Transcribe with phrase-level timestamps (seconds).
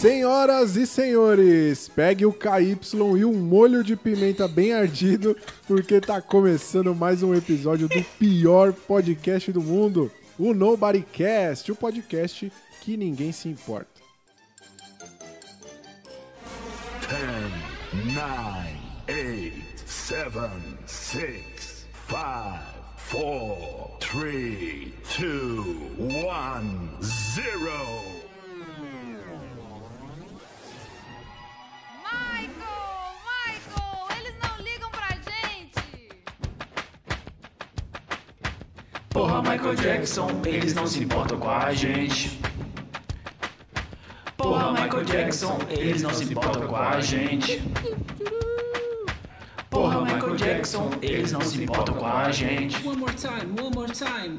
[0.00, 2.78] Senhoras e senhores, pegue o KY
[3.18, 5.34] e um molho de pimenta bem ardido,
[5.66, 12.52] porque tá começando mais um episódio do pior podcast do mundo, o Nobodycast, o podcast
[12.82, 13.88] que ninguém se importa.
[17.94, 18.70] 10, 9,
[19.08, 20.30] 8, 7,
[20.84, 22.16] 6, 5,
[23.10, 25.30] 4, 3, 2,
[25.98, 28.25] 1, 0.
[39.16, 42.38] Porra, Michael Jackson, eles não se importam com a gente.
[44.36, 47.62] Porra, Michael Jackson, eles não se importam com a gente.
[49.70, 52.86] Porra, Michael Jackson, eles não se importam com a gente.
[52.86, 54.36] One more time, one more time.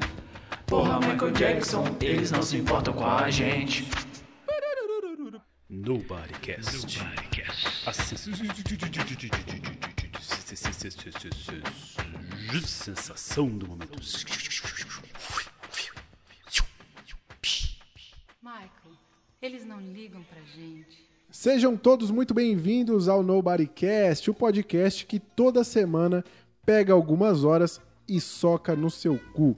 [0.66, 3.84] Porra, Michael Jackson, eles não se importam com a gente.
[5.68, 7.00] Nobodycast.
[7.84, 7.92] A
[12.62, 13.98] sensação do momento.
[19.40, 21.06] Eles não ligam pra gente.
[21.30, 26.24] Sejam todos muito bem-vindos ao Nobodycast, o podcast que toda semana
[26.66, 29.56] pega algumas horas e soca no seu cu.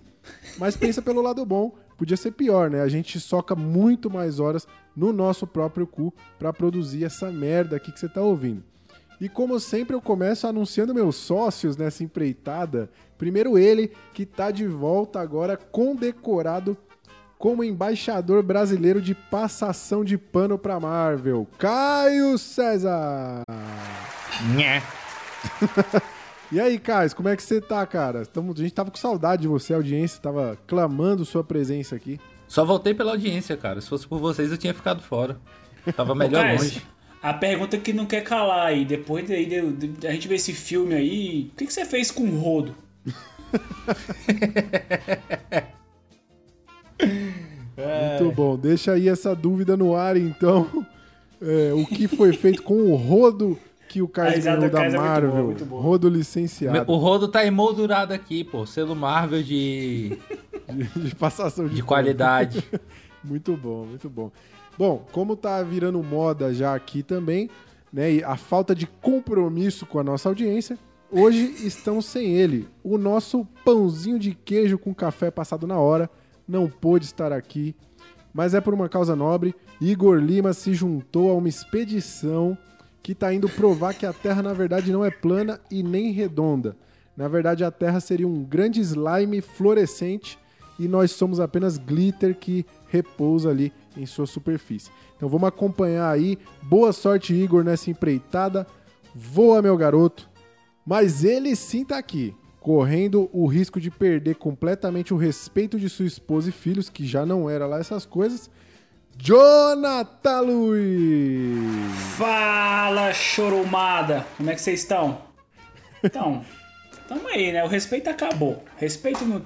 [0.59, 2.83] Mas pensa pelo lado bom, podia ser pior, né?
[2.83, 7.91] A gente soca muito mais horas no nosso próprio cu pra produzir essa merda aqui
[7.91, 8.63] que você tá ouvindo.
[9.19, 12.91] E como sempre eu começo anunciando meus sócios nessa empreitada.
[13.17, 16.77] Primeiro ele, que tá de volta agora condecorado
[17.41, 23.43] como embaixador brasileiro de passação de pano pra Marvel, Caio César.
[24.55, 24.83] Nhé.
[26.53, 28.27] E aí, Caio, como é que você tá, cara?
[28.27, 32.19] Tamo, a gente tava com saudade de você, a audiência tava clamando sua presença aqui.
[32.49, 33.81] Só voltei pela audiência, cara.
[33.81, 35.39] Se fosse por vocês, eu tinha ficado fora.
[35.97, 36.83] Tava melhor Cara, longe.
[37.23, 40.53] A pergunta que não quer calar aí, depois de, de- de a gente ver esse
[40.53, 42.75] filme aí, o que, que você fez com o rodo?
[47.01, 48.57] Muito bom.
[48.57, 50.87] Deixa aí essa dúvida no ar, então.
[51.43, 54.91] É, o que foi feito com o rodo que o risada ganhou da Caio é
[54.91, 55.31] muito Marvel?
[55.31, 55.83] boa, muito boa.
[55.83, 58.65] Rodo licenciado O rodo tá emoldurado aqui, pô.
[58.67, 60.19] Selo Marvel de,
[60.69, 62.63] de, de passação de, de qualidade.
[63.23, 64.31] Muito bom, muito bom.
[64.79, 67.51] Bom, como tá virando moda já aqui também,
[67.93, 70.79] né, e a falta de compromisso com a nossa audiência,
[71.11, 72.67] hoje estão sem ele.
[72.83, 76.09] O nosso pãozinho de queijo com café passado na hora
[76.51, 77.75] não pôde estar aqui,
[78.35, 79.55] mas é por uma causa nobre.
[79.81, 82.59] Igor Lima se juntou a uma expedição
[83.03, 86.77] que tá indo provar que a Terra na verdade não é plana e nem redonda.
[87.17, 90.39] Na verdade, a Terra seria um grande slime fluorescente
[90.79, 94.91] e nós somos apenas glitter que repousa ali em sua superfície.
[95.17, 96.39] Então vamos acompanhar aí.
[96.63, 98.67] Boa sorte, Igor, nessa empreitada.
[99.15, 100.29] Voa, meu garoto.
[100.87, 106.07] Mas ele sim tá aqui, correndo o risco de perder completamente o respeito de sua
[106.07, 108.51] esposa e filhos, que já não era lá essas coisas.
[109.17, 111.91] Jonathan Luiz!
[112.17, 114.27] Fala, chorumada!
[114.37, 115.23] Como é que vocês estão?
[116.03, 116.45] Então,
[117.09, 117.63] tamo aí, né?
[117.65, 118.63] O respeito acabou.
[118.77, 119.45] Respeito no-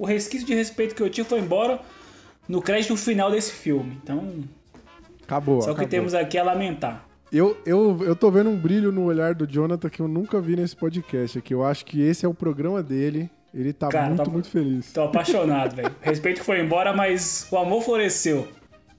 [0.00, 1.80] o, resquício de respeito que eu tinha foi embora
[2.48, 3.98] no crédito final desse filme.
[4.02, 4.44] Então,
[5.22, 5.88] Acabou, só o que acabou.
[5.88, 7.06] temos aqui é lamentar.
[7.36, 10.54] Eu, eu, eu tô vendo um brilho no olhar do Jonathan que eu nunca vi
[10.54, 11.52] nesse podcast aqui.
[11.52, 13.28] Eu acho que esse é o programa dele.
[13.52, 14.92] Ele tá Cara, muito, tá- muito feliz.
[14.92, 15.92] Tô apaixonado, velho.
[16.00, 18.46] Respeito foi embora, mas o amor floresceu.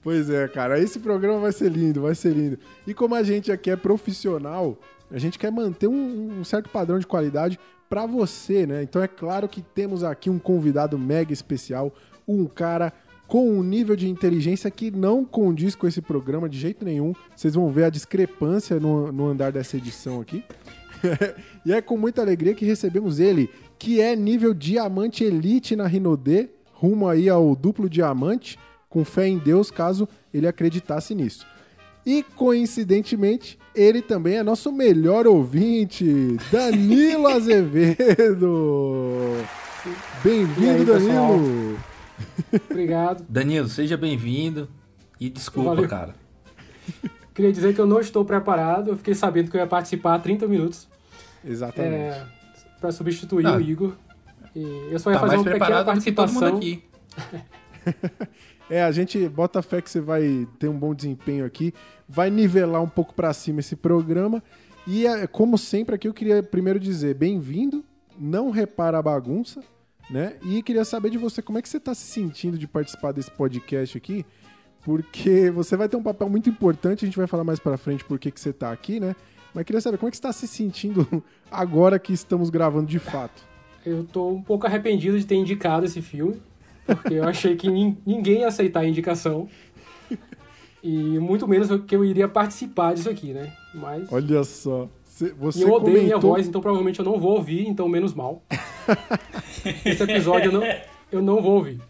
[0.02, 0.78] Pois é, cara.
[0.78, 2.58] Esse programa vai ser lindo, vai ser lindo.
[2.86, 4.78] E como a gente aqui é profissional,
[5.10, 7.58] a gente quer manter um, um certo padrão de qualidade
[7.88, 8.82] pra você, né?
[8.82, 11.90] Então é claro que temos aqui um convidado mega especial,
[12.28, 12.92] um cara
[13.26, 17.12] com um nível de inteligência que não condiz com esse programa de jeito nenhum.
[17.34, 20.44] Vocês vão ver a discrepância no, no andar dessa edição aqui.
[21.64, 26.48] e é com muita alegria que recebemos ele, que é nível diamante elite na Rinodê,
[26.72, 31.46] rumo aí ao duplo diamante, com fé em Deus, caso ele acreditasse nisso.
[32.04, 38.64] E coincidentemente, ele também é nosso melhor ouvinte, Danilo Azevedo.
[40.22, 41.40] Bem-vindo, aí, pessoal?
[42.18, 42.66] Danilo.
[42.70, 43.24] Obrigado.
[43.28, 44.68] Danilo, seja bem-vindo.
[45.20, 45.88] E desculpa, Valeu.
[45.88, 46.14] cara.
[47.34, 48.90] Queria dizer que eu não estou preparado.
[48.90, 50.88] Eu fiquei sabendo que eu ia participar há 30 minutos
[51.44, 51.94] Exatamente.
[51.94, 52.26] é,
[52.80, 53.56] para substituir Não.
[53.56, 53.92] o Igor.
[54.54, 56.56] E eu só ia Tá fazer uma pequena preparado do que todo mundo participação.
[56.56, 56.84] aqui.
[58.68, 61.72] É, a gente bota fé que você vai ter um bom desempenho aqui,
[62.08, 64.42] vai nivelar um pouco pra cima esse programa.
[64.88, 67.84] E é, como sempre aqui eu queria primeiro dizer bem-vindo,
[68.18, 69.62] não repara a bagunça,
[70.10, 70.34] né?
[70.42, 73.30] E queria saber de você como é que você tá se sentindo de participar desse
[73.30, 74.24] podcast aqui,
[74.84, 78.04] porque você vai ter um papel muito importante, a gente vai falar mais pra frente
[78.04, 79.16] por que que você tá aqui, né?
[79.54, 82.98] Mas queria saber como é que você tá se sentindo agora que estamos gravando de
[82.98, 83.42] fato.
[83.84, 86.40] Eu tô um pouco arrependido de ter indicado esse filme,
[86.84, 89.48] porque eu achei que nin- ninguém ia aceitar a indicação.
[90.82, 93.52] E muito menos que eu iria participar disso aqui, né?
[93.74, 94.10] Mas.
[94.12, 94.88] Olha só.
[95.38, 98.12] Você, E eu odeio minha comentou- voz, então provavelmente eu não vou ouvir, então menos
[98.14, 98.42] mal.
[99.84, 100.62] Esse episódio eu não,
[101.10, 101.80] eu não vou ouvir.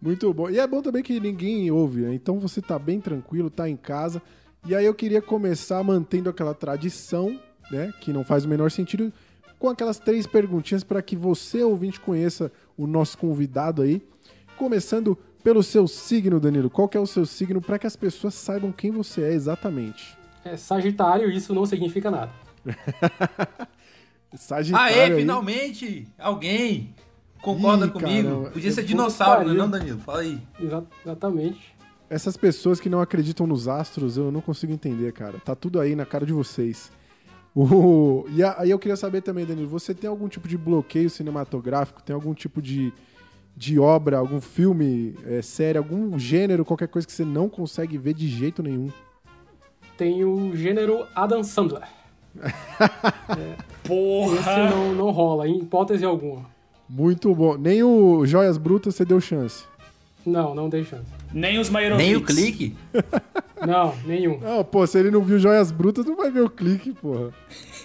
[0.00, 0.48] Muito bom.
[0.48, 2.14] E é bom também que ninguém ouve, né?
[2.14, 4.22] Então você tá bem tranquilo, tá em casa.
[4.66, 7.38] E aí eu queria começar mantendo aquela tradição,
[7.70, 7.92] né?
[8.00, 9.12] Que não faz o menor sentido,
[9.58, 14.00] com aquelas três perguntinhas para que você, ouvinte, conheça o nosso convidado aí.
[14.56, 16.70] Começando pelo seu signo, Danilo.
[16.70, 20.17] Qual que é o seu signo para que as pessoas saibam quem você é exatamente?
[20.44, 22.30] É Sagitário, isso não significa nada.
[24.34, 24.94] Sagitário.
[24.96, 25.16] Aê, aí.
[25.16, 26.06] finalmente!
[26.18, 26.94] Alguém
[27.42, 28.28] concorda Ih, comigo.
[28.28, 28.50] caramba.
[28.50, 29.68] Podia ser Eu- dinossauro, né, não.
[29.70, 29.98] Danilo?
[30.00, 30.40] Fala aí.
[30.60, 31.76] Exa- exatamente.
[32.10, 35.38] Essas pessoas que não acreditam nos astros, eu não consigo entender, cara.
[35.44, 36.90] Tá tudo aí na cara de vocês.
[37.54, 42.02] O- E aí eu queria saber também, Danilo, você tem algum tipo de bloqueio cinematográfico?
[42.02, 42.92] Tem algum tipo de,
[43.56, 48.14] de obra, algum filme, é, série, algum gênero, qualquer coisa que você não consegue ver
[48.14, 48.90] de jeito nenhum?
[49.98, 51.82] Tem o gênero Adam Sandler.
[52.40, 54.70] Esse Porra!
[54.70, 56.46] não, não rola, em hipótese alguma.
[56.88, 57.56] Muito bom.
[57.58, 59.64] Nem o Joias Brutas você deu chance.
[60.24, 61.04] Não, não tem chance.
[61.32, 62.06] Nem os Mairovits.
[62.06, 62.76] Nem o clique?
[63.66, 64.38] Não, nenhum.
[64.38, 67.32] Não, pô, se ele não viu Joias Brutas, não vai ver o clique, porra.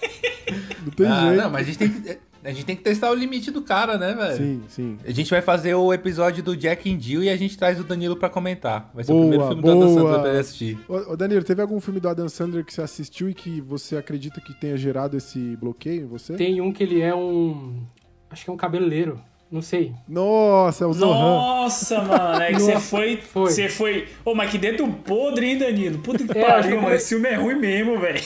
[0.84, 1.42] Não tem Ah, jeito.
[1.42, 3.96] não, mas a gente, tem que, a gente tem que testar o limite do cara,
[3.96, 4.36] né, velho?
[4.36, 4.98] Sim, sim.
[5.02, 7.84] A gente vai fazer o episódio do Jack and Jill e a gente traz o
[7.84, 8.90] Danilo pra comentar.
[8.94, 9.94] Vai ser Boa, o primeiro filme do Adam boa.
[9.94, 10.78] Sandler pra ele assistir.
[10.86, 13.96] Ô, ô, Danilo, teve algum filme do Adam Sandler que você assistiu e que você
[13.96, 16.34] acredita que tenha gerado esse bloqueio em você?
[16.34, 17.82] Tem um que ele é um.
[18.28, 19.18] Acho que é um cabeleireiro.
[19.54, 19.92] Não sei.
[20.08, 21.14] Nossa, é o Zohan.
[21.14, 23.16] Nossa, mano, é que você foi.
[23.18, 23.52] foi.
[23.52, 24.08] Você foi.
[24.24, 25.98] Ô, mas que dedo podre, hein, Danilo?
[26.00, 26.92] Puta que É, pariu, mano.
[26.92, 28.18] Esse filme é ruim mesmo, velho.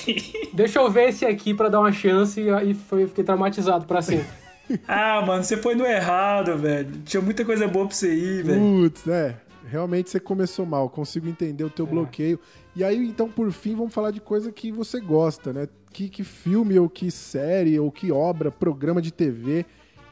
[0.55, 4.01] Deixa eu ver esse aqui pra dar uma chance e aí foi, fiquei traumatizado pra
[4.01, 4.25] sempre.
[4.87, 6.91] Ah, mano, você foi no errado, velho.
[7.05, 8.61] Tinha muita coisa boa pra você ir, velho.
[8.61, 9.37] Putz, né?
[9.67, 11.89] Realmente você começou mal, consigo entender o teu É.
[11.89, 12.39] bloqueio.
[12.77, 15.69] E aí, então, por fim, vamos falar de coisa que você gosta, né?
[15.91, 19.65] Que, que filme, ou que série, ou que obra, programa de TV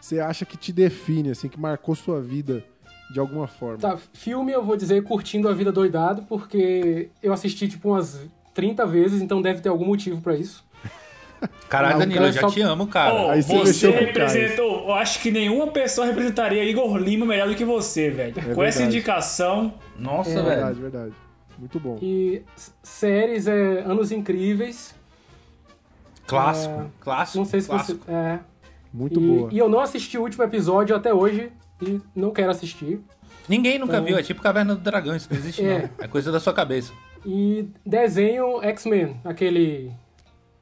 [0.07, 2.63] você acha que te define, assim, que marcou sua vida
[3.11, 3.79] de alguma forma?
[3.79, 8.21] Tá, filme eu vou dizer Curtindo a Vida Doidado, porque eu assisti tipo umas
[8.55, 10.65] 30 vezes, então deve ter algum motivo pra isso.
[11.69, 13.15] Caralho, Não, Danilo, cara, eu já só- te amo, cara.
[13.15, 14.81] Ô, Aí você você com representou.
[14.89, 18.33] Eu acho que nenhuma pessoa representaria Igor Lima melhor do que você, velho.
[18.33, 18.85] Com essa verdade.
[18.85, 19.75] indicação.
[19.99, 20.47] Nossa, É velho.
[20.47, 21.13] Verdade, verdade.
[21.59, 21.99] Muito bom.
[22.01, 22.43] E
[22.83, 24.95] séries é Anos Incríveis.
[26.27, 28.05] Clássico, É, clássico, Não sei se clássico.
[28.05, 28.11] você.
[28.13, 28.41] É.
[28.97, 29.49] Muito e, boa.
[29.53, 31.53] e eu não assisti o último episódio até hoje
[31.83, 33.01] e não quero assistir.
[33.49, 35.79] Ninguém nunca Então- viu, é tipo Caverna do Dragão, isso não existe É.
[35.83, 36.05] não.
[36.05, 36.93] É coisa da sua cabeça.
[37.25, 39.93] E desenho X-Men, aquele.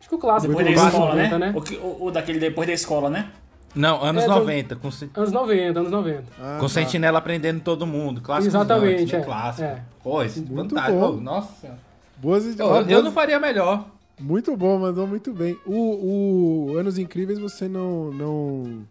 [0.00, 1.52] Acho que o clássico Depois da escola, 90, né?
[1.56, 3.30] O, que- o- o daquele depois da escola, né?
[3.74, 6.24] Não, anos É, do- 90, com, Anos 90, anos 90.
[6.40, 6.68] Ah, com tá.
[6.68, 8.20] Sentinela aprendendo todo mundo.
[8.20, 9.66] Clássico Exatamente, X-Men é, clássico.
[9.68, 9.82] é.
[10.02, 11.10] Pô, isso é Muito fantástico.
[11.20, 11.78] Nossa.
[12.18, 13.84] Boas, Eu, ó, eu boas- não faria melhor.
[14.20, 15.58] Muito bom, mandou muito bem.
[15.66, 18.86] O, o Anos Incríveis você não, não,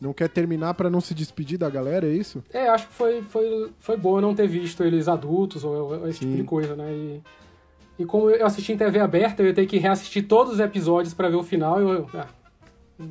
[0.00, 2.42] não quer terminar pra não se despedir da galera, é isso?
[2.52, 6.30] É, acho que foi, foi, foi bom não ter visto eles adultos ou, esse tipo
[6.32, 6.36] Sim.
[6.38, 6.92] de coisa, né?
[6.92, 7.22] E,
[7.98, 11.12] e como eu assisti em TV aberta, eu ia ter que reassistir todos os episódios
[11.12, 11.80] pra ver o final.
[11.80, 12.28] Eu, eu- ah,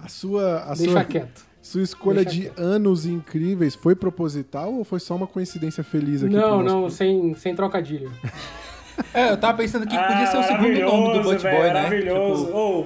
[0.04, 1.46] A sua, a deixa sua, quieto.
[1.62, 2.60] sua escolha Deixa de quieto.
[2.60, 6.34] Anos Incríveis foi proposital ou foi só uma coincidência feliz aqui?
[6.34, 8.10] Não, não, sem, sem trocadilho.
[9.14, 11.74] É, eu tava pensando que podia ser o segundo nome do Butch Boy, né?
[11.74, 12.46] Maravilhoso.
[12.46, 12.86] Tipo, Ô,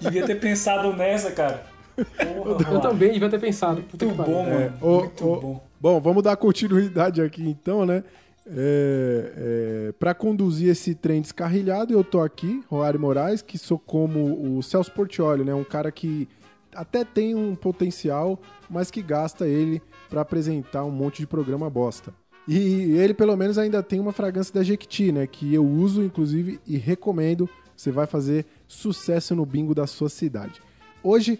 [0.00, 1.64] devia ter pensado nessa, cara.
[1.96, 3.82] Porra, Eu também devia ter pensado.
[3.82, 4.72] Puta Muito bom, mano.
[4.80, 5.70] Ô, Muito ô, bom.
[5.80, 8.04] Bom, vamos dar continuidade aqui então, né?
[8.46, 14.56] É, é, para conduzir esse trem descarrilhado, eu tô aqui, Roário Moraes, que sou como
[14.56, 15.54] o Celso Portiolli, né?
[15.54, 16.28] Um cara que
[16.74, 22.12] até tem um potencial, mas que gasta ele pra apresentar um monte de programa bosta.
[22.52, 25.24] E ele, pelo menos, ainda tem uma fragrância da Jequiti, né?
[25.24, 27.48] Que eu uso, inclusive, e recomendo.
[27.76, 30.60] Você vai fazer sucesso no bingo da sua cidade.
[31.00, 31.38] Hoje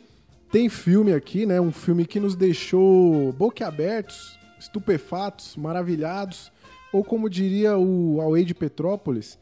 [0.53, 1.61] tem filme aqui, né?
[1.61, 6.53] Um filme que nos deixou boquiabertos, estupefatos, maravilhados,
[6.93, 9.37] ou como diria o Away de Petrópolis,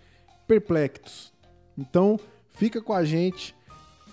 [0.47, 1.35] perplexos.
[1.77, 3.55] Então, fica com a gente,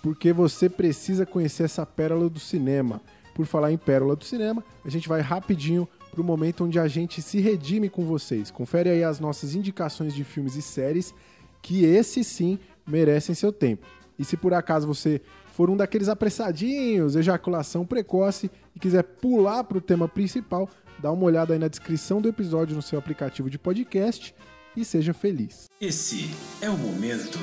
[0.02, 3.00] porque você precisa conhecer essa pérola do cinema.
[3.34, 7.20] Por falar em pérola do cinema, a gente vai rapidinho pro momento onde a gente
[7.20, 8.50] se redime com vocês.
[8.50, 11.14] Confere aí as nossas indicações de filmes e séries,
[11.60, 13.86] que esse sim merecem seu tempo.
[14.18, 15.20] E se por acaso você
[15.52, 21.52] for um daqueles apressadinhos, ejaculação precoce, e quiser pular pro tema principal, dá uma olhada
[21.52, 24.34] aí na descrição do episódio no seu aplicativo de podcast
[24.74, 25.66] e seja feliz.
[25.78, 26.30] Esse
[26.62, 27.38] é o momento.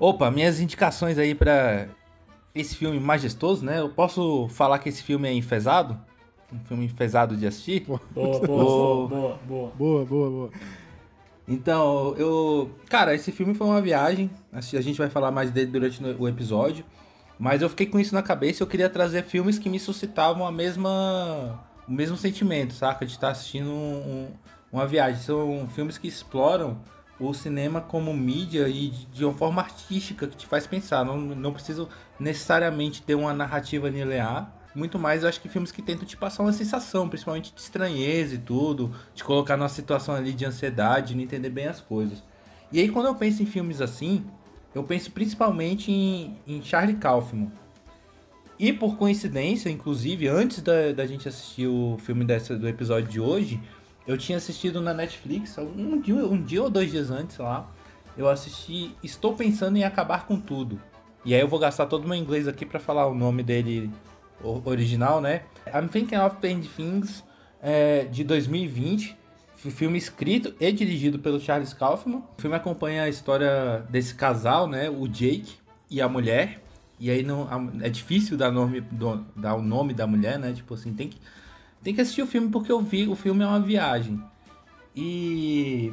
[0.00, 1.86] Opa, minhas indicações aí pra
[2.54, 3.80] esse filme majestoso, né?
[3.80, 5.98] Eu posso falar que esse filme é enfesado?
[6.52, 7.80] Um filme enfesado de assistir?
[7.86, 8.46] Boa, boa, Boa.
[8.46, 9.70] boa, boa, boa.
[9.76, 10.50] Boa, boa, boa.
[11.46, 12.70] Então, eu.
[12.88, 14.30] Cara, esse filme foi uma viagem.
[14.52, 16.84] A gente vai falar mais dele durante o episódio.
[17.38, 20.46] Mas eu fiquei com isso na cabeça e eu queria trazer filmes que me suscitavam
[20.46, 21.60] a mesma.
[21.86, 23.04] o mesmo sentimento, saca?
[23.04, 24.28] De estar assistindo um-
[24.72, 25.20] uma viagem.
[25.20, 26.78] São filmes que exploram
[27.20, 31.04] o cinema como mídia e de, de uma forma artística que te faz pensar.
[31.04, 34.52] Não, não preciso necessariamente ter uma narrativa linear.
[34.74, 38.34] Muito mais, eu acho que filmes que tentam te passar uma sensação, principalmente de estranheza
[38.34, 42.22] e tudo, te colocar numa situação ali de ansiedade, de não entender bem as coisas.
[42.72, 44.24] E aí, quando eu penso em filmes assim,
[44.74, 47.52] eu penso principalmente em, em Charlie Kaufman.
[48.58, 53.20] E por coincidência, inclusive, antes da, da gente assistir o filme dessa, do episódio de
[53.20, 53.60] hoje,
[54.06, 57.70] eu tinha assistido na Netflix, um dia, um dia ou dois dias antes lá,
[58.16, 60.80] eu assisti Estou Pensando em Acabar com Tudo.
[61.24, 63.90] E aí eu vou gastar todo o meu inglês aqui pra falar o nome dele
[64.64, 65.42] original, né?
[65.74, 67.24] I'm Thinking of Painting Things,
[67.62, 69.16] é, de 2020.
[69.56, 72.22] F- Filme escrito e dirigido pelo Charles Kaufman.
[72.36, 74.90] O filme acompanha a história desse casal, né?
[74.90, 75.54] O Jake
[75.90, 76.60] e a mulher.
[77.00, 77.48] E aí não,
[77.80, 78.82] é difícil dar, nome,
[79.34, 80.52] dar o nome da mulher, né?
[80.52, 81.16] Tipo assim, tem que,
[81.82, 84.22] tem que assistir o filme porque eu vi, o filme é uma viagem.
[84.94, 85.92] E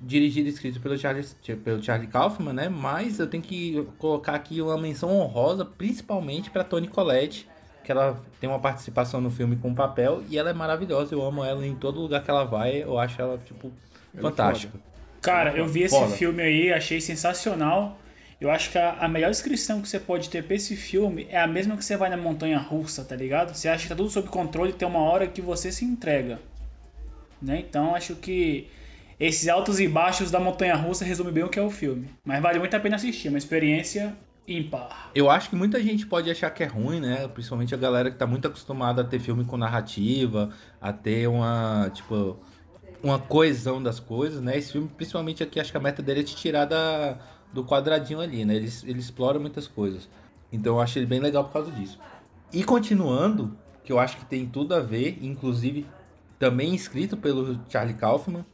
[0.00, 1.26] dirigido e escrito pelo Charlie,
[1.62, 2.68] pelo Charlie Kaufman, né?
[2.68, 7.46] Mas eu tenho que colocar aqui uma menção honrosa, principalmente para Toni Collette,
[7.84, 11.14] que ela tem uma participação no filme com papel e ela é maravilhosa.
[11.14, 12.82] Eu amo ela em todo lugar que ela vai.
[12.82, 13.70] Eu acho ela tipo
[14.14, 14.78] Ela é fantástica.
[15.20, 16.12] Cara, eu vi esse Foda.
[16.12, 17.98] filme aí, achei sensacional.
[18.40, 21.38] Eu acho que a, a melhor descrição que você pode ter pra esse filme é
[21.38, 23.54] a mesma que você vai na montanha russa, tá ligado?
[23.54, 26.40] Você acha que tá tudo sob controle e tem uma hora que você se entrega.
[27.40, 27.60] Né?
[27.60, 28.68] Então acho que
[29.20, 32.08] esses altos e baixos da montanha russa resume bem o que é o filme.
[32.24, 34.16] Mas vale muito a pena assistir, uma experiência
[34.48, 35.10] ímpar.
[35.14, 37.28] Eu acho que muita gente pode achar que é ruim, né?
[37.28, 40.48] Principalmente a galera que tá muito acostumada a ter filme com narrativa,
[40.80, 42.38] a ter uma, tipo,
[43.02, 44.56] uma coesão das coisas, né?
[44.56, 47.18] Esse filme, principalmente aqui, acho que a meta dele é te tirar da,
[47.52, 48.56] do quadradinho ali, né?
[48.56, 50.08] Ele, ele explora muitas coisas.
[50.50, 51.98] Então eu acho ele bem legal por causa disso.
[52.50, 55.86] E continuando, que eu acho que tem tudo a ver, inclusive
[56.38, 58.44] também escrito pelo Charlie Kaufman,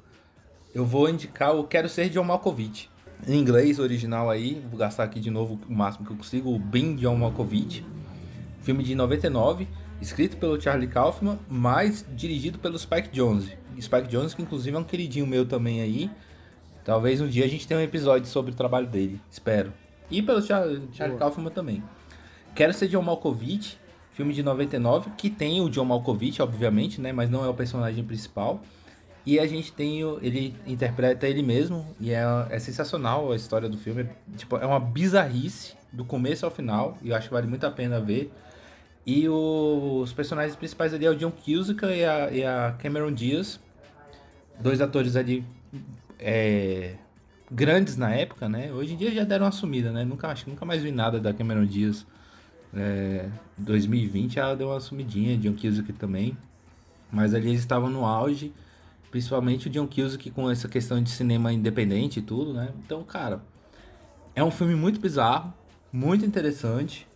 [0.77, 2.91] eu vou indicar o Quero Ser John Malkovich.
[3.27, 6.59] Em inglês original aí, vou gastar aqui de novo o máximo que eu consigo, o
[6.59, 7.83] Ben John Malkovich.
[8.61, 9.67] Filme de 99,
[10.03, 13.57] escrito pelo Charlie Kaufman, mas dirigido pelo Spike Jonze.
[13.81, 16.11] Spike Jonze que inclusive é um queridinho meu também aí.
[16.85, 19.73] Talvez um dia a gente tenha um episódio sobre o trabalho dele, espero.
[20.11, 21.83] E pelo Char- Charlie Kaufman também.
[22.55, 23.79] Quero Ser John Malkovich,
[24.13, 28.05] filme de 99, que tem o John Malkovich, obviamente, né, mas não é o personagem
[28.05, 28.61] principal.
[29.27, 33.69] E a gente tem o, ele interpreta ele mesmo e é, é sensacional a história
[33.69, 34.09] do filme.
[34.37, 37.71] Tipo, é uma bizarrice do começo ao final e eu acho que vale muito a
[37.71, 38.33] pena ver.
[39.05, 43.13] E o- os personagens principais ali é o John Cusack e a, e a Cameron
[43.13, 43.59] Diaz,
[44.61, 45.45] dois atores ali
[46.19, 46.95] é,
[47.51, 48.73] grandes na época, né?
[48.73, 50.05] Hoje em dia já deram uma sumida, né?
[50.05, 52.07] Nunca acho nunca mais vi nada da Cameron Diaz.
[52.75, 53.29] É,
[53.59, 56.37] 2020 ela deu uma sumidinha, John Cusack também.
[57.11, 58.53] Mas ali eles estavam no auge,
[59.17, 62.69] principalmente o John Cusack com essa questão de cinema independente e tudo, né?
[62.85, 63.41] Então, cara,
[64.35, 65.55] é um filme muito bizarro,
[65.91, 67.09] muito interessante.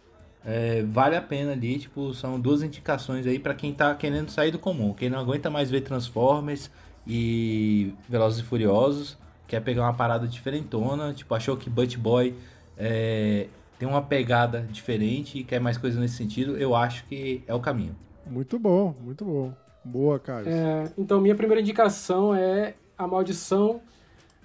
[0.43, 4.51] É, vale a pena ali, tipo, são duas indicações aí pra quem tá querendo sair
[4.51, 6.71] do comum, quem não aguenta mais ver Transformers
[7.07, 12.35] e Velozes e Furiosos, quer pegar uma parada diferentona, tipo, achou que Butt Boy
[12.79, 17.53] é, tem uma pegada diferente e quer mais coisa nesse sentido, eu acho que é
[17.53, 17.95] o caminho.
[18.27, 19.53] Muito bom, muito bom.
[19.85, 20.49] Boa, Carlos.
[20.49, 23.81] É, então, minha primeira indicação é a maldição,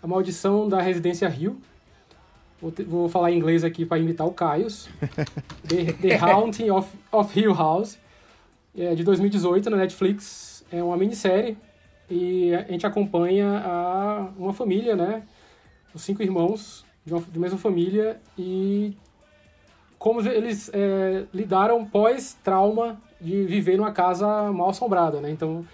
[0.02, 1.60] a maldição da Residência Rio.
[2.62, 4.88] Vou, te- vou falar em inglês aqui para imitar o Caios.
[5.68, 7.98] The, The Haunting of, of Hill House,
[8.78, 10.64] é de 2018 na Netflix.
[10.72, 11.58] É uma minissérie
[12.10, 15.24] e a gente acompanha a, uma família, né?
[15.94, 18.98] Os cinco irmãos de uma de mesma família e
[20.00, 25.30] como eles é, lidaram pós-trauma de viver numa casa mal assombrada, né?
[25.32, 25.66] Então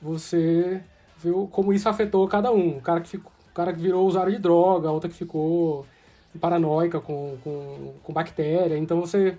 [0.00, 0.80] você
[1.18, 2.76] viu como isso afetou cada um.
[2.78, 5.86] O cara que, ficou, o cara que virou usuário de droga, a outra que ficou
[6.40, 8.76] paranoica com, com, com bactéria.
[8.76, 9.36] Então você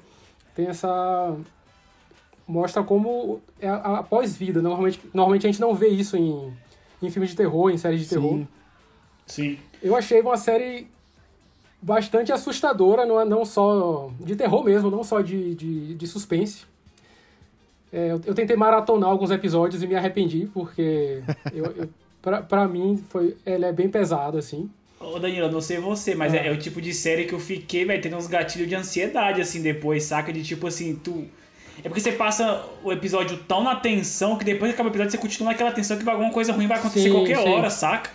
[0.55, 1.35] tem essa.
[2.47, 4.61] Mostra como é a, a pós-vida.
[4.61, 6.53] Normalmente, normalmente a gente não vê isso em,
[7.01, 8.37] em filmes de terror, em séries de terror.
[8.37, 8.47] Sim.
[9.27, 9.59] Sim.
[9.81, 10.87] Eu achei uma série
[11.81, 16.65] bastante assustadora, não, é- não só de terror mesmo, não só de, de, de suspense.
[17.91, 21.21] É, eu, eu tentei maratonar alguns episódios e me arrependi, porque
[21.53, 21.89] eu, eu,
[22.21, 24.69] pra, pra mim foi, ele é bem pesado, assim.
[24.99, 27.39] Ô Danilo, eu não sei você, mas é, é o tipo de série que eu
[27.39, 30.31] fiquei, vai tendo uns gatilhos de ansiedade, assim, depois, saca?
[30.33, 31.25] De tipo assim, tu.
[31.79, 35.11] É porque você passa o episódio tão na tensão que depois que acaba o episódio
[35.11, 37.49] você continua naquela tensão que alguma coisa ruim vai acontecer Sim, qualquer sim.
[37.49, 38.09] hora, saca?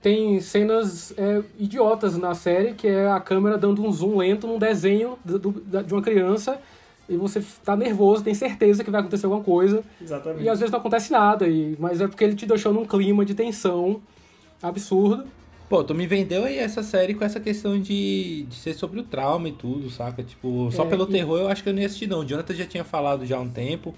[0.00, 4.58] Tem cenas é, idiotas na série, que é a câmera dando um zoom lento num
[4.58, 6.60] desenho do- do- da- de uma criança
[7.08, 10.44] e você tá nervoso, tem certeza que vai acontecer alguma coisa Exatamente.
[10.44, 13.24] e às vezes não acontece nada, e, mas é porque ele te deixou num clima
[13.24, 14.00] de tensão
[14.62, 15.24] absurdo.
[15.68, 19.02] Pô, tu me vendeu aí essa série com essa questão de, de ser sobre o
[19.02, 20.22] trauma e tudo, saca?
[20.22, 22.20] Tipo, só É, pelo e- terror eu acho que eu não ia assistir não.
[22.20, 23.94] O Jonathan já tinha falado já há um tempo,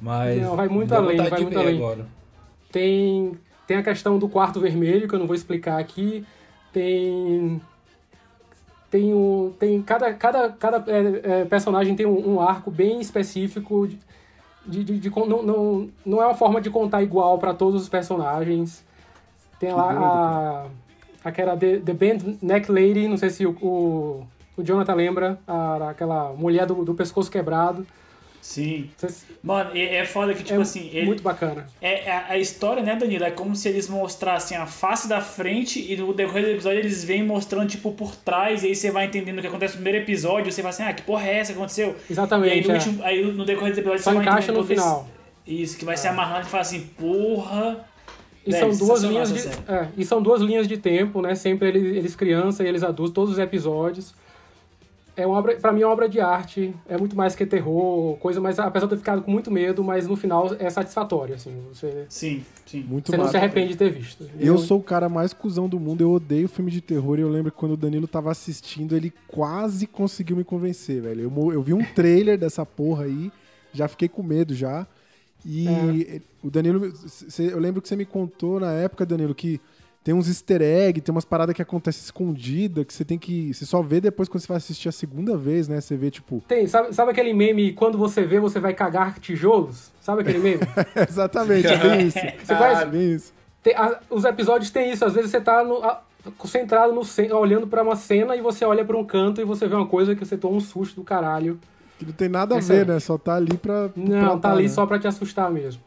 [0.00, 0.42] mas...
[0.42, 1.76] Não, vai muito além, vai de muito ver além.
[1.76, 2.06] agora.
[2.72, 3.32] Tem,
[3.68, 6.24] tem a questão do quarto vermelho, que eu não vou explicar aqui.
[6.72, 7.60] Tem.
[8.92, 9.54] Tem um.
[9.58, 9.80] Tem.
[9.80, 13.88] Cada, cada, cada é, é, personagem tem um, um arco bem específico.
[13.88, 13.98] De,
[14.66, 17.88] de, de- de não, não, não é uma forma de contar igual para todos os
[17.88, 18.84] personagens.
[19.58, 20.66] Tem lá a.
[21.24, 25.90] Aquela The, The Band Neck Lady, não sei se o, o, o Jonathan lembra, a,
[25.90, 27.86] aquela mulher do, do pescoço quebrado.
[28.42, 28.90] Sim.
[29.40, 31.64] Mano, é, é foda que, tipo é assim, ele, muito bacana.
[31.80, 33.24] É, a, a história, né, Danilo?
[33.24, 37.04] É como se eles mostrassem a face da frente e no decorrer do episódio eles
[37.04, 40.04] vêm mostrando, tipo, por trás, e aí você vai entendendo o que acontece no primeiro
[40.04, 41.90] episódio, você fala assim, ah, que porra é essa que aconteceu?
[41.90, 42.66] E aí Exatamente.
[42.66, 42.76] no, é.
[42.76, 45.08] último, aí no decorrer do episódio Só você vai encaixa entendendo no todo esse- final.
[45.46, 47.84] Isso, que vai se amarrando e fala assim, porra.
[48.44, 51.36] E são, duas sensacional linhas de, é, e são duas linhas de tempo, né?
[51.36, 54.12] Sempre eles, eles criança e eles adultos, todos os episódios.
[55.14, 58.16] É uma obra, pra mim é uma obra de arte, é muito mais que terror,
[58.16, 61.34] coisa, mas apesar de eu ter ficado com muito medo, mas no final é satisfatório,
[61.34, 61.54] assim.
[61.72, 62.80] Você, Sim, sim.
[62.82, 64.26] Muito você não se arrepende de ter visto.
[64.40, 67.28] Eu sou o cara mais cuzão do mundo, eu odeio filme de terror e eu
[67.28, 71.30] lembro que quando o Danilo tava assistindo, ele quase conseguiu me convencer, velho.
[71.30, 73.30] Eu, eu vi um trailer dessa porra aí,
[73.72, 74.86] já fiquei com medo já.
[75.44, 76.20] E É.
[76.46, 79.60] o Danilo, cê- eu lembro que você me contou na época, Danilo, que
[80.04, 83.52] tem uns easter egg, tem umas paradas que acontecem escondida, que você tem que.
[83.54, 85.80] Você só vê depois quando você vai assistir a segunda vez, né?
[85.80, 86.42] Você vê, tipo.
[86.48, 89.90] Tem, sabe, sabe aquele meme, quando você vê, você vai cagar tijolos?
[90.00, 90.60] Sabe aquele meme?
[91.08, 92.18] Exatamente, é bem isso.
[92.44, 92.82] Você conhece?
[92.82, 93.32] É bem isso.
[93.62, 96.02] Tem- a- os episódios têm isso, às vezes você tá no- a-
[96.36, 97.02] concentrado no
[97.38, 100.16] olhando pra uma cena e você olha pra um canto e você vê uma coisa
[100.16, 101.58] que você toma um susto do caralho.
[101.98, 102.98] Que não tem nada a Essa- ver, né?
[102.98, 103.90] Só tá ali pra.
[103.94, 104.68] Não, plantar, tá ali né?
[104.68, 105.80] só pra te assustar mesmo.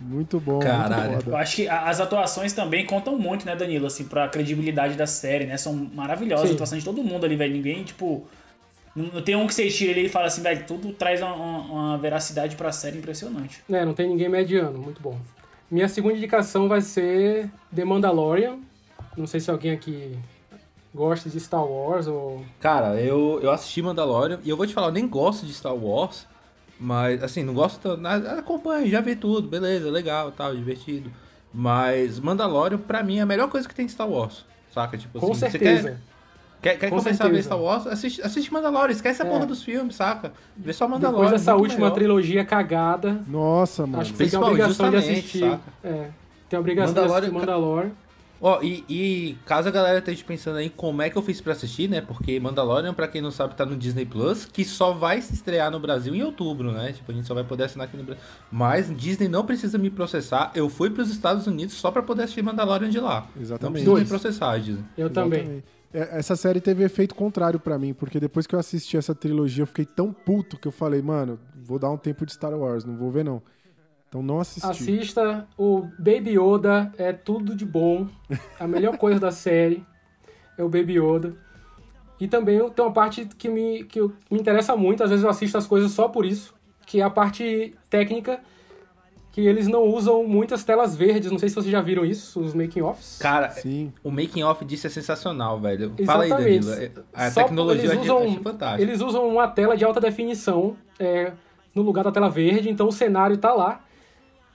[0.00, 1.12] Muito bom, Caralho.
[1.12, 5.06] muito Eu acho que as atuações também contam muito, né, Danilo, assim, pra credibilidade da
[5.06, 5.56] série, né?
[5.56, 6.50] São maravilhosas Sim.
[6.50, 7.52] as atuações de todo mundo ali, velho.
[7.52, 8.26] Ninguém, tipo.
[8.94, 11.32] Não não tem um que você tira ali e fala assim, velho, tudo traz uma,
[11.34, 13.62] uma- uma veracidade pra série impressionante.
[13.70, 15.16] É, não tem ninguém mediano, muito bom.
[15.70, 18.58] Minha segunda indicação vai ser The Mandalorian.
[19.16, 20.18] Não sei se alguém aqui
[20.92, 22.44] gosta de Star Wars ou.
[22.58, 25.74] Cara, eu, eu assisti Mandalorian e eu vou te falar, eu nem gosto de Star
[25.74, 26.26] Wars,
[26.80, 28.06] mas assim, não gosto tanto,
[28.38, 31.10] acompanho, já vi tudo, beleza, legal, tal, divertido.
[31.52, 34.96] Mas Mandalorian, pra mim, é a melhor coisa que tem de Star Wars, saca?
[34.96, 36.00] Tipo Com assim, você certeza.
[36.62, 37.42] quer, quer, quer Com começar a ver certeza.
[37.42, 37.86] Star Wars?
[37.86, 39.28] Assiste, assiste Mandalorian, esquece a É.
[39.28, 40.32] porra dos filmes, saca?
[40.56, 41.24] Vê só Mandalorian.
[41.24, 41.94] Depois dessa última melhor.
[41.94, 44.00] trilogia cagada, Nossa, mano.
[44.00, 45.40] acho que você tem a obrigação de assistir.
[45.40, 45.60] saca?
[45.82, 46.08] É,
[46.48, 47.90] tem a obrigação de Mandalorian- assistir Mandalorian.
[48.40, 51.52] Ó, e, e caso a galera esteja pensando aí como é que eu fiz pra
[51.52, 52.00] assistir, né?
[52.00, 55.70] Porque Mandalorian, pra quem não sabe, tá no Disney Plus, que só vai se estrear
[55.70, 56.92] no Brasil em outubro, né?
[56.92, 58.22] Tipo, a gente só vai poder assinar aqui no Brasil.
[58.50, 60.50] Mas Disney não precisa me processar.
[60.54, 63.28] Eu fui pros Estados Unidos só pra poder assistir Mandalorian de lá.
[63.34, 63.84] Não Exatamente.
[63.84, 64.84] precisa me processar, Disney.
[64.96, 65.40] Eu também.
[65.40, 65.64] Exatamente.
[65.92, 69.62] É, Essa série teve efeito contrário pra mim, porque depois que eu assisti essa trilogia,
[69.62, 72.84] eu fiquei tão puto que eu falei, mano, vou dar um tempo de Star Wars,
[72.84, 73.42] não vou ver não.
[74.10, 74.68] Então não assisti.
[74.68, 78.08] Assista o Baby Yoda, é tudo de bom.
[78.58, 79.86] A melhor coisa da série
[80.58, 81.36] é o Baby Yoda.
[82.20, 85.56] E também tem uma parte que me, que me interessa muito, às vezes eu assisto
[85.56, 86.52] as coisas só por isso,
[86.84, 88.40] que é a parte técnica,
[89.30, 91.30] que eles não usam muitas telas verdes.
[91.30, 93.16] Não sei se vocês já viram isso, os making-offs.
[93.20, 93.92] Cara, Sim.
[94.02, 95.94] o making off disso é sensacional, velho.
[96.04, 96.30] Fala aí.
[96.30, 97.00] Danilo.
[97.14, 98.82] A Só tecnologia eles eu usam, achei fantástica.
[98.82, 101.32] Eles usam uma tela de alta definição é,
[101.72, 103.84] no lugar da tela verde, então o cenário tá lá.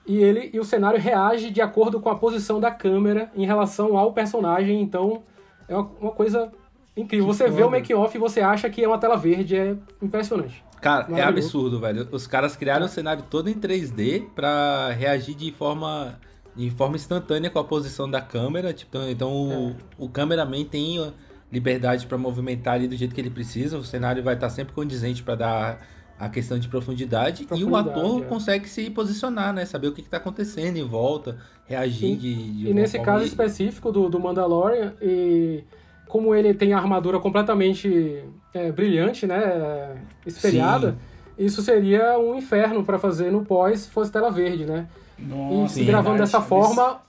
[0.06, 3.96] E, ele, e o cenário reage de acordo com a posição da câmera em relação
[3.96, 4.80] ao personagem.
[4.80, 5.22] Então
[5.68, 6.52] é uma, uma coisa
[6.96, 7.26] incrível.
[7.26, 7.70] Que você vê o foda.
[7.70, 9.56] make-off e você acha que é uma tela verde.
[9.56, 10.64] É impressionante.
[10.80, 12.08] Cara, é absurdo, velho.
[12.12, 16.18] Os caras criaram o cenário todo em 3D pra reagir de forma
[16.54, 18.72] de forma instantânea com a posição da câmera.
[18.72, 21.12] Tipo, então o, o cameraman tem
[21.52, 23.76] liberdade pra movimentar ali do jeito que ele precisa.
[23.76, 25.86] O cenário vai estar sempre condizente pra dar
[26.18, 28.24] a questão de profundidade, e o Profundidade, ator é.
[28.24, 29.64] consegue se posicionar, né?
[29.66, 33.24] Saber o que, que tá acontecendo em volta, reagir E- de, de E nesse caso
[33.24, 35.62] específico do, do Mandalorian, e
[36.08, 38.24] como ele tem a armadura completamente
[38.54, 39.36] é, brilhante, né?
[39.38, 40.96] é, espelhada,
[41.38, 44.86] isso seria um inferno pra fazer no pós se fosse tela verde, né?
[45.18, 46.32] Nossa, e gravando verdade.
[46.32, 47.00] dessa forma,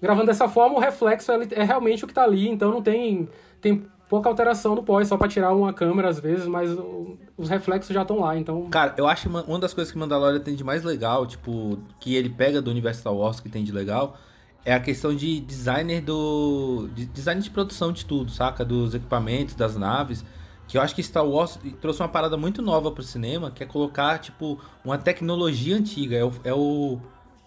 [0.00, 3.28] gravando dessa forma, o reflexo ele é realmente o que tá ali, então não tem
[3.60, 6.70] tem pouca alteração no pós, só pra tirar uma câmera às vezes, mas
[7.36, 10.40] os reflexos já estão lá, então Cara, eu acho uma, uma das coisas que Mandalorian
[10.40, 13.72] tem de mais legal, tipo, que ele pega do universo Star Wars que tem de
[13.72, 14.16] legal,
[14.66, 16.88] é a questão de designer do.
[16.92, 18.64] De design de produção de tudo, saca?
[18.64, 20.24] Dos equipamentos, das naves.
[20.66, 23.66] Que eu acho que Star Wars trouxe uma parada muito nova pro cinema, que é
[23.66, 26.16] colocar, tipo, uma tecnologia antiga.
[26.16, 26.32] É o.
[26.42, 26.98] É o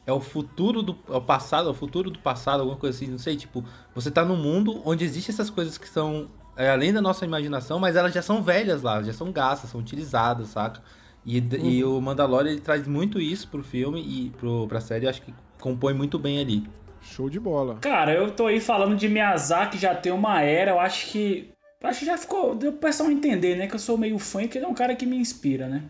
[0.08, 3.12] é o futuro do é o passado, é o futuro do passado, alguma coisa assim,
[3.12, 6.28] não sei, tipo, você tá num mundo onde existem essas coisas que são
[6.60, 9.80] é, além da nossa imaginação, mas elas já são velhas lá, já são gastas, são
[9.80, 10.82] utilizadas, saca?
[11.26, 15.10] E, e o Mandalorian ele traz muito isso pro filme e pro, pra série, eu
[15.10, 16.68] acho que compõe muito bem ali.
[17.02, 17.76] Show de bola.
[17.76, 21.50] Cara, eu tô aí falando de Miyazaki já tem uma era, eu acho que.
[21.82, 22.54] Acho que já ficou.
[22.54, 23.66] Deu pro pessoal entender, né?
[23.66, 25.84] Que eu sou meio fã e que ele é um cara que me inspira, né?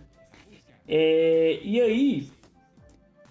[0.88, 2.30] É, e aí.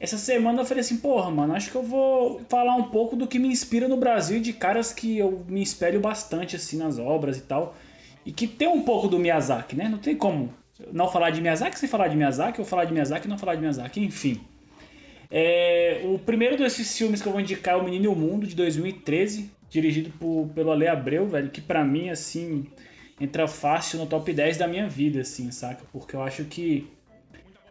[0.01, 3.27] Essa semana eu falei assim, porra, mano, acho que eu vou falar um pouco do
[3.27, 7.37] que me inspira no Brasil, de caras que eu me espelho bastante, assim, nas obras
[7.37, 7.75] e tal.
[8.25, 9.89] E que tem um pouco do Miyazaki, né?
[9.89, 10.55] Não tem como
[10.93, 13.57] não falar de Miyazaki sem falar de Miyazaki, ou falar de Miyazaki e não falar
[13.57, 14.41] de Miyazaki, enfim.
[15.31, 18.47] É, o primeiro desses filmes que eu vou indicar é O Menino e o Mundo,
[18.47, 22.67] de 2013, dirigido por, pelo Ale Abreu, velho, que pra mim, assim,
[23.21, 25.83] entra fácil no top 10 da minha vida, assim, saca?
[25.93, 26.89] Porque eu acho que,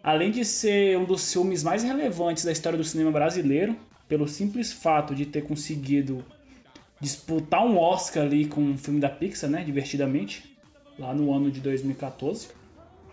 [0.07, 3.75] além de ser um dos filmes mais relevantes da história do cinema brasileiro,
[4.07, 6.23] pelo simples fato de ter conseguido
[6.97, 10.57] disputar um Oscar ali com um filme da Pixar, né, divertidamente,
[10.97, 12.47] lá no ano de 2014.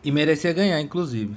[0.04, 1.34] E merecia ganhar, inclusive.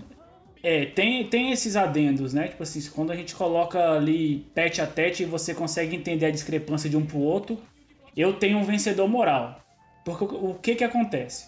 [0.61, 2.49] É, tem, tem esses adendos, né?
[2.49, 6.31] Tipo assim, quando a gente coloca ali tete a tete e você consegue entender a
[6.31, 7.57] discrepância de um pro outro,
[8.15, 9.59] eu tenho um vencedor moral.
[10.05, 11.47] Porque o o que que acontece?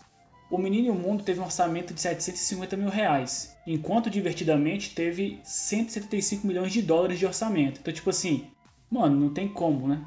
[0.49, 5.39] O Menino e o Mundo teve um orçamento de 750 mil reais, enquanto Divertidamente teve
[5.43, 7.79] 175 milhões de dólares de orçamento.
[7.79, 8.47] Então, tipo assim,
[8.89, 10.03] mano, não tem como, né?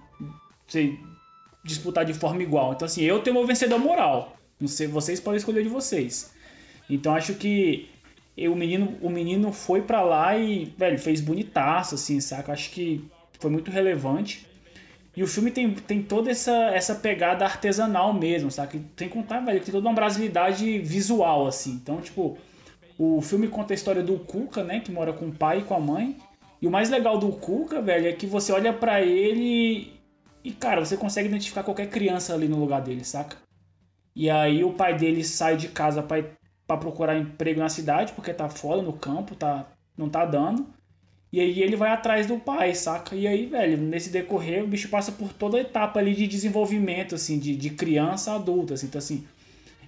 [0.66, 0.98] Você
[1.64, 2.72] disputar de forma igual.
[2.72, 4.37] Então, assim, eu tenho meu vencedor moral.
[4.59, 6.33] Não sei, vocês podem escolher de vocês.
[6.90, 7.88] Então, acho que
[8.37, 12.52] o menino, o menino foi pra lá e, velho, fez bonitaço, assim, saca?
[12.52, 13.05] Acho que
[13.38, 14.46] foi muito relevante.
[15.14, 18.77] E o filme tem, tem toda essa, essa pegada artesanal mesmo, saca?
[18.77, 21.72] E Sem contar, velho, que tem toda uma brasilidade visual, assim.
[21.72, 22.38] Então, tipo,
[22.98, 24.81] o filme conta a história do Cuca, né?
[24.81, 26.16] Que mora com o pai e com a mãe.
[26.62, 29.92] E o mais legal do Cuca, velho, é que você olha pra ele
[30.44, 33.37] e, cara, você consegue identificar qualquer criança ali no lugar dele, saca?
[34.14, 38.48] E aí o pai dele sai de casa pra procurar emprego na cidade, porque tá
[38.48, 40.66] fora no campo, tá, não tá dando.
[41.33, 43.16] E aí ele vai atrás do pai, saca?
[43.16, 47.14] E aí, velho, nesse decorrer, o bicho passa por toda a etapa ali de desenvolvimento,
[47.14, 48.87] assim, de, de criança adulta, assim.
[48.87, 49.25] Então, assim,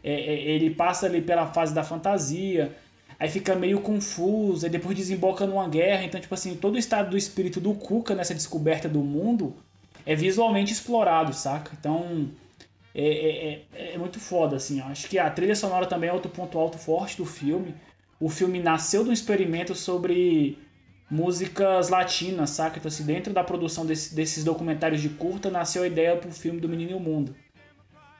[0.03, 2.73] é- é- ele passa ali pela fase da fantasia,
[3.19, 6.05] aí fica meio confuso, aí depois desemboca numa guerra.
[6.05, 9.55] Então, tipo assim, todo o estado do espírito do Cuca nessa descoberta do mundo
[10.07, 11.73] é visualmente explorado, saca?
[11.79, 12.29] Então,
[12.95, 14.81] é, é, é- é muito foda, assim.
[14.81, 14.87] ó.
[14.87, 17.75] Acho que a trilha sonora também é outro ponto alto forte do filme.
[18.21, 20.59] O filme nasceu de um experimento sobre
[21.11, 22.79] músicas latinas, saca?
[22.79, 26.61] Então, assim, dentro da produção desse- desses documentários de curta, nasceu a ideia pro filme
[26.61, 27.35] do Menino e o Mundo.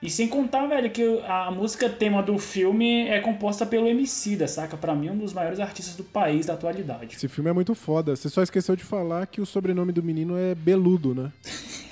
[0.01, 4.77] E sem contar, velho, que a música tema do filme é composta pelo Emicida, saca?
[4.77, 7.15] Pra mim, um dos maiores artistas do país da atualidade.
[7.15, 8.15] Esse filme é muito foda.
[8.15, 11.31] Você só esqueceu de falar que o sobrenome do menino é Beludo, né?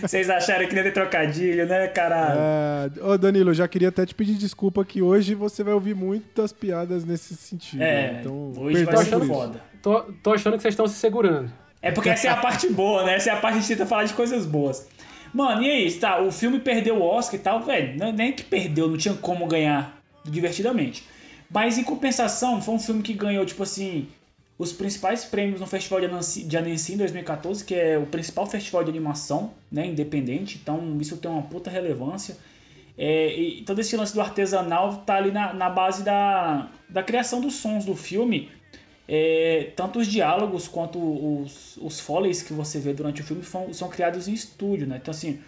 [0.00, 2.38] Vocês acharam que não ia ter trocadilho, né, caralho?
[2.40, 5.94] Ah, Ô, Danilo, eu já queria até te pedir desculpa que hoje você vai ouvir
[5.94, 7.82] muitas piadas nesse sentido.
[7.82, 8.18] É, né?
[8.20, 9.60] então, hoje vai ser foda.
[9.82, 11.50] tô, tô achando que vocês estão se segurando.
[11.82, 13.14] É porque essa é a parte boa, né?
[13.14, 14.86] Essa é a parte que a gente tenta falar de coisas boas.
[15.32, 16.20] Mano, e aí, tá?
[16.20, 17.96] O filme perdeu o Oscar e tal, velho.
[17.98, 21.04] não- Nem que perdeu, não tinha como ganhar divertidamente.
[21.52, 24.08] Mas em compensação, foi um filme que ganhou, tipo assim,
[24.60, 28.44] os principais prêmios no Festival de Annecy, de Annecy em 2014, que é o principal
[28.46, 29.86] festival de animação, né?
[29.86, 30.58] Independente.
[30.62, 32.36] Então, isso tem uma puta relevância.
[32.98, 37.40] É, e todo esse lance do artesanal tá ali na, na base da, da criação
[37.40, 38.50] dos sons do filme.
[39.08, 43.72] É, tanto os diálogos quanto os, os foleys que você vê durante o filme são,
[43.72, 44.98] são criados em estúdio, né?
[45.00, 45.40] Então, assim,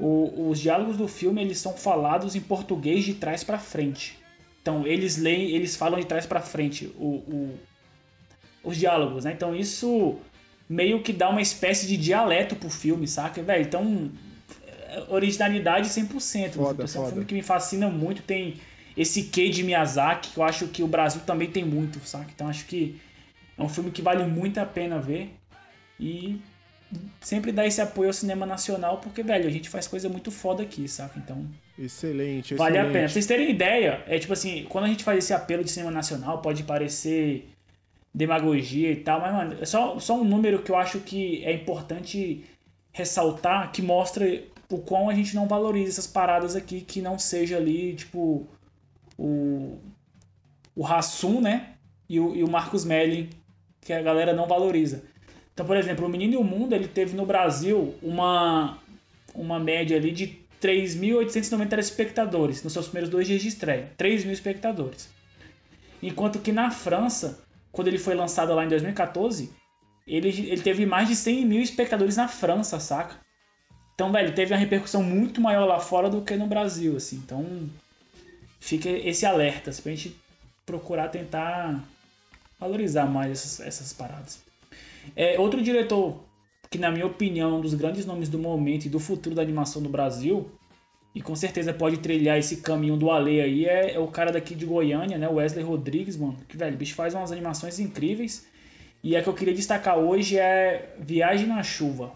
[0.00, 4.18] o- os diálogos do filme eles são falados em português de trás pra frente.
[4.62, 7.04] Então, eles leem, eles falam de trás pra frente o,
[7.36, 7.58] o-
[8.66, 9.32] os diálogos, né?
[9.32, 10.16] Então, isso
[10.68, 13.40] meio que dá uma espécie de dialeto pro filme, saca?
[13.42, 14.10] Velho, então,
[14.88, 16.50] é, originalidade 100%.
[16.52, 18.56] Foda, é um filme que me fascina muito, tem
[18.96, 22.30] esse quê de Miyazaki, que eu acho que o Brasil também tem muito, saca?
[22.34, 23.00] Então, acho que
[23.56, 25.30] é um filme que vale muito a pena ver.
[25.98, 26.40] E
[27.20, 30.62] sempre dar esse apoio ao cinema nacional, porque, velho, a gente faz coisa muito foda
[30.62, 31.18] aqui, saca?
[31.18, 31.46] Então,
[31.78, 32.90] Excelente, vale a pena.
[32.90, 33.12] Pra excelente.
[33.12, 36.40] vocês terem ideia, é tipo assim, quando a gente faz esse apelo de cinema nacional,
[36.40, 37.48] pode parecer
[38.16, 41.52] demagogia e tal, mas, mano, é só, só um número que eu acho que é
[41.52, 42.46] importante
[42.90, 47.58] ressaltar, que mostra o quão a gente não valoriza essas paradas aqui, que não seja
[47.58, 48.48] ali, tipo,
[49.18, 49.78] o,
[50.74, 51.74] o Hassum, né?
[52.08, 53.28] E o, e o Marcos Melling,
[53.82, 55.02] que a galera não valoriza.
[55.52, 58.78] Então, por exemplo, o Menino e o Mundo, ele teve no Brasil uma,
[59.34, 63.90] uma média ali de 3.890 telespectadores nos seus primeiros dois dias de estreia.
[63.98, 65.10] 3 mil espectadores.
[66.02, 67.45] Enquanto que na França,
[67.76, 69.52] quando ele foi lançado lá em 2014,
[70.06, 73.20] ele, ele teve mais de 100 mil espectadores na França, saca?
[73.94, 77.16] Então, velho, teve uma repercussão muito maior lá fora do que no Brasil, assim.
[77.16, 77.68] Então,
[78.58, 80.16] fica esse alerta, assim, pra gente
[80.64, 81.84] procurar tentar
[82.58, 84.40] valorizar mais essas, essas paradas.
[85.14, 86.24] É, outro diretor
[86.70, 89.42] que, na minha opinião, é um dos grandes nomes do momento e do futuro da
[89.42, 90.50] animação no Brasil,
[91.16, 94.54] e com certeza pode trilhar esse caminho do Ale aí, é, é o cara daqui
[94.54, 95.26] de Goiânia, né?
[95.26, 96.36] Wesley Rodrigues, mano.
[96.46, 98.46] Que, velho, o bicho faz umas animações incríveis.
[99.02, 102.12] E a que eu queria destacar hoje é Viagem na Chuva.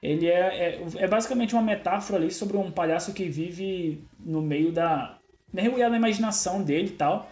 [0.00, 4.70] Ele é, é, é basicamente uma metáfora ali sobre um palhaço que vive no meio
[4.70, 5.18] da.
[5.52, 7.28] mergulhado na imaginação dele e tal.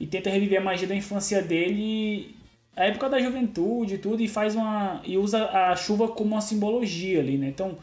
[0.00, 2.34] E tenta reviver a magia da infância dele,
[2.74, 5.02] a época da juventude e tudo, e faz uma.
[5.04, 7.48] e usa a chuva como uma simbologia ali, né?
[7.48, 7.76] Então,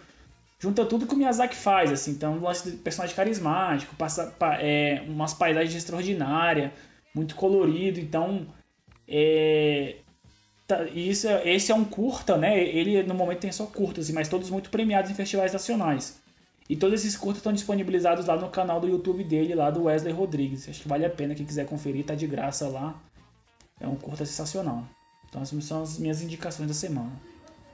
[0.59, 2.11] junta tudo que o Miyazaki faz, assim.
[2.11, 6.71] Então, um lance de personagem carismático, passa, pa- é, umas paisagens extraordinárias,
[7.15, 7.99] muito colorido.
[7.99, 8.45] Então,
[9.07, 9.95] é,
[10.67, 12.59] tá- isso, é- esse é um curta, né?
[12.61, 16.19] Ele no momento tem só curtas, assim, mas todos muito premiados em festivais nacionais.
[16.69, 20.13] E todos esses curtas estão disponibilizados lá no canal do YouTube dele, lá do Wesley
[20.13, 20.69] Rodrigues.
[20.69, 22.95] Acho que vale a pena quem quiser conferir, tá de graça lá.
[23.79, 24.83] É um curta sensacional.
[25.27, 27.11] Então essas são as minhas indicações da semana.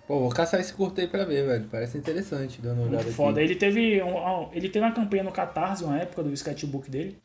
[0.08, 1.68] Pô, vou caçar esse curto aí pra ver, velho.
[1.72, 3.16] Parece interessante, dando uma olhada Muito aqui.
[3.16, 3.42] foda.
[3.42, 7.18] Ele teve, um- um- ele teve uma campanha no Catarse, uma época do sketchbook dele.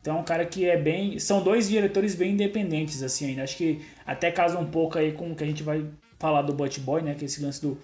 [0.00, 1.18] Então é um cara que é bem.
[1.18, 3.42] São dois diretores bem independentes, assim, ainda.
[3.42, 5.84] Acho que até casa um pouco aí com o que a gente vai
[6.18, 7.14] falar do Bot Boy, né?
[7.14, 7.78] Que é esse lance do.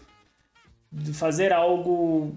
[0.93, 2.33] de fazer algo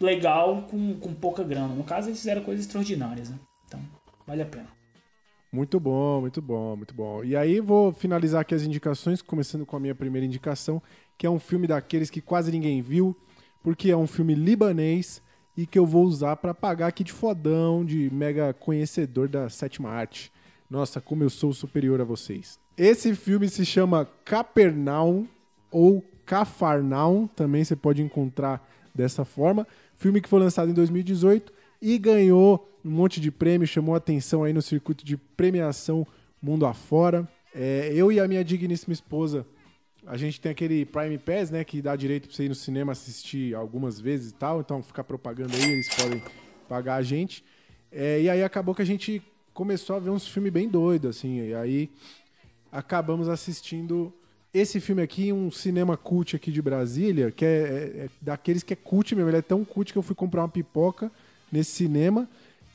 [0.00, 1.74] legal com, com pouca grana.
[1.74, 3.38] No caso, eles fizeram coisas extraordinárias, né?
[3.66, 3.80] Então,
[4.26, 4.66] vale a pena.
[5.52, 7.22] Muito bom, muito bom, muito bom.
[7.24, 10.82] E aí vou finalizar aqui as indicações, começando com a minha primeira indicação,
[11.16, 13.16] que é um filme daqueles que quase ninguém viu,
[13.62, 15.22] porque é um filme libanês
[15.56, 19.90] e que eu vou usar pra pagar aqui de fodão, de mega conhecedor da sétima
[19.90, 20.30] arte.
[20.68, 22.58] Nossa, como eu sou superior a vocês.
[22.76, 25.26] Esse filme se chama Capernaum
[25.70, 29.66] ou Cafarnaum, também você pode encontrar dessa forma.
[29.96, 34.52] Filme que foi lançado em 2018 e ganhou um monte de prêmio, chamou atenção aí
[34.52, 36.06] no circuito de premiação
[36.40, 37.28] mundo afora.
[37.54, 39.46] É, eu e a minha digníssima esposa,
[40.06, 42.92] a gente tem aquele Prime Pass, né, que dá direito pra você ir no cinema
[42.92, 46.22] assistir algumas vezes e tal, então ficar propaganda aí, eles podem
[46.68, 47.44] pagar a gente.
[47.90, 49.20] É, e aí acabou que a gente
[49.52, 51.90] começou a ver uns filmes bem doidos, assim, e aí
[52.70, 54.12] acabamos assistindo
[54.52, 58.72] esse filme aqui, um cinema cult aqui de Brasília, que é, é- é daqueles que
[58.72, 59.28] é cult mesmo.
[59.28, 61.10] Ele é tão cult que eu fui comprar uma pipoca
[61.52, 62.26] nesse cinema.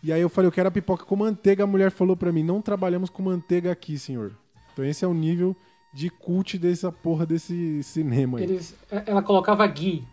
[0.03, 1.63] E aí eu falei, eu quero a pipoca com manteiga.
[1.63, 4.31] A mulher falou pra mim, não trabalhamos com manteiga aqui, senhor.
[4.73, 5.55] Então esse é o nível
[5.93, 8.43] de cult dessa porra desse cinema aí.
[8.45, 8.75] Eles,
[9.05, 10.03] ela colocava ghee.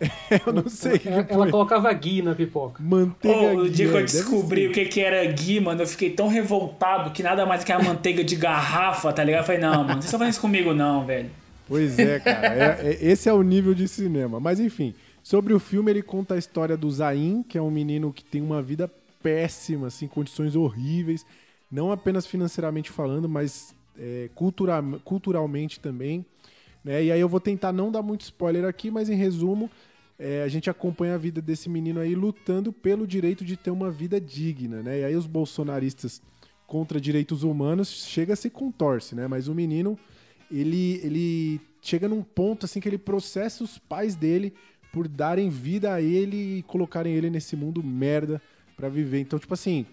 [0.46, 2.80] Eu não sei Ela, ela colocava ghee na pipoca.
[2.80, 4.68] Manteiga Ô, o dia que eu deve descobri ser.
[4.68, 7.82] o que, que era gui, mano, eu fiquei tão revoltado que nada mais que a
[7.82, 9.40] manteiga de garrafa, tá ligado?
[9.42, 11.28] Eu falei, não, mano, vocês estão fazendo isso comigo não, velho.
[11.66, 12.46] Pois é, cara.
[12.46, 14.38] É- é- esse é o nível de cinema.
[14.38, 18.12] Mas enfim, sobre o filme, ele conta a história do Zain, que é um menino
[18.12, 18.88] que tem uma vida
[19.20, 21.26] péssima, assim, condições horríveis,
[21.70, 26.24] não apenas financeiramente falando, mas é, cultura, culturalmente também.
[26.84, 27.04] Né?
[27.04, 29.70] E aí eu vou tentar não dar muito spoiler aqui, mas em resumo,
[30.18, 33.90] é, a gente acompanha a vida desse menino aí lutando pelo direito de ter uma
[33.90, 35.00] vida digna, né?
[35.00, 36.20] E aí os bolsonaristas
[36.66, 39.26] contra direitos humanos chega a se contorce, né?
[39.26, 39.98] Mas o menino
[40.50, 44.52] ele, ele chega num ponto assim que ele processa os pais dele
[44.92, 48.40] por darem vida a ele e colocarem ele nesse mundo merda
[48.76, 49.20] pra viver.
[49.20, 49.86] Então, tipo assim,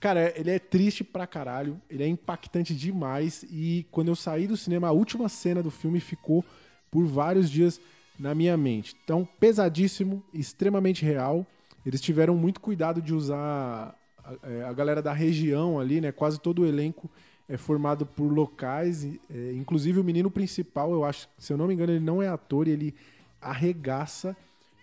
[0.00, 4.56] cara, ele é triste pra caralho, ele é impactante demais e quando eu saí do
[4.56, 6.44] cinema, a última cena do filme ficou
[6.90, 7.80] por vários dias
[8.18, 8.96] na minha mente.
[9.04, 11.46] Então, pesadíssimo, extremamente real.
[11.84, 16.12] Eles tiveram muito cuidado de usar a, é, a galera da região ali, né?
[16.12, 17.10] Quase todo o elenco
[17.48, 21.74] é formado por locais, é, inclusive o menino principal, eu acho, se eu não me
[21.74, 22.94] engano, ele não é ator, e ele
[23.40, 24.36] arregaça.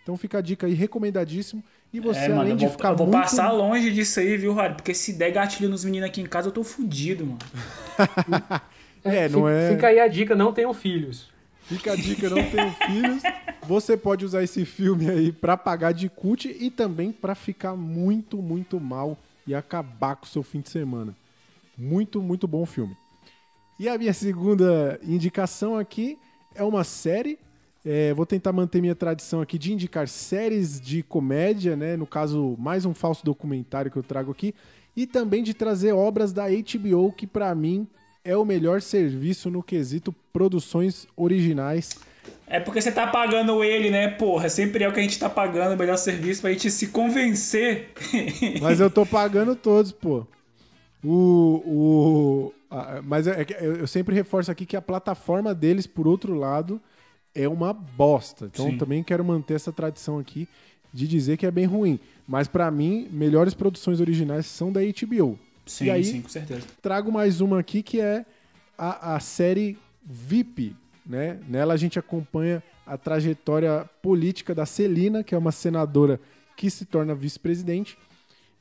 [0.04, 1.64] Então fica a dica aí, recomendadíssimo.
[1.94, 3.22] E você, é, mano, além de vou, ficar eu vou muito...
[3.22, 4.78] passar longe disso aí, viu, Rádio?
[4.78, 7.40] Porque se der gatilho nos meninos aqui em casa, eu tô fudido, mano.
[9.04, 9.70] É, não fica, é...
[9.72, 11.30] fica aí a dica, não tenham filhos.
[11.62, 13.24] Fica a dica, não tenho filhos.
[13.64, 18.42] Você pode usar esse filme aí pra pagar de cult e também pra ficar muito,
[18.42, 21.16] muito mal e acabar com o seu fim de semana.
[21.78, 22.96] Muito, muito bom filme.
[23.80, 26.18] E a minha segunda indicação aqui
[26.56, 27.38] é uma série.
[27.90, 31.96] É, vou tentar manter minha tradição aqui de indicar séries de comédia, né?
[31.96, 34.54] No caso, mais um falso documentário que eu trago aqui.
[34.94, 37.88] E também de trazer obras da HBO, que pra mim
[38.26, 41.98] é o melhor serviço no quesito produções originais.
[42.46, 44.10] É porque você tá pagando ele, né?
[44.10, 46.88] Porra, sempre é o que a gente tá pagando, o melhor serviço pra gente se
[46.88, 47.92] convencer.
[48.62, 50.28] Mas eu tô pagando todos, pô.
[51.02, 51.64] O.
[51.66, 56.34] o a- mas é eu eu sempre reforço aqui que a plataforma deles, por outro
[56.34, 56.82] lado,
[57.44, 58.46] é uma bosta.
[58.52, 58.78] Então Sim.
[58.78, 60.48] também quero manter essa tradição aqui
[60.94, 62.00] de dizer que é bem ruim.
[62.28, 65.38] Mas pra mim, melhores produções originais são da HBO.
[65.66, 66.62] Sim, E aí- sim, com certeza.
[66.82, 68.26] Trago mais uma aqui que é
[68.78, 71.40] a, a série VIP, né?
[71.48, 76.20] Nela a gente acompanha a trajetória política da Celina, que é uma senadora
[76.56, 77.98] que se torna vice-presidente.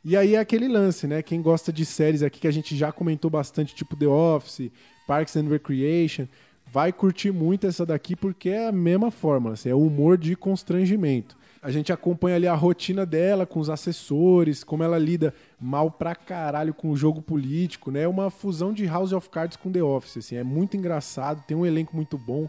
[0.05, 1.23] E aí é aquele lance, né?
[1.23, 4.71] Quem gosta de séries aqui que a gente já comentou bastante, tipo The Office,
[5.07, 6.27] Parks and Recreation,
[6.67, 11.37] vai curtir muito essa daqui porque é a mesma fórmula, assim, é humor de constrangimento.
[11.63, 16.15] A gente acompanha ali a rotina dela com os assessores, como ela lida mal pra
[16.15, 18.03] caralho com o jogo político, né?
[18.03, 21.57] É uma fusão de House of Cards com The Office, assim, é muito engraçado, tem
[21.57, 22.49] um elenco muito bom.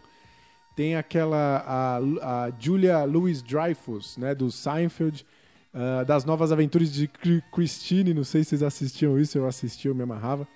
[0.76, 1.96] Tem aquela a,
[2.46, 5.26] a Julia Louis Dreyfus, né, do Seinfeld,
[5.74, 7.08] ah, das novas aventuras de
[7.52, 10.46] Christine, não sei se vocês assistiam isso, eu assisti, eu me amarrava.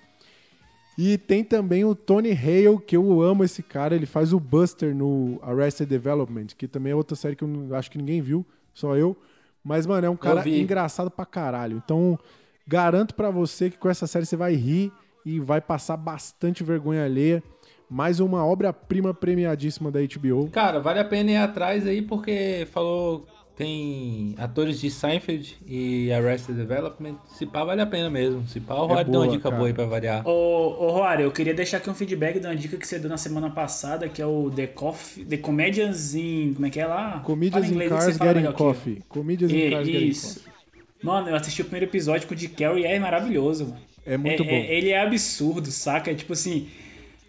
[0.97, 4.93] E tem também o Tony Hale, que eu amo esse cara, ele faz o Buster
[4.95, 8.45] no Arrested Development, que também é outra série que eu não- acho que ninguém viu,
[8.73, 9.17] só eu.
[9.63, 11.81] Mas, mano, é um cara engraçado pra caralho.
[11.83, 12.19] Então,
[12.67, 14.91] garanto pra você que com essa série você vai rir
[15.25, 17.41] e vai passar bastante vergonha alheia.
[17.89, 20.49] Mais uma obra-prima premiadíssima da HBO.
[20.51, 26.55] Cara, vale a pena ir atrás aí porque falou tem atores de Seinfeld e Arrested
[26.57, 27.15] Development.
[27.35, 28.47] Se pá, vale a pena mesmo.
[28.47, 29.55] Se pá, o Rory deu uma É dica cara.
[29.55, 30.27] boa aí pra variar.
[30.27, 30.31] Ô,
[30.85, 33.17] ô Roário, eu queria deixar aqui um feedback de uma dica que você deu na
[33.17, 36.53] semana passada, que é o The, Coffee, The Comedians in...
[36.55, 37.19] Como é que é lá?
[37.23, 38.51] Comedians in Cars Getting.
[38.53, 39.01] Coffee.
[39.07, 40.39] Comedians in E- Cars Getting isso.
[40.39, 40.53] Coffee.
[41.03, 43.77] Mano, eu assisti o primeiro episódio com o Dick Carrey e é maravilhoso, mano.
[44.05, 44.51] É muito É- bom.
[44.51, 46.11] é- ele é absurdo, saca?
[46.11, 46.67] É tipo assim.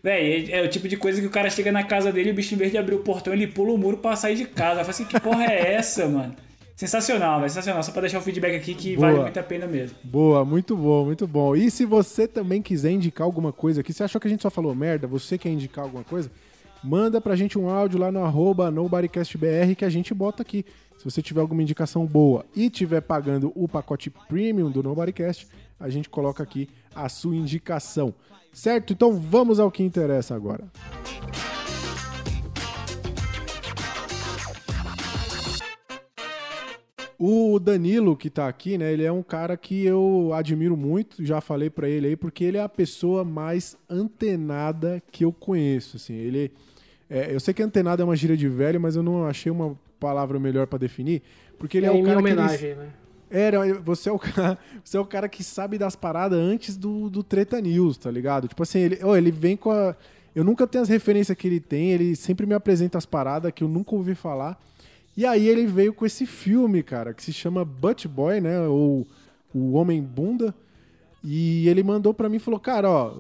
[0.05, 2.33] Véi, é, é o tipo de coisa que o cara chega na casa dele e
[2.33, 4.45] o bicho, em vez de abrir o portão, ele pula o muro pra sair de
[4.45, 4.81] casa.
[4.81, 6.37] Eu falo assim, que porra é essa, mano?
[6.77, 7.83] Sensacional, velho, sensacional.
[7.83, 9.09] Só pra deixar o feedback aqui que Boa.
[9.09, 9.97] vale muito a pena mesmo.
[10.05, 11.57] Boa, muito bom, muito bom.
[11.57, 14.51] E se você também quiser indicar alguma coisa aqui, você achou que a gente só
[14.51, 16.31] falou merda, você quer indicar alguma coisa?
[16.83, 20.67] Manda pra gente um áudio lá no arroba NobodyCastBR que a gente bota aqui.
[20.99, 25.49] Se você tiver alguma indicação boa e tiver pagando o pacote premium do NobodyCast,
[25.81, 28.15] a gente coloca aqui a sua indicação.
[28.55, 28.93] Certo?
[28.93, 30.65] Então vamos ao que interessa agora.
[37.19, 38.93] O Danilo, que tá aqui, né?
[38.93, 42.59] Ele é um cara que eu admiro muito, já falei pra ele aí, porque ele
[42.59, 46.15] é a pessoa mais antenada que eu conheço, assim.
[46.15, 46.53] Ele...
[47.09, 49.79] é, eu sei que antenado é uma gíria de velho, mas eu não achei uma
[50.01, 51.23] palavra melhor pra definir,
[51.59, 52.29] porque ele é, o minha cara que...
[52.29, 52.89] ele- homenagem, né?
[53.35, 57.11] Era, você é o cara, você é o cara que sabe das paradas antes do,
[57.11, 58.49] do Treta News, tá ligado?
[58.49, 59.97] Tipo assim, ele, ó, ele vem com a.
[60.35, 63.63] Eu nunca tenho as referências que ele tem, ele sempre me apresenta as paradas que
[63.63, 64.61] eu nunca ouvi falar.
[65.17, 68.61] E aí ele veio com esse filme, cara, que se chama Butt Boy, né?
[68.67, 69.07] Ou
[69.55, 70.55] O Homem Bunda.
[71.23, 73.15] E ele mandou pra mim e falou, cara, ó,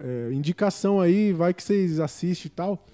[0.00, 2.86] é, indicação aí, vai que vocês assistem e tal.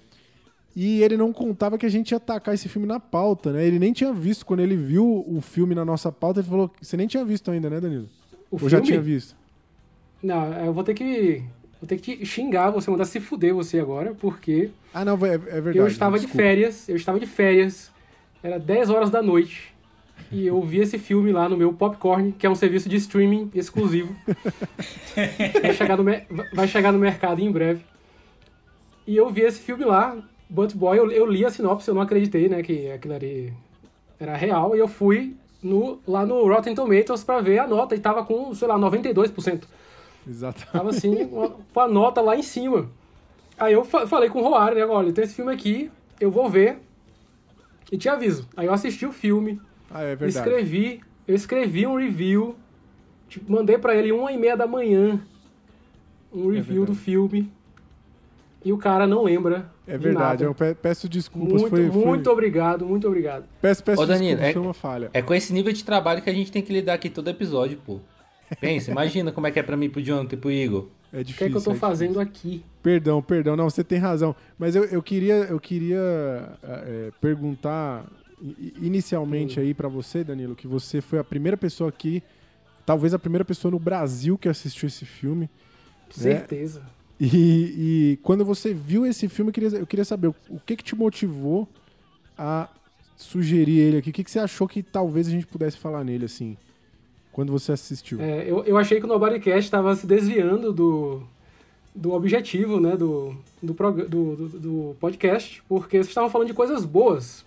[0.79, 3.65] E ele não contava que a gente ia tacar esse filme na pauta, né?
[3.65, 4.45] Ele nem tinha visto.
[4.45, 7.67] Quando ele viu o filme na nossa pauta, ele falou: Você nem tinha visto ainda,
[7.67, 8.07] né, Danilo?
[8.51, 8.85] O Ou já filme?
[8.85, 9.35] tinha visto?
[10.21, 11.41] Não, eu vou ter que.
[11.81, 15.33] Vou ter que te xingar você, mandar se fuder você agora, porque Ah, não, é,
[15.33, 15.77] é verdade.
[15.79, 16.43] eu estava de desculpa.
[16.43, 17.91] férias, eu estava de férias,
[18.43, 19.73] era 10 horas da noite,
[20.31, 23.51] e eu vi esse filme lá no meu Popcorn, que é um serviço de streaming
[23.53, 24.15] exclusivo.
[25.61, 26.03] vai, chegar no,
[26.53, 27.81] vai chegar no mercado em breve.
[29.05, 30.17] E eu vi esse filme lá,
[30.49, 33.53] Butt Boy, eu, eu li a sinopse, eu não acreditei, né, que aquilo ali
[34.19, 37.99] era real, e eu fui no, lá no Rotten Tomatoes pra ver a nota, e
[37.99, 39.63] tava com, sei lá, 92%.
[40.27, 40.71] Exatamente.
[40.71, 41.27] Tava assim,
[41.73, 42.89] com a nota lá em cima.
[43.57, 44.85] Aí eu fa- falei com o Roário, né?
[44.85, 46.79] Olha, tem esse filme aqui, eu vou ver
[47.91, 48.47] e te aviso.
[48.55, 49.59] Aí eu assisti o filme,
[49.89, 50.29] Ah, é verdade.
[50.37, 52.55] escrevi, eu escrevi um review,
[53.29, 55.19] tipo, mandei pra ele uma e meia da manhã
[56.31, 56.99] um review do verdade.
[56.99, 57.51] filme
[58.67, 59.71] e o cara não lembra.
[59.87, 60.43] É de verdade.
[60.43, 60.43] nada.
[60.43, 61.61] Eu pe- peço desculpas.
[61.61, 63.45] Muito, foi, foi- muito obrigado, muito obrigado.
[63.61, 65.09] Peço, peço Ô, Danilo, desculpas, é- foi uma falha.
[65.13, 67.77] É com esse nível de trabalho que a gente tem que lidar aqui todo episódio,
[67.85, 67.99] pô.
[68.59, 70.87] Pensa, imagina como é que é pra mim, pro Jonathan e pro Igor.
[71.11, 71.37] É O difícil.
[71.37, 72.63] que é que eu tô é fazendo aqui?
[72.83, 73.55] Perdão, perdão.
[73.55, 74.35] Não, você tem razão.
[74.59, 75.99] Mas eu, eu queria, eu queria
[76.63, 78.05] é, perguntar
[78.81, 82.21] inicialmente aí pra você, Danilo, que você foi a primeira pessoa aqui,
[82.85, 85.49] talvez a primeira pessoa no Brasil que assistiu esse filme.
[86.09, 86.81] Certeza.
[87.19, 90.83] E, e quando você viu esse filme, eu queria, eu queria saber o, que que
[90.83, 91.67] te motivou
[92.37, 92.69] a
[93.15, 94.11] sugerir ele aqui.
[94.11, 96.55] O que, que você achou que talvez a gente pudesse falar nele, assim,
[97.31, 98.21] quando você assistiu?
[98.21, 101.23] É, eu, eu achei que o Nobodycast estava se desviando do,
[101.95, 107.43] do objetivo né, do, do, do, do podcast, porque vocês estavam falando de coisas boas,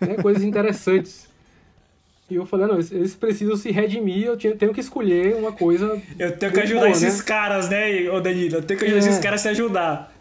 [0.00, 1.31] né, coisas interessantes.
[2.32, 5.52] E eu falei, não, eles, eles precisam se redimir, eu tinha- tenho que escolher uma
[5.52, 6.00] coisa.
[6.18, 7.24] Eu tenho que ajudar boa, esses né?
[7.24, 8.56] caras, né, ô Danilo?
[8.56, 9.08] Eu tenho que ajudar É.
[9.08, 10.12] esses caras a se ajudar.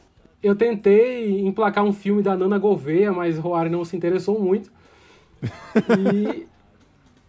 [0.44, 4.72] Eu tentei emplacar um filme da Nana Gouveia, mas Roari não se interessou muito.
[6.34, 6.46] E-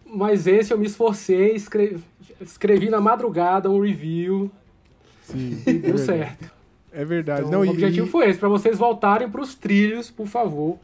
[0.05, 2.03] mas esse eu me esforcei, escrevi,
[2.41, 4.51] escrevi na madrugada um review
[5.23, 6.51] Sim, e deu certo.
[6.91, 7.41] É verdade.
[7.41, 10.77] Então, Não, o e- objetivo e- foi esse, pra vocês voltarem pros trilhos, por favor.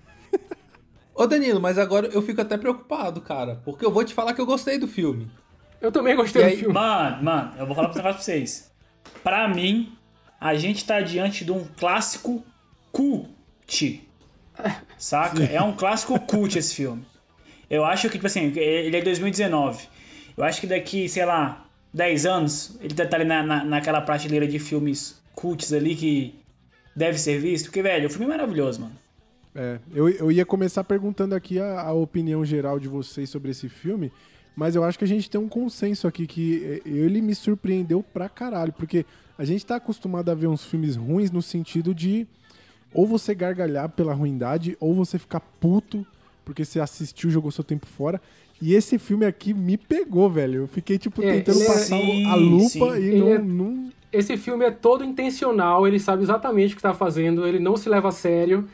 [1.19, 3.61] Ô Danilo, mas agora eu fico até preocupado, cara.
[3.65, 5.29] Porque eu vou te falar que eu gostei do filme.
[5.81, 6.73] Eu também gostei E do aí, filme.
[6.73, 8.71] Mano, mano, eu vou falar um negócio pra vocês.
[9.21, 9.91] Pra mim,
[10.39, 12.41] a gente tá diante de um clássico
[12.93, 14.01] cult.
[14.97, 15.43] Saca?
[15.43, 17.05] É um clássico cult esse filme.
[17.69, 19.89] Eu acho que, tipo assim, ele é de 2019.
[20.37, 24.47] Eu acho que daqui, sei lá, 10 anos, ele tá ali na, na, naquela prateleira
[24.47, 26.39] de filmes cults ali que
[26.95, 27.65] deve ser visto.
[27.65, 29.08] Porque, velho, o filme é maravilhoso, mano.
[29.55, 33.67] É, eu, eu ia começar perguntando aqui a, a opinião geral de vocês sobre esse
[33.67, 34.11] filme,
[34.55, 38.03] mas eu acho que a gente tem um consenso aqui que eh, ele me surpreendeu
[38.03, 39.05] pra caralho, porque
[39.37, 42.27] a gente tá acostumado a ver uns filmes ruins no sentido de
[42.93, 46.05] ou você gargalhar pela ruindade, ou você ficar puto
[46.43, 48.19] porque você assistiu, jogou seu tempo fora.
[48.59, 50.61] E esse filme aqui me pegou, velho.
[50.63, 53.01] Eu fiquei, tipo, É, tentando é- passar Sim, a lupa sim.
[53.03, 56.93] e não, é- não- Esse filme é todo intencional, ele sabe exatamente o que tá
[56.95, 58.67] fazendo, ele não se leva a sério,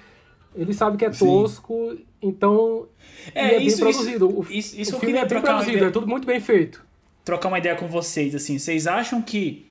[0.56, 1.26] ele sabe que é Sim.
[1.26, 2.88] tosco, então.
[3.36, 4.28] e É, é bem isso- produzido.
[4.30, 5.88] isso- o isso- isso o filme é bem produzido, ideia.
[5.90, 6.84] é tudo muito bem feito.
[7.24, 8.60] trocar uma ideia com vocês, assim.
[8.60, 9.66] Vocês acham que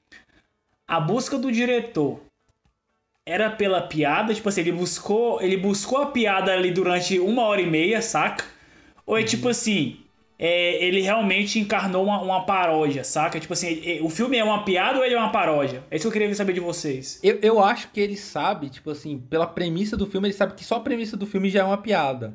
[0.89, 2.19] a busca do diretor
[3.27, 4.35] era pela piada?
[4.35, 8.45] Tipo assim, ele buscou, ele buscou a piada ali durante uma hora e meia, saca?
[9.07, 9.99] Ou é tipo assim,
[10.39, 13.39] é, ele realmente encarnou uma, uma paródia, saca?
[13.39, 15.83] Tipo assim, é- o filme é uma piada ou ele é uma paródia?
[15.91, 17.21] É isso que eu queria saber de vocês.
[17.23, 20.65] Eu, eu acho que ele sabe, tipo assim, pela premissa do filme, ele sabe que
[20.65, 22.35] só a premissa do filme já é uma piada.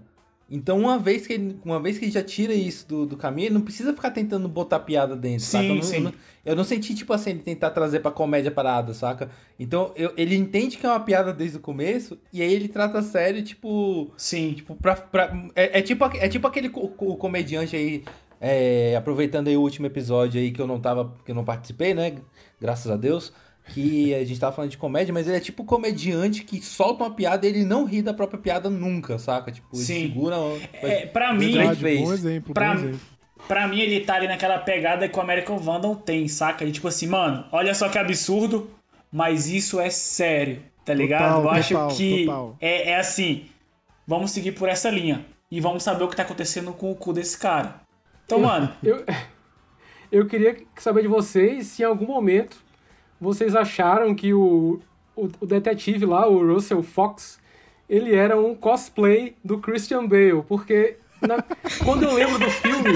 [0.52, 3.48] Então, uma vez que ele, uma vez que ele já tira isso do, do caminho,
[3.48, 5.66] ele não precisa ficar tentando botar piada dentro, Sim, saca?
[5.68, 5.96] Eu não, sim.
[5.98, 6.14] Eu não,
[6.46, 9.30] eu não senti, tipo assim, ele tentar trazer pra comédia parada, saca?
[9.60, 13.02] Então, eu- ele entende que é uma piada desde o começo, e aí ele trata
[13.04, 14.12] sério, tipo...
[14.18, 14.54] Sim.
[14.54, 18.04] Tipo, pra, pra- é, é tipo, é tipo aquele co- co- comediante aí,
[18.42, 21.94] é, aproveitando aí o último episódio aí que eu não tava, que eu não participei,
[21.94, 22.16] né?
[22.60, 23.32] Graças a Deus.
[23.70, 27.12] Que a gente tava falando de comédia, mas ele é tipo comediante que solta uma
[27.14, 29.52] piada e ele não ri da própria piada nunca, saca?
[29.52, 30.02] Tipo, ele Sim.
[30.08, 30.36] segura.
[30.74, 33.00] É, pra mim, Verdade, bom exemplo, Pra- bom exemplo.
[33.48, 36.64] Pra mim, ele tá ali naquela pegada que o American Vandal tem, saca?
[36.64, 38.70] Ele, tipo assim, mano, olha só que absurdo,
[39.12, 41.36] mas isso é sério, tá ligado?
[41.38, 42.58] Total, Eu acho total, que total.
[42.60, 43.46] É, é assim,
[44.06, 45.26] vamos seguir por essa linha.
[45.50, 47.82] E vamos saber o que tá acontecendo com o cu desse cara.
[48.26, 49.04] Então, mano, Eu,
[50.12, 52.58] eu queria saber de vocês se em algum momento
[53.20, 54.80] vocês acharam que o,
[55.16, 57.40] o, o detetive lá, o Russell Fox,
[57.90, 61.44] ele era um cosplay do Christian Bale, porque na-
[61.84, 62.92] quando eu lembro do filme,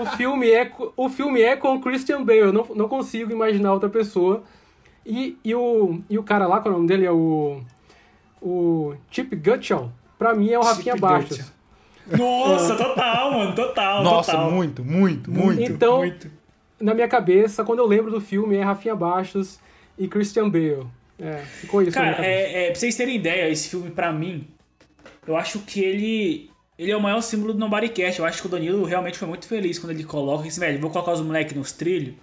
[0.00, 3.72] o filme é, o filme é com o Christian Bale, eu não, não consigo imaginar
[3.72, 4.42] outra pessoa.
[5.04, 7.06] E, e, o, e o cara lá, qual é o nome dele?
[7.06, 7.60] É o,
[8.42, 9.90] o Chip Gutschall.
[10.18, 11.52] Pra mim é o Rafinha Chip Bastos.
[12.06, 14.50] Nossa, total, mano, total, Nossa, total.
[14.50, 15.60] muito, muito, muito.
[15.62, 16.30] Então, muito.
[16.80, 19.58] Na minha cabeça, quando eu lembro do filme, é Rafinha Bastos
[19.98, 20.86] e Christian Bale.
[21.18, 24.46] É, ficou isso Cara, é, é, pra vocês terem ideia, esse filme, pra mim,
[25.26, 26.50] eu acho que ele.
[26.78, 28.20] Ele é o maior símbolo do Nobodycast.
[28.20, 30.78] Eu acho que o Danilo realmente foi muito feliz quando ele coloca isso, velho.
[30.78, 32.14] Vou colocar os moleques nos trilhos.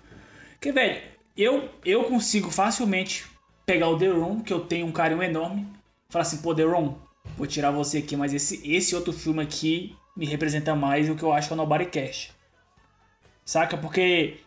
[0.51, 1.01] Porque, velho,
[1.35, 3.25] eu, eu consigo facilmente
[3.65, 5.65] pegar o The Room, que eu tenho um carinho enorme,
[6.07, 6.93] falar assim, pô, The Room,
[7.35, 11.23] vou tirar você aqui, mas esse, esse outro filme aqui me representa mais do que
[11.23, 12.31] eu acho que é o Nobodycast.
[13.45, 13.77] Saca?
[13.77, 14.37] Porque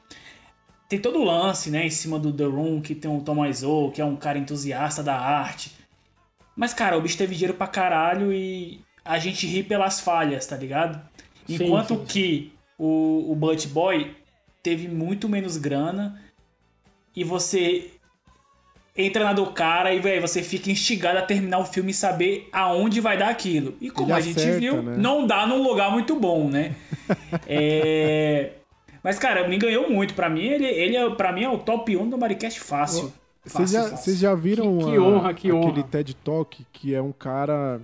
[0.89, 3.91] tem todo o lance, né, em cima do The Room, que tem o Thomas O,
[3.91, 5.73] que é um cara entusiasta da arte.
[6.55, 10.57] Mas, cara, o bicho teve dinheiro pra caralho e a gente ri pelas falhas, tá
[10.57, 11.01] ligado?
[11.49, 12.05] Enquanto sim, sim.
[12.07, 14.15] que o, o Butch Boy
[14.63, 16.21] teve muito menos grana
[17.15, 17.91] e você
[18.97, 22.49] entra na do cara e, velho, você fica instigado a terminar o filme e saber
[22.53, 23.77] aonde vai dar aquilo.
[23.81, 24.97] E como Ele a gente acerta, viu, né?
[24.97, 26.75] não dá num lugar muito bom, né?
[27.47, 28.53] É...
[29.07, 30.15] Mas, cara, me ganhou muito.
[30.15, 33.13] Pra mim, ele, ele é, pra mim é o top 1 do Maricast fácil.
[33.45, 35.83] Vocês já, Fácil, já viram Que- que a- honra, que aquele honra.
[35.85, 37.81] TED Talk que é um cara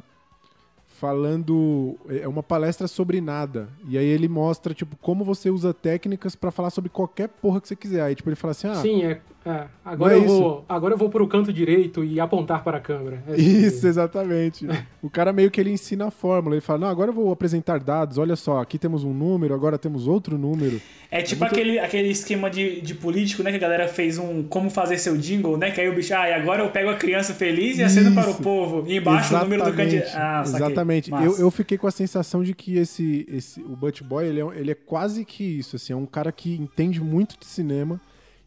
[0.99, 6.35] falando é uma palestra sobre nada e aí ele mostra tipo como você usa técnicas
[6.37, 9.05] pra falar sobre qualquer porra que você quiser aí tipo ele fala assim ah Sim,
[9.05, 9.21] é.
[9.45, 9.65] É.
[9.85, 13.23] Agora, é eu vou, agora eu vou pro canto direito e apontar para a câmera.
[13.27, 14.67] É Isso, exatamente.
[15.03, 16.55] o cara meio que ele ensina a fórmula.
[16.55, 18.19] Ele fala: Não, agora eu vou apresentar dados.
[18.19, 20.81] Olha só, aqui temos um número, agora temos outro número.
[21.11, 23.51] É tipo muito- aquele, aquele esquema de, de político, né?
[23.51, 25.71] Que a galera fez um como fazer seu jingle, né?
[25.71, 28.31] Que aí o bicho, ah, e agora eu pego a criança feliz e aceno para
[28.31, 28.85] o povo.
[28.87, 30.13] E embaixo o número do candidato.
[30.17, 30.43] Ah.
[30.45, 31.11] Exatamente.
[31.11, 34.47] Eu, eu fiquei com a sensação de que esse, esse o Butch Boy, ele é,
[34.57, 38.01] ele é quase que isso, assim, é um cara que entende muito de cinema.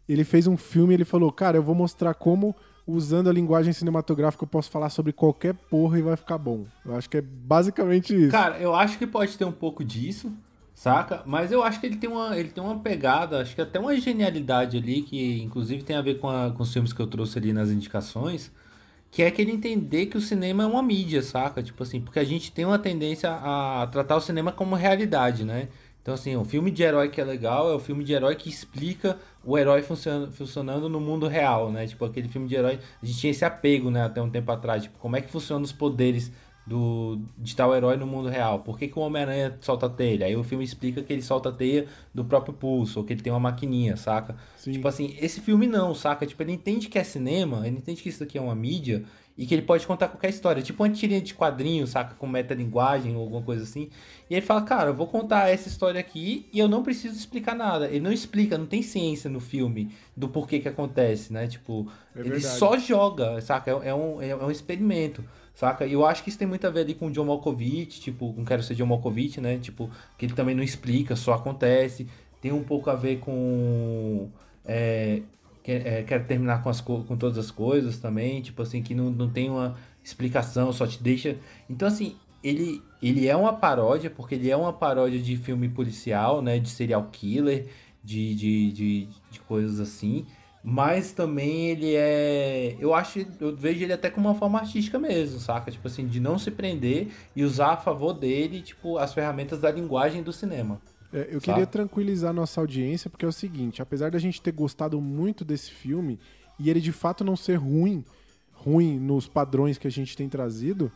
[0.08, 2.54] Ele fez um filme ele falou, cara, eu vou mostrar como,
[2.86, 6.64] usando a linguagem cinematográfica, eu posso falar sobre qualquer porra e vai ficar bom.
[6.84, 8.30] Eu acho que é basicamente isso.
[8.30, 10.32] Cara, eu acho que pode ter um pouco disso,
[10.74, 11.22] saca?
[11.26, 13.96] Mas eu acho que ele tem uma, ele tem uma pegada, acho que até uma
[13.96, 17.38] genialidade ali, que inclusive tem a ver com, a- com os filmes que eu trouxe
[17.38, 18.52] ali nas indicações,
[19.10, 21.62] que é aquele entender que o cinema é uma mídia, saca?
[21.62, 25.68] Tipo assim, porque a gente tem uma tendência a tratar o cinema como realidade, né?
[26.06, 28.48] Então, assim, o filme de herói que é legal é o filme de herói que
[28.48, 31.84] explica o herói funcionando, no mundo real, né?
[31.84, 32.78] Tipo, aquele filme de herói.
[33.02, 34.84] A gente tinha esse apego, né, até um tempo atrás.
[34.84, 36.30] Tipo, como é que funcionam os poderes
[36.66, 38.60] do, de tal herói no mundo real?
[38.60, 40.26] Por que, que o Homem-Aranha solta teia?
[40.26, 43.32] Aí o filme explica que ele solta teia do próprio pulso, ou que ele tem
[43.32, 44.36] uma maquininha, saca?
[44.56, 44.72] Sim.
[44.72, 46.26] Tipo assim, esse filme não, saca?
[46.26, 49.04] Tipo, ele entende que é cinema, ele entende que isso aqui é uma mídia
[49.38, 50.62] e que ele pode contar qualquer história.
[50.62, 52.14] Tipo uma tirinha de quadrinho, saca?
[52.14, 53.90] Com metalinguagem ou alguma coisa assim.
[54.30, 57.54] E ele fala, cara, eu vou contar essa história aqui e eu não preciso explicar
[57.54, 57.86] nada.
[57.86, 61.46] Ele não explica, não tem ciência no filme do porquê que acontece, né?
[61.46, 63.70] Tipo, É ele só joga, saca?
[63.70, 65.22] É, é um, é um experimento,
[65.56, 65.86] saca?
[65.86, 68.34] E eu acho que isso tem muito a ver ali com o John Malkovich, tipo,
[68.38, 69.58] não quero ser John Malkovich, né?
[69.58, 72.08] Tipo, que ele também não explica, só acontece.
[72.40, 74.30] Tem um pouco a ver com.
[74.64, 75.22] É,
[75.64, 78.94] quer, é, quero terminar com, as, co- com todas as coisas também, tipo assim, que
[78.94, 81.36] não, não tem uma explicação, só te deixa.
[81.68, 86.42] Então, assim, ele, ele é uma paródia, porque ele é uma paródia de filme policial,
[86.42, 86.58] né?
[86.58, 87.66] De serial killer,
[88.04, 90.26] de, de, de, de coisas assim.
[90.68, 92.76] Mas também ele é.
[92.80, 93.24] Eu acho.
[93.38, 95.70] Eu vejo ele até como uma forma artística mesmo, saca?
[95.70, 99.70] Tipo assim, de não se prender e usar a favor dele, tipo, as ferramentas da
[99.70, 100.80] linguagem do cinema.
[101.12, 101.44] É, eu Sabe?
[101.44, 105.70] queria tranquilizar nossa audiência, porque é o seguinte, apesar da gente ter gostado muito desse
[105.70, 106.18] filme,
[106.58, 108.04] e ele de fato não ser ruim,
[108.52, 110.90] ruim nos padrões que a gente tem trazido,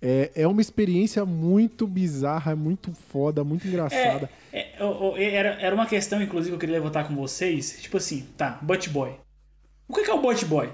[0.00, 4.30] é, é uma experiência muito bizarra, muito foda, muito engraçada.
[4.52, 7.78] É, o- era, era uma questão, inclusive, que eu queria levantar com vocês.
[7.80, 9.12] Tipo assim, tá, Butch Boy.
[9.88, 10.68] O que é o Butch Boy?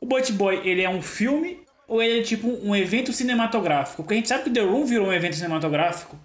[0.00, 4.02] O Butch Boy, ele é um filme ou ele é tipo um evento cinematográfico?
[4.02, 6.16] Porque a gente sabe que The Room virou um evento cinematográfico.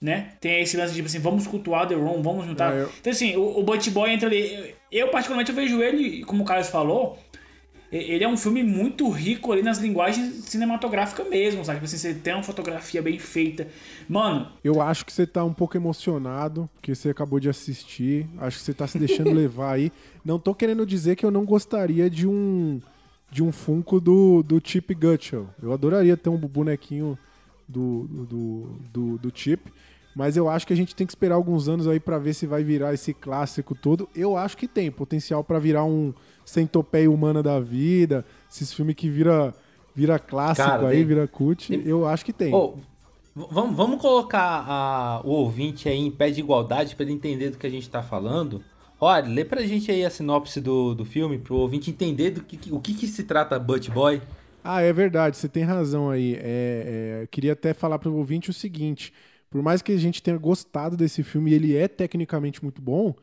[0.00, 0.32] Né?
[0.38, 2.74] Tem esse lance de tipo assim, vamos cultuar The Room, vamos juntar.
[2.74, 4.74] É, eu- Então assim, o, o Butch Boy entra ali.
[4.92, 7.18] Eu, particularmente, eu vejo ele, como o Carlos falou,
[7.98, 11.78] ele é um filme muito rico ali nas linguagens cinematográficas mesmo, sabe?
[11.78, 13.68] Tipo assim, você tem uma fotografia bem feita.
[14.08, 18.26] Mano, Eu acho que você tá um pouco emocionado, porque você acabou de assistir.
[18.38, 19.92] Acho que você tá se deixando levar aí.
[20.24, 22.80] Não tô querendo dizer que eu não gostaria de um
[23.30, 25.48] de um Funko do, do Chip Gutschel.
[25.60, 27.18] Eu adoraria ter um bonequinho
[27.68, 29.72] do, do, do, do Chip.
[30.14, 32.46] Mas eu acho que a gente tem que esperar alguns anos aí pra ver se
[32.46, 34.08] vai virar esse clássico todo.
[34.14, 36.14] Eu acho que tem potencial pra virar um
[36.44, 39.54] centopeia humana da vida, esses filmes que vira,
[39.94, 41.72] vira clássico Cara, aí, tem- vira cult.
[41.84, 42.52] Eu acho que tem.
[43.34, 47.50] V- vamos, vamos colocar a- o ouvinte aí em pé de igualdade para ele entender
[47.50, 48.64] do que a gente tá falando.
[49.00, 52.72] Olha, lê pra gente aí a sinopse do, do filme, pro ouvinte entender do que,
[52.72, 54.22] o que, que se trata Butch Boy.
[54.62, 56.34] Ah, é verdade, você tem razão aí.
[56.36, 59.12] É, é, eu queria até falar para o ouvinte o seguinte:
[59.50, 63.14] por mais que a gente tenha gostado desse filme e ele é tecnicamente muito bom,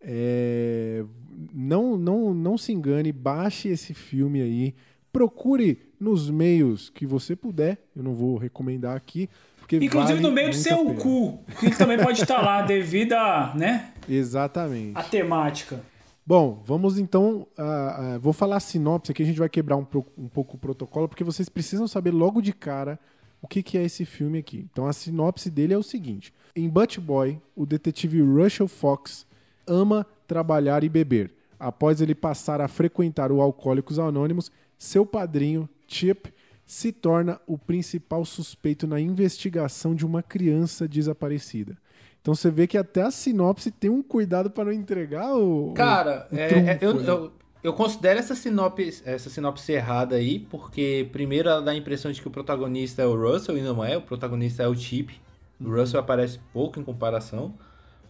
[0.00, 1.04] é,
[1.52, 4.74] não, não, não se engane, baixe esse filme aí,
[5.12, 7.78] procure nos meios que você puder.
[7.94, 9.28] Eu não vou recomendar aqui.
[9.72, 11.00] Inclusive vale no meio do seu pena.
[11.00, 14.98] cu, que também pode estar lá devido a, né, Exatamente.
[14.98, 15.80] a temática.
[16.26, 17.46] Bom, vamos então.
[17.56, 19.86] ah, ah, vou falar a sinopse aqui, a gente vai quebrar um,
[20.18, 22.98] um pouco o protocolo, porque vocês precisam saber logo de cara
[23.40, 24.66] o que, que é esse filme aqui.
[24.72, 29.26] Então a sinopse dele é o seguinte: em Butch Boy, o detetive Russell Fox
[29.66, 31.32] ama trabalhar e beber.
[31.58, 36.32] Após ele passar a frequentar o Alcoólicos Anônimos, seu padrinho, Chip,
[36.64, 41.76] se torna o principal suspeito na investigação de uma criança desaparecida.
[42.22, 45.72] Então você vê que até a sinopse tem um cuidado para não entregar o.
[45.74, 47.10] Cara, o é- trunfo, é- eu, né?
[47.10, 47.32] eu,
[47.62, 52.20] eu considero essa sinopse, essa sinopse errada aí, porque primeiro ela dá a impressão de
[52.20, 55.20] que o protagonista é o Russell e não é, o protagonista é o Chip.
[55.60, 57.54] O Russell aparece pouco em comparação,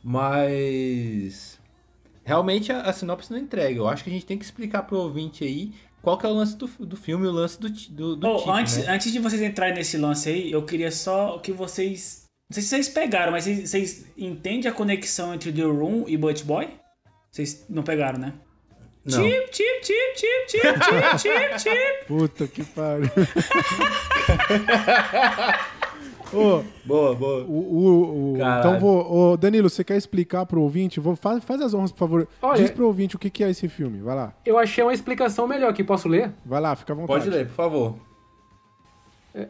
[0.03, 1.59] mas
[2.25, 3.79] realmente a, a sinopse não entrega.
[3.79, 5.73] Eu acho que a gente tem que explicar pro ouvinte aí
[6.03, 8.39] qual que é o lance do, do filme e o lance do, do, do Oh,
[8.39, 8.87] tipo, antes, né?
[8.89, 12.25] antes de vocês entrarem nesse lance aí, eu queria só que vocês.
[12.49, 16.17] Não sei se vocês pegaram, mas vocês, vocês entendem a conexão entre The Room e
[16.17, 16.71] Butch Boy?
[17.31, 18.33] Vocês não pegaram, né?
[19.05, 19.23] Não.
[19.23, 22.05] Chip, chip, chip, chip, chip, chip, chip, chip.
[22.07, 23.11] Puta que pariu.
[26.33, 27.45] Ô, Boa, boa.
[27.45, 29.33] o, o, o- então vou.
[29.33, 31.01] Ô, Danilo, você quer explicar pro ouvinte?
[31.01, 32.29] Vou, faz, faz as honras, por favor.
[32.41, 33.99] Olha- Diz pro ouvinte o que, que é esse filme.
[34.01, 34.33] Vai lá.
[34.47, 36.31] Eu achei uma explicação melhor aqui, posso ler?
[36.47, 37.19] Vai lá, fica à vontade.
[37.25, 37.95] Pode ler, por favor.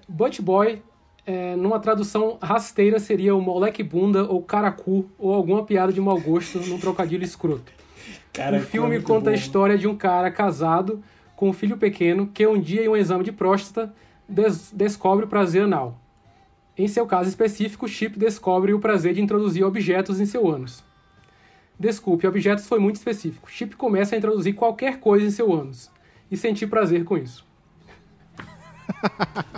[0.09, 0.83] Butch Boy,
[1.27, 6.21] é, numa tradução rasteira, seria o moleque bunda ou caracu ou alguma piada de mau
[6.21, 7.73] gosto num trocadilho escroto.
[8.33, 9.39] Cara, o filme muito conta a bom.
[9.39, 11.03] história de um cara casado
[11.35, 13.93] com um filho pequeno que um dia em um exame de próstata
[14.29, 15.99] des- descobre o prazer anal.
[16.77, 20.83] Em seu caso específico, Chip descobre o prazer de introduzir objetos em seu ânus.
[21.79, 23.51] Desculpe, objetos foi muito específico.
[23.51, 25.91] Chip começa a introduzir qualquer coisa em seu ânus
[26.31, 27.45] e sentir prazer com isso.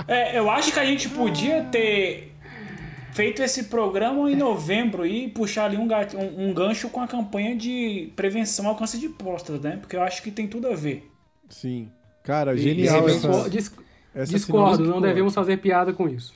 [0.07, 2.33] É, eu acho que a gente podia ter
[3.13, 7.07] feito esse programa em novembro e puxar ali um, gat- um- um gancho com a
[7.09, 9.77] campanha de prevenção ao câncer de próstata, né?
[9.77, 11.11] Porque eu acho que tem tudo a ver.
[11.49, 11.91] Sim.
[12.23, 13.73] Cara, genial e- essa, Disco- dis-
[14.15, 16.35] essa discordo, sinopse não devemos fazer piada com isso.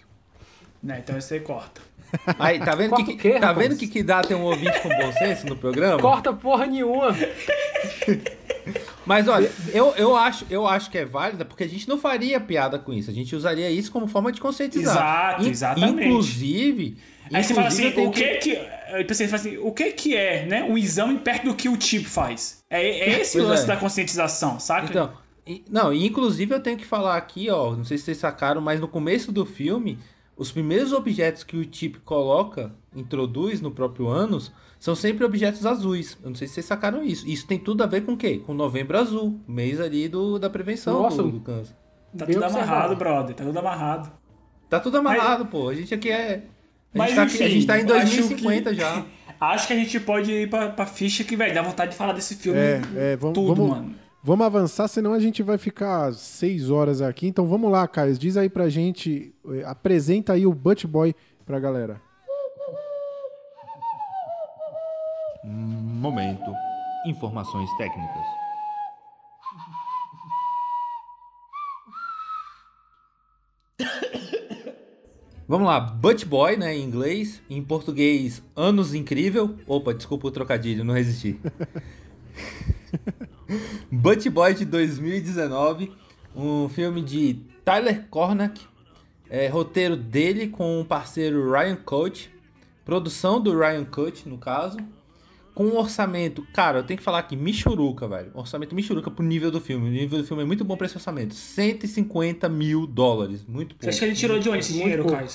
[0.87, 1.01] Né?
[1.03, 1.81] Então isso aí corta.
[2.39, 4.81] Aí, tá vendo Corta que, o quê, tá vendo que, que dá ter um ouvinte
[4.81, 6.01] com bom senso no programa?
[6.01, 7.09] Corta porra nenhuma!
[9.05, 12.41] Mas olha, eu, eu, acho, eu acho que é válida porque a gente não faria
[12.41, 13.11] piada com isso.
[13.11, 15.41] A gente usaria isso como forma de conscientizar.
[15.41, 16.07] Exato, exatamente.
[16.07, 16.97] Inclusive.
[17.33, 18.57] Aí você fala assim, o que que...
[18.57, 20.63] aí você fala assim, o que que é, né?
[20.63, 22.63] Um exame perto do que o tipo faz.
[22.71, 23.67] É, é esse o Pois lance é.
[23.67, 24.87] da conscientização, saca?
[24.89, 25.13] Então,
[25.69, 28.81] não, e inclusive eu tenho que falar aqui, ó, não sei se vocês sacaram, mas
[28.81, 29.99] no começo do filme,
[30.37, 36.19] os primeiros objetos que o Chip coloca, introduz no próprio ânus, são sempre objetos azuis.
[36.23, 37.27] Eu não sei se vocês sacaram isso.
[37.27, 38.43] Isso tem tudo a ver com o quê?
[38.45, 41.23] Com novembro azul, mês ali do, da prevenção Nossa.
[41.23, 41.75] do, do câncer.
[42.17, 43.35] tá tudo amarrado, brother.
[43.35, 44.13] Tá tudo amarrado.
[44.69, 45.69] Tá tudo amarrado, pô.
[45.69, 46.45] A gente aqui é.
[46.95, 49.05] A Mas gente, tá, aqui- a enfim, gente tá em eu acho 2050 que- já.
[49.39, 52.15] Acho que a gente pode ir pra, pra ficha que, velho, dá vontade de falar
[52.15, 53.95] desse filme É, é, vamos, tudo, vamos, mano.
[54.27, 57.29] Vamos avançar, senão a gente vai ficar seis horas aqui.
[57.29, 58.19] Então vamos lá, Caio.
[58.19, 61.15] Diz aí pra gente, eh, apresenta aí o Butch Boy
[61.47, 62.03] pra galera.
[65.45, 66.53] Momento.
[67.07, 68.27] Informações técnicas.
[75.47, 77.41] Vamos lá, Butch Boy, né, em inglês.
[77.49, 79.55] Em português, Anos Incrível.
[79.69, 81.39] Opa, desculpa o trocadilho, não resisti.
[83.91, 85.93] Butch Boy de 2019.
[86.35, 88.61] Um filme de Tyler Cornack.
[89.29, 92.31] É, roteiro dele com o parceiro Ryan Coach.
[92.85, 94.79] Produção do Ryan Coach, no caso.
[95.55, 98.31] Com um orçamento, cara, eu tenho que falar aqui, michuruca, velho.
[98.35, 99.89] Orçamento michuruca pro nível do filme.
[99.89, 101.35] O nível do filme é muito bom pra esse orçamento.
[101.35, 103.45] 150 mil dólares.
[103.49, 103.83] Muito pouco.
[103.83, 105.07] Você acha que ele tirou de onde esse dinheiro.
[105.07, 105.27] Caio?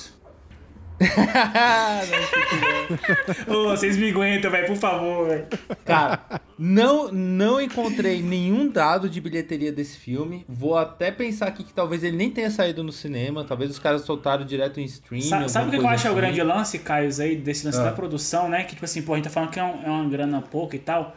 [3.48, 5.48] Ô, vocês me aguentam, velho, por favor, velho.
[5.86, 6.20] Cara,
[6.58, 10.46] não, não encontrei nenhum dado de bilheteria desse filme.
[10.48, 13.44] Vou até pensar aqui que talvez ele nem tenha saído no cinema.
[13.44, 15.22] Talvez os caras soltaram direto em stream.
[15.22, 16.50] Sa- Sabe o que eu acho é o grande assim.
[16.50, 17.84] lance, Caio, aí, desse lance Ah.
[17.86, 18.64] da produção, né?
[18.64, 20.76] Que, tipo assim, pô, a gente tá falando que é, um- é uma grana pouca
[20.76, 21.16] e tal.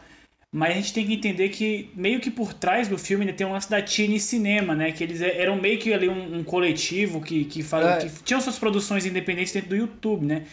[0.57, 3.51] Mas a gente tem que entender que, meio que por trás do filme, tem um
[3.51, 4.89] lance da Tini Cinema, né?
[4.93, 7.97] Que eles e- eram meio que ali um, um coletivo que, que, fala, É.
[8.05, 10.43] que tinham suas produções independentes dentro do YouTube, né?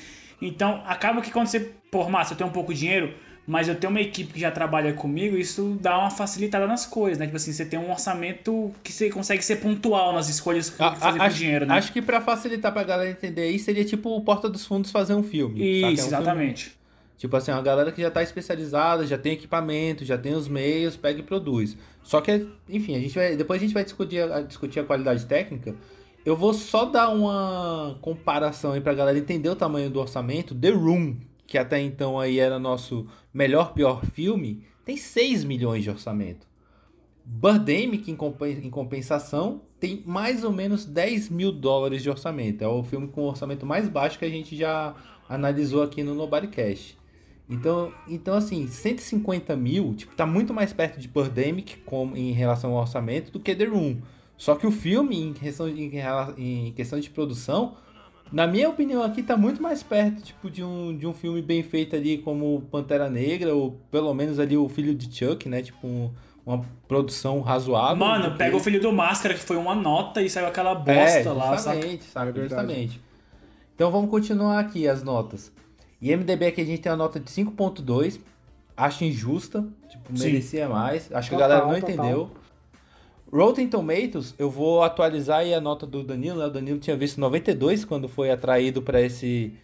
[0.40, 3.14] Então, acaba que quando você, pô, massa, eu tenho um pouco de dinheiro,
[3.46, 7.16] mas eu tenho uma equipe que já trabalha comigo, isso dá uma facilitada nas coisas,
[7.18, 7.26] né?
[7.26, 10.96] Tipo assim, você tem um orçamento que você consegue ser pontual nas escolhas que A-
[10.96, 11.74] fazer com dinheiro, né?
[11.74, 15.14] acho que pra facilitar pra galera entender aí, seria tipo o Porta dos Fundos fazer
[15.14, 15.60] um filme.
[15.60, 15.64] saca?
[15.64, 16.72] É um Isso, filme- exatamente.
[17.22, 20.96] Tipo assim, uma galera que já tá especializada, já tem equipamento, já tem os meios,
[20.96, 21.76] pega e produz.
[22.02, 25.24] Só que, enfim, a gente vai, depois a gente vai discutir a, discutir a qualidade
[25.26, 25.76] técnica.
[26.26, 30.52] Eu vou só dar uma comparação aí pra galera entender o tamanho do orçamento.
[30.52, 31.14] The Room,
[31.46, 36.44] que até então aí era nosso melhor pior filme, tem 6 milhões de orçamento.
[37.24, 42.64] Birdemic, em, compen- em compensação, tem mais ou menos 10 mil dólares de orçamento.
[42.64, 44.96] É o filme com o orçamento mais baixo que a gente já
[45.28, 47.00] analisou aqui no Nobodycast.
[47.48, 52.72] Então, então, assim, 150 mil, tipo, tá muito mais perto de Birdemic com, em relação
[52.72, 53.98] ao orçamento do que The Room.
[54.36, 55.82] Só que o filme, em questão, de,
[56.38, 57.76] em questão de produção,
[58.32, 61.62] na minha opinião aqui, tá muito mais perto, tipo, de um, de um filme bem
[61.62, 65.60] feito ali como Pantera Negra, ou pelo menos ali o Filho de Chuck, né?
[65.62, 66.10] Tipo, um-
[66.44, 67.96] uma produção razoável.
[67.98, 70.74] Mano, do que- pega o filho do Máscara, que foi uma nota e saiu aquela
[70.74, 70.92] bosta
[71.28, 71.50] é, lá?
[72.30, 72.48] É verdade.
[72.66, 73.00] justamente.
[73.74, 75.52] Então vamos continuar aqui as notas.
[76.02, 78.18] IMDB aqui a gente tem a nota de 5.2.
[78.76, 80.24] Acho injusta, tipo, Sim.
[80.24, 81.10] merecia mais.
[81.12, 82.06] Acho que Total, a galera não total.
[82.06, 82.30] entendeu.
[83.32, 86.46] Rotten Tomatoes, eu vou atualizar aí a nota do Danilo, né?
[86.46, 89.54] O Danilo tinha visto 92 quando foi atraído para esse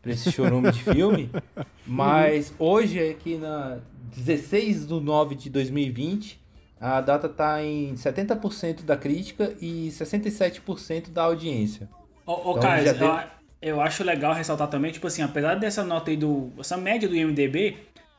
[0.00, 1.28] para esse chorume de filme,
[1.84, 3.78] mas hoje aqui na
[4.14, 6.40] 16 de 9 de 2020,
[6.80, 11.88] a data tá em 70% da crítica e 67% da audiência.
[12.24, 13.30] Ô, ô Então, Caio, já
[13.60, 16.52] eu, acho legal ressaltar também, tipo assim, apesar dessa nota aí do.
[16.58, 17.76] essa média do IMDB,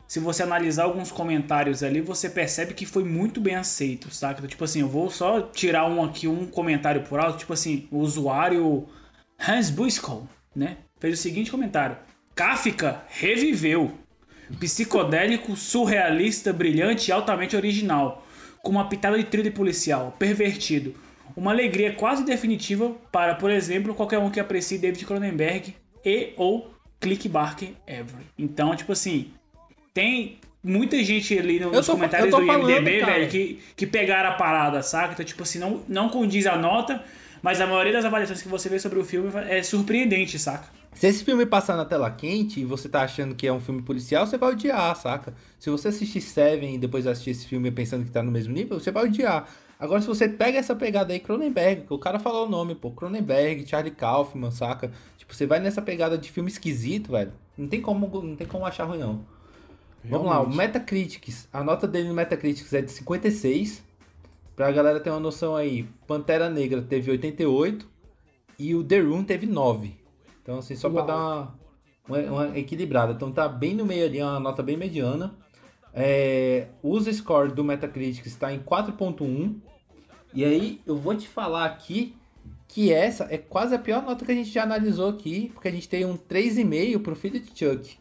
[0.07, 4.47] se você analisar alguns comentários ali, você percebe que foi muito bem aceito, saca?
[4.47, 7.99] Tipo assim, eu vou só tirar um aqui, um comentário por alto, tipo assim, o
[7.99, 8.87] usuário
[9.37, 10.77] Hans Buskol, né?
[10.99, 11.97] Fez o seguinte comentário:
[12.33, 13.91] Kafka reviveu.
[14.61, 18.25] Psicodélico, surrealista, brilhante e altamente original.
[18.63, 20.95] Com uma pitada de trilha policial, pervertido.
[21.37, 26.73] Uma alegria quase definitiva para, por exemplo, qualquer um que aprecie David Cronenberg e ou
[26.99, 28.25] Click Barker Every.
[28.35, 29.29] Então, tipo assim,
[29.93, 33.13] tem muita gente ali nos tô comentários do IMDB, falando, cara.
[33.13, 35.13] velho, que, que pegaram a parada, saca?
[35.13, 37.03] Então, tipo assim, não, não condiz a nota,
[37.43, 40.67] mas a maioria das avaliações que você vê sobre o filme é surpreendente, saca?
[40.91, 43.83] Se esse filme passar na tela quente e você tá achando que é um filme
[43.83, 45.35] policial, você vai odiar, saca?
[45.59, 48.79] Se você assistir Seven e depois assistir esse filme pensando que tá no mesmo nível,
[48.79, 49.47] você vai odiar.
[49.79, 52.91] Agora, se você pega essa pegada aí, Cronenberg, que o cara falou o nome, pô,
[52.91, 54.91] Cronenberg, Charlie Kaufman, saca?
[55.17, 57.31] Tipo, você vai nessa pegada de filme esquisito, velho.
[57.57, 59.23] Não tem como, não tem como achar ruim, não.
[60.03, 60.57] Vamos lá, o Realmente.
[60.57, 61.47] Metacritics.
[61.51, 63.83] A nota dele no Metacritics é de 56.
[64.55, 67.87] Pra galera ter uma noção aí, Pantera Negra teve 88
[68.57, 69.95] e o The Room teve 9.
[70.41, 71.07] Então, assim, só pra Uau.
[71.07, 71.59] dar uma,
[72.07, 73.13] uma, uma equilibrada.
[73.13, 75.35] Então tá bem no meio ali, uma nota bem mediana.
[75.99, 79.55] É, o score do Metacritic está em 4.1.
[80.31, 82.15] E aí, eu vou te falar aqui
[82.67, 85.71] que essa é quase a pior nota que a gente já analisou aqui, porque a
[85.71, 87.97] gente tem um 3,5 pro filho de Chuck.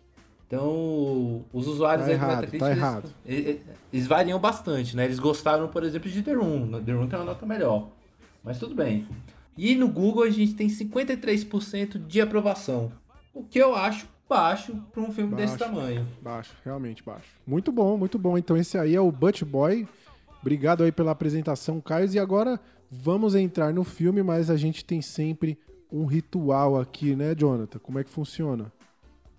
[0.47, 3.15] Então, os usuários Tá aí do Metacritic, tá errado.
[3.25, 5.07] eles, eles variam bastante, né?
[5.07, 6.83] Eles gostaram, por exemplo, de The Room.
[6.83, 7.89] The Room tem uma nota melhor.
[8.45, 9.09] Mas tudo bem.
[9.57, 12.93] E no Google a gente tem 53% de aprovação.
[13.33, 15.75] O que eu acho baixo para um filme desse Baixo.
[15.75, 16.07] tamanho.
[16.21, 17.29] Baixo, realmente baixo.
[17.47, 18.37] Muito bom, muito bom.
[18.37, 19.87] Então esse aí é o Butch Boy.
[20.41, 22.13] Obrigado aí pela apresentação, Caio.
[22.13, 22.61] E agora
[22.91, 25.59] vamos entrar no filme, mas a gente tem sempre
[25.91, 27.79] um ritual aqui, né, Jonathan?
[27.79, 28.73] Como é que funciona?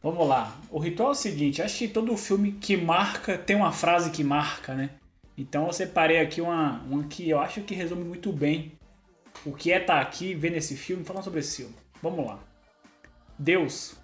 [0.02, 0.56] Vamos lá.
[0.70, 4.24] O ritual é o seguinte: acho que todo filme que marca tem uma frase que
[4.24, 4.92] marca, né?
[5.38, 8.72] Então eu separei aqui uma, uma que eu acho que resume muito bem
[9.46, 11.76] o que é estar aqui vendo esse filme, falando sobre esse filme.
[12.02, 12.40] Vamos lá.
[13.38, 13.96] Deus,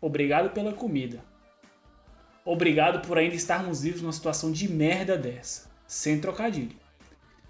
[0.00, 1.22] obrigado pela comida.
[2.44, 6.76] Obrigado por ainda estarmos vivos numa situação de merda dessa, sem trocadilho.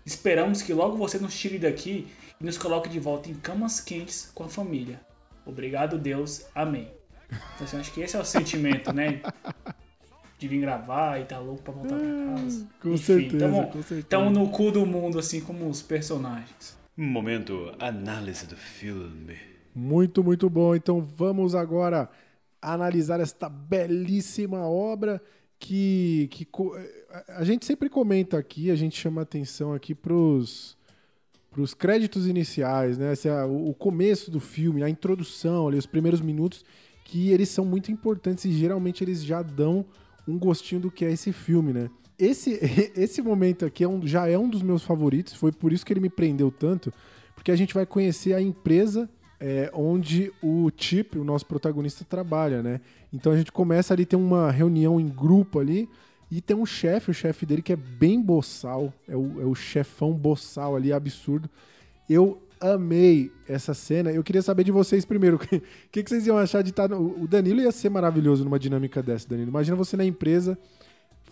[0.04, 2.08] Esperamos que logo você nos tire daqui
[2.40, 5.00] e nos coloque de volta em camas quentes com a família.
[5.44, 6.46] Obrigado, Deus.
[6.54, 6.90] Amém.
[7.54, 9.20] Então, assim, acho que esse é o sentimento, né?
[10.38, 12.66] De vir gravar e tá louco pra voltar pra casa.
[12.80, 14.06] Com certeza, tamo, com certeza.
[14.08, 16.76] Tamo no cu do mundo, assim como os personagens.
[16.96, 19.36] Momento análise do filme.
[19.74, 20.74] Muito, muito bom.
[20.74, 22.08] Então vamos agora
[22.60, 25.22] analisar esta belíssima obra
[25.58, 26.76] que, que co-
[27.28, 30.76] a gente sempre comenta aqui, a gente chama atenção aqui pros
[31.56, 33.14] os créditos iniciais, né?
[33.24, 36.64] É o começo do filme, a introdução, ali, os primeiros minutos,
[37.04, 39.84] que eles são muito importantes e geralmente eles já dão
[40.26, 41.90] um gostinho do que é esse filme, né?
[42.16, 42.60] Esse,
[42.94, 45.92] esse momento aqui é um- já é um dos meus favoritos, foi por isso que
[45.92, 46.92] ele me prendeu tanto,
[47.34, 49.10] porque a gente vai conhecer a empresa
[49.40, 52.80] é, onde o Chip, o nosso protagonista, trabalha, né?
[53.12, 55.88] Então a gente começa ali, tem uma reunião em grupo ali,
[56.30, 59.54] e tem um chefe, o chefe dele que é bem boçal, é o, é o
[59.54, 61.48] chefão boçal ali, absurdo.
[62.08, 64.10] Eu amei essa cena.
[64.10, 66.88] Eu queria saber de vocês primeiro, o que, que, que vocês iam achar de estar...
[66.88, 69.48] No, o Danilo ia ser maravilhoso numa dinâmica dessa, Danilo.
[69.48, 70.58] Imagina você na empresa,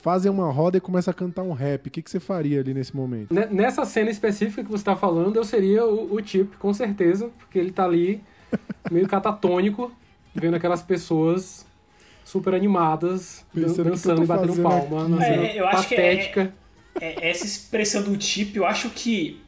[0.00, 1.86] fazem uma roda e começa a cantar um rap.
[1.86, 3.32] O que, que você faria ali nesse momento?
[3.32, 7.30] Ne- Nessa cena específica que você tá falando, eu seria o, o Chip, com certeza,
[7.38, 8.20] porque ele tá ali
[8.90, 9.90] meio catatônico,
[10.34, 11.66] vendo aquelas pessoas
[12.24, 16.52] super animadas, Pensando que dançando e batendo palma, cena É, eu acho que é- patética.
[17.00, 19.40] É, essa expressão do tipo, eu acho que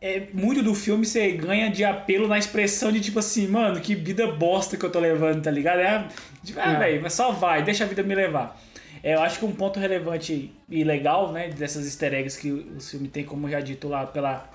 [0.00, 3.94] é, muito do filme você ganha de apelo na expressão de tipo assim, mano, que
[3.94, 5.80] vida bosta que eu tô levando, tá ligado?
[5.80, 6.06] É,
[6.42, 6.78] tipo, ah, É.
[6.78, 8.58] velho, mas só vai, deixa a vida me levar.
[9.04, 12.80] É, eu acho que um ponto relevante e legal, né, dessas easter eggs que o
[12.80, 14.50] filme tem, como já dito lá pela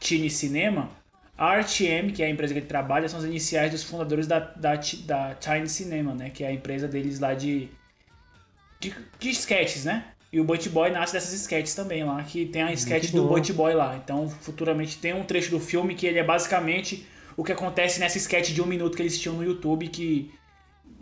[0.00, 0.90] Tine Cinema,
[1.38, 4.40] a RTM, que é a empresa que ele trabalha, são as iniciais dos fundadores da,
[4.40, 4.74] da,
[5.06, 7.68] da Tine Cinema, né, que é a empresa deles lá de,
[8.80, 10.04] de, de sketches, né?
[10.32, 13.28] E o Butch Boy nasce dessas sketches também lá, que tem a sketch do.
[13.28, 14.00] Butch Boy lá.
[14.02, 18.16] Então, futuramente tem um trecho do filme que ele é basicamente o que acontece nessa
[18.16, 20.32] sketch de um minuto que eles tinham no YouTube, que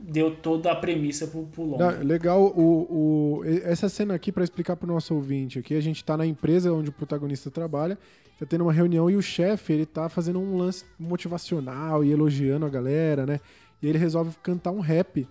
[0.09, 1.79] deu toda a premissa pro, pro longo.
[1.79, 6.05] Não, legal, o, o- essa cena aqui, pra explicar pro nosso ouvinte aqui, a gente
[6.05, 7.99] tá na empresa onde o protagonista trabalha,
[8.39, 12.67] tá tendo uma reunião e o chefe, ele tá fazendo um lance motivacional e elogiando
[12.67, 13.41] a galera, né?
[13.83, 15.27] E ele resolve cantar um rap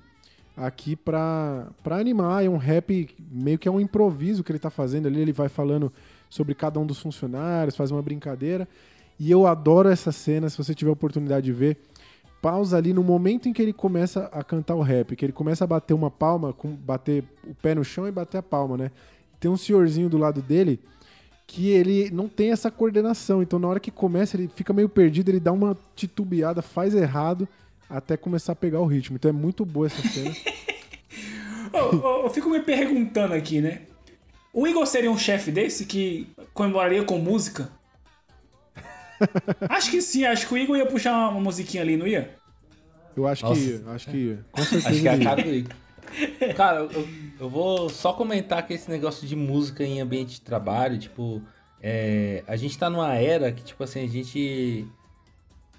[0.56, 4.70] aqui pra, pra animar, é um rap meio que é um improviso que ele tá
[4.70, 5.92] fazendo ali, ele vai falando
[6.30, 8.68] sobre cada um dos funcionários, faz uma brincadeira,
[9.20, 11.78] e eu adoro essa cena, se você tiver oportunidade de ver,
[12.42, 15.64] pausa ali no momento em que ele começa a cantar o rap, que ele começa
[15.64, 18.92] a bater uma palma, com, bater o pé no chão e bater a palma, né?
[19.40, 20.80] Tem um senhorzinho do lado dele
[21.48, 25.30] que ele não tem essa coordenação, então na hora que começa ele fica meio perdido,
[25.30, 27.48] ele dá uma titubeada, faz errado
[27.90, 29.16] até começar a pegar o ritmo.
[29.16, 30.36] Então é muito boa essa cena.
[31.74, 33.82] Ô, eu fico me perguntando aqui, né?
[34.54, 37.72] O Igor seria um chefe desse que comemoraria com música?
[39.70, 42.38] acho que sim, acho que o Igor ia puxar uma, uma musiquinha ali, não ia?
[43.16, 43.60] Eu acho Nossa.
[43.60, 44.46] que ia, acho que ia.
[44.52, 45.24] Com certeza Acho que é a ia.
[45.24, 45.74] cara do Igor.
[46.56, 47.08] Cara, eu,
[47.40, 51.42] eu vou só comentar que esse negócio de música em ambiente de trabalho, tipo,
[51.82, 54.88] é, a gente tá numa era que, tipo assim, a gente.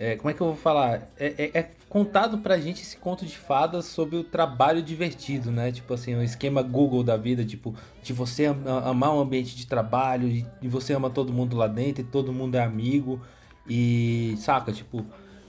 [0.01, 1.11] É, como é que eu vou falar?
[1.19, 5.71] É, é- é contado pra gente esse conto de fadas sobre o trabalho divertido, né?
[5.71, 9.67] Tipo assim, o esquema Google da vida, tipo, de você am- amar um ambiente de
[9.67, 10.27] trabalho,
[10.63, 13.21] e, você ama todo mundo lá dentro, e todo mundo é amigo,
[13.69, 15.05] e saca, tipo,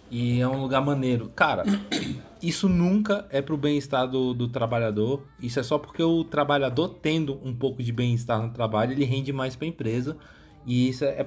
[0.10, 1.30] e é um lugar maneiro.
[1.34, 1.64] Cara,
[2.44, 5.24] isso nunca é pro bem-estar do, do trabalhador.
[5.40, 9.32] Isso é só porque o trabalhador tendo um pouco de bem-estar no trabalho, ele rende
[9.32, 10.18] mais pra empresa.
[10.66, 11.26] E isso é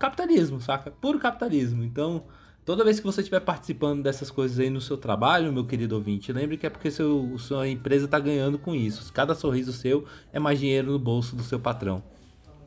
[0.00, 0.90] capitalismo, saca?
[0.90, 1.84] Puro capitalismo.
[1.84, 2.24] Então,
[2.70, 6.32] toda vez que você estiver participando dessas coisas aí no seu trabalho, meu querido ouvinte,
[6.32, 9.12] lembre que é porque seu, sua empresa tá ganhando com isso.
[9.12, 12.00] Cada sorriso seu é mais dinheiro no bolso do seu patrão.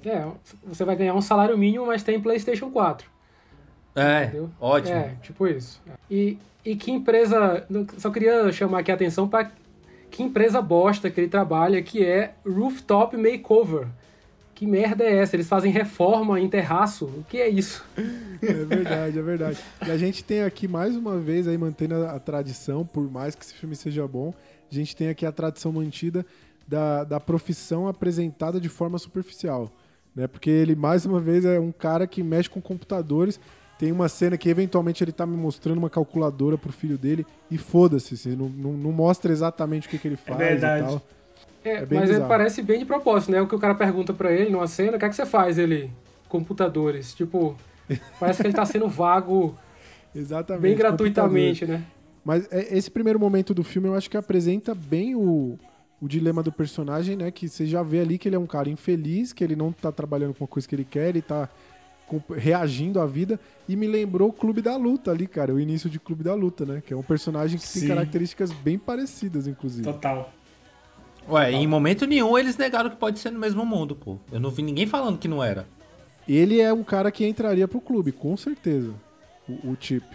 [0.06, 0.28] É,
[0.66, 3.10] você vai ganhar um salário mínimo, mas tem PlayStation 4.
[3.96, 4.50] É, Entendeu?
[4.60, 4.94] ótimo.
[4.94, 5.82] É, tipo isso.
[6.12, 7.66] E, e que empresa.
[7.98, 9.54] Só queria chamar aqui a atenção para
[10.12, 13.88] que empresa bosta que ele trabalha, que é Rooftop Makeover.
[14.56, 15.36] Que merda é essa?
[15.36, 17.06] Eles fazem reforma em terraço?
[17.06, 17.84] O que é isso?
[18.42, 19.58] É verdade, é verdade.
[19.86, 23.36] E a gente tem aqui mais uma vez aí mantendo a, a tradição, por mais
[23.36, 24.34] que esse filme seja bom,
[24.72, 26.26] a gente tem aqui a tradição mantida
[26.68, 29.72] da, da profissão apresentada de forma superficial,
[30.16, 30.28] né?
[30.28, 33.40] Porque ele mais uma vez é um cara que mexe com computadores.
[33.80, 37.58] Tem uma cena que eventualmente ele tá me mostrando uma calculadora pro filho dele e
[37.58, 40.84] foda-se, assim, não, não, não mostra exatamente o que, que ele faz verdade.
[40.84, 41.02] e tal.
[41.64, 42.28] É, É mas ele bizarro.
[42.28, 43.42] parece bem de propósito, né?
[43.42, 45.58] O que o cara pergunta pra ele numa cena, o que é que você faz?
[45.58, 45.90] Ele,
[46.28, 47.14] computadores.
[47.14, 47.56] Tipo,
[48.20, 49.58] parece que ele tá sendo vago
[50.16, 50.62] Exatamente.
[50.62, 51.84] bem gratuitamente, né?
[52.26, 55.58] Mas é- esse primeiro momento do filme eu acho que apresenta bem o,
[56.02, 57.32] o dilema do personagem, né?
[57.32, 59.92] Que você já vê ali que ele é um cara infeliz, que ele não tá
[59.92, 61.50] trabalhando com a coisa que ele quer, ele tá
[62.08, 63.40] com- reagindo à vida.
[63.68, 66.66] E me lembrou o Clube da Luta ali, cara, o início de Clube da Luta,
[66.66, 66.82] né?
[66.86, 67.80] Que é um personagem que Sim.
[67.82, 69.84] tem características bem parecidas, inclusive.
[69.84, 70.32] Total.
[71.30, 74.18] Ué, em momento nenhum eles negaram que pode ser no mesmo mundo, pô.
[74.32, 75.66] Eu não vi ninguém falando que não era.
[76.28, 78.94] Ele é um cara que entraria pro clube, com certeza.
[79.48, 80.06] O, o Chip.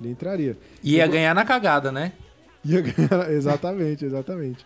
[0.00, 0.56] Ele entraria.
[0.82, 2.12] Ia ganhar na cagada, né?
[2.64, 4.64] Ia ganhar, exatamente, exatamente.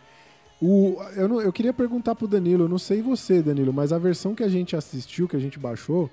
[0.61, 3.99] O, eu, não- eu queria perguntar pro Danilo, eu não sei você, Danilo, mas a
[3.99, 6.11] versão que a gente assistiu, que a gente baixou,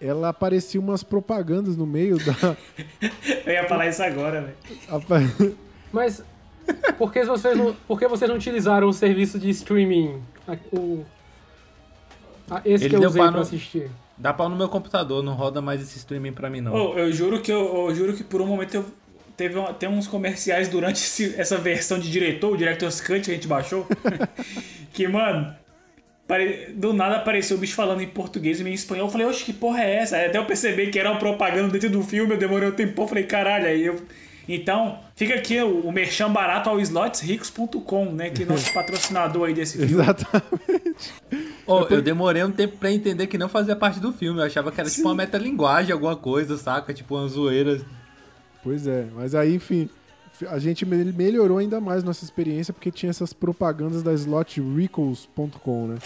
[0.00, 2.56] ela aparecia umas propagandas no meio da.
[3.44, 4.56] Eu ia falar isso agora, velho.
[4.88, 5.20] apa-
[5.92, 6.22] Mas
[6.98, 10.20] por que vocês não, por que vocês não utilizaram o serviço de streaming?
[10.72, 11.04] O,
[12.50, 13.90] a- esse Ele que eu usei pra no- assistir.
[14.16, 16.72] Dá pau no meu computador, não roda mais esse streaming pra mim, não.
[16.74, 18.84] Ô, eu juro que eu, eu juro que por um momento eu
[19.36, 23.30] teve uma- tem uns comerciais durante esse- essa versão de diretor, o Director's Cut que
[23.30, 23.86] a gente baixou,
[24.92, 25.54] que, mano,
[26.26, 29.06] pare- do nada apareceu o bicho falando em português e meio em espanhol.
[29.06, 30.16] Eu falei, oxe, que porra é essa?
[30.16, 33.00] Aí Até eu percebi que era uma propaganda dentro do filme, eu demorei um tempo,
[33.02, 34.02] eu falei, caralho, aí eu...
[34.48, 39.54] Então, fica aqui o, o merchan barato ao slotsricos.com, né, que é nosso patrocinador aí
[39.54, 39.92] desse filme.
[39.92, 41.12] Exatamente.
[41.66, 44.40] Ô, eu demorei um tempo pra entender que não fazia parte do filme.
[44.40, 46.94] Eu achava que era tipo uma metalinguagem, alguma coisa, saca?
[46.94, 47.80] Tipo uma zoeira.
[48.64, 49.88] Pois é, mas aí, enfim,
[50.48, 55.98] a gente me- melhorou ainda mais nossa experiência porque tinha essas propagandas da slotrecalls.com, né?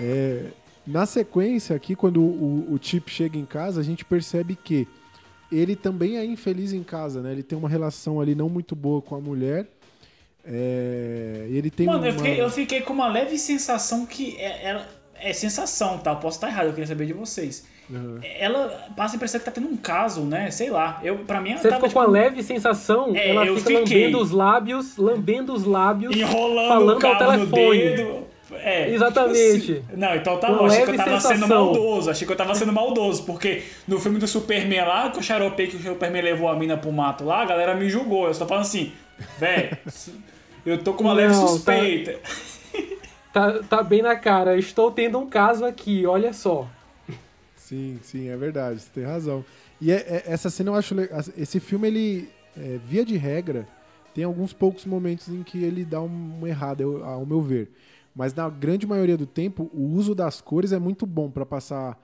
[0.00, 0.44] É,
[0.86, 4.86] na sequência aqui, quando o, o Chip chega em casa, a gente percebe que
[5.52, 7.32] ele também é infeliz em casa, né?
[7.32, 9.66] Ele tem uma relação ali não muito boa com a mulher.
[10.44, 12.08] É, e ele tem Mano, uma...
[12.08, 16.10] eu fiquei, eu fiquei com uma leve sensação que é, ela- é sensação, tá?
[16.12, 17.64] Eu posso estar errado, eu queria saber de vocês.
[17.88, 18.18] Uhum.
[18.38, 20.50] Ela passa a impressão que tá tendo um caso, né?
[20.50, 21.00] Sei lá.
[21.04, 23.56] Eu, pra mim, ela Você tava, ficou com a tipo, leve sensação, É, ela eu
[23.56, 24.00] fica fiquei.
[24.04, 27.78] lambendo os lábios, lambendo os lábios, enrolando falando o ao no telefone.
[27.78, 28.31] dedo.
[28.56, 29.60] É, Exatamente.
[29.60, 30.66] tipo assim- Não, então tá Com bom.
[30.66, 31.64] Achei que eu leve tava sendo sensação.
[31.66, 32.10] maldoso.
[32.10, 33.24] Achei que eu tava sendo maldoso.
[33.24, 36.76] Porque no filme do Superman lá, que o xaropei que o Superman levou a mina
[36.76, 38.26] pro mato lá, a galera me julgou.
[38.26, 38.92] Eu só falando assim,
[39.38, 39.76] velho,
[40.66, 42.18] eu tô com uma leve Não, tá- suspeita.
[43.32, 44.58] Tá, tá bem na cara.
[44.58, 46.68] Estou tendo um caso aqui, olha só.
[47.56, 49.42] Sim, sim, é verdade, você tem razão.
[49.80, 51.18] E é- é- essa cena eu acho legal.
[51.36, 53.66] Esse filme, ele, é, via de regra,
[54.14, 57.70] tem alguns poucos momentos em que ele dá um, uma errada, ao meu ver.
[58.14, 61.98] Mas na grande maioria do tempo, o uso das cores é muito bom pra passar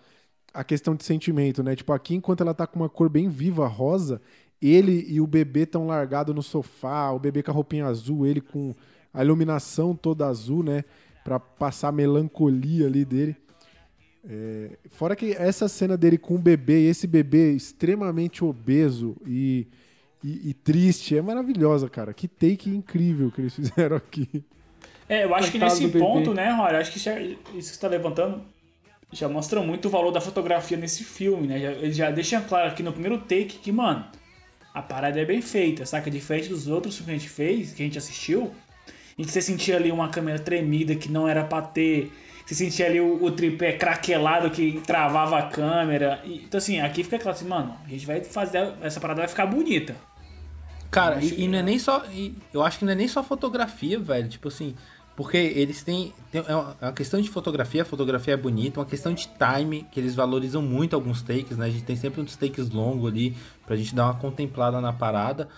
[0.54, 1.76] a questão de sentimento, né?
[1.76, 4.20] Tipo, aqui, enquanto ela tá com uma cor bem viva, rosa,
[4.60, 8.40] ele e o bebê tão largado no sofá, o bebê com a roupinha azul, ele
[8.40, 8.74] com
[9.12, 10.84] a iluminação toda azul, né?
[11.22, 13.36] Pra passar a melancolia ali dele.
[14.28, 19.66] É, fora que essa cena dele com o bebê, e esse bebê extremamente obeso e,
[20.24, 22.12] e- e triste, é maravilhosa, cara.
[22.12, 24.44] Que take incrível que eles fizeram aqui.
[25.08, 27.88] É, eu acho que nesse ponto, né, Rory, acho que já- isso que você tá
[27.88, 28.42] levantando
[29.10, 31.58] já mostra muito o valor da fotografia nesse filme, né?
[31.58, 34.04] Já- Ele já deixa claro aqui no primeiro take que, mano,
[34.74, 36.10] a parada é bem feita, saca?
[36.10, 38.52] Diferente dos outros filmes que a gente fez, que a gente assistiu,
[39.18, 42.12] em que você sentia ali uma câmera tremida que não era pra ter,
[42.44, 46.20] você sentia ali o, o tripé craquelado que travava a câmera.
[46.24, 49.28] E, então, assim, aqui fica claro assim, mano, a gente vai fazer, essa parada vai
[49.28, 49.96] ficar bonita.
[50.90, 52.04] Cara, e, e não é nem só.
[52.12, 54.28] e eu acho que não é nem só fotografia, velho.
[54.28, 54.74] Tipo assim.
[55.18, 56.12] Porque eles têm.
[56.30, 59.28] tem- é uma- é uma questão de fotografia, a fotografia é bonita, uma questão de
[59.36, 61.66] time, que eles valorizam muito alguns takes, né?
[61.66, 65.48] A gente tem sempre uns takes longos ali, pra gente dar uma contemplada na parada.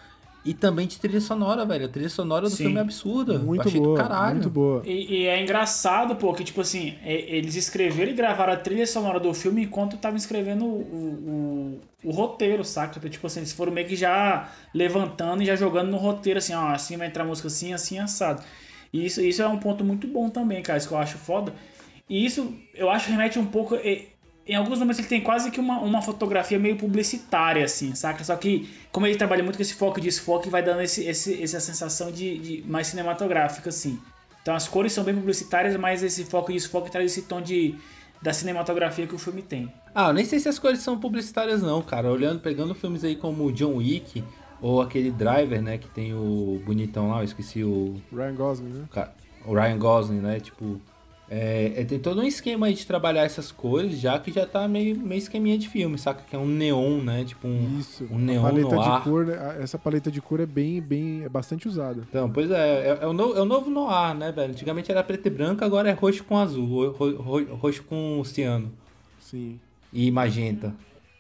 [0.43, 1.85] E também de trilha sonora, velho.
[1.85, 2.65] A trilha sonora do Sim.
[2.65, 3.35] filme é absurda.
[3.35, 4.37] Eu Muito achei boa, do caralho.
[4.37, 4.83] muito boa.
[4.87, 8.87] E, e é engraçado, pô, que tipo assim, é- eles escreveram e gravaram a trilha
[8.87, 12.95] sonora do filme enquanto estavam escrevendo o, o, o roteiro, saca?
[12.99, 16.55] Então, tipo assim, eles foram meio que já levantando e já jogando no roteiro, assim,
[16.55, 18.43] ó, assim vai entrar a música assim, assim, assado.
[18.93, 21.55] E isso, isso é um ponto muito bom também, cara, isso que eu acho foda.
[22.09, 23.77] E isso, eu acho, remete um pouco.
[24.47, 28.25] Em alguns momentos ele tem quase que uma, uma fotografia meio publicitária, assim, saca?
[28.25, 31.41] Só que, como ele trabalha muito com esse foco e desfoque, vai dando esse, esse,
[31.41, 34.01] essa sensação de, de mais cinematográfica, assim.
[34.43, 37.77] Então as cores são bem publicitárias, mas esse foco e desfoque traz esse tom de,
[38.21, 39.73] da cinematografia que o filme tem.
[39.95, 42.11] Ah, eu nem sei se as cores são publicitárias, não, cara.
[42.11, 44.25] Olhando, pegando filmes aí como John Wick,
[44.63, 45.79] ou aquele Driver, né?
[45.79, 47.97] Que tem o bonitão lá, eu esqueci o.
[48.13, 49.09] Ryan Gosling, né?
[49.47, 50.39] O Ryan Gosling, né?
[50.41, 50.81] Tipo,
[51.31, 54.67] é, é- tem todo um esquema aí de trabalhar essas cores, já que já tá
[54.69, 56.23] meio, meio esqueminha de filme, saca?
[56.29, 57.25] Que é um neon, né?
[57.25, 58.07] Tipo um, Isso.
[58.11, 58.99] um neon paleta no ar.
[58.99, 62.03] de cor, a- essa paleta de cor é bem, bem, é bastante usada.
[62.09, 64.51] Então, pois é, é, é o no- é o novo noir, né, velho?
[64.53, 68.71] Antigamente era preto e branco, agora é roxo com azul, ro- ro- roxo com ciano
[69.21, 69.59] Sim.
[69.93, 70.75] e magenta.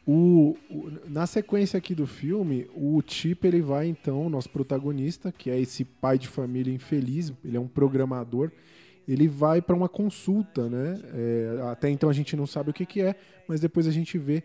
[0.07, 5.51] O, o- na sequência aqui do filme, o Chip ele vai então, nosso protagonista, que
[5.51, 8.51] é esse pai de família infeliz, ele é um programador,
[9.07, 10.99] ele vai para uma consulta, né?
[11.15, 13.15] É, até então a gente não sabe o que, que é,
[13.47, 14.43] mas depois a gente vê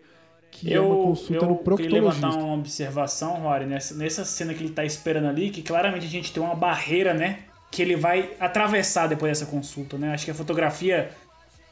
[0.52, 2.28] que é uma consulta no queria levantar proctologista.
[2.44, 6.32] uma observação, Rory, nessa, nessa cena que ele tá esperando ali, que claramente a gente
[6.34, 7.40] tem uma barreira, né?
[7.72, 10.14] Que ele vai atravessar depois dessa consulta, né?
[10.14, 11.12] Acho que a fotografia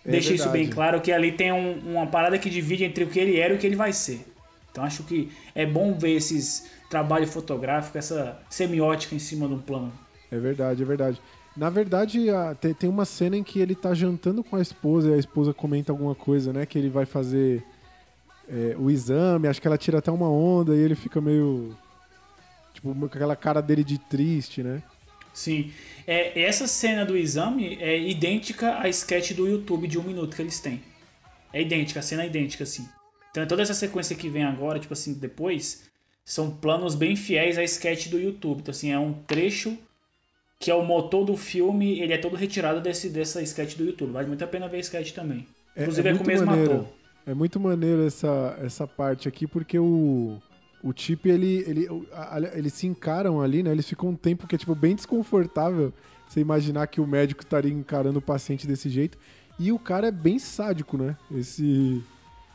[0.05, 0.75] É deixa isso bem verdade.
[0.75, 3.57] claro, que ali tem um- uma parada que divide entre o que ele era e
[3.57, 4.25] o que ele vai ser.
[4.71, 9.59] Então acho que é bom ver esses trabalho fotográfico, essa semiótica em cima de um
[9.59, 9.91] plano.
[10.31, 11.21] É verdade, é verdade.
[11.55, 15.09] Na verdade, a- tem, tem uma cena em que ele tá jantando com a esposa
[15.09, 16.65] e a esposa comenta alguma coisa, né?
[16.65, 17.63] Que ele vai fazer
[18.49, 21.73] é, o exame, acho que ela tira até uma onda e ele fica meio.
[22.73, 24.81] Tipo, com aquela cara dele de triste, né?
[25.33, 25.71] Sim.
[26.05, 30.41] É, essa cena do exame é idêntica à sketch do YouTube de um minuto que
[30.41, 30.81] eles têm.
[31.51, 32.87] É idêntica, a cena é idêntica, assim.
[33.31, 35.89] Então toda essa sequência que vem agora, tipo assim, depois,
[36.23, 38.59] são planos bem fiéis à sketch do YouTube.
[38.61, 39.77] Então, assim, é um trecho
[40.59, 44.11] que é o motor do filme, ele é todo retirado desse, dessa sketch do YouTube.
[44.11, 45.45] Vale muito a pena ver a sketch também.
[45.75, 46.73] É, Inclusive é é, com o muito mesmo maneiro.
[46.73, 46.87] ator.
[47.25, 50.41] É muito maneiro essa, essa parte aqui, porque o,
[50.83, 51.87] o Chip, ele, ele,
[52.53, 53.71] eles se encaram ali, né?
[53.71, 55.93] Eles ficam um tempo que é, tipo, bem desconfortável
[56.27, 59.17] você imaginar que o médico estaria encarando o paciente desse jeito.
[59.57, 61.15] E o cara é bem sádico, né?
[61.33, 62.01] Esse...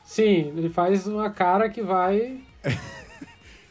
[0.05, 2.39] Sim, ele faz uma cara que vai.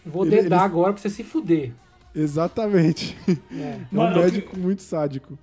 [0.05, 1.71] Vou Ele- dedar ele- agora pra você se fuder.
[2.15, 3.15] Exatamente.
[3.51, 3.61] É.
[3.61, 5.37] É Mano, um médico muito sádico.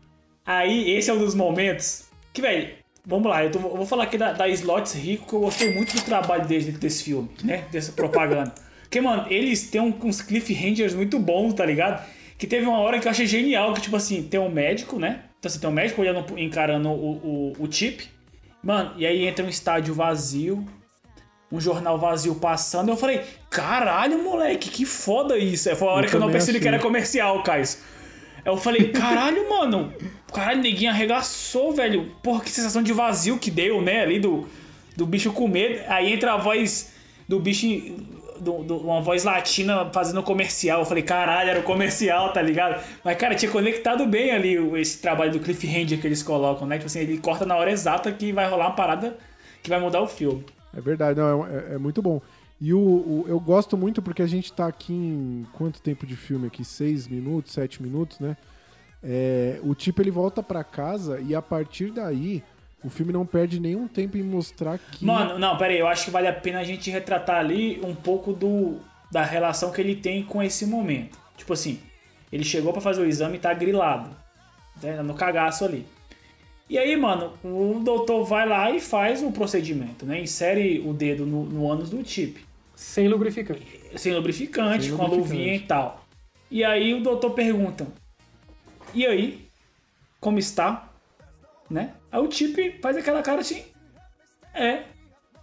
[0.45, 2.75] Aí, esse é um dos momentos que, velho,
[3.07, 5.73] vamos lá, eu, tô- eu vou falar aqui da, da Slots Rico, que eu gostei
[5.75, 7.65] muito do trabalho deles dentro desse filme, né?
[7.71, 8.53] Dessa propaganda.
[8.95, 12.07] Porque, mano, eles têm uns cliffhangers muito bons, tá ligado?
[12.39, 15.25] Que teve uma hora que eu achei genial, que, tipo assim, tem um médico, né?
[15.37, 18.09] Então, assim, tem um médico olhando, encarando o, o, o chip.
[18.63, 20.65] Mano, e aí entra um estádio vazio,
[21.51, 22.89] um jornal vazio passando.
[22.89, 25.75] Eu falei, caralho, moleque, que foda isso.
[25.75, 26.75] Foi a hora Eu que eu não percebi que achei.
[26.75, 27.65] era comercial, Caio.
[28.45, 29.93] Eu falei, caralho, mano.
[30.33, 32.13] Caralho, neguinho arregaçou, velho.
[32.23, 34.03] Porra, que sensação de vazio que deu, né?
[34.03, 34.47] Ali do,
[34.97, 35.85] do bicho comer.
[35.89, 36.93] Aí entra a voz
[37.29, 37.67] do bicho.
[38.41, 40.81] Do, uma voz latina fazendo comercial.
[40.81, 42.83] Eu falei, caralho, era o comercial, tá ligado?
[43.05, 46.77] Mas, cara, tinha conectado bem ali esse trabalho do cliffhanger que eles colocam, né?
[46.77, 49.17] Tipo assim, ele corta na hora exata que vai rolar uma parada
[49.63, 50.45] que vai mudar o filme.
[50.77, 52.21] É verdade, não, é, é muito bom.
[52.61, 56.17] E o, o- eu gosto muito porque a gente tá aqui em quanto tempo de
[56.17, 56.65] filme aqui?
[56.65, 58.37] Seis minutos, sete minutos, né?
[59.03, 62.43] É, o tipo ele volta pra casa e a partir daí
[62.85, 65.05] o filme não perde nenhum tempo em mostrar que.
[65.05, 67.95] Mano, não, pera aí, eu acho que vale a pena a gente retratar ali um
[67.95, 68.79] pouco do
[69.11, 71.19] da relação que ele tem com esse momento.
[71.37, 71.81] Tipo assim,
[72.33, 74.11] ele chegou pra fazer o exame e tá grilado,
[74.83, 75.87] né, no cagaço ali.
[76.69, 80.21] E aí, mano, o doutor vai lá e faz o procedimento, né?
[80.21, 83.81] Insere o dedo no, no ânus do Chip, Sem lubrificante.
[83.97, 85.37] sem lubrificante, Sem com a lubrificante.
[85.39, 86.05] luvinha e tal.
[86.51, 87.87] E aí o doutor pergunta:
[88.95, 89.47] "E aí,
[90.19, 90.91] como está?"
[91.71, 91.93] Né?
[92.15, 93.65] Aí o Chip faz aquela cara assim:
[94.55, 94.83] "É,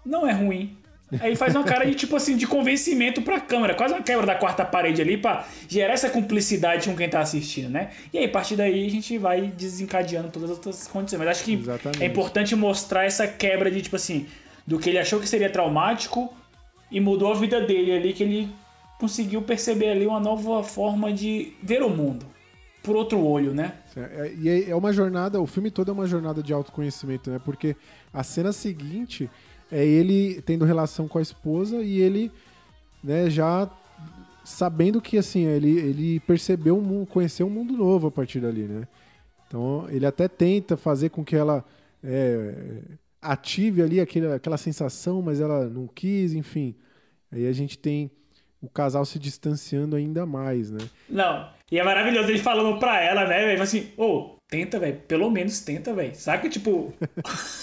[0.05, 0.77] não é ruim.
[1.19, 4.35] Aí faz uma cara de tipo assim, de convencimento pra câmera, quase uma quebra da
[4.35, 7.89] quarta parede ali pra gerar essa cumplicidade com quem tá assistindo, né?
[8.13, 11.19] E aí, a partir daí, a gente vai desencadeando todas as outras condições.
[11.19, 12.01] Mas acho que Exatamente.
[12.01, 14.25] é importante mostrar essa quebra de tipo assim,
[14.65, 16.33] do que ele achou que seria traumático
[16.89, 18.49] e mudou a vida dele ali, que ele
[18.97, 22.30] conseguiu perceber ali uma nova forma de ver o mundo.
[22.83, 23.75] Por outro olho, né?
[23.95, 27.39] É, E é- é uma jornada, o filme todo é uma jornada de autoconhecimento, né?
[27.43, 27.75] Porque
[28.13, 29.29] a cena seguinte
[29.71, 32.31] é ele tendo relação com a esposa e ele,
[33.03, 33.69] né, já
[34.43, 38.63] sabendo que, assim, ele, ele percebeu, um, mundo- conheceu um mundo novo a partir dali,
[38.63, 38.87] né?
[39.47, 41.63] Então, ele até tenta fazer com que ela
[42.03, 42.81] é,
[43.21, 46.73] ative ali aquele, aquela sensação, mas ela não quis, enfim.
[47.31, 48.09] Aí a gente tem
[48.61, 50.79] o casal se distanciando ainda mais, né?
[51.09, 53.61] Não, e é maravilhoso ele falando pra ela, né, velho?
[53.61, 54.97] Assim, ô, tenta, velho.
[55.07, 56.13] Pelo menos tenta, velho.
[56.13, 56.49] Saca?
[56.49, 56.93] Tipo.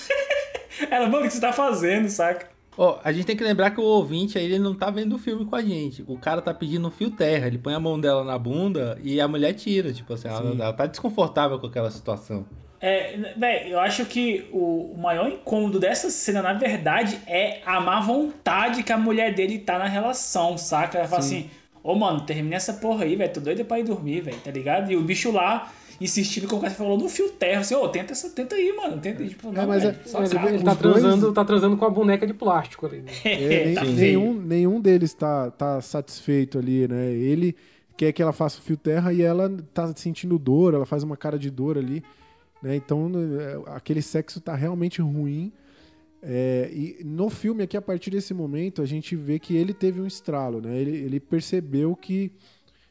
[0.90, 2.48] ela, mano, o que você tá fazendo, saca?
[2.76, 5.18] Ó, a gente tem que lembrar que o ouvinte aí, ele não tá vendo o
[5.18, 6.04] filme com a gente.
[6.06, 9.20] O cara tá pedindo um fio terra, ele põe a mão dela na bunda e
[9.20, 9.92] a mulher tira.
[9.92, 12.46] Tipo assim, ela, ela tá desconfortável com aquela situação.
[12.80, 17.80] É, velho, eu acho que o, o maior incômodo dessa cena, na verdade, é a
[17.80, 20.98] má vontade que a mulher dele tá na relação, saca?
[20.98, 21.50] Ela fala assim,
[21.90, 24.90] ô mano, termina essa porra aí, velho, tô doido pra ir dormir, velho, tá ligado?
[24.92, 28.12] E o bicho lá insistindo com o cara falou no fio terra, assim, ô, tenta,
[28.12, 30.78] essa, tenta aí, mano, tenta aí, tipo, não, mas é- só Ele, tá, os dois-
[30.78, 32.98] transando, tá transando com a boneca de plástico ali.
[32.98, 33.10] né?
[33.24, 37.10] É, nem- Tá nenhum, nenhum deles tá, tá satisfeito ali, né?
[37.10, 37.56] Ele
[37.96, 41.16] quer que ela faça o fio terra e ela tá sentindo dor, ela faz uma
[41.16, 42.00] cara de dor ali,
[42.62, 42.76] né?
[42.76, 43.10] Então
[43.66, 45.50] é, aquele sexo tá realmente ruim.
[46.22, 50.00] É, e no filme aqui, a partir desse momento, a gente vê que ele teve
[50.00, 50.76] um estralo, né?
[50.76, 52.32] Ele, ele percebeu que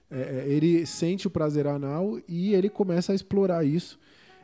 [0.09, 3.99] é, ele sente o prazer anal e ele começa a explorar isso.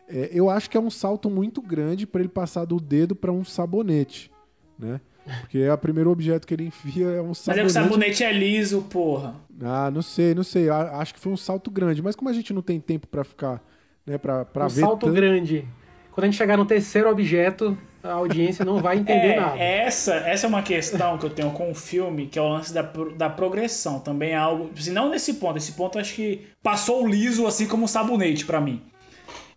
[0.10, 3.32] É, eu acho que é um salto muito grande para ele passar do dedo para
[3.32, 4.30] um sabonete,
[4.78, 5.00] né?
[5.40, 7.70] Porque é o primeiro objeto que ele enfia é um Mas é que sabonete.
[7.70, 9.36] o sabonete é liso, porra.
[9.62, 10.68] Ah, não sei, não sei.
[10.70, 13.64] Acho que foi um salto grande, mas como a gente não tem tempo para ficar,
[14.06, 15.66] né, para para um ver salto tanto- grande.
[16.14, 19.58] Quando a gente chegar no terceiro objeto, a audiência não vai entender É, nada.
[19.58, 22.72] essa, essa é uma questão que eu tenho com o filme, que é o lance
[22.74, 22.84] da,
[23.18, 24.00] da progressão.
[24.00, 24.70] Também é algo.
[24.78, 25.58] Assim, não nesse ponto.
[25.58, 28.82] Esse ponto eu acho que passou o liso assim como um sabonete pra mim.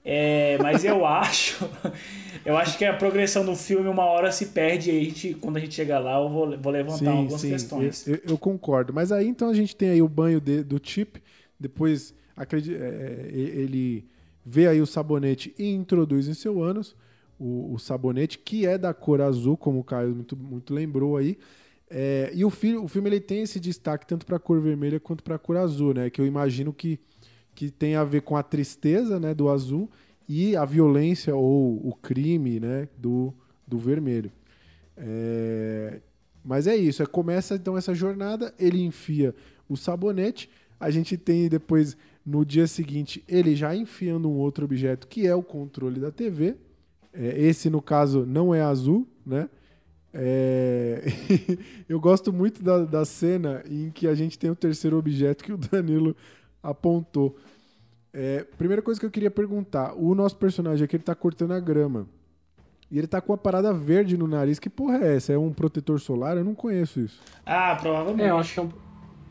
[0.05, 1.69] É, mas eu acho.
[2.45, 5.57] Eu acho que a progressão do filme uma hora se perde e a gente, quando
[5.57, 8.07] a gente chegar lá, eu vou, vou levantar algumas questões.
[8.07, 8.93] Eu, eu- eu concordo.
[8.95, 11.21] Mas aí então a gente tem aí o banho de- do chip,
[11.59, 14.05] depois acredi- é, e- ele
[14.47, 16.97] vê aí o sabonete e introduz em seu ânus
[17.41, 21.39] o, o sabonete, que é da cor azul, como o Caio muito, muito lembrou aí.
[21.91, 25.01] É, e o, fi- o filme ele tem esse destaque tanto para a cor vermelha
[25.01, 26.11] quanto para a cor azul, né?
[26.11, 27.01] Que eu imagino que,
[27.55, 29.91] que tem a ver com a tristeza né, do azul
[30.29, 33.35] e a violência ou o crime né, do,
[33.67, 34.33] do vermelho.
[34.97, 36.01] É,
[36.45, 39.35] Mas é isso, é, começa então essa jornada, ele enfia
[39.69, 40.49] o sabonete,
[40.79, 41.97] a gente tem depois,
[42.27, 46.57] no dia seguinte, ele já enfiando um outro objeto, que é o controle da TV.
[47.13, 49.49] É, esse, no caso, não é azul, né?
[50.13, 51.05] É,
[51.89, 55.53] Eu gosto muito da, da cena em que a gente tem o terceiro objeto que
[55.53, 56.17] o Danilo
[56.61, 57.37] apontou.
[58.13, 61.61] É, primeira coisa que eu queria perguntar: o nosso personagem aqui ele tá cortando a
[61.61, 62.09] grama.
[62.91, 64.59] E ele tá com uma parada verde no nariz.
[64.59, 65.33] Que porra é essa?
[65.33, 66.37] É um protetor solar?
[66.37, 67.21] Eu não conheço isso.
[67.45, 68.27] Ah, provavelmente.
[68.27, 68.71] É, eu acho que é um,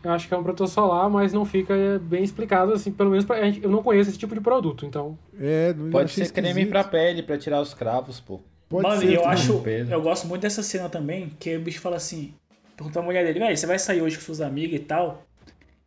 [0.06, 3.10] eu acho que é um protetor solar, mas não fica é, bem explicado, assim, pelo
[3.10, 3.64] menos pra gente.
[3.64, 5.18] Eu não conheço esse tipo de produto, então.
[5.40, 6.70] É, não Pode ser creme esquisito.
[6.70, 8.40] pra pele, pra tirar os cravos, pô.
[8.70, 9.10] Pode Mano, ser.
[9.10, 9.34] e eu também.
[9.34, 9.64] acho.
[9.90, 12.34] Eu gosto muito dessa cena também, que o bicho fala assim:
[12.76, 15.24] pergunta a mulher dele, velho, você vai sair hoje com suas amigas e tal?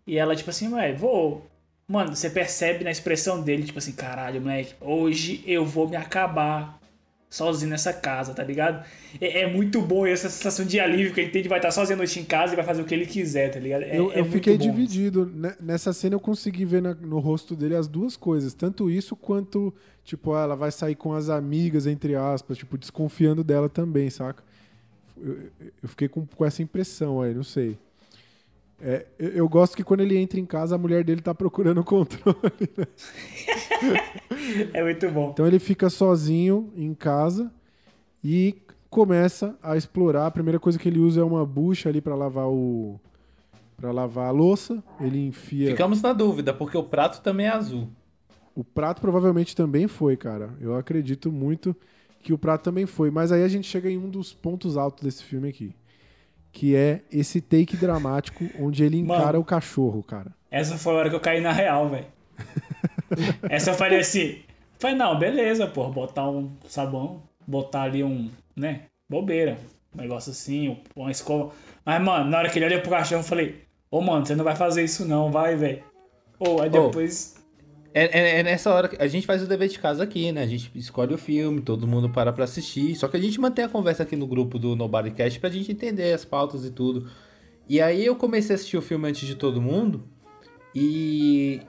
[0.07, 1.47] E ela, tipo assim, velho, vou.
[1.87, 6.78] Mano, você percebe na expressão dele, tipo assim, caralho, moleque, hoje eu vou me acabar
[7.31, 8.85] sozinho nessa casa, tá ligado?
[9.21, 11.95] É, é muito bom essa sensação de alívio que ele tem de vai estar sozinho
[11.95, 13.83] à noite em casa e vai fazer o que ele quiser, tá ligado?
[13.83, 14.65] É, eu, é eu fiquei bom.
[14.65, 15.27] dividido.
[15.27, 18.55] Ne- Nessa cena eu consegui ver na- no rosto dele as duas coisas.
[18.55, 19.75] Tanto isso quanto,
[20.05, 24.43] tipo, ela vai sair com as amigas, entre aspas, tipo, desconfiando dela também, saca?
[25.21, 25.37] Eu,
[25.83, 27.77] eu fiquei com, com essa impressão aí, não sei.
[28.81, 31.85] É, eu, gosto que quando ele entra em casa, a mulher dele tá procurando o
[31.85, 32.37] controle.
[34.73, 35.31] É muito bom.
[35.31, 37.53] Então ele fica sozinho em casa
[38.25, 38.57] e
[38.89, 40.27] começa a explorar.
[40.27, 42.99] A primeira coisa que ele usa é uma bucha ali pra lavar o
[43.77, 44.83] para lavar a louça.
[45.01, 47.89] Ele enfia Ficamos na dúvida, porque o prato também é azul.
[48.55, 50.51] o prato provavelmente também foi, cara.
[50.61, 51.77] Eu acredito muito
[52.23, 55.05] que o prato também foi, mas aí a gente chega em um dos pontos altos
[55.05, 55.75] desse filme aqui,
[56.53, 59.21] que é esse take dramático onde ele Mano.
[59.21, 60.33] encara o cachorro, cara.
[60.51, 62.07] Essa foi a hora que eu caí na real, velho.
[63.49, 64.41] Essa eu falei assim.
[64.79, 69.59] Falei, não, beleza, pô, botar um sabão, botar ali um, né, bobeira.
[69.95, 71.53] Um negócio assim, uma escova.
[71.85, 74.45] Mas, mano, na hora que ele olhou pro cachorro, eu falei, ô, mano, você não
[74.45, 75.83] vai fazer isso não, vai, velho.
[76.39, 76.87] Ou aí Ô.
[76.87, 77.38] depois.
[77.95, 80.43] É, é- é nessa hora que a gente faz o dever de casa aqui, né?
[80.43, 82.95] A gente escolhe o filme, todo mundo para pra assistir.
[82.95, 86.13] Só que a gente mantém a conversa aqui no grupo do Nobodycast pra gente entender
[86.13, 87.11] as pautas e tudo.
[87.69, 90.05] E aí eu comecei a assistir o filme antes de todo mundo.
[90.75, 91.61] E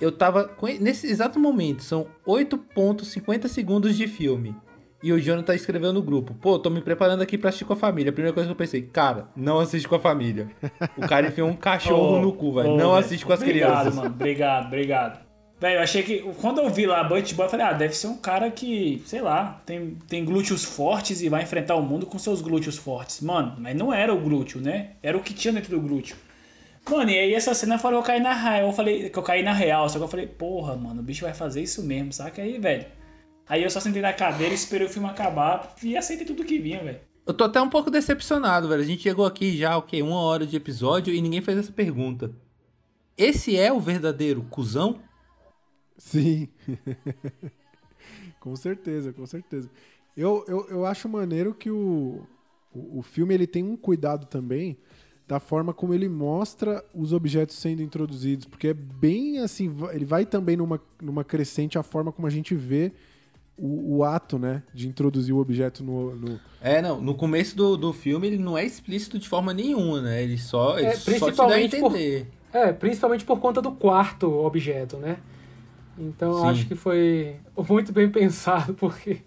[0.00, 0.50] eu tava.
[0.80, 4.54] Nesse exato momento, são 8,50 segundos de filme.
[5.04, 7.76] E o Jonathan escreveu no grupo: Pô, tô me preparando aqui pra assistir com a
[7.76, 8.08] família.
[8.08, 10.48] A primeira coisa que eu pensei, cara, não assiste com a família.
[10.96, 12.70] O cara enfiou um cachorro Ô, no cu, velho.
[12.70, 13.94] ô, Não assiste com as obrigado, crianças.
[13.94, 14.08] mano.
[14.08, 15.24] Obrigado, obrigado.
[15.60, 16.20] Velho, eu achei que.
[16.40, 19.02] Quando eu vi lá a Bunch Boy, eu falei, ah, deve ser um cara que,
[19.04, 23.20] sei lá, tem, tem glúteos fortes e vai enfrentar o mundo com seus glúteos fortes.
[23.20, 24.92] Mano, mas não era o glúteo, né?
[25.02, 26.16] Era o que tinha dentro do glúteo.
[26.90, 28.66] Mano, e aí essa cena falou que eu caí na real.
[28.68, 29.86] Eu falei que eu caí na real.
[29.88, 32.86] Só que eu falei, porra, mano, o bicho vai fazer isso mesmo, saca aí, velho?
[33.46, 36.82] Aí eu só sentei na cadeira, esperei o filme acabar e aceitei tudo que vinha,
[36.82, 37.00] velho.
[37.26, 38.82] Eu tô até um pouco decepcionado, velho.
[38.82, 42.30] A gente chegou aqui já, ok, uma hora de episódio e ninguém fez essa pergunta.
[43.16, 44.98] Esse é o verdadeiro cuzão?
[45.96, 46.48] Sim.
[48.40, 49.70] com certeza, com certeza.
[50.16, 52.26] Eu, eu, eu acho maneiro que o,
[52.72, 54.76] o, o filme ele tem um cuidado também
[55.26, 60.26] da forma como ele mostra os objetos sendo introduzidos, porque é bem assim, ele vai
[60.26, 62.92] também numa, numa crescente a forma como a gente vê
[63.56, 66.14] o, o ato, né, de introduzir o objeto no...
[66.14, 67.00] no- É, não.
[67.00, 70.22] No começo do, do filme ele não é explícito de forma nenhuma, né?
[70.22, 72.28] Ele só, ele É, só te dá a principalmente por- entender.
[72.52, 75.18] É, principalmente por conta do quarto objeto, né?
[75.98, 76.46] Então eu Sim.
[76.48, 77.36] acho que foi
[77.68, 79.18] muito bem pensado, porque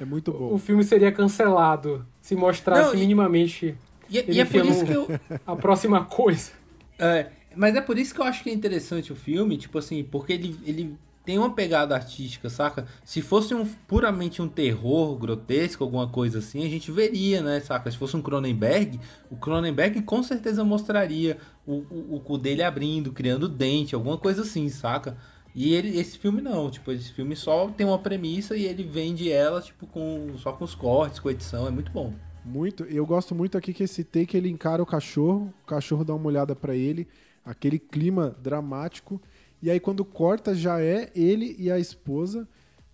[0.00, 0.52] É muito bom.
[0.54, 3.76] o filme seria cancelado se mostrasse Não, e- minimamente
[4.10, 5.08] E, Ele e é por isso que eu.
[5.46, 6.52] a próxima coisa.
[6.98, 10.02] É, mas é por isso que eu acho que é interessante o filme, tipo assim,
[10.04, 10.96] porque ele, ele
[11.26, 12.86] tem uma pegada artística, saca?
[13.04, 17.90] Se fosse um, puramente um terror grotesco, alguma coisa assim, a gente veria, né, saca?
[17.90, 21.36] Se fosse um Cronenberg, o Cronenberg com certeza mostraria
[21.66, 25.18] o, o, o cu dele abrindo, criando dente, alguma coisa assim, saca?
[25.52, 29.32] E ele, esse filme não, tipo, esse filme só tem uma premissa e ele vende
[29.32, 32.14] ela, tipo, com, só com os cortes, com edição, é muito bom.
[32.44, 32.84] Muito.
[32.84, 36.28] Eu gosto muito aqui que esse take ele encara o cachorro, o cachorro dá uma
[36.28, 37.08] olhada pra ele,
[37.44, 39.20] aquele clima dramático.
[39.62, 42.46] E aí quando corta já é ele e a esposa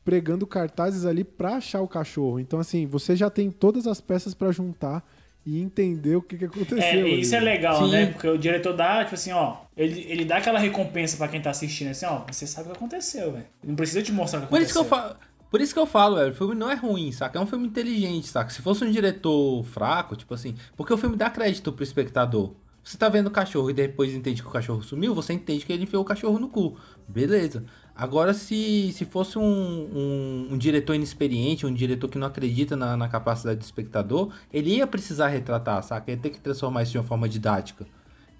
[0.04, 2.40] pregando cartazes ali pra achar o cachorro.
[2.40, 5.04] Então assim, você já tem todas as peças pra juntar
[5.44, 6.78] e entender o que, que aconteceu.
[6.78, 7.20] É, ali.
[7.20, 7.90] isso é legal, Sim.
[7.90, 8.06] né?
[8.06, 11.50] Porque o diretor dá, tipo assim, ó, ele, ele dá aquela recompensa pra quem tá
[11.50, 13.46] assistindo, assim, ó, você sabe o que aconteceu, velho.
[13.62, 14.98] Não precisa te mostrar o que Por isso aconteceu.
[14.98, 15.32] que eu falo.
[15.50, 17.38] Por isso que eu falo, velho, o filme não é ruim, saca?
[17.38, 18.48] É um filme inteligente, saca?
[18.48, 22.54] Se fosse um diretor fraco, tipo assim, porque o filme dá crédito pro espectador.
[22.84, 25.72] Você tá vendo o cachorro e depois entende que o cachorro sumiu, você entende que
[25.72, 26.76] ele enfiou o cachorro no cu.
[27.06, 27.64] Beleza.
[27.94, 32.96] Agora, se, se fosse um, um, um diretor inexperiente, um diretor que não acredita na,
[32.96, 36.10] na capacidade do espectador, ele ia precisar retratar, saca?
[36.10, 37.86] Ia ter que transformar isso de uma forma didática.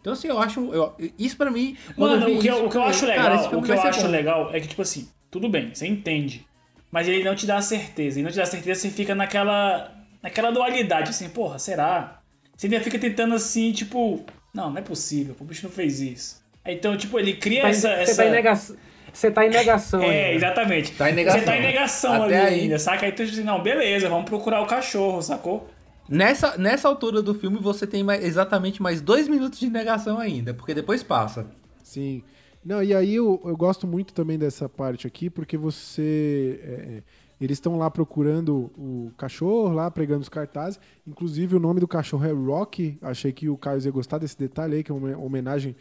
[0.01, 0.59] Então, assim, eu acho.
[0.73, 1.77] eu- isso pra mim.
[1.97, 3.77] Mano, o que, eu, isso, o que eu acho cara, legal, filme o que eu
[3.77, 4.09] ser acho bom.
[4.09, 6.45] legal é que, tipo assim, tudo bem, você entende.
[6.91, 8.19] Mas ele não te dá certeza.
[8.19, 9.93] E não te dá certeza, você fica naquela.
[10.21, 12.22] naquela dualidade, assim, porra, será?
[12.57, 14.25] Você ainda fica tentando assim, tipo,
[14.55, 16.43] não, não é possível, o bicho não fez isso.
[16.65, 17.89] Então, tipo, ele cria Tá essa.
[17.97, 18.23] Você essa...
[18.23, 18.77] tá em negação.
[19.13, 20.37] Você tá em negação É, ainda.
[20.37, 20.93] exatamente.
[20.93, 21.41] Tá em negação.
[21.41, 22.61] Você tá em negação Até ali aí.
[22.63, 23.05] ainda, saca?
[23.05, 25.69] Aí tu diz assim, não, beleza, vamos procurar o cachorro, sacou?
[26.09, 30.55] Nessa, nessa altura do filme você tem mais- exatamente mais dois minutos de negação ainda,
[30.55, 31.47] porque depois passa.
[31.83, 32.23] Sim.
[32.65, 36.61] Não, e aí eu, eu gosto muito também dessa parte aqui, porque você.
[36.63, 37.03] é, é,
[37.45, 40.79] eles estão lá procurando o cachorro, lá pregando os cartazes.
[41.07, 42.99] Inclusive, o nome do cachorro é Rocky.
[43.03, 45.75] Achei que o Caio ia gostar desse detalhe aí, que é uma homenagem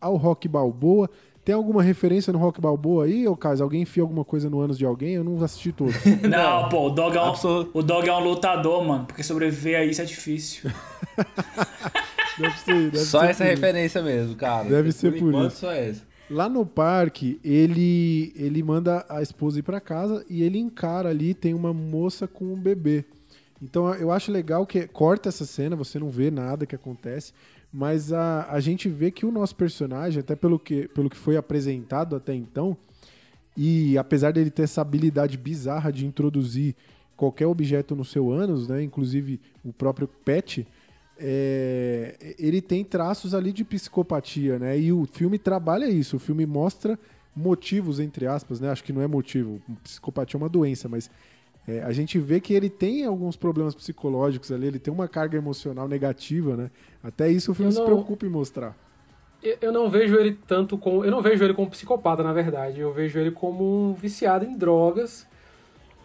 [0.00, 1.08] ao Rock Balboa.
[1.44, 3.62] Tem alguma referência no Rock Balboa aí, ô Caio?
[3.62, 5.14] Alguém enfia alguma coisa no ânus de alguém?
[5.14, 5.92] Eu não assisti todo.
[6.28, 9.04] Não, pô, o dog, é um, o dog é um lutador, mano.
[9.04, 10.70] Porque sobreviver a isso é difícil.
[12.36, 14.68] Deve ser, deve Só ser essa por referência mesmo, cara.
[14.68, 15.60] Deve ser por enquanto, isso.
[15.60, 16.02] Só essa.
[16.30, 21.34] Lá no parque, ele ele manda a esposa ir pra casa e ele encara ali,
[21.34, 23.04] tem uma moça com um bebê.
[23.62, 27.32] Então eu acho legal que corta essa cena, você não vê nada que acontece,
[27.72, 31.36] mas a, a gente vê que o nosso personagem, até pelo que, pelo que foi
[31.36, 32.76] apresentado até então,
[33.56, 36.74] e apesar dele ter essa habilidade bizarra de introduzir
[37.16, 40.66] qualquer objeto no seu ânus, né, inclusive o próprio pet,
[41.18, 44.78] é, ele tem traços ali de psicopatia, né?
[44.78, 46.16] E o filme trabalha isso.
[46.16, 46.98] O filme mostra
[47.34, 48.70] motivos, entre aspas, né?
[48.70, 49.60] Acho que não é motivo.
[49.82, 51.10] Psicopatia é uma doença, mas
[51.66, 55.36] é, a gente vê que ele tem alguns problemas psicológicos ali, ele tem uma carga
[55.36, 56.70] emocional negativa, né?
[57.02, 58.76] Até isso o filme Eu se não- preocupa em mostrar.
[59.42, 61.04] Eu- Eu não vejo ele tanto como.
[61.04, 62.80] Eu não vejo ele como psicopata, na verdade.
[62.80, 65.26] Eu vejo ele como um viciado em drogas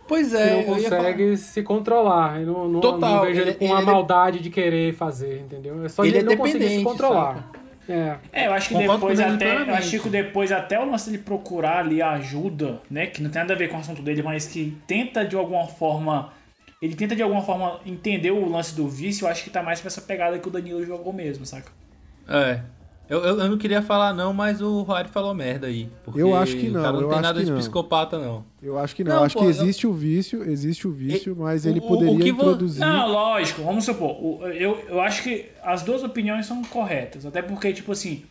[0.10, 1.02] Pois que é, não ia falar.
[1.04, 2.42] consegue se controlar.
[2.42, 5.40] Eu não, não, Total, não vejo ele, ele- com a ele- maldade de querer fazer,
[5.40, 5.86] entendeu?
[5.86, 7.52] É só Ele ele, é não conseguir se controlar.
[7.88, 8.18] É.
[8.34, 9.72] É, eu acho que Concordo depois ele até.
[9.72, 13.06] Acho que depois até o lance de procurar ali ajuda, né?
[13.08, 15.66] Que não tem nada a ver com o assunto dele, mas que tenta de alguma
[15.68, 16.34] forma.
[16.82, 19.80] Ele tenta de alguma forma entender o lance do vício, eu acho que tá mais
[19.82, 21.72] pra essa pegada que o Danilo jogou mesmo, saca?
[22.28, 22.62] É.
[23.10, 25.90] Eu, eu, eu não queria falar não, mas o Rory falou merda aí.
[26.04, 27.58] Porque Eu acho que não, O cara não eu tem nada de não.
[27.58, 28.46] psicopata, não.
[28.62, 29.16] Eu acho que não.
[29.16, 31.88] Não, acho pô, que eu- existe o vício, existe o vício, mas ele o- o
[31.88, 32.80] poderia vo- introduzir.
[32.82, 34.12] Não, lógico, vamos supor.
[34.24, 37.26] o- Eu, eu acho que as duas opiniões são corretas.
[37.26, 38.24] Até porque, tipo assim,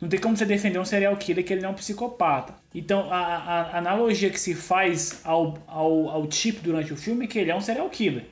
[0.00, 2.54] não tem como você defender um serial killer que ele não é um psicopata.
[2.74, 7.26] Então, a, a- a analogia que se faz ao, ao, ao tipo durante o filme
[7.26, 8.24] é que ele é um serial killer.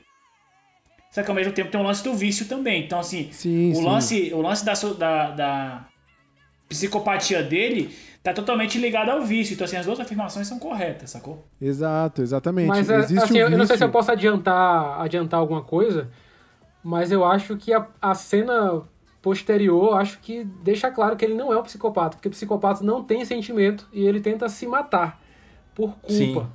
[1.11, 2.83] Só que ao mesmo tempo tem o lance do vício também.
[2.83, 3.85] Então, assim, Sim, o sim.
[3.85, 5.85] lance, o lance da, da, da
[6.69, 9.53] psicopatia dele tá totalmente ligado ao vício.
[9.53, 11.45] Então, assim, as duas afirmações são corretas, sacou?
[11.61, 12.67] Exato, exatamente.
[12.67, 16.09] Mas é, existe assim, o eu não sei se eu posso adiantar, adiantar alguma coisa,
[16.81, 18.81] mas eu acho que a, a cena
[19.21, 23.03] posterior, acho que deixa claro que ele não é um psicopata, porque o psicopata não
[23.03, 25.21] tem sentimento e ele tenta se matar
[25.73, 26.41] por culpa.
[26.41, 26.47] Sim.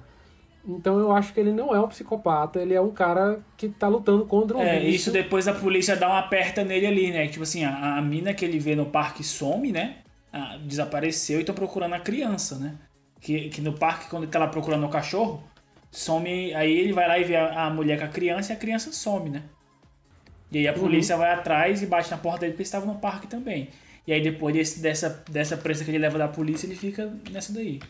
[0.69, 3.89] Então eu acho que ele não é um psicopata, ele é um cara que tá
[3.89, 4.95] lutando contra um É, vício.
[4.97, 7.27] isso depois a polícia dá uma aperta nele ali, né?
[7.28, 9.97] Tipo assim, a, a mina que ele vê no parque some, né?
[10.32, 12.77] Ah, desapareceu e estão procurando a criança, né?
[13.20, 15.43] Que, que no parque, quando ele tá lá procurando o cachorro,
[15.90, 16.55] some.
[16.55, 18.93] Aí ele vai lá e vê a, a mulher com a criança e a criança
[18.93, 19.45] some, né?
[20.53, 23.01] E aí a polícia vai atrás e bate na porta dele porque eles estavam no
[23.01, 23.70] parque também.
[24.07, 27.53] E aí depois desse, dessa, dessa pressa que ele leva da polícia, ele fica nessa
[27.53, 27.81] daí.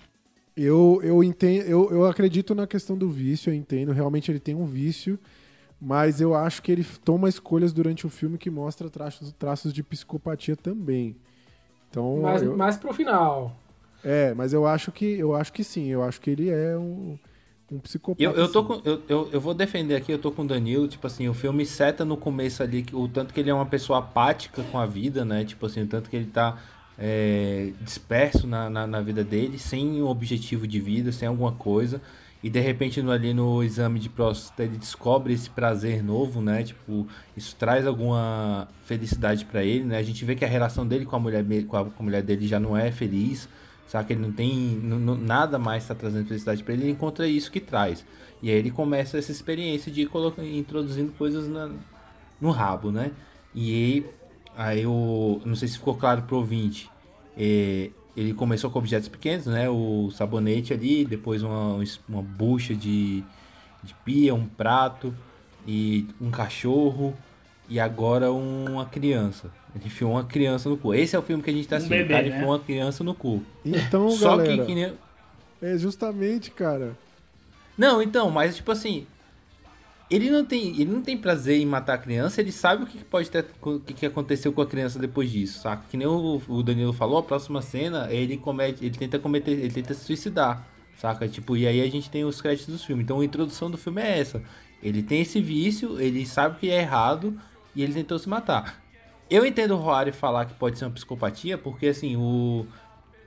[0.61, 3.93] Eu, eu, entendo, eu, eu acredito na questão do vício, eu entendo.
[3.93, 5.17] Realmente ele tem um vício,
[5.81, 9.85] mas eu acho que ele toma escolhas durante o filme que mostra traços, traços de
[9.85, 11.15] psicopatia também.
[11.89, 13.57] Então, Mas, eu- mais pro final.
[14.03, 17.17] é, mas eu acho que eu acho que sim, eu acho que ele é um,
[17.71, 18.23] um psicopata.
[18.25, 20.89] Eu, eu, tô com, eu, eu, eu vou defender aqui, eu tô com o Danilo,
[20.89, 23.65] tipo assim, o filme seta no começo ali que- o tanto que ele é uma
[23.67, 25.45] pessoa apática com a vida, né?
[25.45, 26.59] Tipo assim, o tanto que ele tá
[26.99, 32.01] é, disperso na, na, na vida dele, sem um objetivo de vida, sem alguma coisa.
[32.43, 36.63] E de repente no, ali no exame de próstata ele descobre esse prazer novo, né?
[36.63, 37.07] Tipo,
[37.37, 39.99] isso traz alguma felicidade pra ele, né?
[39.99, 42.23] A gente vê que a relação dele com a mulher, com a, com a mulher
[42.23, 43.49] dele já não é feliz,
[43.89, 44.07] sabe?
[44.07, 47.27] Que ele não tem não- não- nada mais está trazendo felicidade pra ele, ele encontra
[47.27, 48.05] isso que traz.
[48.41, 50.09] E aí ele começa essa experiência de ir
[50.57, 51.71] introduzindo coisas na-
[52.41, 53.11] no rabo, né?
[53.55, 54.05] E
[54.59, 56.91] aí, eu não sei se ficou claro pro ouvinte.
[57.37, 59.71] é, ele começou com objetos pequenos, né?
[59.71, 61.79] O sabonete ali, depois uma,
[62.09, 63.23] uma bucha de,
[63.85, 65.15] de pia, um prato
[65.65, 67.17] e um cachorro
[67.69, 69.53] e agora uma criança.
[69.75, 70.93] Ele enfiou uma criança no cu.
[70.95, 72.09] Esse é o filme que a gente tá Um assistindo.
[72.09, 72.35] bebê, o cara né?
[72.35, 73.45] enfiou uma criança no cu.
[73.65, 74.93] Então, Só galera, que, que nem...
[75.63, 76.99] é justamente, cara.
[77.77, 79.07] Não, então, mas tipo assim,
[80.11, 83.05] ele não tem, ele não tem prazer em matar a criança, ele sabe o que
[83.05, 85.83] pode ter, o que, aconteceu com a criança depois disso, saca?
[85.91, 89.71] Que nem o, o Danilo falou, a próxima cena, ele comete, ele tenta cometer, ele
[89.71, 90.67] tenta se suicidar,
[90.97, 91.29] saca?
[91.29, 93.03] Tipo, e aí a gente tem os créditos do filme.
[93.03, 94.43] Então a introdução do filme é essa.
[94.83, 97.39] Ele tem esse vício, ele sabe que é errado
[97.75, 98.81] e ele tentou se matar.
[99.29, 102.67] Eu entendo o Roari falar que pode ser uma psicopatia, porque assim, o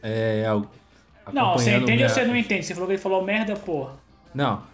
[0.01, 0.45] é,
[1.31, 2.65] Não, você entende minha- ou você não entende?
[2.65, 3.93] Você falou que ele falou merda, porra.
[4.33, 4.70] não.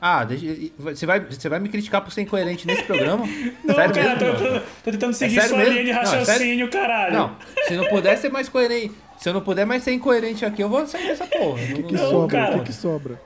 [0.00, 0.46] Ah, deixa,
[0.78, 3.26] você, vai, você vai me criticar por ser incoerente nesse programa?
[3.62, 4.38] Não, sério cara, mesmo?
[4.38, 5.72] tô, tô- tô tentando seguir sério sua mesmo?
[5.74, 7.12] linha de Não, é raciocínio, caralho.
[7.14, 7.36] Não,
[7.68, 10.68] se não puder ser mais coerente, se eu não puder mais ser incoerente aqui, eu
[10.70, 11.62] vou sair dessa porra.
[11.62, 12.38] O que, que Não, sobra?
[12.38, 12.56] cara.
[12.56, 13.20] O que, que sobra?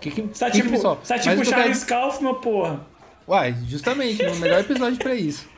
[0.00, 1.04] Que, que, Você tá que que tipo, me sobra?
[1.04, 2.80] você tá tipo Charles Kaufman, porra.
[3.26, 5.48] Uai, justamente, no melhor episódio pra isso.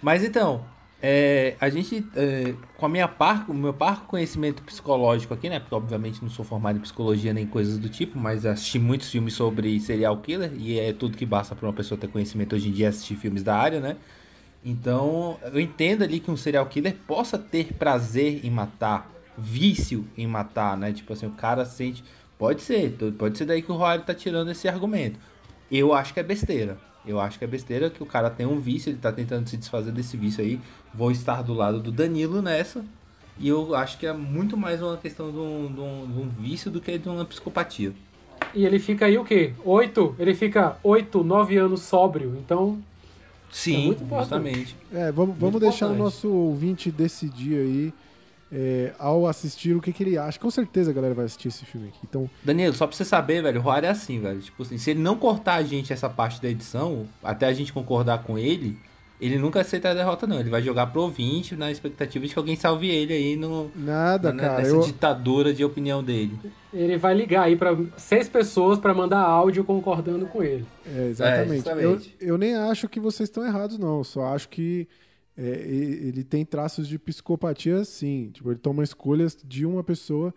[0.00, 0.64] Mas então,
[1.04, 5.58] É, a gente, é, com a minha par, o meu parco conhecimento psicológico aqui, né?
[5.58, 9.34] Porque obviamente não sou formado em psicologia nem coisas do tipo, mas assisti muitos filmes
[9.34, 12.72] sobre serial killer e é tudo que basta para uma pessoa ter conhecimento hoje em
[12.72, 13.96] dia assistir filmes da área, né?
[14.64, 20.28] Então, eu entendo ali que um serial killer possa ter prazer em matar, vício em
[20.28, 20.92] matar, né?
[20.92, 22.04] Tipo assim, o cara sente.
[22.38, 25.18] Pode ser, pode ser daí que o Rory tá tirando esse argumento.
[25.68, 26.78] Eu acho que é besteira.
[27.06, 29.56] Eu acho que é besteira que o cara tem um vício, ele tá tentando se
[29.56, 30.60] desfazer desse vício aí.
[30.94, 32.84] Vou estar do lado do Danilo nessa.
[33.38, 36.28] E eu acho que é muito mais uma questão de um, de um, de um
[36.28, 37.92] vício do que de uma psicopatia.
[38.54, 39.52] E ele fica aí o quê?
[39.64, 40.14] Oito?
[40.18, 42.36] Ele fica oito, nove anos sóbrio.
[42.44, 42.78] Então,
[43.50, 44.28] Sim, É muito importante.
[44.28, 44.76] justamente.
[44.92, 47.94] É, vamos, vamos Muito deixar o nosso ouvinte decidir aí,
[48.52, 50.38] é, ao assistir, o que, que ele acha.
[50.38, 52.00] Com certeza a galera vai assistir esse filme aqui.
[52.08, 54.40] Então, Danilo, só pra você saber, velho, o Rory é assim, velho.
[54.40, 57.72] Tipo assim, se ele não cortar a gente essa parte da edição, até a gente
[57.72, 58.76] concordar com ele,
[59.18, 60.38] ele nunca aceita a derrota, não.
[60.40, 64.32] Ele vai jogar pro ouvinte na expectativa de que alguém salve ele aí no, nada,
[64.32, 64.58] na- cara.
[64.58, 66.36] nessa Eu, ditadura de opinião dele.
[66.74, 70.66] ele vai ligar aí pra seis pessoas pra mandar áudio concordando com ele.
[70.84, 71.68] É, exatamente.
[71.68, 74.02] É, eu, eu nem acho que vocês estão errados, não.
[74.02, 74.86] Só acho que
[75.36, 78.30] é, ele tem traços de psicopatia, sim.
[78.32, 80.34] Tipo, ele toma escolhas de uma pessoa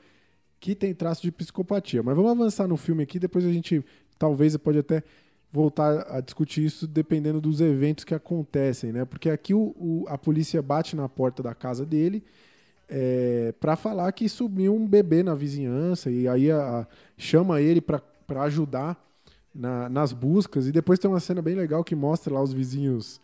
[0.60, 2.02] que tem traços de psicopatia.
[2.02, 3.84] Mas vamos avançar no filme aqui, depois a gente
[4.18, 5.04] talvez pode até
[5.52, 9.06] voltar a discutir isso dependendo dos eventos que acontecem, né?
[9.06, 12.24] Porque aqui o, o- a polícia bate na porta da casa dele
[12.90, 17.82] é, para falar que sumiu um bebê na vizinhança e aí a- a- chama ele
[17.82, 18.02] para
[18.44, 19.02] ajudar
[19.54, 20.68] na- nas buscas.
[20.68, 23.20] E depois tem uma cena bem legal que mostra lá os vizinhos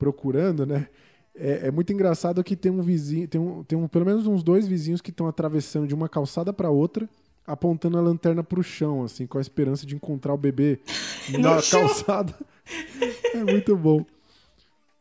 [0.00, 0.88] procurando, né?
[1.34, 4.42] É, é muito engraçado que tem um vizinho, tem, um, tem um, pelo menos uns
[4.42, 7.08] dois vizinhos que estão atravessando de uma calçada para outra,
[7.46, 10.80] apontando a lanterna para o chão, assim, com a esperança de encontrar o bebê
[11.38, 11.82] na chão.
[11.82, 12.34] calçada.
[13.34, 14.04] é muito bom.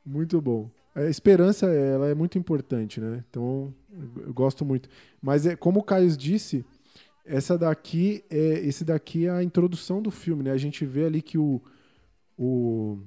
[0.06, 0.70] Muito bom.
[0.94, 3.24] A esperança, ela é muito importante, né?
[3.30, 4.90] Então, eu- eu gosto muito.
[5.22, 6.64] Mas é como o Caio disse,
[7.26, 10.52] essa daqui é esse daqui é a introdução do filme, né?
[10.52, 11.62] A gente vê ali que o
[12.42, 12.98] o,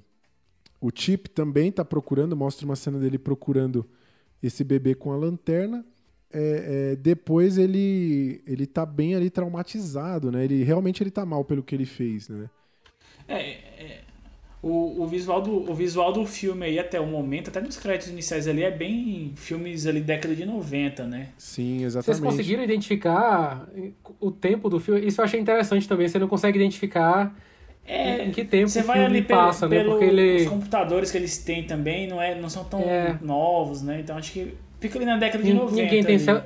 [0.82, 3.86] o Chip também tá procurando, mostra uma cena dele procurando
[4.42, 5.86] esse bebê com a lanterna.
[6.34, 10.44] É, é, depois ele ele tá bem ali traumatizado, né?
[10.44, 12.50] Ele realmente ele tá mal pelo que ele fez, né?
[13.28, 14.00] É, é,
[14.60, 18.08] o, o, visual do, o visual do filme aí até o momento, até nos créditos
[18.08, 21.28] iniciais ali, é bem filmes ali década de 90, né?
[21.38, 22.22] Sim, Vocês exatamente.
[22.22, 23.68] conseguiram identificar
[24.18, 25.06] o tempo do filme?
[25.06, 26.08] Isso eu achei interessante também.
[26.08, 27.36] Você não consegue identificar
[27.84, 29.76] É, em que tempo Você vai ali pelo, passa, né?
[29.78, 30.42] pelo- Porque ele.
[30.44, 33.18] os computadores que eles têm também não, é, não são tão É.
[33.20, 34.00] novos, né?
[34.00, 35.82] Então acho que fica ali na década de nin- 90.
[35.82, 36.44] Ninguém tem, cel-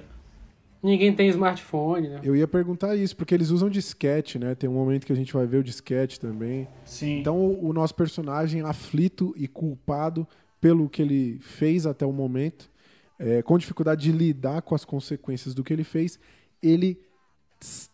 [0.83, 2.21] ninguém tem smartphone, né?
[2.23, 4.55] Eu ia perguntar isso, porque eles usam disquete, né?
[4.55, 6.67] Tem um momento que a gente vai ver o disquete também.
[6.87, 7.19] Sim.
[7.21, 10.27] Então o, o nosso personagem aflito e culpado
[10.59, 12.71] pelo que ele fez até o momento,
[13.19, 16.19] é, com dificuldade de lidar com as consequências do que ele fez,
[16.63, 16.99] ele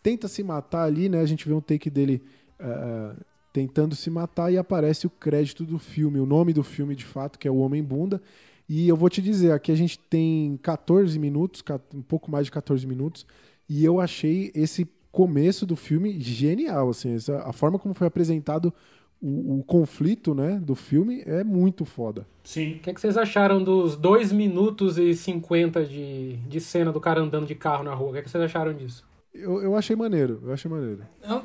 [0.01, 1.21] tenta se matar ali, né?
[1.21, 2.23] A gente vê um take dele
[2.59, 3.15] ah,
[3.53, 7.39] tentando se matar e aparece o crédito do filme, o nome do filme de fato,
[7.39, 8.21] que é O Homem Bunda.
[8.69, 11.63] E eu vou te dizer, aqui a gente tem 14 minutos,
[11.95, 13.27] um pouco mais de 14 minutos,
[13.69, 18.73] e eu achei esse começo do filme genial, assim, essa- a forma como foi apresentado
[19.21, 22.27] o, o conflito, né, do filme é muito foda.
[22.43, 22.73] Sim.
[22.77, 27.01] O que, é que vocês acharam dos 2 minutos e 50 de, de cena do
[27.01, 28.09] cara andando de carro na rua?
[28.09, 29.05] O que, é que vocês acharam disso?
[29.35, 31.03] Eu, eu achei maneiro, eu achei maneiro.
[31.23, 31.43] É um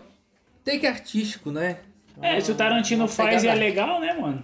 [0.64, 1.80] take artístico, né?
[2.22, 4.44] É, se o Tarantino faz e é legal, né, mano?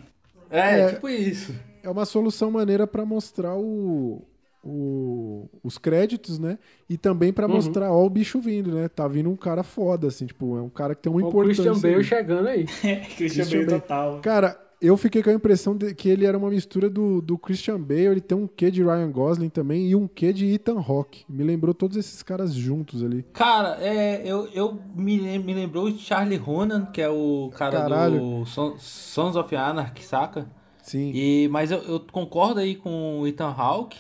[0.50, 0.94] É, É.
[0.94, 1.54] tipo isso.
[1.84, 4.22] É uma solução maneira pra mostrar o,
[4.64, 6.58] o- os créditos, né?
[6.90, 7.56] E também pra Uhum.
[7.56, 8.88] mostrar, ó, o bicho vindo, né?
[8.88, 11.64] Tá vindo um cara foda, assim, tipo, é um cara que tem uma O importância.
[11.66, 12.64] Christian Bale chegando aí.
[12.66, 13.82] Christian Christian Bale Bale.
[13.82, 14.20] total.
[14.22, 17.80] Cara, eu fiquei com a impressão de que ele era uma mistura do, do Christian
[17.80, 21.23] Bale, ele tem um quê de Ryan Gosling também e um quê de Ethan Hawke.
[21.30, 23.23] Me lembrou todos esses caras juntos ali.
[23.34, 28.19] Cara, é, eu, eu me, me lembrou o Charlie Hunnam, que é o cara Caralho.
[28.19, 30.47] do Son- Sons of Anarchy, saca?
[30.81, 31.11] Sim.
[31.15, 33.97] E, mas eu, eu concordo aí com o Ethan Hawke,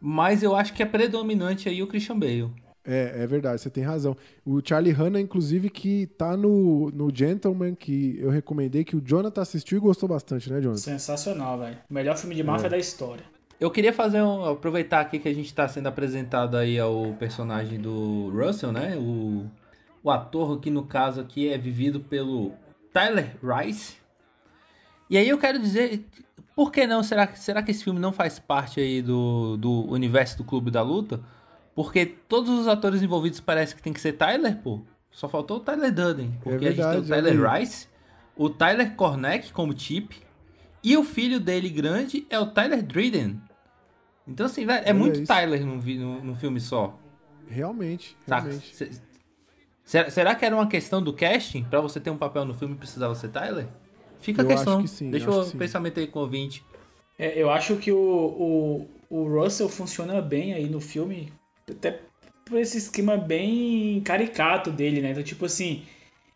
[0.00, 2.50] mas eu acho que é predominante aí o Christian Bale.
[2.84, 4.16] É, é verdade, você tem razão.
[4.44, 9.40] O Charlie Hanna, inclusive, que tá no, no Gentleman, que eu recomendei, que o Jonathan
[9.40, 10.80] assistiu e gostou bastante, né, Jonathan?
[10.80, 11.78] Sensacional, velho.
[11.88, 12.44] Melhor filme de É.
[12.44, 13.24] máfia da história.
[13.60, 14.44] Eu queria fazer um.
[14.44, 18.96] aproveitar aqui que a gente tá sendo apresentado aí ao personagem do Russell, né?
[18.96, 19.46] O,
[20.02, 22.50] o ator aqui no caso aqui é vivido pelo
[22.92, 23.94] Tyler Rice.
[25.08, 26.04] E aí eu quero dizer,
[26.56, 27.04] por que não?
[27.04, 30.68] Será, que- será que esse filme não faz parte aí do, do universo do Clube
[30.68, 31.20] da Luta?
[31.74, 34.80] Porque todos os atores envolvidos parece que tem que ser Tyler, pô.
[35.10, 36.38] Só faltou o Tyler Durden.
[36.42, 37.60] Porque a gente verdade, tem o Tyler olha aí.
[37.60, 37.88] Rice,
[38.36, 40.16] o Tyler Corneck como Chip,
[40.82, 43.40] e o filho dele grande é o Tyler Driden.
[44.26, 45.26] Então, assim, velho, é Olha muito isso.
[45.26, 46.98] Tyler num, num, num filme só.
[47.48, 48.74] Realmente, realmente.
[49.84, 51.64] Será, será que era uma questão do casting?
[51.64, 53.66] Pra você ter um papel no filme precisava ser Tyler?
[54.20, 54.74] Fica a Eu questão.
[54.74, 55.58] acho que sim, Deixa acho o que sim.
[55.58, 56.64] pensamento aí com o ouvinte.
[57.18, 61.32] É, eu acho que o, o, o Russell funciona bem aí no filme,
[61.72, 62.00] até
[62.44, 65.10] por esse esquema bem caricato dele, né?
[65.12, 65.82] Então, tipo assim,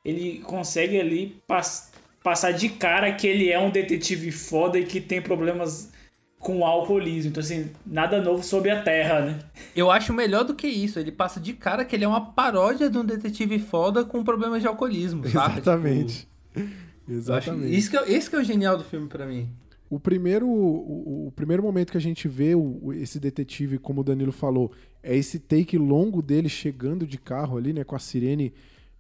[0.04, 1.90] ele consegue ali pass-
[2.22, 5.92] passar de cara que ele é um detetive foda e que tem problemas
[6.38, 7.30] com o alcoolismo.
[7.30, 9.38] Então, assim, nada novo sobre a Terra, né?
[9.74, 10.98] Eu acho melhor do que isso.
[10.98, 14.62] Ele passa de cara que ele é uma paródia de um detetive foda com problemas
[14.62, 15.58] de alcoolismo, saca?
[15.58, 16.28] Exatamente.
[16.52, 17.76] Tipo, eu acho- Exatamente.
[17.76, 19.48] isso que é, esse que é o genial do filme pra mim.
[19.88, 24.04] O primeiro, o, o primeiro momento que a gente vê o- esse detetive, como o
[24.04, 24.72] Danilo falou,
[25.02, 28.52] é esse take longo dele chegando de carro ali, né, com a sirene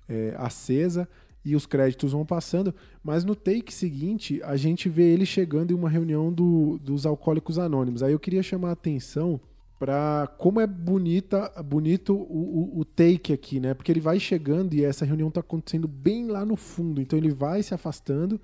[0.08, 1.08] é, acesa
[1.44, 2.72] e os créditos vão passando.
[3.02, 7.58] Mas no take seguinte, a gente vê ele chegando em uma reunião do- dos Alcoólicos
[7.58, 8.02] Anônimos.
[8.02, 9.40] Aí eu queria chamar a atenção
[9.78, 13.74] para como é bonita, bonito o, o- o take aqui, né?
[13.74, 17.00] Porque ele vai chegando e essa reunião tá acontecendo bem lá no fundo.
[17.00, 18.40] Então ele vai se afastando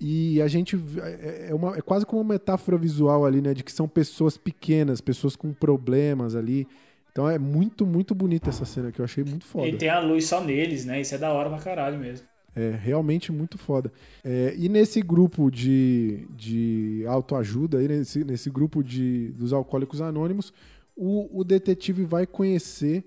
[0.00, 3.54] e a gente é, é uma, é quase como uma metáfora visual ali, né?
[3.54, 6.66] De que são pessoas pequenas, pessoas com problemas ali.
[7.10, 9.68] Então é muito, muito bonita essa cena que eu achei muito foda.
[9.68, 11.00] E tem a luz só neles, né?
[11.00, 12.26] Isso é da hora pra caralho mesmo.
[12.56, 13.92] É realmente muito foda.
[14.24, 20.52] É, e nesse grupo de, de autoajuda, aí nesse, nesse grupo de, dos alcoólicos anônimos,
[20.96, 23.04] o, o detetive vai conhecer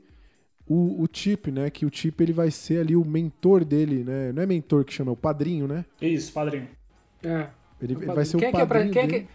[0.68, 1.69] o, o Chip, né?
[1.69, 4.31] Que o Chip ele vai ser ali o mentor dele, né?
[4.34, 5.85] Não é mentor que chama, é o padrinho, né?
[6.01, 6.68] Isso, padrinho.
[7.28, 7.48] É.
[7.82, 9.28] Ele, O ele vai ser quem o é que padrinho é que-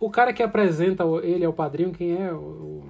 [0.00, 2.32] O cara que apresenta o- ele é o padrinho, quem é?
[2.32, 2.84] O, o-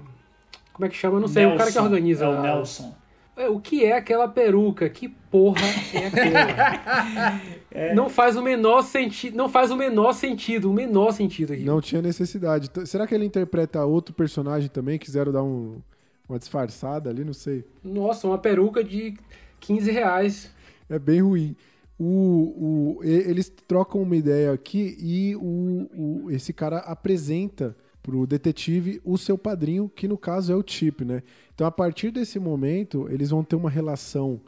[0.73, 1.17] como é que chama?
[1.17, 1.45] Eu não sei.
[1.47, 2.25] o cara que Nelson, organiza.
[2.25, 2.95] É o a- Nelson.
[3.37, 4.89] É, O que é aquela peruca?
[4.89, 5.61] Que porra
[5.93, 7.41] é aquela?
[7.95, 9.37] Não faz o menor sentido.
[9.37, 10.71] Não faz o menor sentido.
[10.71, 11.65] O menor sentido aqui.
[11.65, 12.71] Não tinha necessidade.
[12.87, 14.99] Será que ele interpreta outro personagem também?
[15.01, 15.81] Quiseram dar um-
[16.29, 17.25] uma disfarçada ali?
[17.25, 17.65] Não sei.
[17.83, 19.15] Nossa, uma peruca de
[19.59, 20.53] 15 reais.
[20.89, 21.57] É bem ruim.
[21.99, 25.89] O, o- eles trocam uma ideia aqui e o,
[26.25, 31.05] o- esse cara apresenta pro detetive o seu padrinho, que no caso é o Chip,
[31.05, 31.23] né?
[31.55, 34.41] Então, a partir desse momento, eles vão ter uma relação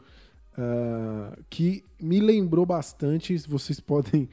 [0.57, 4.29] ah, que me lembrou bastante, vocês podem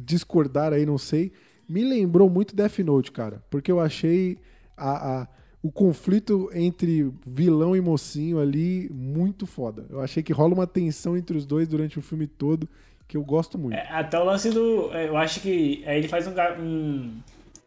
[0.00, 1.32] discordar aí, não sei,
[1.68, 4.38] me lembrou muito Death Note, cara, porque eu achei
[4.76, 5.28] a- a-
[5.62, 9.84] o conflito entre vilão e mocinho ali muito foda.
[9.90, 12.68] Eu achei que rola uma tensão entre os dois durante o filme todo
[13.06, 13.74] que eu gosto muito.
[13.74, 14.90] É, até o lance do.
[14.94, 16.32] é, Eu acho que aí ele faz um,
[16.62, 17.12] um,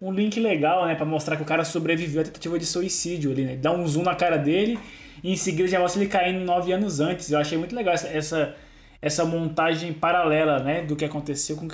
[0.01, 0.95] um link legal, né?
[0.95, 3.55] Pra mostrar que o cara sobreviveu à tentativa de suicídio ali, né?
[3.57, 4.79] Dá um zoom na cara dele
[5.21, 7.29] e em seguida já mostra ele caindo nove anos antes.
[7.29, 8.55] Eu achei muito legal essa, essa,
[9.01, 10.81] essa montagem paralela, né?
[10.81, 11.67] Do que aconteceu com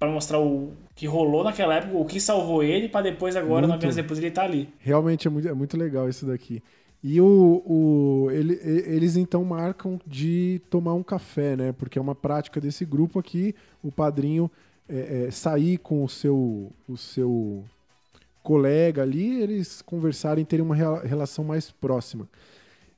[0.00, 3.72] Pra mostrar o que rolou naquela época, o que salvou ele, pra depois, agora, Muito.
[3.74, 4.66] nove anos depois, ele tá ali.
[4.78, 6.62] Realmente é muito, é muito legal isso daqui.
[7.04, 7.26] E o,
[7.66, 11.72] o, ele- eles então marcam de tomar um café, né?
[11.72, 14.50] Porque é uma prática desse grupo aqui, o padrinho
[14.88, 17.62] é, é, sair com o seu, o seu
[18.42, 22.26] colega ali, eles conversarem, terem uma rela- relação mais próxima.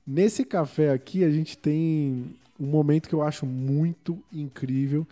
[0.06, 2.26] Nesse café aqui, a gente tem
[2.60, 5.04] um momento que eu acho muito incrível,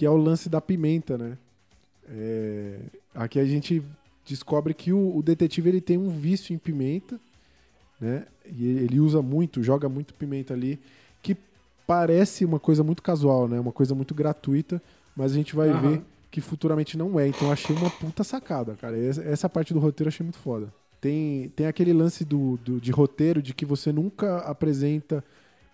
[0.00, 1.36] que é o lance da pimenta, né?
[2.08, 2.78] É,
[3.14, 3.82] aqui a gente
[4.24, 7.20] descobre que o, o detetive ele tem um vício em pimenta,
[8.00, 8.24] né?
[8.50, 10.80] E ele usa muito, joga muito pimenta ali,
[11.20, 11.36] que
[11.86, 13.60] parece uma coisa muito casual, né?
[13.60, 14.82] Uma coisa muito gratuita,
[15.14, 15.78] mas a gente vai Aham.
[15.82, 17.28] ver que futuramente não é.
[17.28, 18.96] Então eu achei uma puta sacada, cara.
[18.98, 20.72] Essa, essa parte do roteiro eu achei muito foda.
[20.98, 25.22] Tem, tem aquele lance do, do- de roteiro de que você nunca apresenta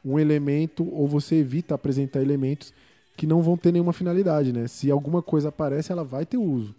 [0.04, 2.74] um elemento ou você evita apresentar elementos
[3.16, 4.66] que não vão ter nenhuma finalidade, né?
[4.68, 6.74] Se alguma coisa aparece, ela vai ter uso.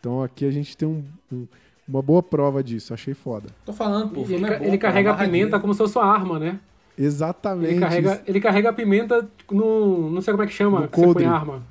[0.00, 1.46] Então aqui a gente tem um- um-
[1.86, 2.94] uma boa prova disso.
[2.94, 3.48] Achei foda.
[3.66, 4.22] Tô falando, pô.
[4.22, 6.58] ele, é bom, ele carrega a pimenta como se fosse uma arma, né?
[6.98, 7.72] Exatamente.
[7.72, 10.10] Ele carrega, ele carrega a pimenta no.
[10.10, 10.80] Não sei como é que chama.
[10.80, 11.62] No que você põe arma.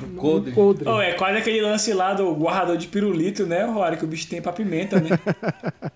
[0.00, 0.50] No coldre.
[0.50, 0.88] No coldre.
[0.88, 3.96] Oh, é quase aquele lance lá do guardador de pirulito, né, Rory?
[3.96, 5.10] Que o bicho tem pra pimenta, né?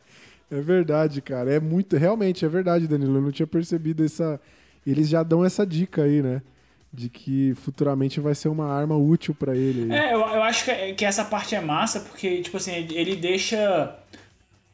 [0.50, 1.52] É verdade, cara.
[1.52, 1.94] É muito.
[1.96, 3.16] Realmente, é verdade, Danilo.
[3.16, 4.40] Eu não tinha percebido essa.
[4.86, 6.40] Eles já dão essa dica aí, né?
[6.92, 9.92] De que futuramente vai ser uma arma útil pra ele.
[9.92, 13.94] É, eu, eu acho que, que essa parte é massa, porque, tipo assim, ele deixa.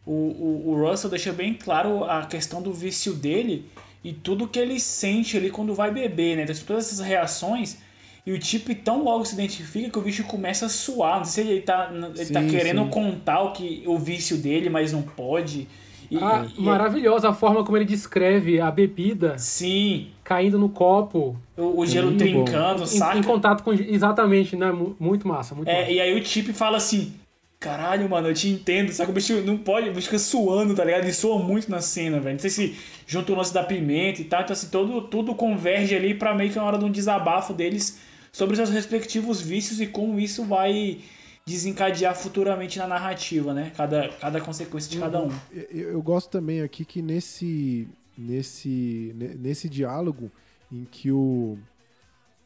[0.06, 3.68] O, o, o Russell deixa bem claro a questão do vício dele
[4.04, 6.42] e tudo que ele sente ali quando vai beber, né?
[6.42, 7.78] Então, todas essas reações.
[8.26, 11.18] E o tipo tão logo se identifica que o bicho começa a suar.
[11.18, 12.90] Não sei se ele tá, ele tá Sim, querendo sim.
[12.90, 15.66] contar o, que, o vício dele, mas não pode.
[16.14, 21.36] E, Ah, e- maravilhosa a forma como ele descreve a bebida Sim, caindo no copo,
[21.56, 23.18] o, o gelo muito trincando, em, saca?
[23.18, 23.72] em contato com.
[23.72, 24.70] Exatamente, né?
[24.70, 25.90] Mu- Muito massa, muito É, massa.
[25.92, 27.12] e aí o Chip fala assim:
[27.60, 28.92] Caralho, mano, eu te entendo.
[28.92, 31.02] Só que o bicho não pode, o bicho fica suando, tá ligado?
[31.04, 32.34] Ele soa muito na cena, velho.
[32.34, 32.76] Não sei se
[33.06, 34.42] junto o lance da pimenta e tal.
[34.42, 37.98] Então, assim, todo, tudo converge ali pra meio que uma hora de um desabafo deles
[38.32, 40.98] sobre seus respectivos vícios e como isso vai
[41.46, 43.70] desencadear futuramente na narrativa, né?
[43.76, 45.30] Cada, cada consequência de cada um.
[45.52, 50.30] Eu, eu gosto também aqui que nesse, nesse, ne- nesse diálogo
[50.72, 51.58] em que o,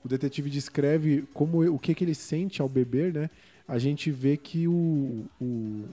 [0.05, 3.31] o detetive descreve como o que, que ele sente ao beber, né?
[3.69, 5.85] A gente vê que o, o,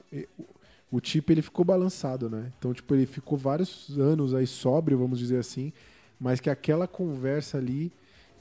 [0.92, 2.52] o tipo ele ficou balançado, né?
[2.58, 5.72] Então, tipo, ele ficou vários anos aí sóbrio, vamos dizer assim,
[6.20, 7.92] mas que aquela conversa ali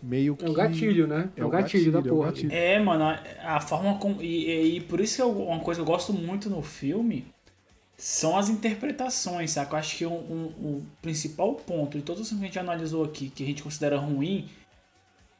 [0.04, 1.30] meio que É o gatilho, né?
[1.36, 2.26] É, o gatilho, da é o porra.
[2.30, 2.52] gatilho.
[2.52, 3.04] É, mano,
[3.42, 4.22] a, forma como.
[4.22, 7.24] E, e- e por isso que eu- uma coisa que eu gosto muito no filme
[7.96, 9.74] são as interpretações, saca?
[9.74, 12.70] Eu acho que um, um- um principal ponto de todos os filmes que a gente
[12.70, 14.48] analisou aqui, que a gente considera ruim,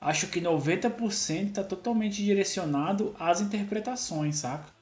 [0.01, 4.73] acho que 90% tá totalmente direcionado às interpretações, saca?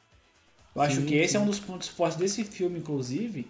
[0.75, 1.45] Eu acho Sim, que esse é sim.
[1.45, 3.47] um dos pontos fortes desse filme, inclusive.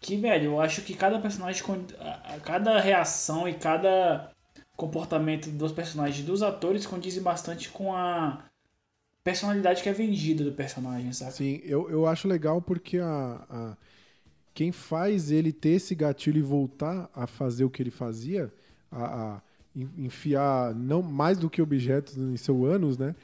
[0.00, 1.62] Que, velho, eu acho que cada personagem,
[2.44, 4.30] cada reação e cada
[4.76, 8.44] comportamento dos personagens dos atores condizem bastante com a
[9.24, 11.32] personalidade que é vendida do personagem, sabe?
[11.32, 13.76] Sim, eu, eu acho legal porque a, a-
[14.54, 18.52] quem faz ele ter esse gatilho e voltar a fazer o que ele fazia,
[18.90, 19.42] a, a
[19.76, 23.14] en- enfiar não mais do que objetos em seu ânus, né?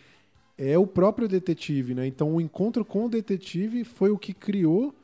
[0.59, 2.07] É o próprio detetive, né?
[2.07, 4.95] Então o encontro com o detetive foi o que criou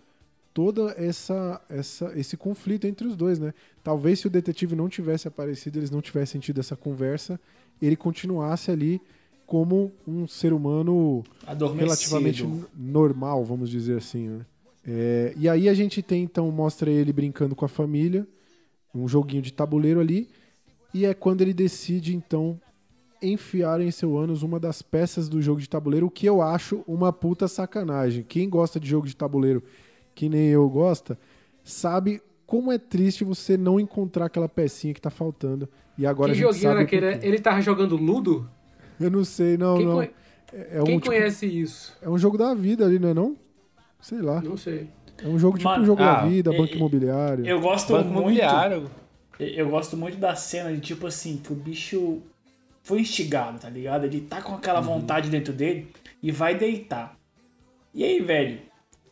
[0.54, 3.54] toda essa, essa esse conflito entre os dois, né?
[3.88, 7.40] Talvez se o detetive não tivesse aparecido, eles não tivessem tido essa conversa,
[7.80, 9.00] ele continuasse ali
[9.46, 11.24] como um ser humano
[11.74, 12.46] relativamente
[12.76, 14.46] normal, vamos dizer assim, né?
[14.86, 18.28] É, e aí a gente tem, então, mostra ele brincando com a família,
[18.94, 20.28] um joguinho de tabuleiro ali,
[20.92, 22.60] e é quando ele decide, então,
[23.22, 26.84] enfiar em seu ânus uma das peças do jogo de tabuleiro, o que eu acho
[26.86, 28.22] uma puta sacanagem.
[28.22, 29.62] Quem gosta de jogo de tabuleiro,
[30.14, 31.18] que nem eu gosta,
[31.64, 35.68] sabe como é triste você não encontrar aquela pecinha que tá faltando.
[35.98, 37.10] E agora Que a gente joguinho sabe aquele?
[37.12, 37.26] porquê.
[37.26, 38.48] Ele tava jogando Ludo?
[38.98, 39.94] Eu não sei, não, Quem, não.
[39.96, 40.10] conhe-
[40.50, 41.94] É, é um, quem tipo, conhece isso?
[42.00, 43.36] é um jogo da vida ali, não é não?
[44.00, 44.40] Sei lá.
[44.40, 44.88] Não sei.
[45.22, 47.46] É um jogo tipo Mano, um jogo ah, da vida, e- banco e- imobiliário.
[47.46, 48.18] Eu gosto Banco muito.
[48.30, 48.90] imobiliário.
[49.38, 52.22] Eu gosto muito da cena de tipo assim, que o bicho
[52.82, 54.04] foi instigado, tá ligado?
[54.04, 55.88] Ele tá com aquela vontade dentro dele
[56.22, 57.14] e vai deitar.
[57.94, 58.60] E aí, velho?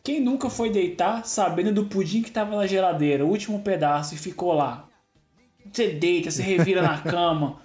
[0.07, 4.17] Quem nunca foi deitar sabendo do pudim que tava na geladeira, o último pedaço, e
[4.17, 4.87] ficou lá?
[5.69, 7.59] Você deita, você revira na cama.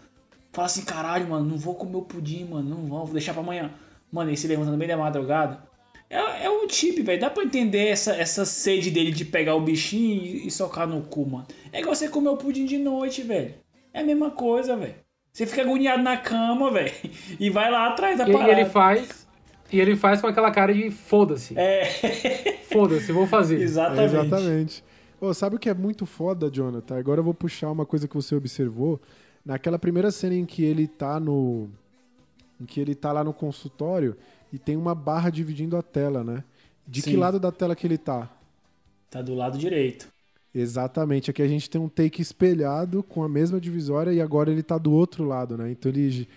[0.53, 3.43] Fala assim, caralho, mano, não vou comer o pudim, mano, não vou, vou deixar pra
[3.43, 3.71] amanhã.
[4.11, 5.63] Mano, ele se levanta no meio da madrugada.
[6.11, 7.21] É, é um tipo, velho.
[7.21, 11.01] Dá pra entender essa, essa sede dele de pegar o bichinho e, e socar no
[11.03, 11.47] cu, mano.
[11.73, 13.55] É igual você comer o pudim de noite, velho.
[13.95, 14.97] É a mesma coisa, velho.
[15.33, 16.93] Você fica agoniado na cama, velho.
[17.39, 18.51] E vai lá atrás da E, e parada.
[18.51, 19.22] ele faz.
[19.73, 21.59] E ele faz com aquela cara de foda-se.
[21.59, 21.85] É,
[22.71, 23.61] Foda-se, vou fazer.
[23.61, 24.15] É, exatamente.
[24.15, 24.85] exatamente.
[25.21, 26.99] Ô, sabe o que é muito foda, Jonathan?
[26.99, 29.01] Agora eu vou puxar uma coisa que você observou.
[29.45, 31.69] Naquela primeira cena em que ele tá no.
[32.61, 34.17] Em que ele tá lá no consultório
[34.53, 36.45] e tem uma barra dividindo a tela, né?
[36.87, 37.17] De que Sim.
[37.17, 38.29] lado da tela que ele tá?
[39.11, 40.09] Tá do lado direito.
[40.55, 41.31] Exatamente.
[41.31, 44.77] Aqui a gente tem um take espelhado com a mesma divisória e agora ele tá
[44.77, 45.71] do outro lado, né?
[45.71, 46.29] Então ele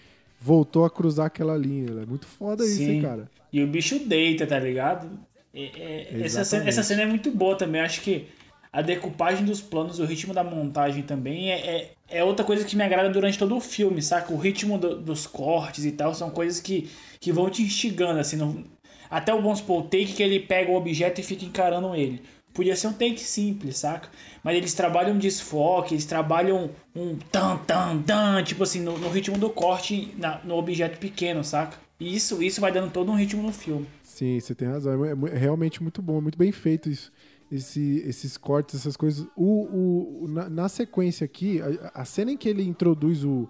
[0.45, 1.89] voltou a cruzar aquela linha.
[2.03, 3.01] É muito foda isso, hein, Sim.
[3.01, 3.29] cara?
[3.51, 5.09] E o bicho deita, tá ligado?
[5.51, 7.81] É- é- essa, cena, essa cena é muito boa também.
[7.81, 8.27] Acho que
[8.71, 12.75] a decupagem dos planos, o ritmo da montagem também é, é, é outra coisa que
[12.75, 14.31] me agrada durante todo o filme, saca?
[14.33, 16.89] O ritmo do- dos cortes e tal são coisas que,
[17.19, 18.35] que vão te instigando, assim.
[18.35, 18.63] não-
[19.09, 22.21] até o supor, o take que ele pega o objeto e fica encarando ele.
[22.55, 24.09] Podia ser um take simples, saca?
[24.43, 29.37] Mas eles trabalham desfoque, eles trabalham um tan, tan, tan, tipo assim, no, no ritmo
[29.37, 31.77] do corte na- no objeto pequeno, saca?
[31.99, 33.85] E isso, isso vai dando todo um ritmo no filme.
[34.03, 35.05] Sim, você tem razão.
[35.05, 37.11] É mu- é realmente muito bom, muito bem feito isso.
[37.51, 39.27] Esse- esses cortes, essas coisas.
[39.35, 43.47] O- o- na, na sequência aqui, a, a cena em que ele introduz o,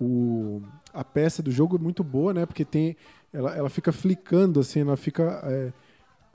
[0.00, 0.62] o-
[0.92, 2.46] a peça do jogo é muito boa, né?
[2.46, 2.96] Porque tem.
[3.32, 5.40] Ela, ela fica flicando, assim, ela fica.
[5.44, 5.72] é,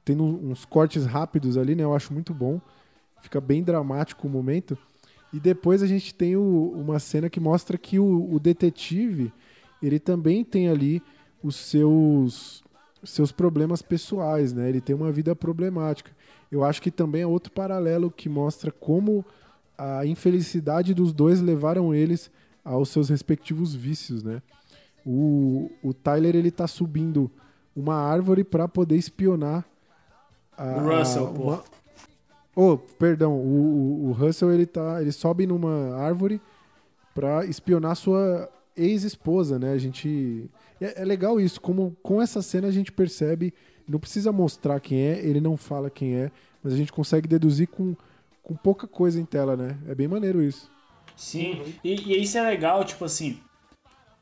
[0.10, 1.84] tendo uns cortes rápidos ali, né?
[1.84, 2.60] Eu acho muito bom.
[3.22, 4.76] Fica bem dramático o momento.
[5.32, 9.32] E depois a gente tem o- uma cena que mostra que o, o detetive,
[9.84, 11.00] ele também tem ali
[11.44, 12.64] os seus
[13.04, 14.68] seus problemas pessoais, né?
[14.68, 16.12] Ele tem uma vida problemática.
[16.52, 19.24] Eu acho que também é outro paralelo que mostra como
[19.78, 22.30] a infelicidade dos dois levaram eles
[22.66, 24.42] aos seus respectivos vícios, né?
[25.06, 27.32] O, o Tyler ele tá subindo
[27.76, 29.64] uma árvore para poder espionar
[30.62, 31.42] a, O Russell, a- pô.
[31.44, 31.64] uma-
[32.56, 36.42] Oh, perdão, o, o- o Russell ele tá, ele sobe numa árvore
[37.16, 39.72] para espionar sua ex-esposa, né?
[39.72, 40.50] A gente
[40.82, 43.54] é, é legal isso, como com essa cena a gente percebe
[43.88, 46.32] Não precisa mostrar quem é, ele não fala quem é,
[46.64, 47.96] mas a gente consegue deduzir com,
[48.44, 49.78] com pouca coisa em tela, né?
[49.88, 50.70] É bem maneiro isso.
[51.16, 53.40] Sim, e, e isso é legal, tipo assim,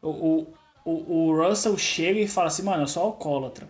[0.01, 0.47] o, o,
[0.85, 3.67] o, o Russell chega e fala assim, mano, eu sou alcoólatra.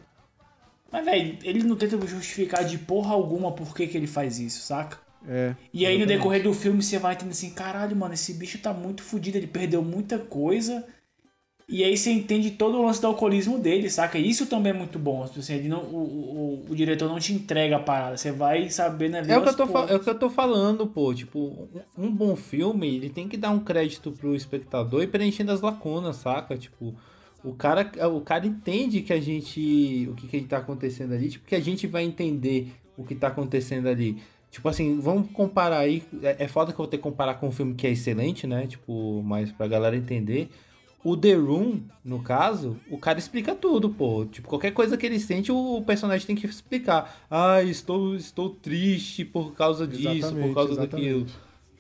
[0.92, 4.62] Mas, velho, ele não tenta justificar de porra alguma por que, que ele faz isso,
[4.62, 4.98] saca?
[5.28, 5.56] É.
[5.74, 6.18] E aí no exatamente.
[6.18, 9.48] decorrer do filme você vai entender assim, caralho, mano, esse bicho tá muito fudido, ele
[9.48, 10.86] perdeu muita coisa.
[11.70, 14.18] E aí você entende todo o lance do alcoolismo dele, saca?
[14.18, 15.26] Isso também é muito bom.
[15.26, 18.70] tipo Assim, ele não, o, o, o diretor não te entrega a parada, você vai
[18.70, 21.14] sabendo ali É o, que eu tô, é o que eu tô falando, pô.
[21.14, 25.52] Tipo, um um bom filme, ele tem que dar um crédito pro espectador e preenchendo
[25.52, 26.58] as lacunas, saca?
[26.58, 26.96] Tipo,
[27.48, 30.08] o cara, o cara entende que a gente.
[30.12, 33.28] O que, que tá acontecendo ali, tipo, que a gente vai entender o que tá
[33.28, 34.18] acontecendo ali.
[34.52, 36.04] Tipo assim, vamos comparar aí.
[36.22, 38.46] É, é foda que eu vou ter que comparar com um filme que é excelente,
[38.46, 38.68] né?
[38.68, 40.50] Tipo, mas pra galera entender.
[41.04, 44.26] O The Room, no caso, o cara explica tudo, pô.
[44.26, 47.26] Tipo, qualquer coisa que ele sente, o personagem tem que explicar.
[47.30, 51.10] Ah, estou, estou triste por causa disso, Exatamente, por causa exatamente.
[51.10, 51.28] daquilo.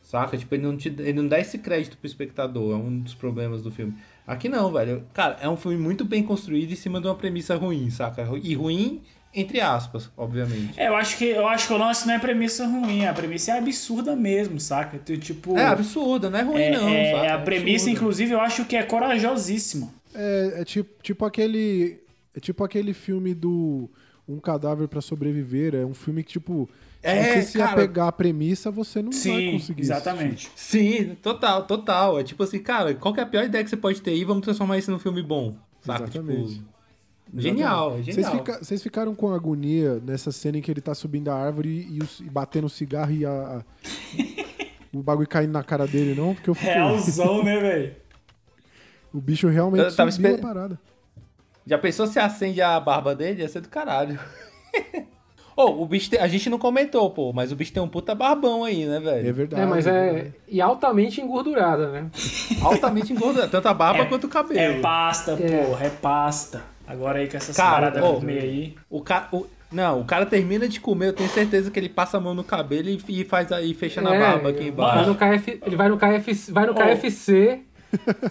[0.01, 0.37] Saca?
[0.37, 2.73] Tipo, ele não, te, ele não dá esse crédito pro espectador.
[2.73, 3.93] É um dos problemas do filme.
[4.27, 5.05] Aqui não, velho.
[5.13, 8.27] Cara, é um filme muito bem construído em cima de uma premissa ruim, saca?
[8.43, 9.01] E ruim,
[9.33, 10.73] entre aspas, obviamente.
[10.77, 13.53] É, eu acho que eu acho que o lance não é premissa ruim, a premissa
[13.53, 14.99] é absurda mesmo, saca?
[14.99, 17.21] Tu, Tipo, É absurdo, não é ruim, é- não, é- saca?
[17.21, 17.89] a É premissa, absurdo.
[17.97, 19.89] inclusive, eu acho que é corajosíssima.
[20.13, 21.99] É, é tipo, tipo aquele.
[22.35, 23.89] É tipo aquele filme do
[24.27, 25.73] Um Cadáver pra Sobreviver.
[25.73, 26.69] É um filme que, tipo,
[27.03, 27.71] É, você se cara.
[27.71, 30.51] apegar à premissa, você não vai Sim, conseguir exatamente.
[30.55, 32.19] Sim, total, total.
[32.19, 34.23] É tipo assim, cara, qual que é a pior ideia que você pode ter aí?
[34.25, 35.55] Vamos transformar isso num filme bom.
[35.81, 36.03] Saca?
[36.05, 36.55] Exatamente.
[36.55, 36.67] Tipo,
[37.41, 38.31] genial, é Vocês, genial.
[38.37, 41.99] fica- vocês ficaram com agonia nessa cena em que ele tá subindo a árvore e,
[42.01, 43.63] os- e batendo o cigarro e a, a-
[44.93, 46.33] o bagulho caindo na cara dele, não?
[46.33, 46.73] Porque eu fiquei.
[46.73, 47.95] Realzão, né, velho?
[49.13, 50.79] O bicho realmente Eu tava subiu esper- a parada.
[51.65, 53.41] Já pensou se acende a barba dele?
[53.41, 54.19] Ia ser do caralho.
[55.57, 58.13] Ô, o bicho tem- a gente não comentou, pô, mas o bicho tem um puta
[58.13, 59.33] barbão aí, né, É velho?
[59.33, 59.61] verdade.
[59.61, 60.27] É, mas é.
[60.47, 62.05] E altamente engordurada, né?
[62.61, 64.59] Altamente engordado, tanto a barba É- quanto o cabelo.
[64.59, 65.65] É pasta, É.
[65.65, 66.61] porra, é pasta.
[66.87, 68.75] Agora aí com essas Cara, paradas no meio aí.
[68.89, 72.17] O cara, o- não, o cara termina de comer, eu tenho certeza que ele passa
[72.17, 75.11] a mão no cabelo e, e faz aí, fecha na É, barba aqui Vai no
[75.13, 75.15] embaixo.
[75.41, 76.75] KF, ele vai no KFC, vai no Ô.
[76.75, 77.61] KFC.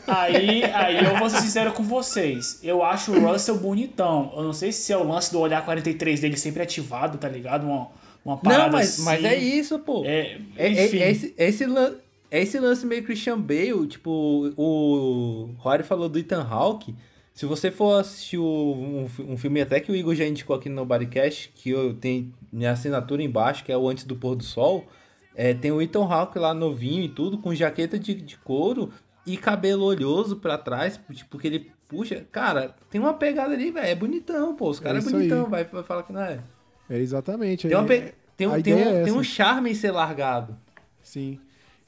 [0.07, 2.61] Aí, aí eu vou ser sincero com vocês.
[2.63, 4.33] Eu acho o Russell bonitão.
[4.37, 7.65] Eu não sei se é o lance do olhar 43 dele sempre ativado, tá ligado?
[7.67, 7.89] Uma,
[8.25, 9.03] uma parada Não, mas, assim.
[9.05, 10.05] mas é isso, pô.
[10.05, 11.95] É, É, é- é esse, esse, lan-
[12.31, 16.95] é esse lance meio Christian Bale, tipo, o Rory falou do Ethan Hawke.
[17.33, 20.87] Se você for assistir um, um filme até que o Igor já indicou aqui no
[20.87, 24.87] Bodycast, que eu tenho minha assinatura embaixo, que é o Antes do Pôr do Sol,
[25.35, 28.91] é, tem o Ethan Hawke lá novinho e tudo, com jaqueta de, de couro
[29.27, 32.25] e cabelo olhoso pra trás, tipo, que ele puxa.
[32.31, 35.13] Cara, tem uma pegada ali, velho, é bonitão, pô, os caras é, aí.
[35.13, 36.41] bonitão, vai, vai falar que não é.
[36.89, 37.69] É exatamente.
[37.69, 40.57] Tem, é- pe- tem, um, tem, um, é tem um charme em ser largado.
[41.03, 41.41] Sim.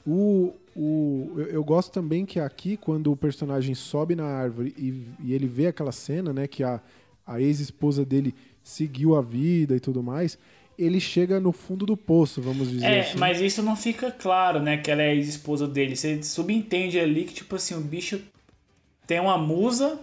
[0.05, 5.03] O, o, eu, eu gosto também que aqui, quando o personagem sobe na árvore e,
[5.23, 6.81] e ele vê aquela cena, né, que a,
[7.25, 8.33] a ex-esposa dele
[8.63, 10.37] seguiu a vida e tudo mais,
[10.79, 13.17] ele chega no fundo do poço, vamos dizer É, assim.
[13.17, 14.77] mas isso não fica claro, né?
[14.77, 15.95] Que ela é ex-esposa dele.
[15.95, 18.19] Você subentende ali que, tipo assim, o bicho
[19.05, 19.99] tem uma musa,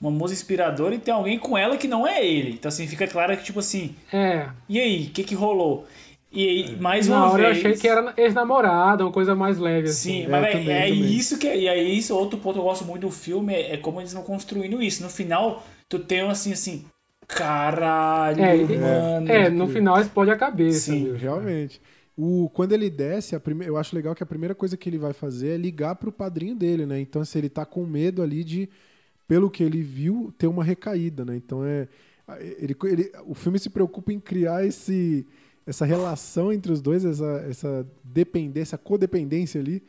[0.00, 2.52] uma musa inspiradora e tem alguém com ela que não é ele.
[2.52, 4.48] Então, assim, fica claro que, tipo assim, É.
[4.68, 5.86] e aí, o que que rolou?
[6.30, 7.64] E aí, mais Na uma hora eu vez.
[7.64, 10.10] achei que era ex-namorada, uma coisa mais leve, assim.
[10.20, 11.04] Sim, É, mas véi, também, é também.
[11.10, 11.46] isso que.
[11.46, 14.12] E aí, isso, outro ponto que eu gosto muito do filme é, é como eles
[14.12, 15.02] vão construindo isso.
[15.02, 16.84] No final, tu tem um assim, assim.
[17.28, 19.28] Caralho, É, mano.
[19.30, 20.92] É, no final explode a cabeça.
[20.92, 21.04] Sim.
[21.04, 21.16] viu?
[21.16, 21.80] Realmente.
[22.16, 23.64] O, quando ele desce, a prime...
[23.66, 26.56] eu acho legal que a primeira coisa que ele vai fazer é ligar pro padrinho
[26.56, 26.98] dele, né?
[26.98, 28.68] Então, se ele tá com medo ali de,
[29.28, 31.36] pelo que ele viu, ter uma recaída, né?
[31.36, 31.86] Então é.
[32.58, 35.26] Ele, ele- o filme se preocupa em criar esse,
[35.66, 39.82] essa relação entre os dois, essa, essa dependência, codependência ali.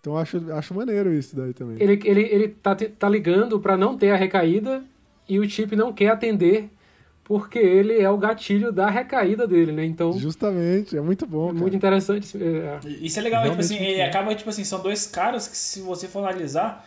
[0.00, 1.76] Então eu acho, acho maneiro isso daí também.
[1.80, 4.82] Ele, ele, ele tá, tá ligando pra não ter a recaída
[5.28, 6.68] e o Chip não quer atender
[7.24, 9.84] porque ele é o gatilho da recaída dele, né?
[9.84, 11.46] Então, Justamente, é muito bom.
[11.46, 11.60] é cara.
[11.60, 12.36] muito interessante.
[12.36, 15.56] é, Isso é legal, tipo Realmente assim, ele acaba, tipo assim, são dois caras que,
[15.56, 16.86] se você for analisar,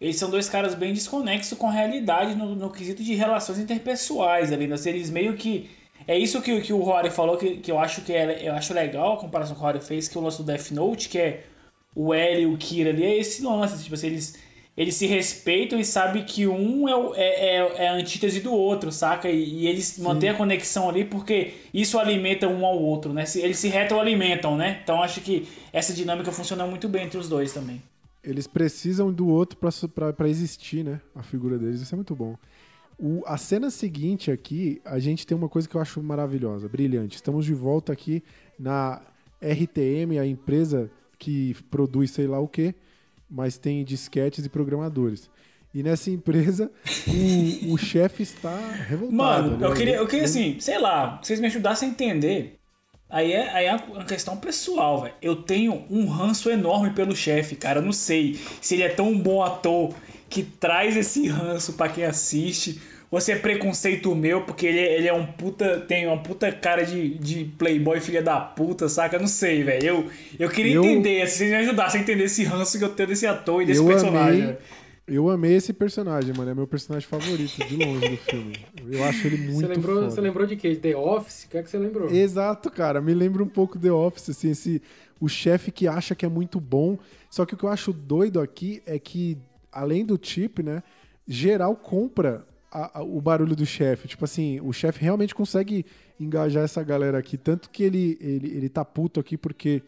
[0.00, 4.52] eles são dois caras bem desconexos com a realidade no, no quesito de relações interpessoais
[4.52, 4.76] ali, né?
[4.86, 5.70] Eles meio que.
[6.06, 8.72] É isso que, que o Rory falou, que, que eu acho que é, eu acho
[8.72, 11.18] legal a comparação que o Rory fez, que é o lance do Death Note, que
[11.18, 11.44] é
[11.94, 14.38] o L e o Kira ali, é esse lance, tipo assim, eles,
[14.76, 18.90] eles se respeitam e sabem que um é, é, é, é a antítese do outro,
[18.90, 19.28] saca?
[19.28, 23.26] E, e eles mantêm a conexão ali porque isso alimenta um ao outro, né?
[23.26, 24.80] Se- Eles se retroalimentam, né?
[24.82, 27.82] Então acho que essa dinâmica funciona muito bem entre os dois também.
[28.22, 31.00] Eles precisam do outro pra existir, né?
[31.14, 31.80] A figura deles.
[31.80, 32.36] Isso é muito bom.
[32.98, 37.16] O- a cena seguinte aqui, a gente tem uma coisa que eu acho maravilhosa, brilhante.
[37.16, 38.22] Estamos de volta aqui
[38.58, 39.00] na
[39.42, 42.74] RTM, a empresa que produz sei lá o quê,
[43.30, 45.30] mas tem disquetes e programadores.
[45.72, 46.70] E nessa empresa,
[47.06, 48.56] o, o chefe está
[48.88, 49.12] revoltado.
[49.16, 49.66] Mano, né?
[49.66, 52.58] eu queria, eu queria assim, sei lá, vocês me ajudassem a entender.
[53.08, 55.14] Aí é, aí é uma questão pessoal, velho.
[55.20, 57.80] Eu tenho um ranço enorme pelo chefe, cara.
[57.80, 59.94] Eu não sei se ele é tão bom ator
[60.28, 62.80] que traz esse ranço pra quem assiste.
[63.10, 65.80] Ou se é preconceito meu, porque ele, ele é um puta.
[65.80, 69.16] Tem uma puta cara de, de playboy filha da puta, saca?
[69.16, 69.84] Eu não sei, velho.
[69.84, 70.06] Eu,
[70.38, 73.08] eu queria Eu- entender, se vocês me ajudassem a entender esse ranço que eu tenho
[73.08, 74.42] desse ator e desse eu personagem.
[74.44, 74.56] amei,
[75.08, 76.52] eu amei esse personagem, mano.
[76.52, 78.52] É meu personagem favorito de longe do filme.
[78.88, 80.10] Eu acho ele muito Você lembrou, foda.
[80.12, 80.76] você lembrou de quê?
[80.76, 81.44] The Office?
[81.46, 82.08] O que é que você lembrou?
[82.10, 83.00] Exato, cara.
[83.00, 84.80] Me lembra um pouco The Office, assim, esse,
[85.18, 86.96] o chefe que acha que é muito bom.
[87.28, 89.36] Só que o que eu acho doido aqui é que,
[89.72, 90.80] além do chip, né,
[91.26, 94.08] geral compra a- a- o barulho do chefe.
[94.08, 95.84] Tipo assim, o chefe realmente consegue
[96.18, 97.36] engajar essa galera aqui.
[97.36, 99.82] Tanto que ele, ele, ele tá puto aqui porque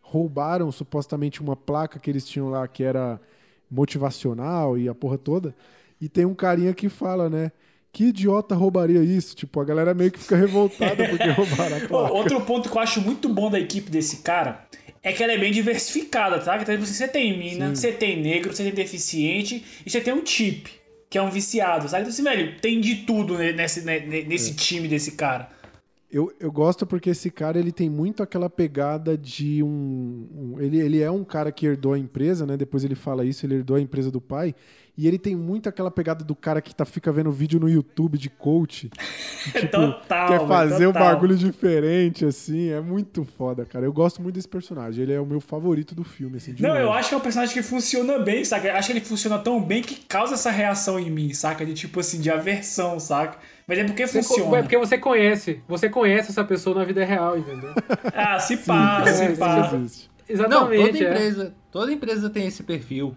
[0.00, 3.20] roubaram supostamente uma placa que eles tinham lá que era
[3.70, 5.54] motivacional e a porra toda.
[6.00, 7.52] E tem um carinha que fala, né?
[7.92, 9.36] Que idiota roubaria isso?
[9.36, 12.12] Tipo, a galera meio que fica revoltada porque roubaram a placa.
[12.12, 14.66] Outro ponto que eu acho muito bom da equipe desse cara
[15.02, 16.56] é que ela é bem diversificada, tá?
[16.56, 20.12] Então, tipo assim, você tem mina, você tem negro, você tem deficiente e você tem
[20.14, 20.70] um chip,
[21.14, 22.02] que é um viciado, sabe?
[22.02, 24.54] Então, assim, velho, tem de tudo ne- nesse, ne- ne- nesse É.
[24.54, 25.48] time desse cara.
[26.10, 30.26] Eu, eu gosto porque esse cara ele tem muito aquela pegada de um.
[30.34, 32.56] um- ele, ele é um cara que herdou a empresa, né?
[32.56, 34.56] Depois ele fala isso, ele herdou a empresa do pai.
[34.96, 38.16] E ele tem muito aquela pegada do cara que tá, fica vendo vídeo no YouTube
[38.16, 38.88] de coach.
[39.48, 41.14] E, tipo, Total, quer fazer um total.
[41.14, 42.68] bagulho diferente, assim.
[42.70, 43.84] É muito foda, cara.
[43.84, 45.02] Eu gosto muito desse personagem.
[45.02, 46.54] Ele é o meu favorito do filme, assim.
[46.54, 46.98] de Não, eu longe.
[47.00, 48.68] acho que é um personagem que funciona bem, saca?
[48.68, 51.66] Eu acho que ele funciona tão bem que causa essa reação em mim, saca?
[51.66, 53.38] De tipo assim, de aversão, saca?
[53.66, 54.58] Mas é porque Você co- funciona.
[54.58, 55.60] É porque você conhece.
[55.66, 57.74] Você conhece essa pessoa na vida real, entendeu?
[58.14, 59.72] Ah, se pá, é, se pá.
[59.74, 60.08] Existe.
[60.28, 60.34] Não,
[60.72, 60.86] Exatamente.
[60.86, 61.10] toda é.
[61.10, 63.12] empresa, toda empresa tem esse perfil.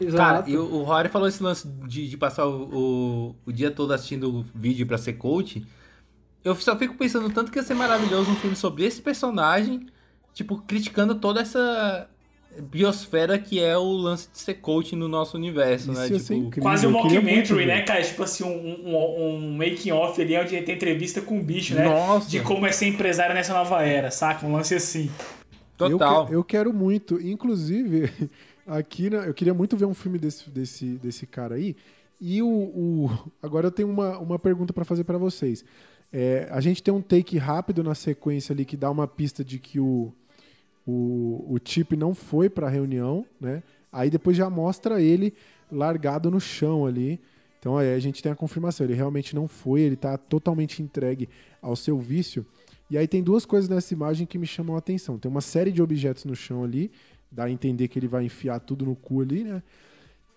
[0.00, 0.16] Exato.
[0.16, 3.92] Cara, e o, Rory falou esse lance de, de passar o, o, o dia todo
[3.92, 5.64] assistindo vídeo pra ser coach.
[6.44, 9.86] Eu só fico pensando tanto que ia ser maravilhoso um filme sobre esse personagem,
[10.34, 12.08] tipo, criticando toda essa
[12.60, 16.06] biosfera que é o lance de ser coach no nosso universo, Isso né?
[16.08, 16.62] Tipo, incrível.
[16.62, 17.66] Quase um ver.
[17.66, 18.02] né, cara?
[18.02, 21.84] Tipo assim, um, um, um making off ali onde tem entrevista com o bicho, né?
[21.84, 22.28] Nossa.
[22.28, 24.44] De como é ser empresário nessa nova era, saca?
[24.46, 25.10] Um lance assim.
[25.76, 26.22] total.
[26.22, 27.20] Eu, que- eu quero muito.
[27.20, 28.10] Inclusive,
[28.78, 31.76] aqui né, eu queria muito ver um filme desse, desse, desse cara aí.
[32.20, 33.10] E o, o-
[33.42, 35.64] agora eu tenho uma, uma pergunta pra fazer pra vocês.
[36.12, 39.58] É, a gente tem um take rápido na sequência ali que dá uma pista de
[39.58, 40.12] que o,
[40.86, 43.62] o, o Chip não foi pra reunião, né?
[43.90, 45.32] Aí depois já mostra ele
[45.70, 47.20] largado no chão ali.
[47.58, 51.28] Então aí a gente tem a confirmação, ele realmente não foi, ele tá totalmente entregue
[51.60, 52.44] ao seu vício.
[52.90, 55.18] E aí tem duas coisas nessa imagem que me chamam a atenção.
[55.18, 56.90] Tem uma série de objetos no chão ali,
[57.32, 59.62] dá a entender que ele vai enfiar tudo no cu ali, né?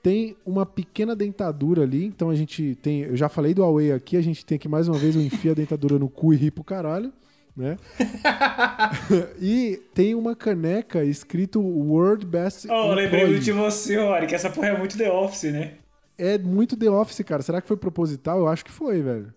[0.01, 3.01] Tem uma pequena dentadura ali, então a gente tem.
[3.01, 5.51] Eu já falei do Huawei aqui, a gente tem aqui mais uma vez o enfia
[5.51, 7.11] a dentadura no cu e ri pro caralho,
[7.57, 7.75] né?
[9.41, 12.67] e tem uma caneca escrito World Best.
[12.69, 13.27] Oh, lembrei Employee.
[13.31, 15.73] muito de você, Ori, que essa porra é muito The Office, né?
[16.17, 17.41] É muito The Office, cara.
[17.41, 18.37] Será que foi proposital?
[18.37, 19.33] Eu acho que foi, velho.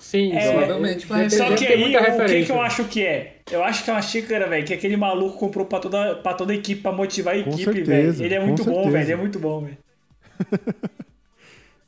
[0.00, 0.52] Sim, É, sim.
[0.52, 3.36] provavelmente Só que aí, muita o que, que eu acho que é?
[3.52, 6.52] Eu acho que é uma xícara, velho, que aquele maluco comprou pra toda, pra toda
[6.52, 8.22] a equipe, pra motivar a Com equipe, velho.
[8.24, 9.04] Ele é muito bom, velho.
[9.04, 9.76] Ele é muito bom, velho.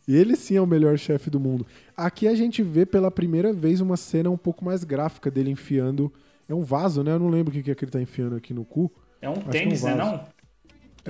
[0.07, 1.65] Ele sim é o melhor chefe do mundo.
[1.97, 6.13] Aqui a gente vê pela primeira vez uma cena um pouco mais gráfica dele enfiando.
[6.49, 7.13] É um vaso, né?
[7.13, 8.91] Eu não lembro o que que é que ele tá enfiando aqui no cu.
[9.21, 10.13] É um que é um tênis, né, vaso.
[10.13, 10.27] não?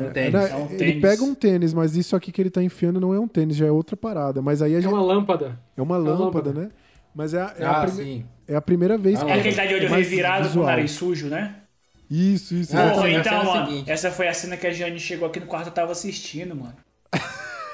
[0.05, 0.33] Um É, tênis.
[0.35, 1.01] né, é um Ele tênis.
[1.03, 3.67] pega um tênis, mas isso aqui que ele tá enfiando não é um tênis, já
[3.67, 4.43] é outra parada.
[4.43, 4.93] Mas aí a É gente...
[4.93, 5.59] uma lâmpada.
[5.77, 6.53] é uma uma lâmpada, lâmpada.
[6.53, 6.71] né?
[7.15, 8.27] Mas é a, é a Ah, prime- sim.
[8.49, 10.49] é a primeira vez Ah, É aquele que tá de olho é revirado com o
[10.49, 10.67] visual.
[10.67, 11.55] nariz sujo, né?
[12.11, 12.77] Isso, isso.
[12.77, 13.91] Ah, Porra, a então, mano, seguinte.
[13.91, 16.75] essa foi a cena que a Jane chegou aqui no quarto e tava assistindo, mano.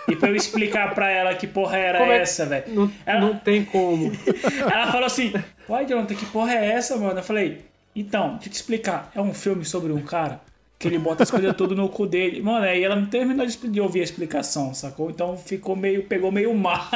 [0.08, 2.64] E pra eu explicar pra ela que porra era Como é- essa, velho.
[2.74, 4.10] Não, Ela- não tem como.
[4.72, 5.32] Ela falou assim:
[5.68, 7.18] Uai, Jonathan, que porra é essa, mano?
[7.18, 7.62] Eu falei:
[7.94, 9.10] Então, deixa eu te explicar.
[9.14, 10.40] É um filme sobre um cara
[10.78, 12.40] que ele bota as coisas tudo no cu dele.
[12.40, 15.10] Mano, aí ela não terminou de ouvir a explicação, sacou?
[15.10, 16.04] Então ficou meio.
[16.04, 16.88] pegou meio mal.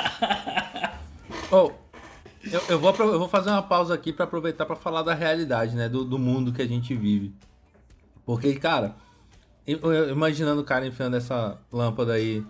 [1.50, 1.70] Oh,
[2.50, 5.74] eu, eu, vou, eu vou fazer uma pausa aqui pra aproveitar pra falar da realidade,
[5.76, 5.88] né?
[5.88, 7.32] Do, do mundo que a gente vive.
[8.24, 8.94] Porque, cara,
[10.10, 12.44] imaginando o cara enfiando essa lâmpada aí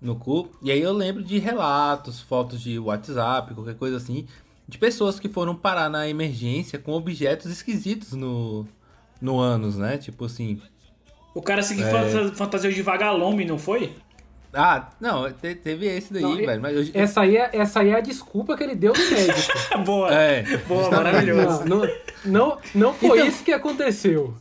[0.00, 4.26] no cu, e aí eu lembro de relatos, fotos de WhatsApp, qualquer coisa assim,
[4.66, 8.66] de pessoas que foram parar na emergência com objetos esquisitos no,
[9.20, 9.98] no ânus, né?
[9.98, 10.60] Tipo assim,
[11.34, 11.90] O cara seguiu É.
[12.10, 13.94] fanta- fantasiou de vagalume, não foi?
[14.54, 16.60] Ah, não, te- teve esse daí, Não, velho.
[16.60, 19.52] Mas eu, Essa aí, é, essa aí é a desculpa que ele deu no médico.
[19.84, 20.12] Boa.
[20.14, 21.64] É, Boa, maravilhoso.
[21.64, 21.88] Não, não,
[22.24, 24.34] não, não foi Então- isso que aconteceu.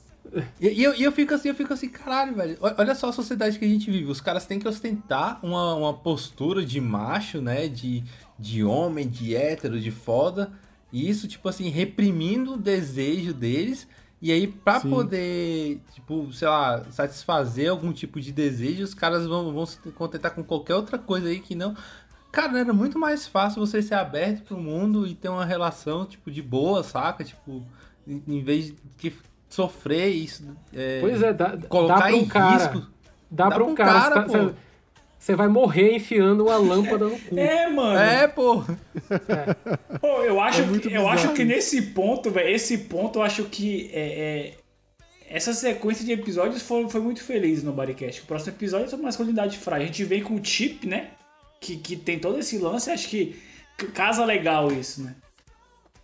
[0.61, 2.57] E, e eu, e eu fico assim, eu fico assim, caralho, velho.
[2.61, 4.09] Olha só a sociedade que a gente vive.
[4.09, 7.67] Os caras têm que ostentar uma, uma postura de macho, né?
[7.67, 8.03] De,
[8.39, 10.51] de homem, de hétero, de foda.
[10.91, 13.87] E isso, tipo assim, reprimindo o desejo deles.
[14.21, 14.89] E aí, pra Sim.
[14.91, 20.31] poder, tipo, sei lá, satisfazer algum tipo de desejo, os caras vão, vão se contentar
[20.35, 21.75] com qualquer outra coisa aí que não.
[22.31, 26.29] Cara, era muito mais fácil você ser aberto pro mundo e ter uma relação, tipo,
[26.29, 27.23] de boa, saca?
[27.23, 27.65] Tipo,
[28.07, 29.13] em vez de
[29.49, 30.43] sofrer isso.
[30.73, 32.57] é, Pois é, dá, colocar dá pra um em cara.
[32.57, 32.87] risco.
[33.29, 34.09] Dá, Dá pra um pra um cara.
[34.25, 34.53] cara, tá-.
[35.23, 37.35] Você- vai morrer enfiando uma lâmpada no cu.
[37.39, 37.99] É, mano.
[37.99, 38.63] É, pô.
[39.99, 43.23] Pô, eu acho, É muito que, eu acho que nesse ponto, velho, esse ponto eu
[43.23, 44.53] acho que é, é-
[45.29, 48.21] essa sequência de episódios foi, foi muito feliz no Bodycast.
[48.21, 49.83] O próximo episódio é sobre masculinidade frágil.
[49.83, 51.11] A gente vem com o Chip, né?
[51.59, 53.39] Que, que tem todo esse lance, acho que
[53.93, 55.15] casa legal isso, né?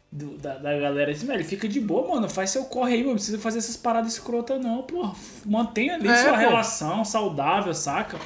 [0.10, 2.30] Do- da, da galera assim, velho, fica de boa, mano.
[2.30, 3.10] Faz seu corre aí, mano.
[3.10, 5.11] Não precisa fazer essas paradas escrotas, não, pô.
[5.45, 6.38] Mantenha ali É, sua pô.
[6.38, 8.18] relação saudável, saca?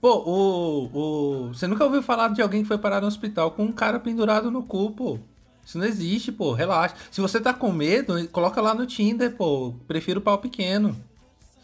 [0.00, 1.48] Pô, o, o.
[1.48, 4.50] Você nunca ouviu falar de alguém que foi parar no hospital com um cara pendurado
[4.50, 5.18] no cu, pô.
[5.64, 6.52] Isso não existe, pô.
[6.52, 6.94] Relaxa.
[7.10, 9.74] Se você tá com medo, coloca lá no Tinder, pô.
[9.86, 10.96] Prefiro pau pequeno.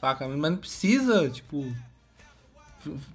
[0.01, 0.29] Saca?
[0.29, 1.65] Mas não precisa, tipo.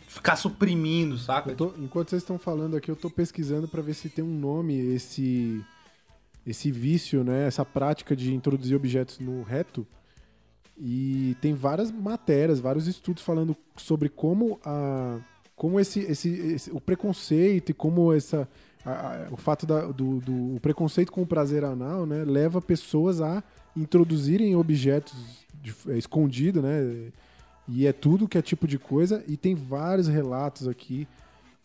[0.07, 1.53] Ficar suprimindo, saca?
[1.55, 4.77] Tô- enquanto vocês estão falando aqui, eu tô pesquisando pra ver se tem um nome
[4.93, 5.63] esse
[6.45, 7.45] esse vício, né?
[7.47, 9.85] Essa prática de introduzir objetos no reto.
[10.83, 15.19] E tem várias matérias, vários estudos falando sobre como a
[15.55, 18.49] como esse, esse, esse- o preconceito e como essa
[18.83, 23.21] a- a- o fato da, do, do preconceito com o prazer anal, né, leva pessoas
[23.21, 23.43] a
[23.77, 25.13] introduzirem objetos
[25.61, 27.11] de, é, escondido, né?
[27.67, 29.23] E é tudo que é tipo de coisa.
[29.27, 31.07] E tem vários relatos aqui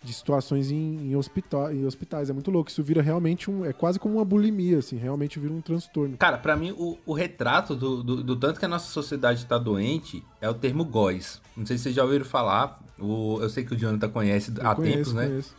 [0.06, 2.30] de situações em, em, hospital, em hospitais.
[2.30, 2.70] É muito louco.
[2.70, 3.64] Isso vira realmente um.
[3.64, 4.96] É quase como uma bulimia, assim.
[4.96, 6.16] Realmente vira um transtorno.
[6.16, 9.58] Cara, pra mim, o, o retrato do, do, do tanto que a nossa sociedade tá
[9.58, 11.40] doente é o termo góis.
[11.56, 12.80] Não sei se vocês já ouviram falar.
[12.98, 15.26] O, eu sei que o Jonathan conhece Eu há conheço, tempos, né?
[15.26, 15.54] conheço.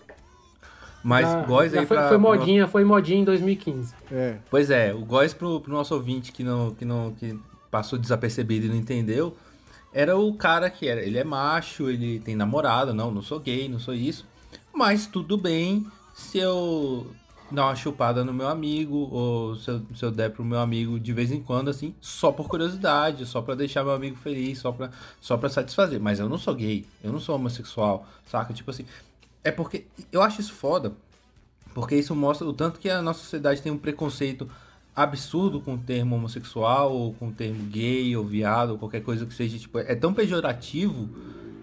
[1.03, 2.10] Mas Já- góis aí foi, pra.
[2.10, 3.94] foi pro modinha, foi modinha em 2015.
[4.11, 4.38] É.
[4.49, 7.38] Pois é, o góis pro, pro nosso ouvinte que não, que não que
[7.69, 9.36] passou desapercebido e não entendeu,
[9.94, 13.69] era o cara que era, ele é macho, ele tem namorada, não, não sou gay,
[13.69, 14.26] não sou isso,
[14.78, 17.08] mas tudo bem se eu
[17.49, 20.99] dar uma chupada no meu amigo ou se eu, se eu der pro meu amigo
[20.99, 24.72] de vez em quando assim, só por curiosidade, só pra deixar meu amigo feliz, só
[24.72, 28.54] pra só para satisfazer, mas eu não sou gay, eu não sou homossexual, saca?
[28.54, 28.86] Tipo assim,
[29.44, 30.94] é porque eu acho isso foda,
[31.74, 34.48] porque isso mostra o tanto que a nossa sociedade tem um preconceito
[34.95, 39.26] absurdo com o termo homossexual, ou com o termo gay, ou viado, ou qualquer coisa
[39.26, 41.10] que seja, tipo, é tão pejorativo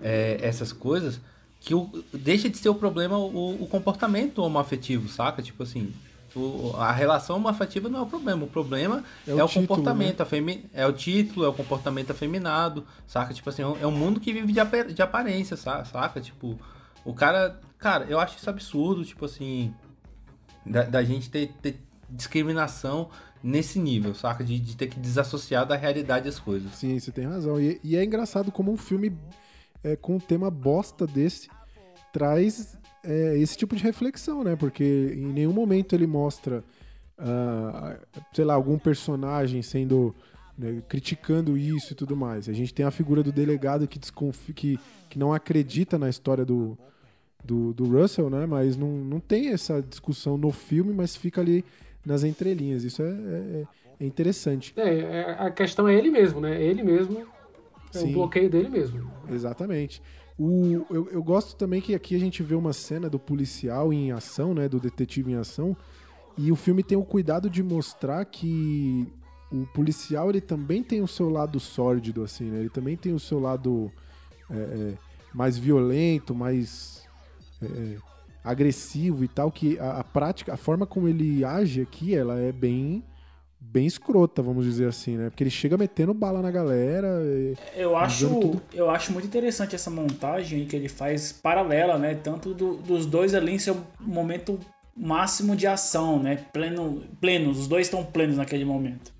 [0.00, 1.20] é, essas coisas,
[1.64, 5.40] que o- deixa de ser o problema o, o comportamento homoafetivo, saca?
[5.42, 5.92] Tipo assim,
[6.36, 10.20] o- a relação homoafetiva não é o problema, o problema É é o título, comportamento,
[10.20, 13.32] afemi- é o título, é o comportamento afeminado, saca?
[13.32, 16.20] Tipo assim, é um- é mundo que vive de, de aparência, sa- saca?
[16.20, 16.58] Tipo,
[17.02, 19.72] o cara, cara, eu acho isso absurdo, tipo assim,
[20.66, 21.80] da, da gente ter, ter
[22.10, 23.08] discriminação
[23.42, 24.44] nesse nível, saca?
[24.44, 26.74] De, de ter que desassociar da realidade as coisas.
[26.74, 27.58] Sim, você tem razão.
[27.60, 29.16] E, e é engraçado como um filme
[29.84, 31.48] é, com um tema bosta desse
[32.12, 34.56] traz é, esse tipo de reflexão, né?
[34.56, 36.64] Porque em nenhum momento ele mostra,
[37.18, 37.98] ah,
[38.32, 40.14] sei lá, algum personagem sendo
[40.56, 42.48] né, criticando isso e tudo mais.
[42.48, 44.78] A gente tem a figura do delegado que, desconfia, que,
[45.10, 46.78] que não acredita na história do,
[47.44, 48.46] do, do Russell, né?
[48.46, 51.64] Mas não, não tem essa discussão no filme, mas fica ali
[52.06, 52.84] nas entrelinhas.
[52.84, 53.64] Isso é, é,
[54.00, 54.72] é interessante.
[54.76, 56.62] É, é, a questão é ele mesmo, né?
[56.62, 57.26] Ele mesmo.
[57.94, 58.10] É Sim.
[58.10, 59.10] o bloqueio dele mesmo.
[59.30, 60.02] Exatamente.
[60.38, 64.10] O, eu, eu gosto também que aqui a gente vê uma cena do policial em
[64.10, 64.68] ação, né?
[64.68, 65.76] Do detetive em ação.
[66.36, 69.06] E o filme tem o cuidado de mostrar que
[69.52, 72.58] o policial ele também tem o seu lado sórdido, assim, né?
[72.60, 73.92] Ele também tem o seu lado
[74.50, 74.94] é, é,
[75.32, 77.06] mais violento, mais
[77.62, 77.96] é, é,
[78.42, 79.52] agressivo e tal.
[79.52, 83.04] Que a, a prática, a forma como ele age aqui, ela é bem
[83.72, 85.30] bem escrota, vamos dizer assim, né?
[85.30, 87.08] Porque ele chega metendo bala na galera.
[87.24, 88.62] e- Eu acho, tudo.
[88.72, 92.14] eu acho muito interessante essa montagem que ele faz paralela, né?
[92.14, 94.58] Tanto do- dos dois ali em seu momento
[94.96, 96.36] máximo de ação, né?
[96.52, 99.12] Pleno, plenos, os dois estão plenos naquele momento.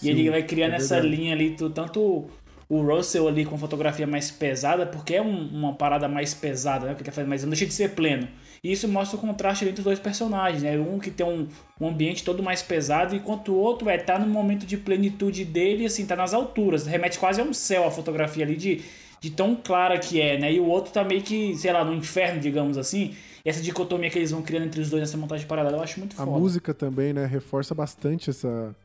[0.00, 1.14] E Sim, ele vai criar é nessa verdade.
[1.16, 2.26] linha ali, tanto
[2.68, 6.94] o Russell ali com fotografia mais pesada, porque é um- uma parada mais pesada, né?
[6.94, 8.26] Porque ele faz, mas não deixa de ser pleno.
[8.64, 10.78] E isso mostra o contraste entre os dois personagens, né?
[10.78, 11.48] Um que tem um,
[11.80, 15.84] um ambiente todo mais pesado, enquanto o outro é tá no momento de plenitude dele,
[15.84, 16.86] assim, tá nas alturas.
[16.86, 18.82] Remete quase a um céu a fotografia ali de,
[19.20, 20.52] de tão clara que é, né?
[20.52, 23.16] E o outro tá meio que, sei lá, no inferno, digamos assim.
[23.44, 25.98] E essa dicotomia que eles vão criando entre os dois nessa montagem paralela, eu acho
[25.98, 26.38] muito A foda.
[26.38, 28.76] música também, né, reforça bastante essa,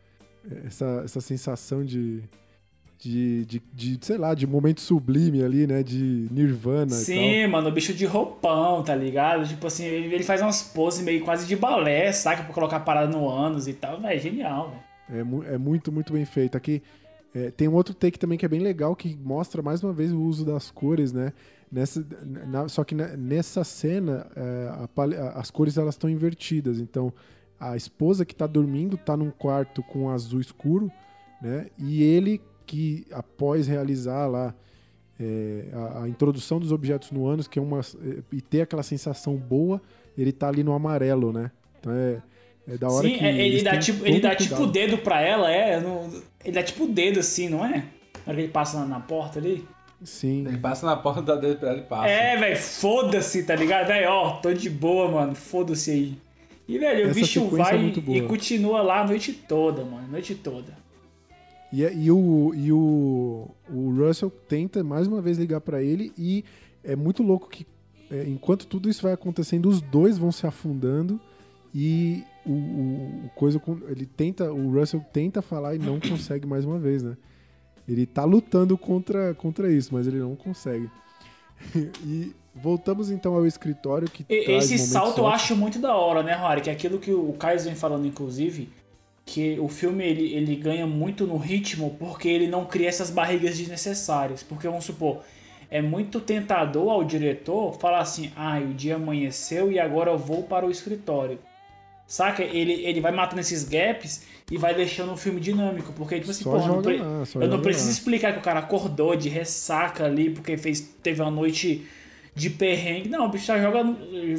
[0.66, 2.24] essa, essa sensação de,
[3.00, 7.72] de, de, de, sei lá, de momento sublime ali, né, de nirvana Sim, mano, o
[7.72, 9.48] bicho de roupão, tá ligado?
[9.48, 12.44] Tipo assim, ele ele faz umas poses meio quase de balé, saca?
[12.44, 14.02] Pra colocar a parada no ânus e tal.
[14.02, 14.72] Véi, genial,
[15.10, 15.38] velho.
[15.50, 16.58] É, é muito, muito bem feito.
[16.58, 16.82] Aqui
[17.36, 20.12] é, tem um outro take também que é bem legal, que mostra mais uma vez
[20.12, 21.34] o uso das cores, né,
[21.70, 26.80] Nessa, na- só que ne- nessa cena, é, a a- as cores elas estão invertidas.
[26.80, 27.12] Então,
[27.60, 30.90] a esposa que tá dormindo tá num quarto com azul escuro,
[31.42, 31.68] né?
[31.78, 34.54] E ele que após realizar lá
[35.20, 38.84] é, a, a introdução dos objetos no ânus, que é uma é, e ter aquela
[38.84, 39.82] sensação boa,
[40.18, 41.50] ele tá ali no amarelo, né?
[41.80, 42.22] Então é,
[42.68, 44.72] é da hora Sim, que é, ele dá tipo, ele o dá tipo o cuidado.
[44.74, 45.80] dedo pra ela, é.
[45.80, 47.70] no- ele dá tipo o dedo assim, não é?
[48.26, 49.66] Na hora que ele passa na, na porta ali.
[50.04, 50.46] Sim.
[50.48, 52.08] Ele passa na porta da dele pra ele passa.
[52.10, 53.90] É, velho, foda-se, tá ligado?
[53.90, 56.18] Aí, ó, tô de boa, mano, foda-se aí.
[56.68, 58.18] E, velho, o bicho é vai boa.
[58.18, 60.78] e continua lá a noite toda, mano, a noite toda.
[61.72, 66.44] E, e o, e o, o Russell tenta mais uma vez ligar pra ele e
[66.84, 67.66] é muito louco que
[68.10, 71.20] é, enquanto tudo isso vai acontecendo, os dois vão se afundando
[71.76, 76.64] e o, o- o coisa ele tenta, o Russell tenta falar e não consegue mais
[76.64, 77.18] uma vez, né?
[77.88, 80.90] Ele tá lutando contra, contra isso, mas ele não consegue.
[82.06, 86.62] e voltamos então ao escritório que Esse salto eu acho muito da hora, né, Rory?
[86.62, 88.70] Que é aquilo que o Caio vem falando, inclusive,
[89.28, 93.58] que o filme ele, ele ganha muito no ritmo porque ele não cria essas barrigas
[93.58, 94.42] desnecessárias.
[94.42, 95.20] Porque, vamos supor,
[95.70, 100.44] é muito tentador ao diretor falar assim: ah, o dia amanheceu e agora eu vou
[100.44, 101.38] para o escritório.
[102.08, 102.42] Saca?
[102.42, 105.92] Ele, ele vai matando esses gaps e vai deixando o filme dinâmico.
[105.92, 107.92] Porque, tipo assim, Só porra, eu não, pre- lá, eu não preciso lá.
[107.92, 111.86] explicar que o cara acordou de ressaca ali porque fez, teve uma noite
[112.34, 113.10] de perrengue.
[113.10, 113.52] Não, o bicho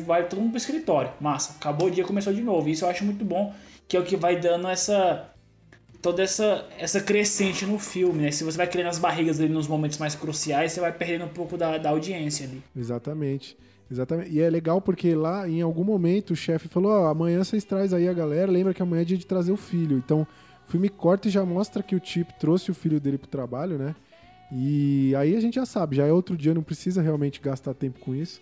[0.07, 1.11] vai todo mundo pro escritório.
[1.21, 2.71] Massa, acabou o dia, começou de novo.
[2.71, 3.53] Isso eu acho muito bom,
[3.89, 5.31] que é o que vai dando essa
[6.01, 8.31] toda essa essa crescente no filme, né?
[8.31, 11.29] Se você vai criando as barrigas ali nos momentos mais cruciais, você vai perdendo um
[11.29, 12.63] pouco da, da audiência ali.
[12.77, 13.57] Exatamente.
[13.91, 14.31] Exatamente.
[14.31, 17.99] E é legal porque lá, em algum momento, o chefe falou: Ó, amanhã vocês trazem
[17.99, 18.53] aí a galera.
[18.53, 19.97] Lembra que amanhã é dia de trazer o filho.
[19.97, 20.27] Então,
[20.67, 23.79] o filme corta e já mostra que o Chip trouxe o filho dele pro trabalho,
[23.79, 23.97] né?
[24.53, 27.99] E aí a gente já sabe, já é outro dia, não precisa realmente gastar tempo
[28.01, 28.41] com isso.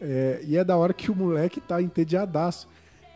[0.00, 2.68] É, e é da hora que o moleque tá entediadaço.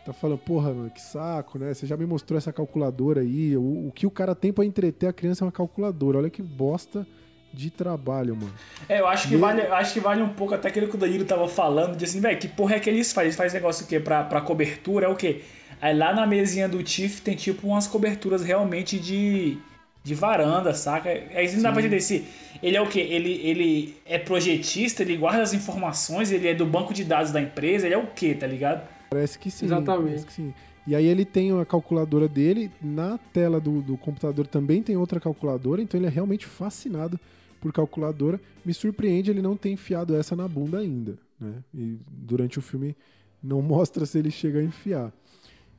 [0.05, 1.73] Tá falando, porra, mano, que saco, né?
[1.73, 3.55] Você já me mostrou essa calculadora aí.
[3.55, 6.17] O, o que o cara tem pra entreter a criança é uma calculadora.
[6.17, 7.07] Olha que bosta
[7.53, 8.51] de trabalho, mano.
[8.89, 10.97] É, eu acho que, E- vale, acho que vale um pouco até aquilo que o
[10.97, 13.27] Danilo tava falando, de assim, velho, que porra é que eles fazem?
[13.27, 13.99] Eles fazem negócio o quê?
[13.99, 15.41] Pra, pra cobertura, é o quê?
[15.79, 19.57] Aí lá na mesinha do Tiff tem tipo umas coberturas realmente de,
[20.03, 21.09] de varanda, saca?
[21.09, 22.25] Aí você não dá pra entender se
[22.61, 22.99] ele é o quê?
[23.01, 27.39] Ele, ele é projetista, ele guarda as informações, ele é do banco de dados da
[27.41, 28.81] empresa, ele é o quê, tá ligado?
[29.13, 29.65] Parece que sim.
[29.65, 30.05] Exatamente.
[30.07, 30.53] parece que sim.
[30.85, 35.19] E aí ele tem a calculadora dele, na tela do, do computador também tem outra
[35.19, 37.17] calculadora, então ele é realmente fascinado
[37.61, 38.39] por calculadora.
[38.65, 41.53] Me surpreende ele não ter enfiado essa na bunda ainda, né?
[41.73, 42.95] E durante o filme
[43.41, 45.11] não mostra se ele chega a enfiar.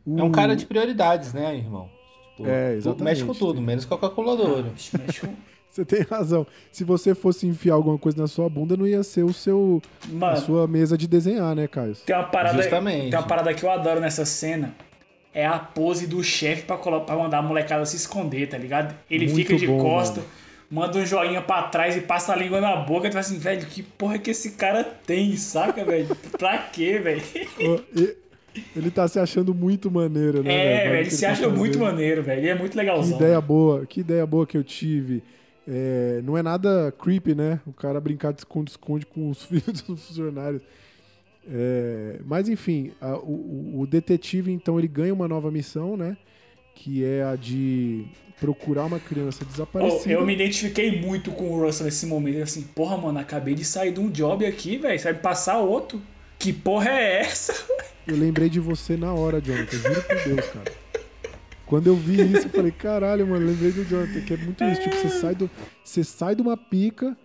[0.07, 1.91] O- É um cara de prioridades, né, irmão?
[2.37, 3.05] Tipo, É, exatamente.
[3.05, 4.73] Mexe com tudo, menos com a calculadora.
[4.73, 5.35] Mexe com-
[5.75, 6.47] Você tem razão.
[6.71, 10.15] Se você fosse enfiar alguma coisa na sua bunda, não ia ser o seu a
[10.15, 11.97] Mano, sua mesa de desenhar, né, Caio?
[12.07, 13.11] Tem uma parada, Justamente.
[13.11, 14.73] Tem uma parada que eu adoro nessa cena.
[15.35, 16.79] É a pose do chefe pra,
[17.17, 18.95] mandar a molecada se esconder, tá ligado?
[19.11, 20.33] Ele Muito fica de bom, costa, mano.
[20.71, 23.09] manda um joinha pra trás e passa a língua na boca.
[23.09, 26.07] E tu fala assim, velho, que porra que esse cara tem, saca, velho?
[26.39, 27.21] Pra quê, velho?
[28.77, 30.53] Ele tá se achando muito maneiro, né?
[30.55, 30.91] É, velho?
[30.91, 31.91] velho, ele que se tá acha muito fazendo.
[31.91, 32.41] maneiro, velho.
[32.41, 33.17] Ele é muito Que legalzão.
[33.17, 35.25] ideia boa, que ideia boa que eu tive.
[35.67, 37.61] É, não é nada creepy, né?
[37.67, 40.61] O cara brincar de esconde-esconde com os filhos dos funcionários.
[41.51, 46.17] É, mas enfim, a- o, o- detetive então ele ganha uma nova missão, né?
[46.75, 48.07] Que é a de
[48.41, 50.13] procurar uma criança desaparecida.
[50.13, 52.43] eu me identifiquei muito com o Russell nesse momento.
[52.43, 54.99] Assim, porra, mano, acabei de sair de um job aqui, velho.
[55.01, 56.01] Vai passar outro?
[56.39, 57.55] Que porra é essa?
[58.07, 59.79] Eu lembrei de você na hora, Jonathan.
[59.79, 60.73] Juro por Deus, cara.
[61.67, 64.83] Quando eu vi isso, eu falei, caralho, mano, lembrei do Jonathan, que é muito isso.
[64.83, 65.51] Tipo, você sai, do,
[65.83, 67.17] você sai de uma pica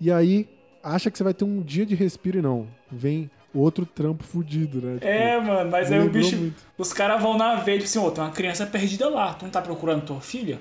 [0.00, 0.48] e aí
[0.82, 2.68] acha que você vai ter um dia de respiro e não.
[2.90, 4.94] Vem outro trampo fudido, né?
[4.94, 6.36] Tipo, É, mano, mas aí o bicho.
[6.36, 6.62] muito.
[6.78, 9.34] Os caras vão na veia, tipo assim, ô, tem uma criança perdida lá.
[9.34, 10.60] Tu não tá procurando tua filha?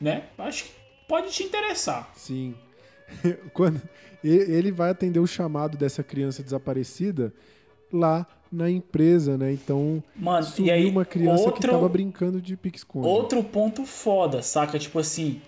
[0.00, 0.24] Né?
[0.38, 0.70] Acho que
[1.06, 2.10] pode te interessar.
[2.16, 2.54] Sim.
[3.52, 3.80] Quando
[4.24, 7.32] e- ele vai atender o chamado dessa criança desaparecida
[7.92, 9.52] lá na empresa, né?
[9.52, 13.06] Então, Mano, e aí, uma criança que outro, tava brincando de pique-esconde.
[13.06, 14.78] outro ponto foda, saca?
[14.78, 15.40] Tipo assim,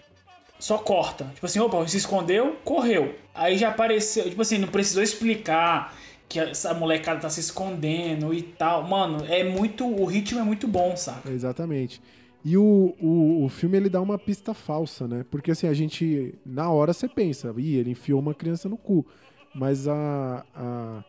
[0.58, 1.30] só corta.
[1.34, 3.14] Tipo assim, opa, se escondeu, correu.
[3.34, 5.94] Aí já apareceu, tipo assim, não precisou explicar
[6.28, 8.88] que essa molecada tá se escondendo e tal.
[8.88, 9.86] Mano, é muito.
[9.86, 11.30] O ritmo é muito bom, saca?
[11.30, 12.00] Exatamente.
[12.44, 15.24] E o, o, o filme ele dá uma pista falsa, né?
[15.30, 16.34] Porque assim, a gente.
[16.44, 19.06] Na hora você pensa, ih, ele enfiou uma criança no cu.
[19.54, 20.44] Mas a.
[20.54, 21.04] a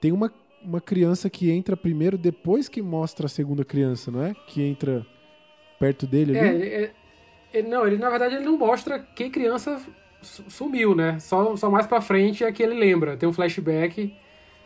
[0.00, 0.32] tem uma,
[0.64, 4.34] uma criança que entra primeiro depois que mostra a segunda criança, não é?
[4.46, 5.04] Que entra
[5.78, 6.48] perto dele É, ali.
[6.62, 6.90] ele- ele-
[7.54, 9.80] ele- não, ele na verdade ele não mostra que criança
[10.22, 11.18] su- sumiu, né?
[11.18, 13.16] Só, só mais pra frente é que ele lembra.
[13.16, 14.14] Tem um flashback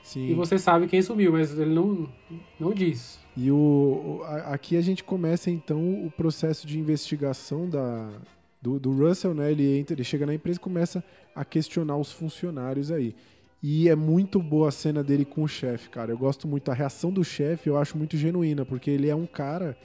[0.02, 0.28] Sim.
[0.30, 2.08] e você sabe quem sumiu, mas ele não,
[2.60, 3.18] não diz.
[3.36, 8.08] E o, aqui a gente começa então o processo de investigação da,
[8.62, 9.50] do, do Russell, né?
[9.52, 11.04] Ele, entra, ele chega na empresa e começa
[11.34, 13.14] a questionar os funcionários aí.
[13.68, 16.12] E é muito boa a cena dele com o chefe, cara.
[16.12, 16.70] Eu gosto muito.
[16.70, 19.76] A reação do chefe eu acho muito genuína, porque ele é um cara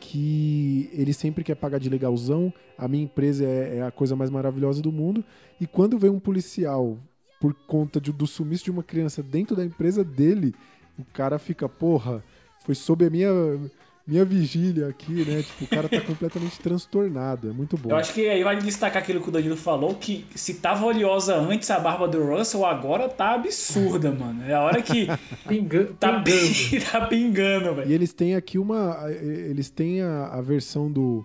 [0.00, 2.50] que ele sempre quer pagar de legalzão.
[2.78, 5.22] A minha empresa é, é a coisa mais maravilhosa do mundo.
[5.60, 6.96] E quando vem um policial
[7.38, 10.54] por conta de- do sumiço de uma criança dentro da empresa dele,
[10.98, 12.24] o cara fica, porra,
[12.64, 13.28] foi sob a minha,
[14.10, 15.42] minha vigília aqui, né?
[15.42, 17.48] Tipo, o cara tá completamente transtornado.
[17.48, 17.90] É muito bom.
[17.90, 21.36] Eu acho que aí vale destacar aquilo que o Danilo falou, que se tava oleosa
[21.36, 24.42] antes a barba do Russell, agora tá absurda, mano.
[24.44, 25.06] É a hora que
[25.48, 26.24] Pinga, tá, pingando.
[26.24, 27.88] pi- tá pingando, velho.
[27.90, 28.96] E eles têm aqui uma.
[29.10, 31.24] Eles têm a, a versão do.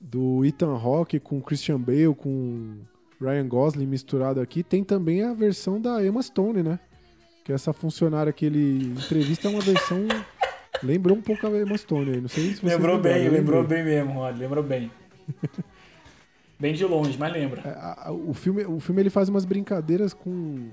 [0.00, 2.78] Do Ethan Hawke com Christian Bale, com
[3.20, 4.62] Ryan Gosling misturado aqui.
[4.62, 6.78] Tem também a versão da Emma Stone, né?
[7.44, 9.98] Que essa funcionária que ele entrevista é uma versão.
[10.82, 12.20] Lembrou um pouco a Emma Stone aí.
[12.20, 14.90] Não sei se você Lembrou bem, lembrou bem mesmo, Rod, lembrou bem.
[16.58, 17.62] bem de longe, mas lembra.
[17.70, 20.70] A- a- o filme, o filme ele faz umas brincadeiras com,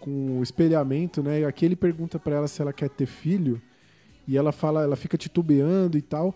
[0.00, 1.40] com o espelhamento, né?
[1.40, 3.60] E aqui ele pergunta pra ela se ela quer ter filho
[4.26, 6.34] e ela fala, ela fica titubeando e tal.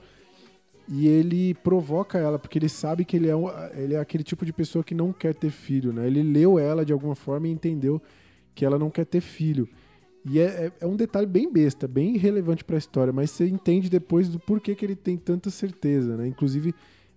[0.89, 4.45] E ele provoca ela porque ele sabe que ele é, um- ele é aquele tipo
[4.47, 6.07] de pessoa que não quer ter filho, né?
[6.07, 8.01] Ele leu ela de alguma forma e entendeu
[8.55, 9.69] que ela não quer ter filho.
[10.29, 13.89] E é, é- é um detalhe bem besta, bem relevante pra história, mas você entende
[13.89, 16.27] depois do porquê que ele tem tanta certeza, né?
[16.27, 16.75] Inclusive,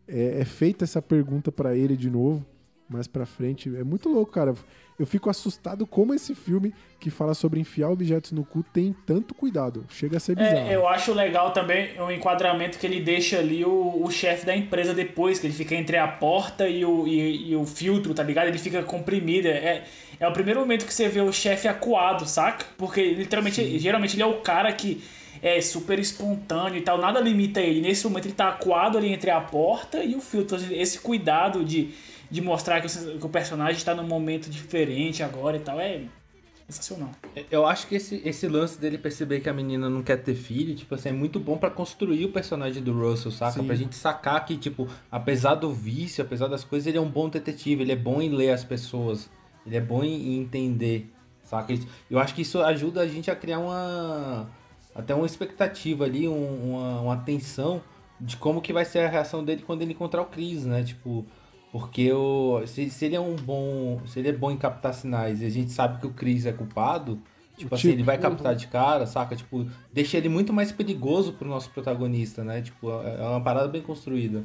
[0.07, 2.45] é, é feita essa pergunta pra ele de novo,
[2.89, 3.73] mais pra frente.
[3.75, 4.53] É muito louco, cara.
[4.97, 9.33] Eu fico assustado como esse filme que fala sobre enfiar objetos no cu tem tanto
[9.33, 9.85] cuidado.
[9.87, 10.57] Chega a ser bizarro.
[10.57, 14.53] É, eu acho legal também o enquadramento que ele deixa ali o, o chefe da
[14.53, 18.23] empresa depois, que ele fica entre a porta e o, e, e o filtro, tá
[18.23, 18.47] ligado?
[18.47, 19.47] Ele fica comprimido.
[19.47, 19.85] É,
[20.19, 22.65] é o primeiro momento que você vê o chefe acuado, saca?
[22.77, 25.01] Porque literalmente, geralmente ele é o cara que
[25.41, 27.81] é super espontâneo e tal, nada limita ele.
[27.81, 30.57] Nesse momento ele tá acuado ali entre a porta e o filtro.
[30.71, 31.91] Esse cuidado de,
[32.29, 36.01] de mostrar que o, que o personagem está num momento diferente agora e tal é
[36.69, 37.11] sensacional.
[37.49, 40.75] Eu acho que esse, esse lance dele perceber que a menina não quer ter filho,
[40.75, 43.59] tipo assim, é muito bom pra construir o personagem do Russell, saca?
[43.59, 43.65] Sim.
[43.65, 47.27] Pra gente sacar que, tipo, apesar do vício, apesar das coisas, ele é um bom
[47.27, 49.29] detetive, ele é bom em ler as pessoas,
[49.65, 51.11] ele é bom em, em entender,
[51.43, 51.73] saca?
[52.09, 54.47] Eu acho que isso ajuda a gente a criar uma.
[54.99, 57.81] Até uma expectativa ali, um- uma, uma tensão
[58.19, 60.83] de como que vai ser a reação dele quando ele encontrar o Chris, né?
[60.83, 61.25] Tipo.
[61.71, 64.01] Porque o, se, se ele é um bom.
[64.07, 66.51] Se ele é bom em captar sinais e a gente sabe que o Chris é
[66.51, 67.19] culpado,
[67.55, 69.35] tipo O assim, tipo, ele vai captar de cara, saca?
[69.35, 72.61] Tipo, deixa ele muito mais perigoso pro nosso protagonista, né?
[72.63, 74.43] Tipo, é é uma parada bem construída.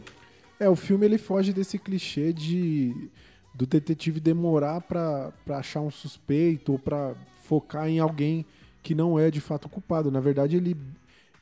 [0.60, 3.08] É, o filme ele foge desse clichê de
[3.54, 7.14] do detetive demorar pra achar um suspeito ou pra
[7.44, 8.44] focar em alguém
[8.84, 10.12] que não é de fato culpado.
[10.12, 10.76] Na verdade, ele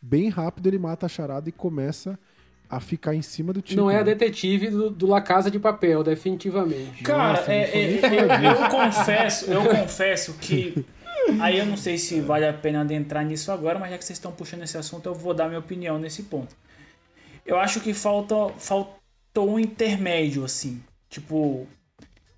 [0.01, 2.19] bem rápido ele mata a charada e começa
[2.70, 3.78] a ficar em cima do tipo.
[3.81, 4.05] não é a né?
[4.05, 7.02] detetive do, do La Casa de Papel, definitivamente.
[7.02, 10.85] Cara, Nossa, é- é- nem eu, eu confesso, eu confesso que.
[11.40, 14.16] Aí eu não sei se vale a pena adentrar nisso agora, mas já que vocês
[14.19, 16.56] estão puxando esse assunto, eu vou dar minha opinião nesse ponto.
[17.44, 20.82] Eu acho que falta, faltou um intermédio, assim.
[21.09, 21.66] Tipo,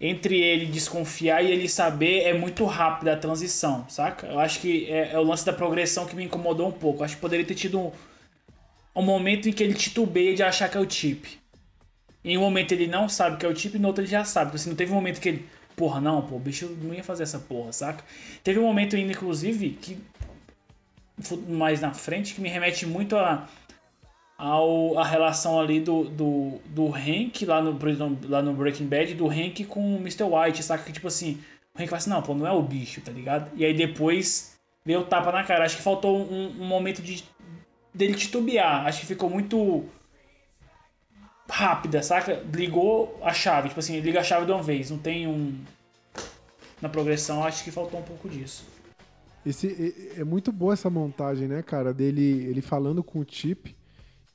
[0.07, 4.27] entre ele desconfiar e ele saber, é muito rápida a transição, saca?
[4.27, 7.01] Eu acho que é, é o lance da progressão que me incomodou um pouco.
[7.01, 7.91] Eu acho que poderia ter tido um,
[8.95, 11.39] um momento em que ele titubeia de achar que é o Chip.
[12.23, 14.27] Em um momento ele não sabe que é o Chip, e no outro ele já
[14.27, 14.49] sabe.
[14.49, 15.49] Então, assim, não teve um momento que ele.
[15.75, 18.05] Porra, não, pô, o bicho não ia fazer essa porra, saca?
[18.43, 19.97] Teve um momento ainda, inclusive, que.
[21.49, 23.49] Mais na frente, que me remete muito a.
[24.45, 27.79] Ao, a relação ali do, do, do Hank lá no,
[28.29, 30.25] lá no Breaking Bad, do Hank com o Mr.
[30.25, 30.85] White, saca?
[30.85, 31.41] Que tipo assim,
[31.75, 33.51] o Hank fala assim, não, pô, não é o bicho, tá ligado?
[33.57, 34.55] E aí depois
[34.87, 35.65] o tapa na cara.
[35.65, 37.25] Acho que faltou um, um momento de
[37.95, 38.87] dele titubear.
[38.87, 39.87] Acho que ficou muito
[41.49, 42.43] rápida, saca?
[42.53, 45.59] Ligou a chave, tipo assim, liga a chave de uma vez, não tem um
[46.83, 48.67] na progressão, acho que faltou um pouco disso.
[49.47, 51.95] Esse, é, é muito boa essa montagem, né, cara?
[51.95, 53.75] Dele ele falando com o Chip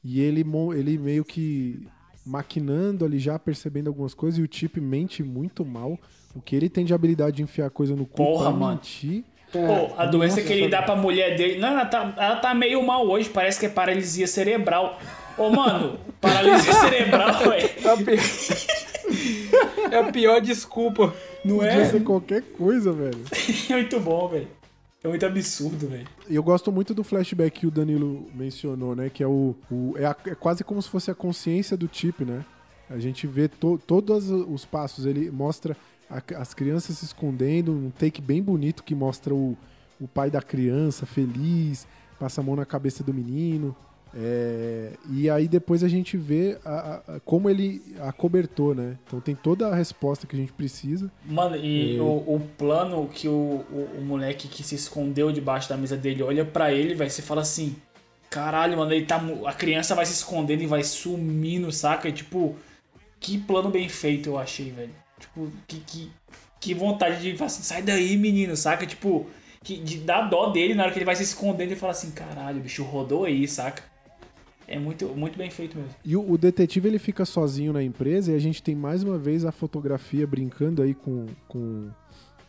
[0.03, 0.45] e ele,
[0.76, 1.88] ele meio que
[2.26, 5.97] maquinando ali já, percebendo algumas coisas, e o Chip mente muito mal.
[6.35, 8.73] O que ele tem de habilidade de enfiar coisa no cu Porra, pra mano.
[8.73, 9.23] mentir.
[9.51, 9.59] Pô,
[9.97, 11.59] a doença Nossa, que ele dá pra mulher dele.
[11.59, 14.99] Não, ela tá, ela tá meio mal hoje, parece que é paralisia cerebral.
[15.35, 17.69] Ô, mano, paralisia cerebral, velho.
[17.84, 21.13] É a pior, é a pior desculpa.
[21.43, 21.85] Não Podia é?
[21.85, 23.21] ser qualquer coisa, velho.
[23.69, 24.47] É muito bom, velho.
[25.03, 26.07] É muito absurdo, velho.
[26.30, 29.09] Eu gosto muito do flashback que o Danilo mencionou, né?
[29.09, 29.55] Que é o.
[29.71, 32.43] o- é, a- é quase como se fosse a consciência do Chip, né?
[32.89, 35.05] A gente vê to- todos os passos.
[35.05, 35.77] Ele mostra
[36.09, 39.55] a- as crianças se escondendo, um take bem bonito que mostra o,
[40.01, 41.88] o pai da criança feliz,
[42.19, 43.73] passa a mão na cabeça do menino.
[44.15, 46.69] É, e aí depois a gente vê a-
[47.07, 48.98] a- a- como ele acobertou, né?
[49.06, 51.11] Então tem toda a resposta que a gente precisa.
[51.26, 52.02] Mano, e É.
[52.02, 52.06] o,
[52.36, 53.31] o plano que o,
[53.72, 57.22] o, o moleque que se escondeu debaixo da mesa dele olha pra ele, velho, você
[57.22, 57.76] fala assim:
[58.30, 59.22] caralho, mano, ele tá.
[59.45, 62.10] A criança vai se escondendo e vai sumindo, saca?
[62.10, 62.56] E, tipo,
[63.19, 64.94] que plano bem feito eu achei, velho.
[65.19, 66.11] Tipo, que, que,
[66.60, 68.88] que vontade de falar assim: sai daí, menino, saca?
[68.88, 69.27] Tipo,
[69.64, 72.10] que, de dar dó dele na hora que ele vai se escondendo e fala assim:
[72.11, 73.84] caralho, o bicho rodou aí, saca?
[74.71, 75.91] É muito, muito bem feito mesmo.
[76.05, 79.17] E o, o detetive ele fica sozinho na empresa e a gente tem mais uma
[79.17, 81.89] vez a fotografia brincando aí com, com,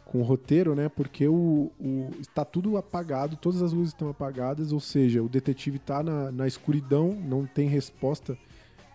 [0.05, 0.91] com o roteiro, né?
[0.91, 5.79] Porque o, o- está tudo apagado, todas as luzes estão apagadas, ou seja, o detetive
[5.79, 8.37] está na, na escuridão, não tem resposta,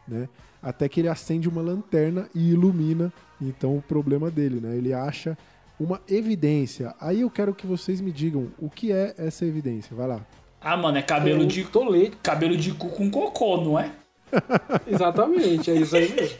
[0.08, 0.30] né?
[0.62, 3.12] Até que ele acende uma lanterna e ilumina,
[3.42, 4.78] então, o problema dele, né?
[4.78, 5.36] Ele acha
[5.80, 6.94] uma evidência.
[7.02, 9.96] Aí eu quero que vocês me digam o que é essa evidência.
[9.96, 10.26] Vai lá.
[10.68, 12.18] Ah, mano, é cabelo de, tolete.
[12.24, 13.92] cabelo de cu com cocô, não é?
[14.92, 16.36] Exatamente, é isso aí mesmo.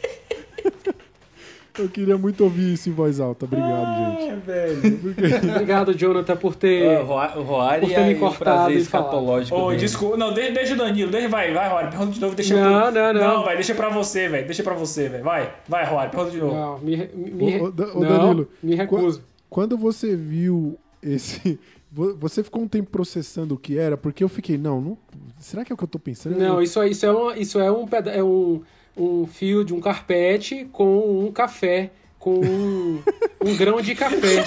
[1.78, 3.44] Eu queria muito ouvir isso em voz alta.
[3.44, 4.30] Obrigado, gente.
[4.30, 5.00] É, velho.
[5.54, 6.84] Obrigado, Jonathan, por ter.
[6.84, 9.78] É, O o Roari por ter me o cortado e escatológico dele.
[9.80, 10.16] desculpa.
[10.16, 11.10] Não, deixa, deixa o Danilo.
[11.10, 11.88] Deixa, vai, vai, Rory.
[11.90, 12.34] Pergunta de novo.
[12.34, 13.20] Deixa Não, pro- não, não.
[13.36, 14.46] Não, vai, deixa pra você, velho.
[14.46, 15.22] Deixa pra você, velho.
[15.22, 16.08] Vai, vai, Rory.
[16.08, 16.54] Pergunta de novo.
[16.54, 19.22] Não, me, me, Ô, ô, Da- ô, não, Danilo, me recuso.
[19.50, 21.60] Quando você viu esse.
[21.96, 24.98] Vo- Você ficou um tempo processando o que era, porque eu fiquei, não, não
[25.40, 26.38] será que é o que eu tô pensando?
[26.38, 28.62] Não, isso, é- isso é, um, isso é, um, é um,
[28.96, 33.02] um fio de um carpete com um café, com um,
[33.44, 34.44] um grão de café.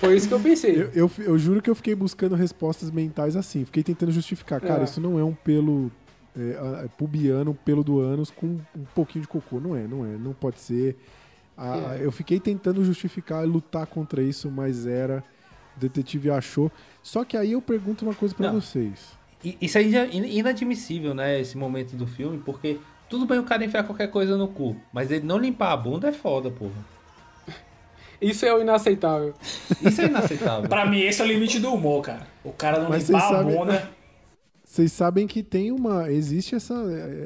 [0.00, 0.82] Foi isso que eu pensei.
[0.82, 3.64] Eu, eu, eu juro que eu fiquei buscando respostas mentais assim.
[3.64, 4.60] Fiquei tentando justificar.
[4.60, 4.84] Cara, É.
[4.84, 5.90] isso não é um pelo
[6.36, 8.46] é, é pubiano, um pelo do ânus com
[8.76, 9.60] um pouquinho de cocô.
[9.60, 10.16] Não é, não é.
[10.18, 10.96] Não pode ser.
[11.56, 12.04] A- É.
[12.04, 15.22] Eu fiquei tentando justificar e lutar contra isso, mas era.
[15.76, 16.70] O detetive achou.
[17.02, 18.60] Só que aí eu pergunto uma coisa pra Não.
[18.60, 19.12] vocês.
[19.60, 21.38] Isso é ina- inadmissível, né?
[21.40, 22.78] Esse momento do filme, porque
[23.10, 26.08] tudo bem o cara enfiar qualquer coisa no cu, mas ele não limpar a bunda
[26.08, 26.72] é foda, porra.
[28.20, 29.34] Isso é o inaceitável.
[29.82, 30.66] Isso é inaceitável.
[30.70, 32.26] Pra mim, esse é o limite do humor, cara.
[32.42, 33.90] O cara não Mas limpar a sabem- bunda.
[34.64, 36.10] Vocês sabem que tem uma.
[36.10, 36.74] Existe essa,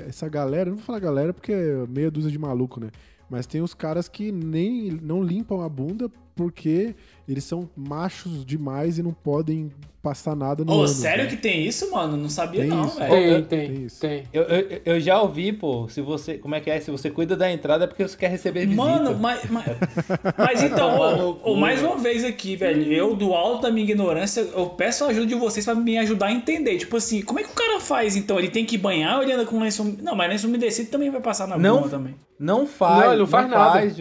[0.08, 2.88] essa galera, não vou falar galera porque é meia dúzia de maluco, né?
[3.30, 6.94] Mas tem os caras que nem não limpam a bunda porque
[7.28, 11.30] eles são machos demais e não podem passar nada no Ô, ânus, sério né?
[11.30, 12.16] que tem isso, mano?
[12.16, 12.96] Não sabia, Tem não, isso.
[12.96, 13.10] velho.
[13.10, 14.00] Tem, eu- tem, tem isso.
[14.00, 14.22] tem.
[14.32, 16.38] Eu, eu, eu já ouvi, pô, se você.
[16.38, 16.78] Como é que é?
[16.80, 18.80] Se você cuida da entrada é porque você quer receber visita.
[18.80, 19.66] Mano, mas, mas,
[20.38, 23.84] mas então, Tomar ô, cu, mais uma vez aqui, velho, eu, do alto da minha
[23.84, 26.78] ignorância, eu peço a ajuda de vocês pra me ajudar a entender.
[26.78, 28.38] Tipo assim, como é que o cara faz, então?
[28.38, 29.84] Ele tem que banhar ou ele anda com lenço...
[30.00, 31.78] Não, mas lenço umedecido também vai passar na Não.
[31.78, 32.14] bunda também.
[32.38, 33.04] Não faz.
[33.04, 33.72] Não, ele não faz nada.
[33.72, 33.96] Faz.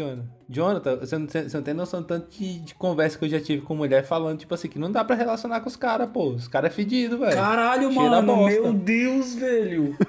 [0.49, 3.29] Jonathan, você não, tem- você não tem noção do tanto de, de conversa que eu
[3.29, 6.09] já tive com mulher falando, tipo assim, que não dá pra relacionar com os caras,
[6.09, 6.29] pô.
[6.29, 7.35] Os caras é fedido, velho.
[7.35, 9.95] Caralho, Cheira mano, meu Deus, velho.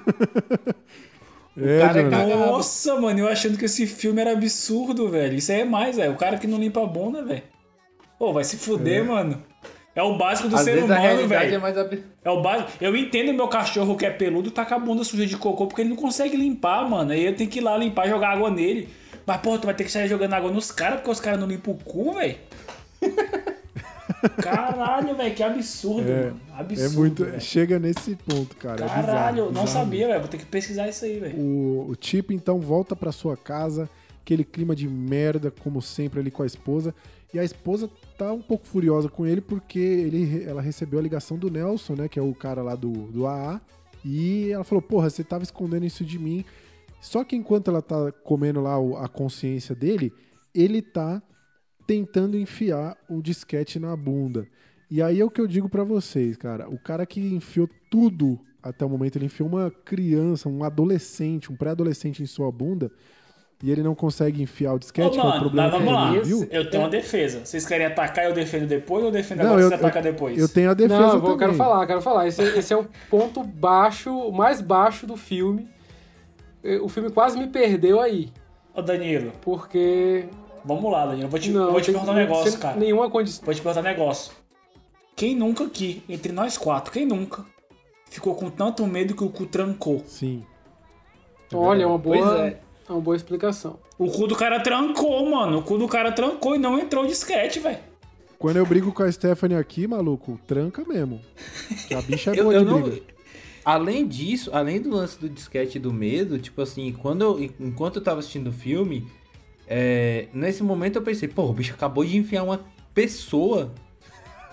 [1.61, 2.35] É, cara é.
[2.35, 5.35] Nossa, mano, eu achando que esse filme era absurdo, velho.
[5.35, 6.13] Isso aí é mais, velho.
[6.13, 7.43] O cara que não limpa a bunda, velho.
[8.17, 9.43] Pô, vai se fuder, mano.
[9.93, 11.61] É o básico do Às ser vezes a humano, realidade é velho.
[11.61, 12.01] mais ab...
[12.23, 12.71] É o básico.
[12.79, 15.81] Eu entendo meu cachorro que é peludo tá com a bunda suja de cocô porque
[15.81, 17.11] ele não consegue limpar, mano.
[17.11, 18.87] Aí eu tenho que ir lá limpar e jogar água nele.
[19.29, 21.45] Mas, pô, tu vai ter que sair jogando água nos caras porque os caras não
[21.45, 22.35] limpam o cu, velho.
[24.41, 26.41] Caralho, velho, que absurdo, É, mano.
[26.57, 26.93] Absurdo.
[26.93, 27.25] É muito.
[27.25, 27.39] velho.
[27.39, 28.81] Chega nesse ponto, cara.
[28.81, 30.19] é bizarro, Caralho, não bizarro sabia, velho.
[30.19, 31.37] Vou ter que pesquisar isso aí, velho.
[31.39, 33.87] O, o Chip então volta pra sua casa,
[34.23, 36.95] aquele clima de merda, como sempre, ali com a esposa.
[37.31, 37.87] E a esposa
[38.17, 42.07] tá um pouco furiosa com ele porque ele, ela recebeu a ligação do Nelson, né?
[42.07, 43.61] Que é o cara lá do, do AA.
[44.03, 46.43] E ela falou: Porra, você tava escondendo isso de mim.
[47.01, 50.11] Só que enquanto ela tá comendo lá a consciência dele,
[50.53, 51.21] ele tá
[51.87, 54.47] tentando enfiar o disquete na bunda.
[54.91, 56.69] E aí é o que eu digo pra vocês, cara.
[56.69, 61.55] O cara que enfiou tudo até o momento, ele enfiou uma criança, um adolescente, um
[61.55, 62.91] pré-adolescente em sua bunda,
[63.63, 65.85] e ele não consegue enfiar o Ô, disquete, que é o mano, problema mas que
[65.85, 66.21] vamos lá.
[66.21, 66.47] viu.
[66.51, 67.45] Eu tenho uma defesa.
[67.45, 70.01] Vocês querem atacar eu defendo depois ou eu defendo Não, agora e eu, você ataca
[70.01, 70.37] depois?
[70.37, 71.37] eu tenho a defesa Não, eu vou- também.
[71.47, 72.27] quero falar, quero falar.
[72.27, 75.67] Esse, esse é o ponto baixo, o mais baixo do filme.
[76.63, 78.29] Eh, o filme quase me perdeu aí.
[78.73, 80.25] Ô, Danilo, Porque.
[80.63, 81.29] vamos lá, Danilo.
[81.29, 82.77] Vou te, não, vou te perguntar um negócio, cara.
[82.77, 83.43] Nenhuma condição.
[83.45, 84.31] Vou te perguntar um negócio.
[85.15, 87.43] Quem nunca aqui, entre nós quatro, quem nunca
[88.09, 90.01] ficou com tanto medo que o cu trancou?
[90.05, 90.43] Sim.
[91.53, 92.47] Olha, é uma boa, Pois é.
[92.47, 92.91] é.
[92.91, 93.79] uma boa explicação.
[93.97, 95.59] O cu do cara trancou, mano.
[95.59, 97.79] O cu do cara trancou e não entrou de sketch, velho.
[98.37, 101.19] Quando eu brigo com a Stephanie aqui, maluco, tranca mesmo.
[101.97, 102.81] A bicha é Eu, boa eu de não.
[102.81, 103.01] briga.
[103.63, 108.01] Além disso, além do lance do disquete do medo, tipo assim, quando eu, enquanto eu
[108.01, 109.07] tava assistindo o filme,
[109.67, 112.61] é, nesse momento eu pensei, pô, o bicho acabou de enfiar uma
[112.93, 113.71] pessoa.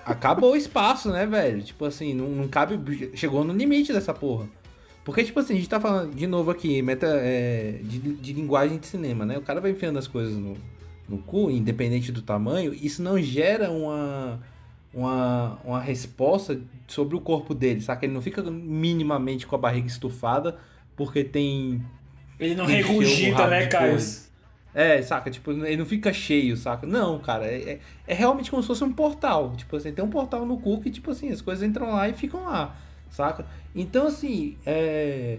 [0.04, 1.62] Acabou o espaço, né, velho?
[1.62, 3.10] Tipo assim, não, não cabe.
[3.16, 4.46] Chegou no limite dessa porra.
[5.04, 8.76] Porque, tipo assim, a gente tá falando de novo aqui, meta é, de, de linguagem
[8.78, 9.38] de cinema, né?
[9.38, 10.56] O cara vai enfiando as coisas no,
[11.08, 14.40] no cu, independente do tamanho, isso não gera uma,
[14.96, 18.04] uma, uma resposta sobre o corpo dele, saca?
[18.06, 20.58] Ele não fica minimamente com a barriga estufada
[20.96, 21.82] porque tem.
[22.40, 23.94] Ele não regurgita, né, Caio?
[24.74, 25.30] É, saca?
[25.30, 26.86] Tipo, ele não fica cheio, saca?
[26.86, 29.54] Não, cara, é, é- é realmente como se fosse um portal.
[29.56, 32.12] Tipo assim, tem um portal no cu que, tipo assim, as coisas entram lá e
[32.14, 32.76] ficam lá,
[33.10, 33.46] saca?
[33.74, 35.38] Então, assim, é.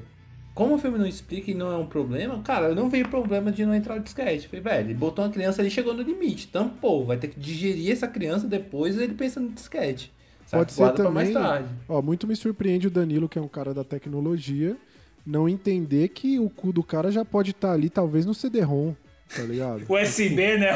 [0.57, 3.51] Como o filme não explica e não é um problema, cara, eu não vejo problema
[3.51, 4.47] de não entrar o disquete.
[4.47, 6.47] Falei, velho, ele botou uma criança ali, chegou no limite.
[6.47, 10.11] Tampou, vai ter que digerir essa criança depois ele pensa no disquete.
[10.47, 10.63] saca?
[10.63, 11.31] Pode ser Guarda pra também.
[11.31, 11.67] mais tarde.
[11.87, 14.75] Ó, muito me surpreende o Danilo, que é um cara da tecnologia,
[15.23, 18.95] não entender que o cu do cara já pode estar ali, talvez no CD-ROM,
[19.35, 19.83] tá ligado?
[19.87, 20.71] USB, né?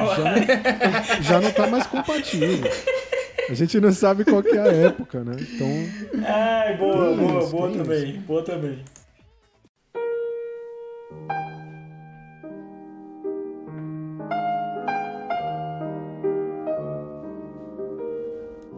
[1.24, 2.70] Já não tá mais compatível.
[3.50, 5.38] A gente não sabe qual que é a época, né?
[5.40, 5.68] Então,
[6.24, 8.20] Ai, boa, boa, isso, boa também.
[8.20, 8.78] Boa também.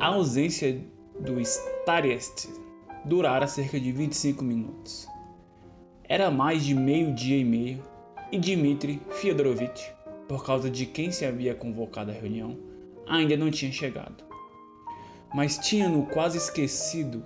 [0.03, 0.85] A ausência
[1.17, 2.49] do Stariest
[3.05, 5.07] durara cerca de 25 minutos.
[6.03, 7.81] Era mais de meio-dia e meio
[8.29, 9.93] e Dmitri Fyodorovich,
[10.27, 12.59] por causa de quem se havia convocado à reunião,
[13.07, 14.25] ainda não tinha chegado.
[15.33, 17.23] Mas tinha-no quase esquecido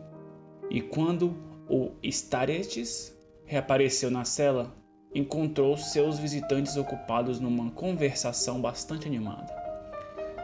[0.70, 1.36] e quando
[1.68, 3.12] o Staretes
[3.44, 4.78] reapareceu na cela,
[5.16, 9.52] encontrou seus visitantes ocupados numa conversação bastante animada.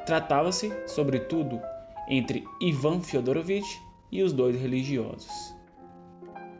[0.07, 1.61] Tratava-se, sobretudo,
[2.07, 3.81] entre Ivan Fyodorovich
[4.11, 5.55] e os dois religiosos.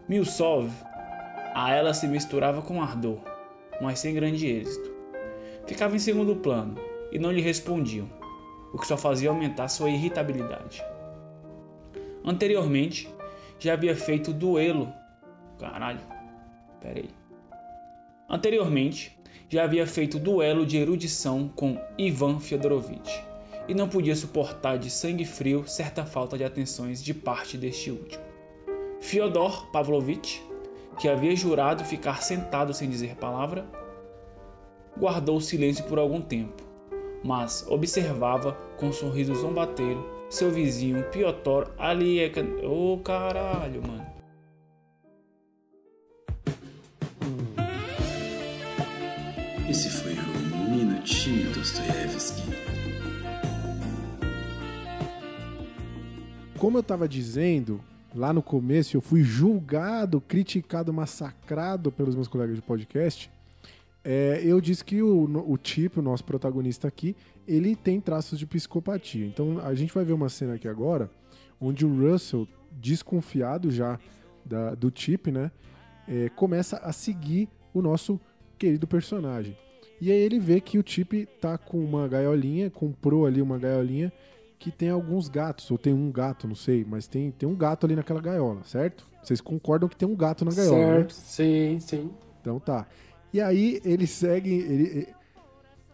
[0.08, 0.70] Milsov
[1.54, 3.20] a ela se misturava com ardor,
[3.82, 4.92] mas sem grande êxito.
[5.68, 6.76] Ficava em segundo plano
[7.12, 8.10] e não lhe respondiam,
[8.74, 10.84] o que só fazia aumentar sua irritabilidade.
[12.26, 13.08] Anteriormente,
[13.60, 14.92] já havia feito duelo.
[15.60, 16.02] Caralho,
[16.82, 17.10] peraí.
[18.28, 19.18] Anteriormente,
[19.48, 23.33] já havia feito duelo de erudição com Ivan Fyodorovich
[23.68, 28.24] e não podia suportar de sangue frio certa falta de atenções de parte deste último.
[29.02, 30.44] Fyodor Pavlovich,
[31.00, 33.66] que havia jurado ficar sentado sem dizer palavra,
[34.98, 36.64] guardou silêncio por algum tempo,
[37.24, 42.40] mas observava com um sorriso zombateiro seu vizinho Piotr Aliek...
[42.66, 44.14] Ô caralho, mano.
[49.70, 52.73] Esse foi o Minutinho Dostoiévski.
[56.64, 57.82] Como eu tava dizendo,
[58.16, 63.30] lá no começo eu fui julgado, criticado, massacrado pelos meus colegas de podcast.
[64.02, 68.46] É, eu disse que o, o Chip, o nosso protagonista aqui, ele tem traços de
[68.46, 69.26] psicopatia.
[69.26, 71.12] Então a gente vai ver uma cena aqui agora,
[71.60, 74.00] onde o Russell, desconfiado já
[74.46, 75.52] da- do Chip, né,
[76.08, 78.18] é, começa a seguir o nosso
[78.58, 79.58] querido personagem.
[80.00, 84.14] E aí ele vê que o Chip tá com uma gaiolinha, comprou ali uma gaiolinha
[84.64, 87.86] que tem alguns gatos, ou tem um gato, não sei, mas tem, tem um gato
[87.86, 89.06] ali naquela gaiola, certo?
[89.22, 90.86] Vocês concordam que tem um gato na gaiola, né?
[90.94, 92.12] certo, sim, sim.
[92.40, 92.88] Então tá.
[93.34, 94.54] E aí ele segue.
[94.54, 95.08] Ele,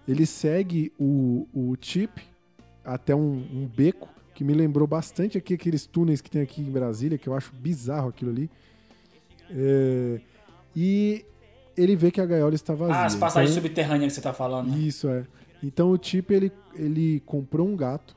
[0.07, 2.21] ele segue o, o Chip
[2.85, 6.69] até um, um beco que me lembrou bastante aqui aqueles túneis que tem aqui em
[6.71, 8.51] Brasília, que eu acho bizarro aquilo ali.
[9.49, 10.19] É,
[10.75, 11.25] e
[11.75, 12.95] ele vê que a gaiola está vazia.
[12.95, 14.69] Ah, as passagens Então- subterrâneas que você tá falando.
[14.69, 14.77] né?
[14.77, 15.25] isso é.
[15.63, 18.15] Então o Chip ele, ele comprou um gato,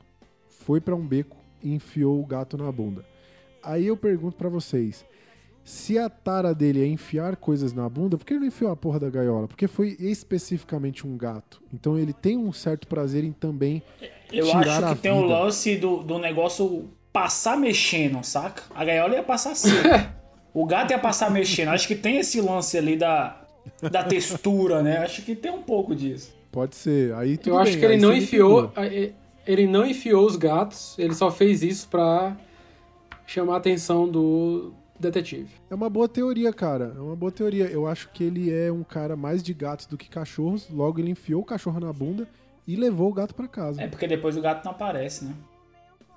[0.65, 3.05] foi pra um beco e enfiou o gato na bunda.
[3.61, 5.05] Aí eu pergunto pra vocês,
[5.63, 8.75] se a tara dele é enfiar coisas na bunda, por que ele não enfiou a
[8.75, 9.47] porra da gaiola?
[9.47, 11.61] Porque foi especificamente um gato.
[11.73, 13.81] Então ele tem um certo prazer em também
[14.31, 15.39] Eu tirar a acho que tem o vida.
[15.39, 18.63] lance do, do negócio passar mexendo, saca?
[18.75, 19.69] A gaiola ia passar assim.
[20.53, 21.69] o gato ia passar mexendo.
[21.69, 23.41] Acho que tem esse lance ali da,
[23.81, 24.97] da textura, né?
[24.97, 26.33] Acho que tem um pouco disso.
[26.51, 27.13] Pode ser.
[27.15, 28.71] Aí tudo Eu acho bem, que ele aí não enfiou.
[29.45, 32.35] Ele não enfiou os gatos, ele só fez isso pra
[33.25, 35.49] chamar a atenção do, detetive.
[35.69, 36.93] É uma boa teoria, cara.
[36.95, 37.65] É uma boa teoria.
[37.65, 40.69] Eu acho que ele é um cara mais de gatos do que cachorros.
[40.69, 42.27] Logo, ele enfiou o cachorro na bunda
[42.67, 43.81] e levou o gato pra casa.
[43.81, 45.33] É porque depois o gato não aparece, né?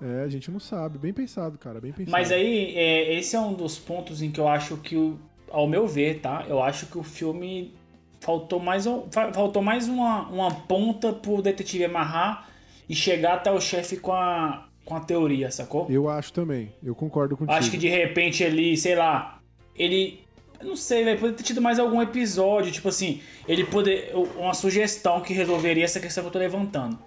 [0.01, 0.97] É, a gente não sabe.
[0.97, 1.81] Bem pensado, cara.
[1.81, 2.11] Bem pensado.
[2.11, 5.17] Mas aí, é, esse é um dos pontos em que eu acho que, o,
[5.49, 6.45] ao meu ver, tá?
[6.47, 7.73] Eu acho que o filme
[8.19, 12.47] faltou mais, um- fa- faltou mais uma, uma ponta pro detetive amarrar
[12.89, 15.87] e chegar até o chefe com a, com a teoria, sacou?
[15.89, 16.71] Eu acho também.
[16.83, 17.57] Eu concordo contigo.
[17.57, 19.39] Acho que de repente ele, sei lá,
[19.75, 20.21] ele.
[20.63, 21.19] Não sei, velho.
[21.19, 24.11] Poderia ter tido mais algum episódio, tipo assim, ele poder.
[24.37, 26.97] Uma sugestão que resolveria essa questão que eu tô levantando.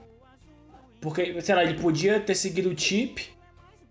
[1.01, 3.29] Porque, sei lá, ele podia ter seguido o chip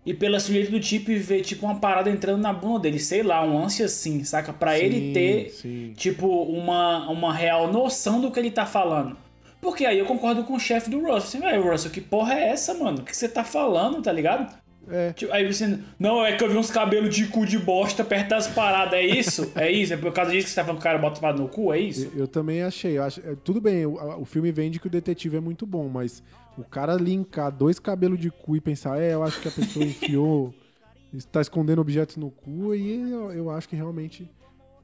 [0.06, 3.44] e pela sujeito do chip ver, tipo, uma parada entrando na bunda dele, sei lá,
[3.44, 4.52] um lance assim, saca?
[4.52, 5.92] Pra Sim, ele ter, sim.
[5.96, 9.16] tipo, uma, uma real noção do que ele tá falando.
[9.60, 11.16] Porque aí eu concordo com o chefe do Russell.
[11.16, 12.98] Assim, velho, Russell, que porra é essa, mano?
[12.98, 14.52] O que você tá falando, tá ligado?
[14.88, 15.12] É.
[15.12, 15.78] Tipo, aí você.
[15.98, 18.94] Não, é que eu vi uns cabelos de cu de bosta perto das paradas.
[18.94, 19.52] É isso?
[19.54, 19.92] É isso?
[19.92, 21.72] É por causa disso que você tá falando que o cara bota parada no cu?
[21.72, 22.10] É isso?
[22.14, 22.98] Eu, eu também achei.
[22.98, 25.88] Eu acho, é, tudo bem, o, o filme vende que o detetive é muito bom,
[25.88, 26.22] mas
[26.56, 29.84] o cara linkar dois cabelos de cu e pensar, é, eu acho que a pessoa
[29.84, 30.54] enfiou,
[31.14, 34.28] está escondendo objetos no cu, e eu, eu acho que realmente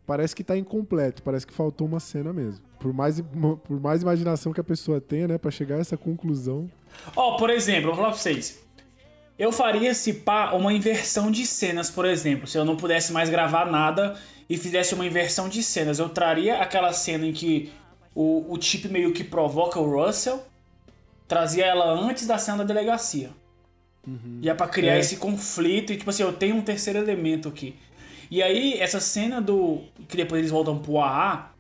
[0.06, 2.64] parece que tá incompleto, parece que faltou uma cena mesmo.
[2.78, 6.70] Por mais, por mais imaginação que a pessoa tenha, né, pra chegar a essa conclusão.
[7.16, 8.64] Ó, por exemplo, vou falar pra vocês.
[9.38, 12.46] Eu faria se pá uma inversão de cenas, por exemplo.
[12.46, 14.16] Se eu não pudesse mais gravar nada
[14.48, 17.70] e fizesse uma inversão de cenas, eu traria aquela cena em que
[18.14, 20.42] o, o Chip meio que provoca o Russell,
[21.28, 23.30] trazia ela antes da cena da delegacia.
[24.40, 25.00] E é pra criar É.
[25.00, 27.74] esse conflito e tipo assim, eu tenho um terceiro elemento aqui.
[28.30, 29.80] E aí, essa cena do.
[30.08, 31.50] que depois eles voltam pro AA,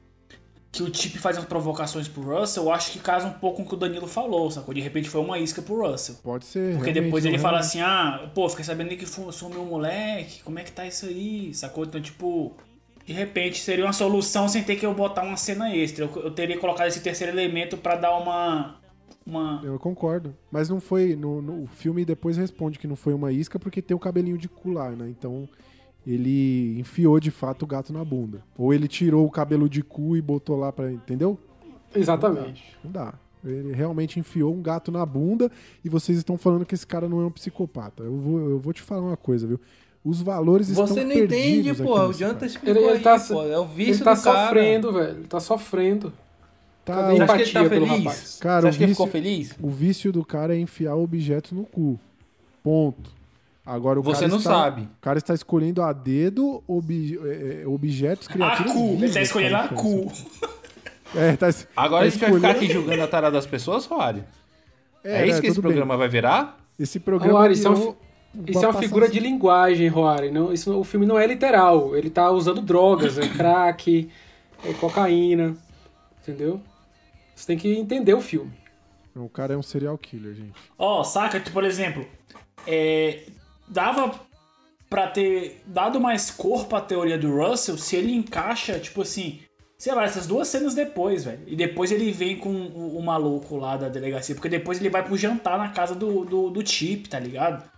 [0.72, 3.62] que o Chip faz umas provocações pro Russell, eu acho que casa um pouco com
[3.62, 4.74] o que o Danilo falou, sacou?
[4.74, 6.16] De repente foi uma isca pro Russell.
[6.22, 6.74] Pode ser.
[6.74, 7.80] Porque realmente, depois ele não, fala realmente.
[7.80, 11.54] assim, ah, pô, fiquei sabendo que sumiu um moleque, como é que tá isso aí,
[11.54, 11.84] sacou?
[11.84, 12.52] Então, tipo,
[13.06, 16.04] de repente seria uma solução sem ter que eu botar uma cena extra.
[16.04, 18.76] Eu, eu teria colocado esse terceiro elemento pra dar uma.
[19.24, 19.62] uma...
[19.64, 20.36] Eu concordo.
[20.50, 21.16] Mas não foi.
[21.16, 24.36] No, no- o filme depois responde que não foi uma isca porque tem o cabelinho
[24.36, 25.08] de cu lá, né?
[25.08, 25.48] Então
[26.06, 28.42] ele enfiou de fato o gato na bunda.
[28.56, 30.90] Ou ele tirou o cabelo de cu e botou lá pra.
[30.92, 31.38] Entendeu?
[31.94, 32.62] Exatamente.
[32.84, 33.14] Não dá.
[33.44, 35.50] Ele realmente enfiou um gato na bunda
[35.84, 38.02] e vocês estão falando que esse cara não é um psicopata.
[38.02, 39.60] Eu vou, eu vou te falar uma coisa, viu?
[40.04, 41.92] Os valores estão Você não perdidos entende, pô.
[41.92, 42.46] O cara.
[42.46, 43.42] explicou Ele, ele aí, tá, pô.
[43.44, 44.46] É o ele vício tá do cara.
[44.46, 45.16] sofrendo, velho.
[45.18, 46.12] Ele tá sofrendo.
[46.84, 48.04] Tá, Cadê o- Você acha que ele tá empatia pelo feliz?
[48.04, 48.38] rapaz.
[48.40, 49.54] Cara, Você o acha que ele ficou vício- feliz?
[49.60, 51.98] O vício do cara é enfiar objetos no cu.
[52.62, 53.10] Ponto.
[53.66, 54.82] Agora o Você cara não está, sabe.
[54.82, 58.72] O cara está escolhendo a dedo obje- é, é, objetos, A criaturas.
[58.72, 60.12] cu, ele tá vivas, escolhendo a cu.
[61.14, 63.84] É, tá, Agora tá a gente vai ficar escolhendo- aqui julgando a tara das pessoas,
[63.86, 64.22] Rory?
[65.02, 65.72] É, né, isso que esse tudo bem.
[65.72, 66.58] programa vai virar?
[66.78, 67.94] Esse programa Rory, isso é, um
[68.46, 70.30] isso é uma figura de linguagem, Rory.
[70.30, 71.96] Não, isso, o filme não é literal.
[71.96, 74.08] Ele tá usando drogas, é crack,
[74.64, 75.56] é cocaína.
[76.22, 76.60] Entendeu?
[77.34, 78.52] Você tem que entender o filme.
[79.14, 80.52] O cara é um serial killer, gente.
[80.78, 81.38] Ó, saca?
[81.40, 82.04] Tipo, por exemplo,
[82.66, 83.22] é,
[83.68, 84.14] dava
[84.88, 89.40] pra ter dado mais cor pra teoria do Russell se ele encaixa, tipo assim,
[89.76, 91.42] sei lá, essas duas cenas depois, velho.
[91.46, 95.02] E depois ele vem com o, o maluco lá da delegacia, porque depois ele vai
[95.04, 97.68] pro jantar na casa do, do, do Chip, tá ligado?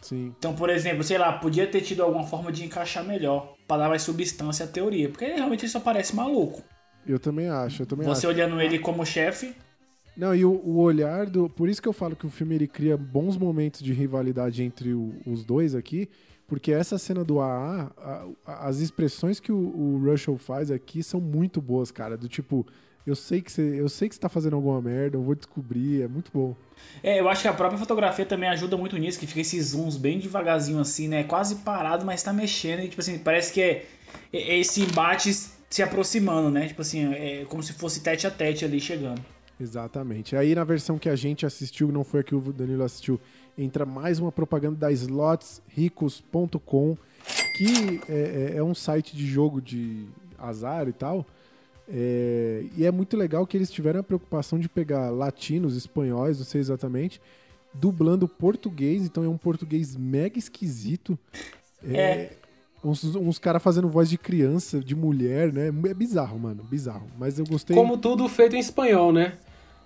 [0.00, 0.34] Sim.
[0.38, 3.88] Então, por exemplo, sei lá, podia ter tido alguma forma de encaixar melhor, pra dar
[3.88, 6.62] mais substância à teoria, porque realmente ele só parece maluco.
[7.06, 8.34] Eu também acho, eu também Você acho.
[8.34, 9.54] olhando ele como chefe,
[10.16, 11.48] Não, e o, o olhar do.
[11.48, 14.92] Por isso que eu falo que o filme ele cria bons momentos de rivalidade entre
[14.94, 16.08] o- os dois aqui.
[16.46, 21.02] Porque essa cena do AA, a- a- as expressões que o, o Russell faz aqui
[21.02, 22.16] são muito boas, cara.
[22.18, 22.66] Do tipo,
[23.06, 26.02] eu sei que você, eu sei que você tá fazendo alguma merda, eu vou descobrir,
[26.02, 26.54] é muito bom.
[27.02, 29.96] É, eu acho que a própria fotografia também ajuda muito nisso, que fica esses zooms
[29.96, 31.24] bem devagarzinho assim, né?
[31.24, 33.86] Quase parado, mas tá mexendo e, tipo assim, parece que é,
[34.32, 35.32] é esse embate
[35.70, 36.68] se aproximando, né?
[36.68, 39.20] Tipo assim, é como se fosse tete a tete ali chegando.
[39.64, 40.36] Exatamente.
[40.36, 43.18] Aí na versão que a gente assistiu, não foi a que o Danilo assistiu,
[43.56, 46.96] entra mais uma propaganda da slotsricos.com,
[47.56, 50.04] que é, é- é um site de jogo de
[50.38, 51.24] azar e tal.
[51.88, 56.44] É, e é muito legal que eles tiveram a preocupação de pegar latinos, espanhóis, não
[56.44, 57.20] sei exatamente,
[57.72, 61.18] dublando português, então é um português mega esquisito.
[61.86, 62.32] É.
[62.82, 65.68] Uns, uns caras fazendo voz de criança, de mulher, né?
[65.88, 67.06] É bizarro, mano, bizarro.
[67.18, 67.74] Mas eu gostei.
[67.74, 69.38] Como tudo feito em espanhol, né?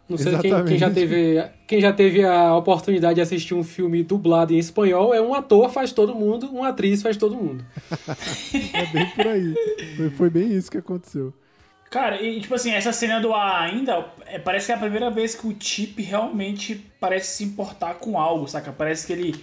[0.09, 4.03] Não sei quem, quem já teve, quem já teve a oportunidade de assistir um filme
[4.03, 7.65] dublado em espanhol, é um ator faz todo mundo, uma atriz faz todo mundo.
[8.73, 9.55] É bem por aí.
[9.97, 11.35] Foi, foi bem isso que aconteceu.
[11.91, 15.11] Cara, e tipo assim, essa cena do A ainda, é, parece que é a primeira
[15.11, 18.73] vez que o Chip realmente parece se importar com algo, saca?
[18.73, 19.35] Parece que ele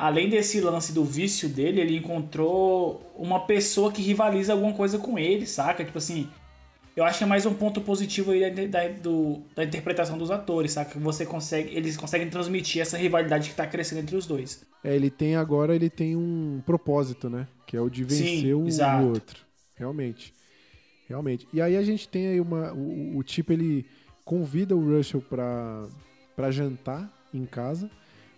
[0.00, 5.18] além desse lance do vício dele, ele encontrou uma pessoa que rivaliza alguma coisa com
[5.18, 5.84] ele, saca?
[5.84, 6.26] Tipo assim,
[6.96, 10.30] eu acho que é mais um ponto positivo aí da, da- do- da interpretação dos
[10.30, 10.90] atores, saca?
[10.92, 14.64] Que você consegue, eles conseguem transmitir essa rivalidade que tá crescendo entre os dois.
[14.82, 17.46] É, ele tem agora, ele tem um propósito, né?
[17.66, 19.40] Que é o de vencer Sim, o, o outro.
[19.76, 20.32] Realmente.
[21.08, 21.46] Realmente.
[21.52, 22.72] E aí a gente tem aí uma.
[22.72, 23.86] O, o tipo, ele
[24.24, 25.86] convida o Russell pra,
[26.36, 27.90] pra jantar em casa.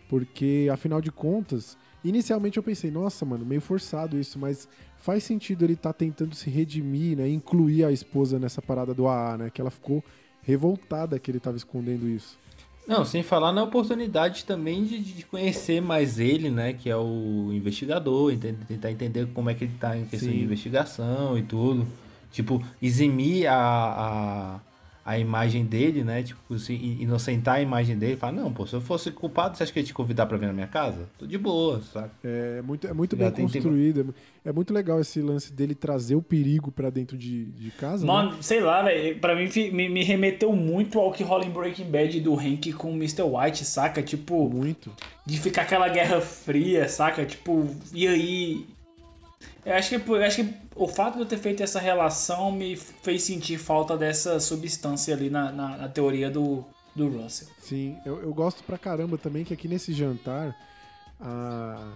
[0.08, 4.68] Porque, afinal de contas, inicialmente eu pensei, nossa, mano, meio forçado isso, mas
[5.02, 7.28] faz sentido ele estar tentando se redimir, né?
[7.28, 9.50] Incluir a esposa nessa parada do AA, né?
[9.52, 10.02] Que ela ficou
[10.42, 12.38] revoltada que ele tava escondendo isso.
[12.86, 16.72] Não, sem falar na oportunidade também de, de conhecer mais ele, né?
[16.72, 20.38] Que é o investigador, tentar entender como é que ele tá em questão Sim.
[20.38, 21.86] de investigação e tudo.
[22.30, 24.60] Tipo, eximir a, a,
[25.04, 26.22] a imagem dele, né?
[26.22, 28.16] Tipo, se inocentar a imagem dele.
[28.16, 30.46] Falar, não, pô, se eu fosse culpado, você acha que ia te convidar pra vir
[30.46, 31.08] na minha casa?
[31.18, 32.10] Tô de boa, saca?
[32.22, 33.52] É muito, é muito Já bem tempo.
[33.52, 34.14] construído.
[34.44, 38.06] é É muito legal esse lance dele trazer o perigo pra dentro de, de casa.
[38.06, 38.12] né?
[38.12, 41.90] Mano, sei lá, velho, pra mim me, me remeteu muito ao que rola em Breaking
[41.90, 43.22] Bad do Hank com o Mr.
[43.22, 44.02] White, saca?
[44.02, 44.92] Tipo, Muito.
[45.26, 47.24] de ficar aquela guerra fria, saca?
[47.24, 48.66] Tipo, e aí.
[49.64, 52.76] Eu acho que, eu acho que o fato de eu ter feito essa relação me
[52.76, 56.64] fez sentir falta dessa substância ali na, na, na teoria do,
[56.94, 57.48] do Russell.
[57.60, 60.56] Sim, eu, eu gosto pra caramba também que aqui nesse jantar
[61.20, 61.92] a,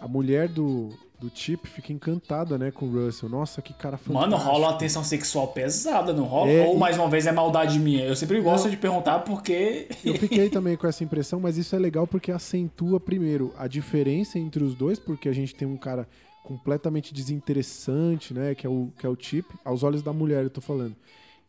[0.00, 0.88] a mulher do,
[1.20, 3.28] do Chip fica encantada, né, com o Russell.
[3.28, 4.30] Nossa, que cara fantástico.
[4.30, 6.50] Mano, rola uma tensão sexual pesada, não rola?
[6.50, 8.04] É, Ou e- mais uma vez é maldade minha?
[8.04, 8.70] Eu sempre gosto Não.
[8.70, 9.88] de perguntar porque.
[10.04, 14.38] Eu fiquei também com essa impressão, mas isso é legal porque acentua, primeiro, a diferença
[14.38, 16.08] entre os dois, porque a gente tem um cara
[16.44, 20.50] completamente desinteressante, né, que é o, que é o Chip, aos olhos da mulher eu
[20.50, 20.94] tô falando.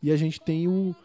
[0.02, 0.96] E a gente tem o,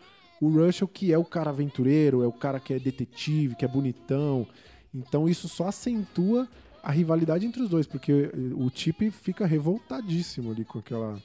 [0.41, 3.67] o Russell, que é o cara aventureiro, é o cara que é detetive, que é
[3.67, 4.47] bonitão.
[4.95, 6.47] Então isso só acentua
[6.81, 11.21] a rivalidade entre os dois, porque o Chip fica revoltadíssimo ali com aquela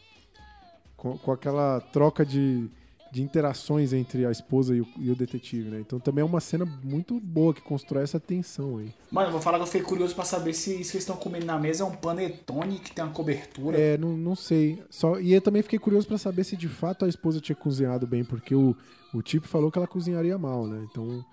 [0.96, 2.68] com, com aquela troca de,
[3.16, 5.80] de interações entre a esposa e o, e o detetive, né?
[5.80, 8.92] Então também é uma cena muito boa que constrói essa tensão aí.
[9.10, 11.16] Mano, eu vou falar que eu fiquei curioso pra saber se isso que eles estão
[11.16, 13.78] comendo na mesa é um panetone que tem uma cobertura.
[13.78, 14.82] É, não, não sei.
[14.90, 18.06] Só, e eu também fiquei curioso pra saber se de fato a esposa tinha cozinhado
[18.06, 18.76] bem, porque o,
[19.14, 20.86] o Chip falou que ela cozinharia mal, né?
[20.90, 21.24] Então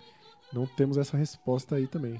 [0.53, 2.17] não temos essa resposta aí também.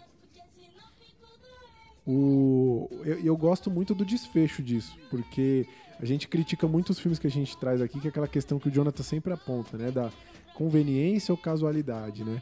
[2.05, 5.65] O, eu, eu gosto muito do desfecho disso, porque
[5.99, 8.59] a gente critica muito os filmes que a gente traz aqui, que é aquela questão
[8.59, 9.91] que o Jonathan sempre aponta, né?
[9.91, 10.11] Da
[10.53, 12.41] conveniência ou casualidade, né?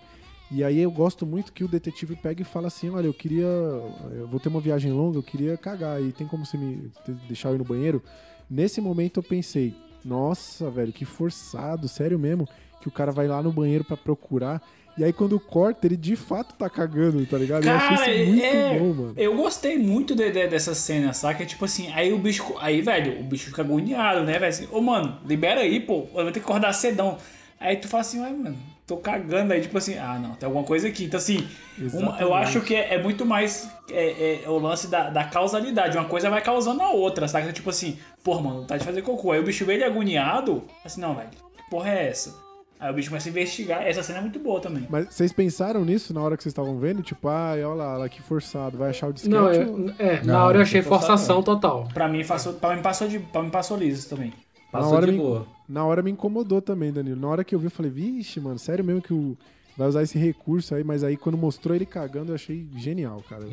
[0.49, 3.45] E aí eu gosto muito que o detetive pega e fala assim, olha, eu queria.
[3.45, 6.01] Eu vou ter uma viagem longa, eu queria cagar.
[6.01, 6.91] E tem como você me
[7.27, 8.03] deixar eu ir no banheiro?
[8.49, 9.73] Nesse momento eu pensei,
[10.03, 12.47] nossa, velho, que forçado, sério mesmo,
[12.81, 14.61] que o cara vai lá no banheiro pra procurar.
[14.97, 17.65] E aí quando corta, ele de fato tá cagando, tá ligado?
[17.65, 19.13] eu Cara, achei isso muito é, bom, mano.
[19.17, 21.45] eu gostei muito de- de- dessa cena, saca?
[21.45, 22.43] Tipo assim, aí o bicho.
[22.59, 24.47] Aí, velho, o bicho fica agoniado, né, velho?
[24.49, 26.07] Assim, Ô, mano, libera aí, pô.
[26.13, 27.17] Eu vou ter que acordar cedão.
[27.59, 29.53] Aí tu fala assim, ué, mano, tô cagando.
[29.53, 31.05] Aí, tipo assim, ah, não, tem alguma coisa aqui.
[31.05, 31.47] Então, assim,
[31.93, 35.95] uma- eu acho que é, é muito mais é, é o lance da, da causalidade.
[35.97, 37.51] Uma coisa vai causando a outra, saca?
[37.53, 39.31] Tipo assim, porra, mano, tá de fazer cocô.
[39.31, 42.35] Aí o bicho vê ele agoniado, assim, não, velho, que porra é essa?
[42.81, 43.83] Aí o bicho começa a investigar.
[43.87, 44.87] Essa cena é muito boa também.
[44.89, 47.03] Mas vocês pensaram nisso na hora que vocês estavam vendo?
[47.03, 49.33] Tipo, ah, olha lá, olha que forçado, vai achar o disquete?
[49.35, 51.87] Não, ou- é, Não, na hora eu não achei forçação total.
[51.93, 53.19] Pra mim, passou, pra mim passou de.
[53.19, 54.33] Pra mim passou liso também.
[54.71, 55.45] Passou hora de me- boa.
[55.69, 57.21] Na hora me incomodou também, Danilo.
[57.21, 59.37] Na hora que eu vi, eu falei, vixe, mano, sério mesmo que o...
[59.77, 63.45] vai usar esse recurso aí, mas aí quando mostrou ele cagando, eu achei genial, cara.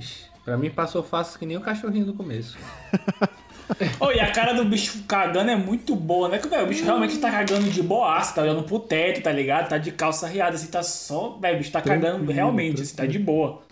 [0.44, 2.57] Pra mim passou fácil que nem o cachorrinho do começo.
[4.01, 6.39] Oh, e a cara do bicho cagando é muito boa, né?
[6.39, 9.69] Que, velho, o bicho realmente tá cagando de boaça, tá olhando pro teto, tá ligado?
[9.69, 11.39] Tá de calça riada, assim, tá só.
[11.39, 13.63] Velho, o bicho tá cagando Tranquilo, realmente, assim, tá de boa.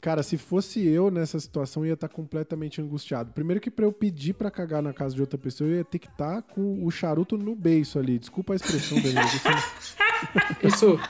[0.00, 3.32] Cara, se fosse eu nessa situação, eu ia estar completamente angustiado.
[3.32, 5.98] Primeiro que pra eu pedir pra cagar na casa de outra pessoa, eu ia ter
[5.98, 8.18] que estar com o charuto no beiço ali.
[8.18, 9.20] Desculpa a expressão, Danilo.
[10.62, 11.00] Isso,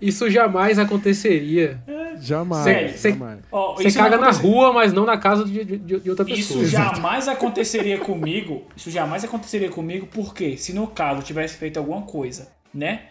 [0.00, 1.82] isso jamais aconteceria.
[2.20, 3.40] Jamais, Sério, cê- jamais.
[3.50, 6.62] Ó, Você caga na rua, mas não na casa de, de- de outra pessoa.
[6.62, 8.62] Isso jamais aconteceria comigo.
[8.76, 13.02] Isso jamais aconteceria comigo, porque se no caso eu tivesse feito alguma coisa, né?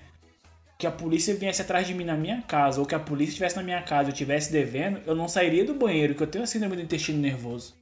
[0.78, 3.56] Que a polícia viesse atrás de mim na minha casa, ou que a polícia estivesse
[3.58, 6.44] na minha casa e eu estivesse devendo, eu não sairia do banheiro, que eu tenho
[6.44, 7.74] a síndrome do intestino nervoso.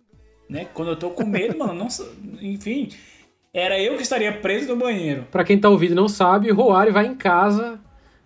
[0.50, 0.68] Né?
[0.74, 2.06] Quando eu tô com medo, mano, não, sa-
[2.42, 2.90] enfim,
[3.54, 5.26] era eu que estaria preso no banheiro.
[5.32, 7.80] Pra quem tá ouvindo e não sabe, Roari vai em casa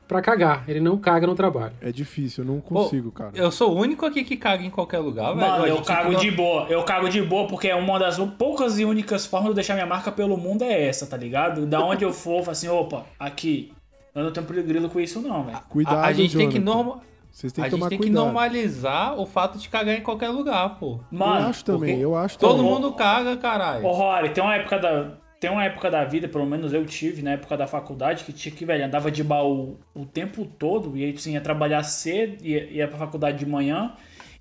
[0.07, 0.63] pra cagar.
[0.67, 1.73] Ele não caga no trabalho.
[1.81, 3.31] É difícil, eu não consigo, cara.
[3.33, 5.39] Eu sou o único aqui que caga em qualquer lugar, velho.
[5.51, 6.65] Mano, A eu gente cago não- de boa.
[6.69, 9.73] Eu cago de boa porque é uma das poucas e únicas formas de eu deixar
[9.73, 11.65] minha marca pelo mundo é essa, tá ligado?
[11.65, 13.71] Da onde eu for, eu falo assim, opa, aqui.
[14.13, 15.59] Eu não tenho grilo com isso não, velho.
[15.69, 16.75] Cuidado, A, a gente tem que Jonathan.
[16.83, 17.01] norma...
[17.31, 18.23] Vocês têm A que gente tomar tem que cuidado.
[18.23, 21.01] normalizar o fato de cagar em qualquer lugar, pô.
[21.11, 22.71] Mano, eu acho também, eu acho Todo também.
[22.71, 23.85] mundo caga, caralho.
[23.85, 25.11] Ô, Rory, tem uma época da.
[25.45, 28.51] Tem uma época da vida, pelo menos eu tive, na época da faculdade, que tinha
[28.55, 32.63] que, velho, andava de baú o tempo todo, e aí assim, ia trabalhar cedo, ia,
[32.63, 33.91] ia pra faculdade de manhã,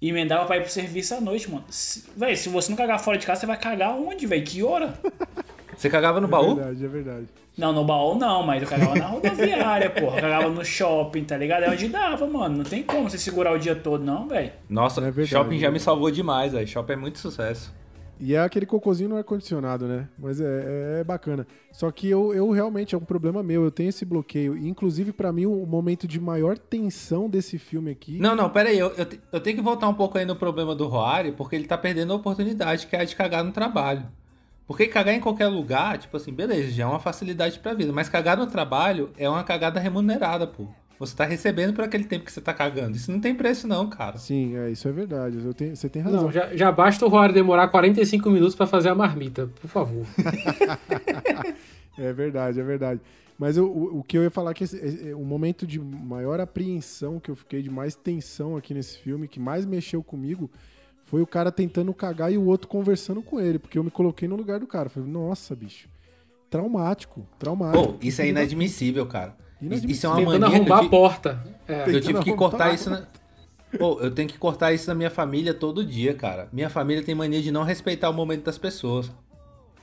[0.00, 1.62] e emendava pra ir pro serviço à noite, mano.
[1.68, 4.42] Se, velho, se você não cagar fora de casa, você vai cagar onde, velho?
[4.42, 4.94] Que hora?
[5.76, 6.54] Você cagava no É baú?
[6.54, 7.26] verdade, é verdade.
[7.58, 10.16] Não, no baú não, mas eu cagava na rodoviária, porra.
[10.16, 11.64] Eu cagava no shopping, tá ligado?
[11.64, 12.56] É onde dava, mano.
[12.56, 14.52] Não tem como você segurar o dia todo, não, velho.
[14.70, 15.74] Nossa, É verdade, shopping já né?
[15.74, 16.66] me salvou demais, velho.
[16.66, 17.74] Shopping é muito sucesso.
[18.18, 20.08] E é aquele cocôzinho no ar-condicionado, né?
[20.18, 21.46] Mas é, é bacana.
[21.72, 24.56] Só que eu, eu realmente, é um problema meu, eu tenho esse bloqueio.
[24.56, 28.18] Inclusive, pra mim, o momento de maior tensão desse filme aqui.
[28.18, 28.78] Não, não, pera aí.
[28.78, 31.66] Eu, eu, eu tenho que voltar um pouco aí no problema do Roari, porque ele
[31.66, 34.06] tá perdendo a oportunidade, que é a de cagar no trabalho.
[34.66, 37.92] Porque cagar em qualquer lugar, tipo assim, beleza, já é uma facilidade pra vida.
[37.92, 40.68] Mas cagar no trabalho é uma cagada remunerada, pô.
[41.06, 42.96] Você tá recebendo por aquele tempo que você tá cagando.
[42.96, 44.18] Isso não tem preço, não, cara.
[44.18, 45.38] Sim, é, isso é verdade.
[45.44, 46.22] Eu tenho, você tem razão.
[46.24, 50.06] Não, já, já basta o Rory demorar 45 minutos pra fazer a marmita, por favor.
[51.96, 53.00] É verdade, é verdade.
[53.38, 55.66] Mas eu- o, o que eu ia falar é que esse- é- é o momento
[55.66, 60.02] de maior apreensão que eu fiquei, de mais tensão aqui nesse filme, que mais mexeu
[60.02, 60.50] comigo,
[61.04, 64.26] foi o cara tentando cagar e o outro conversando com ele, porque eu me coloquei
[64.26, 64.88] no lugar do cara.
[64.88, 65.88] Falei, nossa, bicho.
[66.50, 67.92] Traumático, traumático.
[67.92, 69.36] Pô, isso é inadmissível, cara.
[69.72, 71.44] Isso é uma Tentando mania que eu arrombar a porta.
[71.68, 71.84] É.
[71.86, 72.74] Eu tive que cortar arrombar.
[72.74, 73.06] isso na...
[73.78, 76.48] Pô, eu tenho que cortar isso na minha família todo dia, cara.
[76.52, 79.10] Minha família tem mania de não respeitar o momento das pessoas.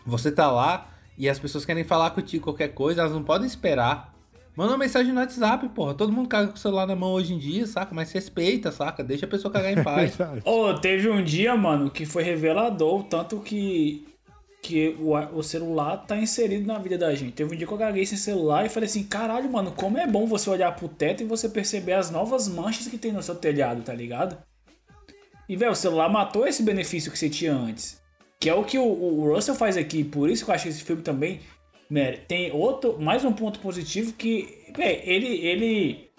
[0.06, 4.14] Você tá lá e as pessoas querem falar contigo qualquer coisa, elas não podem esperar.
[4.56, 5.93] Manda uma mensagem no WhatsApp, porra.
[5.93, 7.95] Todo mundo caga com o celular na mão hoje em dia, saca?
[7.95, 9.03] Mas respeita, saca?
[9.03, 10.18] Deixa a pessoa cagar em paz.
[10.43, 14.06] Ô, teve um dia, mano, que foi revelador, tanto que
[14.61, 17.33] que o, o celular tá inserido na vida da gente.
[17.33, 20.06] Teve um dia que eu caguei sem celular e falei assim, caralho, mano, como é
[20.06, 23.35] bom você olhar pro teto e você perceber as novas manchas que tem no seu
[23.35, 24.38] telhado, tá ligado?
[25.49, 27.99] E, velho, o celular matou esse benefício que você tinha antes.
[28.40, 30.03] Que é o que o, o Russell faz aqui.
[30.03, 31.41] Por isso que eu acho que esse filme também,
[31.90, 36.10] né, tem outro, mais um ponto positivo que, velho, ele, ele,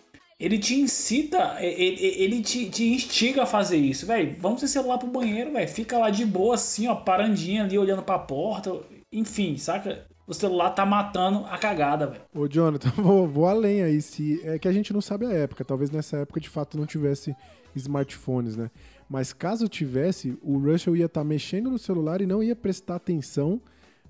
[0.43, 4.35] ele te incita, ele, ele te, te instiga a fazer isso, velho.
[4.41, 5.69] Vamos sem celular pro banheiro, velho.
[5.69, 8.77] Fica lá de boa, assim, ó, parandinha ali, olhando pra porta.
[9.13, 10.05] Enfim, saca?
[10.27, 12.23] O celular tá matando a cagada, velho.
[12.35, 14.03] Ô, Jonathan, vou, vou além aí.
[14.03, 15.65] Se, é que a gente não sabe a época.
[15.65, 17.37] Talvez nessa época, de fato, não tivesse
[17.77, 18.69] smartphones, né?
[19.09, 23.61] Mas caso tivesse, o Russell ia estar mexendo no celular e não ia prestar atenção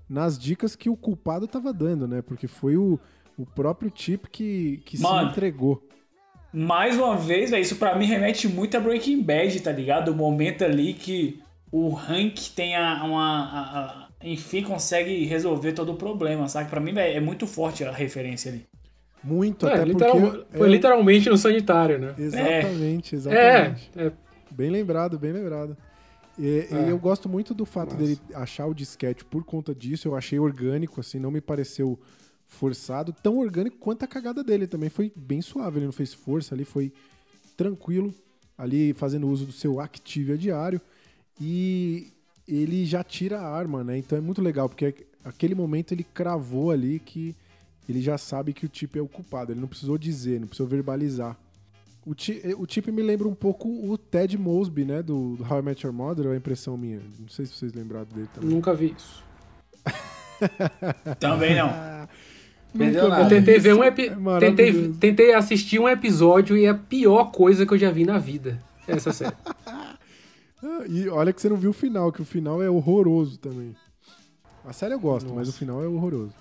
[0.08, 2.22] nas dicas que o culpado tava dando, né?
[2.22, 2.98] Porque foi o,
[3.36, 5.30] o próprio Chip que, que se Mano.
[5.30, 5.82] entregou.
[6.52, 10.08] Mais uma vez, velho, isso pra mim remete muito a Breaking Bad, tá ligado?
[10.10, 11.40] O momento ali que
[11.70, 13.44] o Hank tem a, uma.
[13.44, 16.68] a- a- enfim, consegue resolver todo o problema, sabe?
[16.70, 18.64] Pra mim, velho, é muito forte a referência ali.
[19.24, 20.58] Muito, É, até literal- porque...
[20.58, 22.14] foi é, literalmente no sanitário, né?
[22.18, 23.90] Exatamente, É, exatamente.
[23.96, 24.12] é.
[24.50, 25.76] Bem lembrado, bem lembrado.
[26.38, 26.90] E, e É.
[26.90, 30.06] eu gosto muito do fato dele achar o disquete por conta disso.
[30.08, 31.98] Eu achei orgânico, assim, não me pareceu
[32.52, 33.12] forçado.
[33.12, 34.88] Tão orgânico quanto a cagada dele também.
[34.90, 36.92] Foi bem suave, ele não fez força ali, foi
[37.56, 38.14] tranquilo.
[38.56, 40.80] Ali fazendo uso do seu Activia diário.
[41.40, 42.12] E
[42.46, 43.96] ele já tira a arma, né?
[43.98, 47.34] Então é muito legal, porque aquele momento ele cravou ali que
[47.88, 49.52] ele já sabe que o Chip é o culpado.
[49.52, 51.36] Ele não precisou dizer, não precisou verbalizar.
[52.04, 55.02] O, Ti- o Chip me lembra um pouco o Ted Mosby, né?
[55.02, 57.00] Do, do How I Met Your Mother, é a impressão minha?
[57.18, 58.50] Não sei se vocês lembraram dele também.
[58.50, 59.22] Nunca vi isso.
[61.20, 61.68] Também não.
[62.76, 63.28] Perdeu Eu nada.
[63.28, 64.06] tentei ver um epi...
[64.08, 68.04] É tentei, tentei assistir um episódio e é a pior coisa que eu já vi
[68.04, 68.62] na vida.
[68.86, 69.34] Essa série.
[70.64, 73.74] Ah, e olha que você não viu o final, que o final é horroroso também.
[74.64, 75.58] A série eu gosto, mas o Nossa.
[75.58, 76.32] final é horroroso.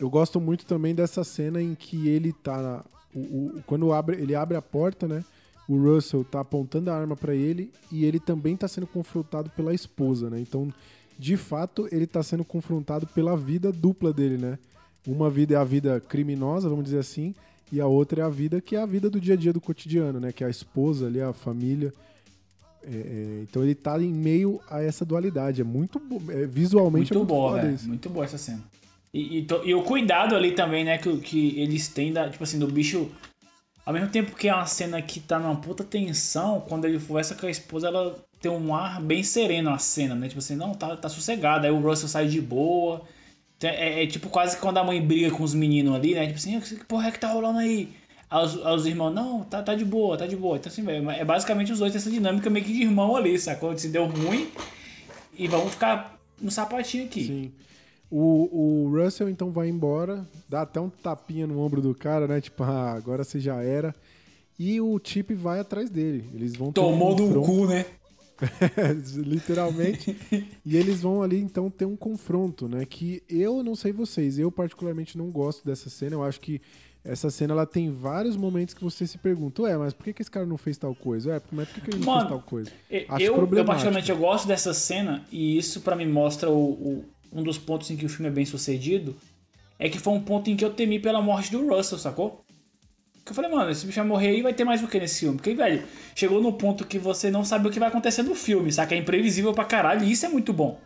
[0.00, 2.60] Eu gosto muito também dessa cena em que ele tá.
[2.60, 2.84] na-
[3.14, 3.20] o-
[3.58, 5.24] o- quando abre, ele abre a porta, né?
[5.68, 9.72] O Russell tá apontando a arma pra ele e ele também tá sendo confrontado pela
[9.72, 10.40] esposa, né?
[10.40, 10.72] Então,
[11.16, 14.58] de fato, ele tá sendo confrontado pela vida dupla dele, né?
[15.08, 17.34] Uma vida é a vida criminosa, vamos dizer assim,
[17.72, 19.60] e a outra é a vida que é a vida do dia a dia do
[19.60, 20.32] cotidiano, né?
[20.32, 21.92] Que é a esposa ali, a família.
[22.82, 25.62] É, é, então ele tá em meio a essa dualidade.
[25.62, 27.78] É muito é, visualmente Muito, é muito boa, foda velho.
[27.88, 28.62] Muito boa essa cena.
[29.12, 32.44] E, e to- e o cuidado ali também, né, que, que eles têm, da, tipo
[32.44, 33.10] assim, do bicho.
[33.86, 37.34] Ao mesmo tempo que é uma cena que tá numa puta tensão, quando ele conversa
[37.34, 40.28] com a esposa, ela tem um ar bem sereno a cena, né?
[40.28, 41.66] Tipo assim, não, tá, tá sossegada.
[41.66, 43.02] Aí o Russell sai de boa.
[43.58, 46.26] Então, É, é tipo quase quando a mãe briga com os meninos ali, né?
[46.26, 47.88] Tipo assim, que porra é que tá rolando aí?
[48.30, 50.56] Aí os, aí os irmãos, não, tá, tá de boa, tá de boa.
[50.56, 53.76] Então assim, velho, é basicamente os dois essa dinâmica meio que de irmão ali, sacou?
[53.76, 54.48] Se deu ruim
[55.36, 57.24] e vamos ficar no sapatinho aqui.
[57.24, 57.52] Sim.
[58.10, 62.40] O, o Russell então vai embora, dá até um tapinha no ombro do cara, né?
[62.40, 63.94] Tipo, ah, agora você já era.
[64.58, 66.24] E o Chip vai atrás dele.
[66.34, 67.46] Eles vão Tomou um confronto.
[67.46, 67.84] cu, né?
[69.16, 70.16] literalmente.
[70.64, 72.84] e eles vão ali então ter um confronto, né?
[72.84, 76.14] Que eu não sei vocês, eu particularmente não gosto dessa cena.
[76.16, 76.60] Eu acho que
[77.04, 80.22] essa cena ela tem vários momentos que você se pergunta, ué, mas por que, que
[80.22, 81.30] esse cara não fez tal coisa?
[81.30, 82.70] Ué, mas por que, que ele não Mano, fez tal coisa?
[83.08, 87.04] Acho Eu, eu particularmente, eu gosto dessa cena e isso pra mim mostra o, o-
[87.32, 89.14] um dos pontos em que o filme é bem sucedido.
[89.78, 92.44] É que foi um ponto em que eu temi pela morte do Russell, sacou?
[93.30, 95.36] Eu falei, mano, esse bicho vai morrer aí vai ter mais o que nesse filme?
[95.36, 95.82] Porque, velho,
[96.14, 98.94] chegou no ponto que você não sabe o que vai acontecer no filme, saca?
[98.94, 100.80] É imprevisível pra caralho e isso é muito bom.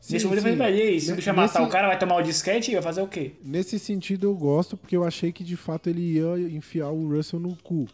[0.00, 1.72] Sim, nesse momento eu falei, velho, e aí, se o bicho vai matar nesse- o
[1.72, 3.32] cara, vai tomar o disquete e vai fazer o quê?
[3.44, 7.40] Nesse sentido eu gosto, porque eu achei que de fato ele ia enfiar o Russell
[7.40, 7.86] no cu.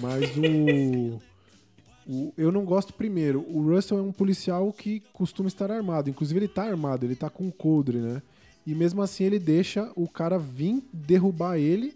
[0.00, 1.20] Mas o.
[2.06, 3.44] o- eu não gosto primeiro.
[3.48, 6.10] O Russell é um policial que costuma estar armado.
[6.10, 8.22] Inclusive ele tá armado, ele tá com um coldre, né?
[8.66, 11.94] E mesmo assim ele deixa o cara vir derrubar ele.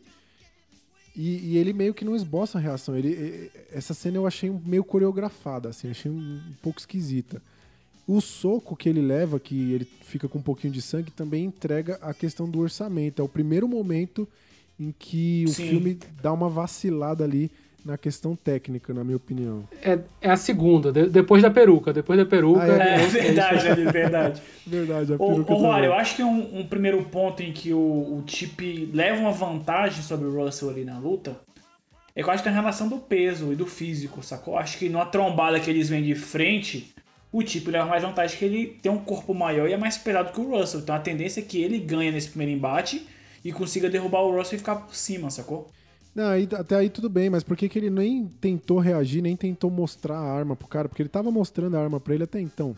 [1.15, 2.97] E, e ele meio que não esboça a reação.
[2.97, 7.43] Ele, essa cena eu achei meio coreografada, assim, achei um, um pouco esquisita.
[8.07, 11.99] O soco que ele leva, que ele fica com um pouquinho de sangue, também entrega
[12.03, 13.21] a questão do orçamento.
[13.21, 14.27] É o primeiro momento
[14.79, 15.69] em que o Sim.
[15.69, 17.51] filme dá uma vacilada ali
[17.85, 19.65] na questão técnica, na minha opinião.
[19.83, 21.93] É, é a segunda, de- depois da peruca.
[21.93, 22.63] Depois da peruca.
[22.63, 22.95] Ah, é?
[23.03, 24.43] É verdade, é verdade.
[24.67, 27.79] Verdade, a peruca ô Rory, eu acho que um, um primeiro ponto em que o,
[27.79, 31.37] o Chip leva uma vantagem sobre o Russell ali na luta
[32.15, 34.55] é que eu acho que tem a relação do peso e do físico, sacou?
[34.55, 36.95] Eu Acho que numa trombada que eles vêm de frente,
[37.33, 40.31] o Chip leva mais vantagem que ele tem um corpo maior e é mais pesado
[40.31, 40.81] que o Russell.
[40.81, 43.07] Então a tendência é que ele ganha nesse primeiro embate
[43.45, 45.69] e consiga derrubar o Russell e ficar por cima, sacou?
[46.15, 49.35] Não, aí- até aí tudo bem, mas por que, que ele nem tentou reagir, nem
[49.37, 50.89] tentou mostrar a arma pro cara?
[50.89, 52.77] Porque ele tava mostrando a arma pra ele até então.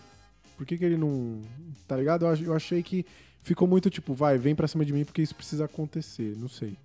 [0.57, 1.41] Por que, que ele não.
[1.89, 2.25] Tá ligado?
[2.27, 3.05] Eu Eu achei que
[3.43, 6.37] ficou muito tipo, vai, vem pra cima de mim porque isso precisa acontecer.
[6.39, 6.77] Não sei.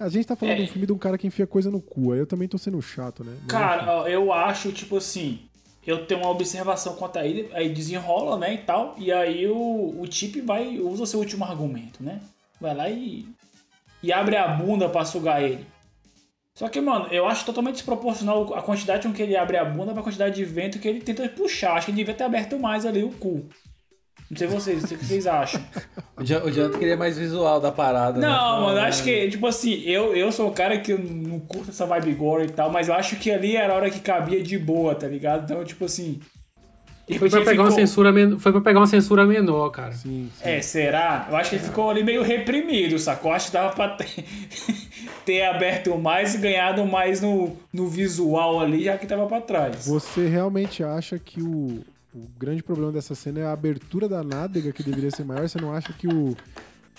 [0.00, 0.56] A gente tá falando É.
[0.58, 2.12] de um filme de um cara que enfia coisa no cu.
[2.12, 3.32] Aí eu também tô sendo chato, né?
[3.32, 3.48] Mas, enfim.
[3.48, 5.40] Cara, ó, eu acho, tipo assim,
[5.86, 9.56] eu tenho uma observação quanto a ele, aí desenrola, né, e tal, e aí o,
[10.00, 12.20] o Chip vai, usa o seu último argumento, né?
[12.60, 13.26] Vai lá e,
[14.02, 15.66] e abre a bunda pra sugar ele.
[16.58, 19.92] Só que, mano, eu acho totalmente desproporcional a quantidade com que ele abre a bunda
[19.94, 21.74] pra quantidade de vento que ele tenta puxar.
[21.74, 23.46] Acho que ele devia ter aberto mais ali o cu.
[24.28, 25.60] Não sei vocês, não sei o que vocês acham.
[26.18, 28.18] O Jonathan queria mais visual da parada.
[28.20, 28.26] né?
[28.26, 31.70] Não, mano, eu acho que, tipo assim, eu, eu sou o cara que não curto
[31.70, 34.42] essa vibe gore e tal, mas eu acho que ali era a hora que cabia
[34.42, 35.44] de boa, tá ligado?
[35.44, 36.20] Então, tipo assim.
[37.08, 39.92] de Foi pra, pegar uma ficou- censura men- foi pra pegar uma censura menor, cara.
[39.92, 40.42] Sim, sim.
[40.42, 41.26] É, será?
[41.30, 43.32] Eu acho que ele ficou ali meio reprimido, sacou?
[43.32, 44.08] Acho que dava pra ter,
[45.24, 49.86] ter aberto mais e ganhado mais no, no visual ali, já que tava pra trás.
[49.86, 51.80] Você realmente acha que o,
[52.14, 55.48] o grande problema dessa cena é a abertura da nádega, que deveria ser maior?
[55.48, 56.36] Você não acha que o,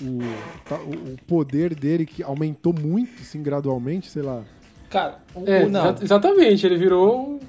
[0.01, 4.41] o, o- poder dele, que aumentou muito, assim, gradualmente, sei lá?
[4.89, 5.91] Cara, É, não.
[5.91, 7.39] exa- exatamente, ele virou um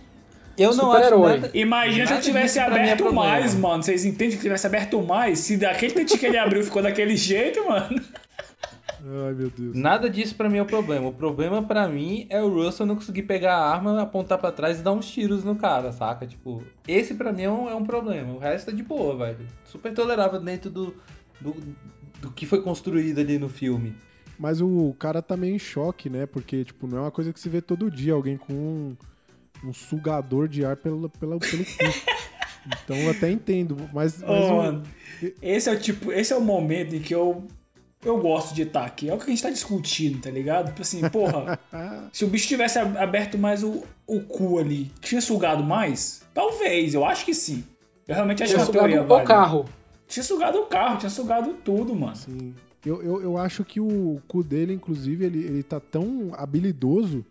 [0.59, 1.51] Eu não acho nada...
[1.55, 3.83] Imagina se Nada ele tivesse disso pra mim é aberto mais, mano.
[3.83, 5.39] Vocês entendem que tivesse aberto mais?
[5.39, 7.99] Se daquele tanto que ele abriu ficou daquele jeito, mano.
[9.03, 9.77] Ai, meu Deus.
[9.77, 11.09] Nada disso pra mim é o problema.
[11.09, 14.81] O problema pra mim é o Russell não conseguir pegar a arma, apontar pra trás
[14.81, 16.27] e dar uns tiros no cara, saca?
[16.27, 18.33] Tipo, esse pra mim é um, é um problema.
[18.35, 19.47] O resto é de boa, velho.
[19.65, 20.95] Super tolerável dentro do,
[21.41, 21.57] do,
[22.21, 23.95] do que foi construído ali no filme.
[24.39, 26.27] Mas o cara tá meio em choque, né?
[26.27, 28.97] Porque, tipo, não é uma coisa que se vê todo dia, alguém com um,
[29.65, 31.71] um sugador de ar pelo, pelo, pelo cu.
[32.85, 34.83] Então eu até entendo, mas, mas Ô, o- mano,
[35.41, 37.49] esse é o tipo, esse é o momento em que eu
[38.05, 39.09] eu gosto de estar aqui.
[39.11, 40.69] É o que a gente tá discutindo, tá ligado?
[40.69, 41.59] Tipo assim, porra,
[42.13, 46.23] se o bicho tivesse ab- aberto mais o, o cu ali, tinha sugado mais?
[46.33, 47.65] Talvez, eu acho que sim.
[48.09, 49.67] Eu realmente acho que é sugado teoria o carro.
[50.09, 52.17] Tinha sugado o carro, tinha sugado tudo, mano.
[52.17, 52.55] Sim.
[52.85, 57.25] Eu, eu, eu acho que o cu dele, inclusive, ele, ele tá tão habilidoso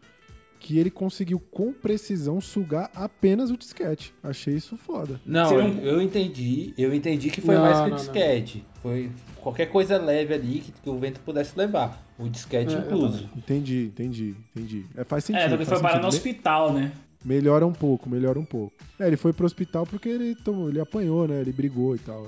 [0.59, 4.13] que ele conseguiu com precisão sugar apenas o disquete.
[4.21, 5.19] Achei isso foda.
[5.25, 6.73] Não, eu, eu entendi.
[6.77, 7.95] Eu entendi que foi Não, mais que o não, não.
[7.97, 8.65] disquete.
[8.81, 9.09] Foi
[9.41, 12.01] qualquer coisa leve ali que, que o vento pudesse levar.
[12.17, 13.29] O disquete É, incluso.
[13.35, 14.85] Entendi, entendi, entendi.
[14.95, 15.53] É, faz sentido.
[15.53, 16.91] É, faz foi parar no hospital, né?
[17.23, 18.73] Melhora um pouco, melhora um pouco.
[18.99, 21.41] É, ele foi pro hospital porque ele, tomou, ele apanhou, né?
[21.41, 22.27] Ele brigou e tal.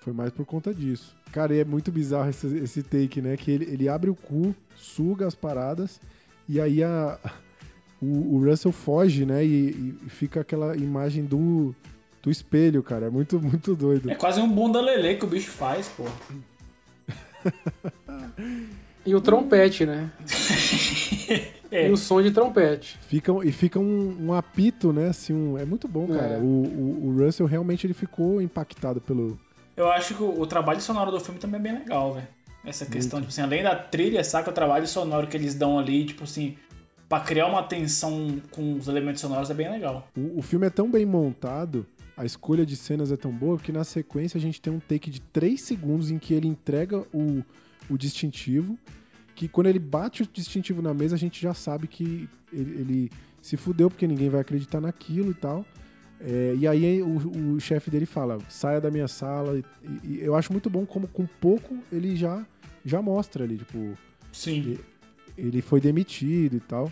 [0.00, 1.16] Foi mais por conta disso.
[1.32, 3.36] Cara, e é muito bizarro esse, esse take, né?
[3.36, 6.00] Que ele, ele abre o cu, suga as paradas,
[6.48, 7.18] e aí a,
[8.00, 9.44] o, o Russell foge, né?
[9.44, 11.74] E, e fica aquela imagem do,
[12.26, 13.06] do espelho, cara.
[13.06, 14.10] É muito, muito doido.
[14.10, 16.02] É quase um bunda lelê que o bicho faz, pô.
[19.06, 20.10] E o trompete, né?
[21.68, 21.88] É.
[21.88, 22.96] E o som de trompete.
[23.08, 25.08] Fica, e fica um, um apito, né?
[25.08, 26.34] Assim, um- é muito bom, cara.
[26.34, 26.38] É.
[26.38, 29.36] O, o, o Russell realmente ele ficou impactado pelo.
[29.76, 32.28] Eu acho que o, o trabalho sonoro do filme também é bem legal, velho.
[32.64, 36.04] Essa questão, tipo assim, além da trilha, saca o trabalho sonoro que eles dão ali,
[36.04, 36.56] tipo assim,
[37.08, 40.06] pra criar uma tensão com os elementos sonoros é bem legal.
[40.16, 41.84] O, o filme é tão bem montado,
[42.16, 45.10] a escolha de cenas é tão boa, que na sequência a gente tem um take
[45.10, 47.44] de 3 segundos em que ele entrega o,
[47.90, 48.78] o distintivo,
[49.34, 53.10] que quando ele bate o distintivo na mesa, a gente já sabe que ele, ele
[53.42, 55.64] se fudeu, porque ninguém vai acreditar naquilo e tal.
[56.18, 59.58] É, e aí o, o chefe dele fala, saia da minha sala.
[59.58, 59.64] E,
[60.02, 62.46] e eu acho muito bom como com pouco ele já,
[62.82, 63.96] já mostra ali, tipo,
[64.32, 64.78] Sim.
[65.36, 66.90] ele foi demitido e tal.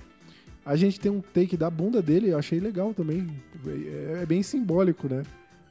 [0.65, 3.27] A gente tem um take da bunda dele, eu achei legal também.
[3.67, 5.23] É, é bem simbólico, né?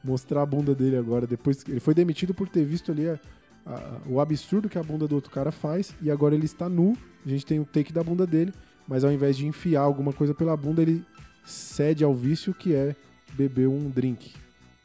[0.02, 1.26] Mostrar a bunda dele agora.
[1.26, 3.18] Depois ele foi demitido por ter visto ali a-
[3.66, 5.94] a- o absurdo que a bunda do outro cara faz.
[6.00, 6.96] E agora ele está nu.
[7.24, 8.52] A gente tem o take da bunda dele.
[8.86, 11.02] Mas ao invés de enfiar alguma coisa pela bunda, ele
[11.44, 12.94] cede ao vício que é
[13.32, 14.32] beber um drink.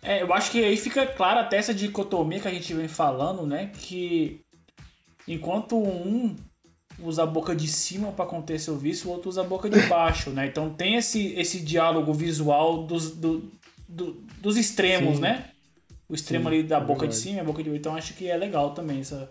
[0.01, 3.45] É, eu acho que aí fica clara até essa dicotomia que a gente vem falando,
[3.45, 3.69] né?
[3.73, 4.39] Que
[5.27, 6.35] enquanto um
[7.03, 9.79] usa a boca de cima pra conter seu vício, o outro usa a boca de
[9.87, 10.47] baixo, né?
[10.47, 13.49] Então tem esse, esse diálogo visual dos, do-
[13.87, 15.21] do- dos extremos, Sim.
[15.21, 15.49] né?
[16.07, 17.79] O extremo Sim, ali da é boca de cima e a boca de baixo.
[17.79, 19.29] Então acho que é legal também essa,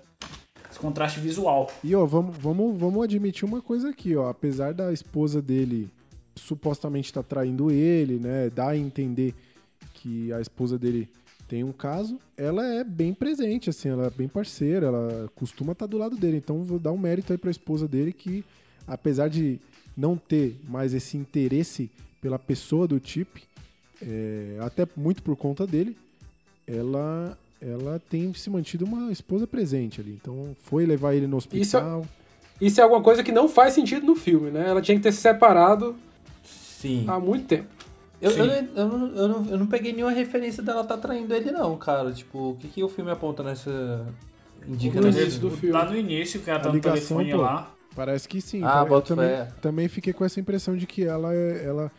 [0.70, 1.70] esse contraste visual.
[1.82, 4.28] E ó, vamos, vamos, vamos admitir uma coisa aqui, ó.
[4.28, 5.90] Apesar da esposa dele
[6.36, 8.48] supostamente estar traindo ele, né?
[8.50, 9.34] Dá a entender
[9.94, 11.08] que a esposa dele
[11.48, 15.86] tem um caso, ela é bem presente, assim, ela é bem parceira, ela costuma estar
[15.86, 16.36] do lado dele.
[16.36, 18.44] Então vou dar um mérito aí pra esposa dele que,
[18.86, 19.58] apesar de
[19.96, 23.42] não ter mais esse interesse pela pessoa do Chip,
[24.02, 25.96] é, até muito por conta dele,
[26.66, 30.12] ela ela tem se mantido uma esposa presente ali.
[30.20, 32.06] Então foi levar ele no Isso é- hospital.
[32.60, 34.68] Isso é alguma coisa que não faz sentido no filme, né?
[34.68, 35.96] Ela tinha que ter se separado
[36.44, 37.04] Sim.
[37.08, 37.66] há muito tempo.
[38.20, 41.32] Eu, eu, não- eu, não, eu, não, eu não peguei nenhuma referência dela tá traindo
[41.34, 42.10] ele, não, cara.
[42.12, 44.06] Tipo, o que, que o filme aponta nessa.
[44.66, 45.72] Indica No nesse- início do filme.
[45.72, 47.36] Lá no início, o cara tá no ligação, telefone pô.
[47.42, 47.70] lá.
[47.94, 48.62] Parece que sim.
[48.64, 48.92] Ah, tá?
[48.94, 49.48] Eu também, fé.
[49.62, 51.90] também fiquei com essa impressão de que ela é, ela,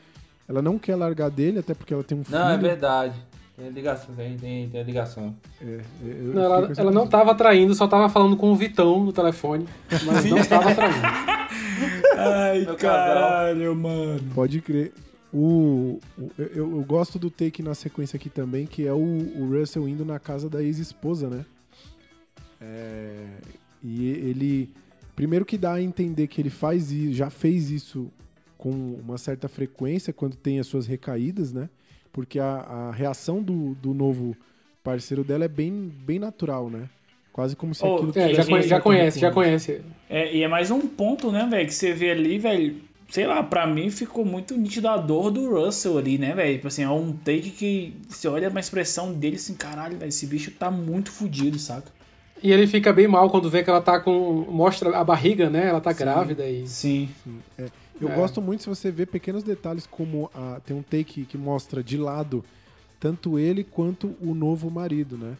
[0.48, 2.38] ela não quer largar dele, até porque ela tem um filho.
[2.38, 3.16] Não, é verdade.
[3.58, 5.36] Tem a ligação, tem, tem, tem a ligação.
[5.62, 5.66] É,
[6.04, 9.12] eu- eu Não, ela, ela não tava traindo, só tava falando com o Vitão no
[9.12, 9.66] telefone,
[10.06, 10.98] mas não tava traindo.
[12.18, 14.22] Ai, Meu caralho, mano.
[14.34, 14.94] Pode crer.
[15.34, 19.50] O, o- eu, eu gosto do take na sequência aqui também, que é o, o
[19.58, 21.46] Russell indo na casa da ex-esposa, né?
[22.62, 23.26] É,
[23.84, 24.70] e ele.
[25.16, 28.10] Primeiro que dá a entender que ele faz isso, já fez isso
[28.58, 31.70] com uma certa frequência quando tem as suas recaídas, né?
[32.12, 34.36] Porque a, a reação do, do novo
[34.84, 36.90] parceiro dela é bem, bem natural, né?
[37.34, 39.82] Quase como se Oh, aquilo É, já, Sim, conhe- sim, já conhece, já conhece.
[40.10, 42.82] É, e é mais um ponto, né, velho, que você vê ali, velho.
[43.10, 46.56] Sei lá, pra mim ficou muito nítido a dor do Russell ali, né, velho?
[46.56, 50.28] Tipo assim, é um take que você olha uma expressão dele assim, caralho, velho, esse
[50.28, 51.92] bicho tá muito fudido, saca?
[52.42, 54.46] E ele fica bem mal quando vê que ela tá com.
[54.50, 55.68] Mostra a barriga, né?
[55.68, 56.66] Ela tá grávida e.
[56.68, 57.10] Sim.
[58.00, 58.16] Eu É.
[58.16, 61.98] gosto muito se você vê pequenos detalhes como a- tem um take que mostra de
[61.98, 62.46] lado
[62.98, 65.34] tanto ele quanto o novo marido, né?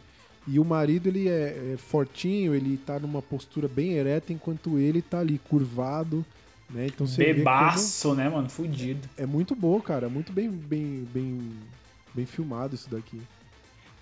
[0.46, 5.00] E o marido ele é, é fortinho, ele tá numa postura bem ereta, enquanto ele
[5.00, 6.22] tá ali curvado,
[6.72, 6.86] né?
[6.86, 8.48] Então você vê Bebaço, né, mano?
[8.48, 9.08] Fudido.
[9.08, 11.38] como é muito bom, cara, muito bem, bem, bem,
[12.14, 13.20] bem filmado isso daqui.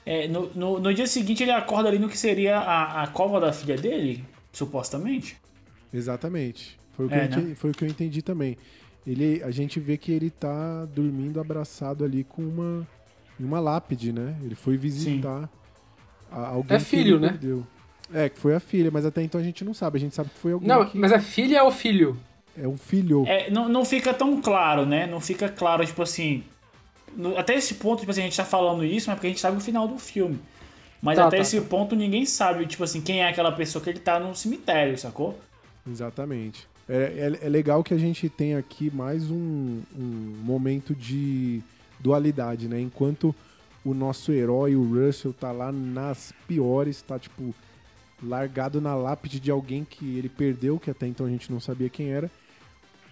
[0.05, 3.39] É, no, no, no dia seguinte ele acorda ali no que seria a, a cova
[3.41, 5.37] da filha dele, supostamente.
[5.93, 6.79] Exatamente.
[6.97, 7.55] Foi o que, É, eu, né?
[7.55, 8.57] foi o que eu entendi também.
[9.07, 12.87] Ele, a gente vê que ele tá dormindo abraçado ali com uma,
[13.39, 14.37] uma lápide, né?
[14.43, 15.49] Ele foi visitar
[16.31, 17.29] a- alguém É que filho, ele né?
[17.31, 17.67] perdeu.
[18.13, 19.99] É, que foi a filha, mas até então a gente não sabe.
[19.99, 22.17] A gente sabe que foi alguém Não, que mas é filha ou filho?
[22.63, 23.25] É um filho.
[23.27, 25.07] É, não, não fica tão claro, né?
[25.07, 26.43] Não fica claro, tipo assim.
[27.17, 29.41] no- até esse ponto, tipo assim, a gente tá falando isso, mas porque a gente
[29.41, 30.39] sabe o final do filme.
[31.03, 31.67] Mas Tá, até tá, esse tá.
[31.69, 35.39] ponto ninguém sabe, tipo assim, quem é aquela pessoa que ele tá no cemitério, sacou?
[35.87, 36.67] Exatamente.
[36.89, 41.63] É, é, é legal que a gente tem aqui mais um, um momento de
[42.01, 42.81] dualidade, né?
[42.81, 43.35] Enquanto
[43.85, 47.55] o nosso herói, o Russell, tá lá nas piores, tá tipo
[48.23, 51.89] largado na lápide de alguém que ele perdeu, que até então a gente não sabia
[51.89, 52.31] quem era.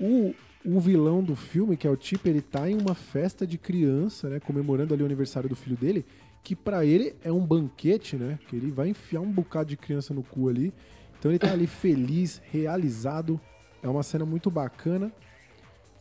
[0.01, 0.35] O,
[0.65, 4.29] o vilão do filme, que é o Chip, ele tá em uma festa de criança,
[4.29, 4.41] né?
[4.41, 6.05] Comemorando ali o aniversário do filho dele,
[6.43, 8.39] que pra ele é um banquete, né?
[8.49, 10.73] Que ele vai enfiar um bocado de criança no cu ali.
[11.19, 13.41] Então ele tá ali feliz, realizado.
[13.83, 15.13] É uma cena muito bacana.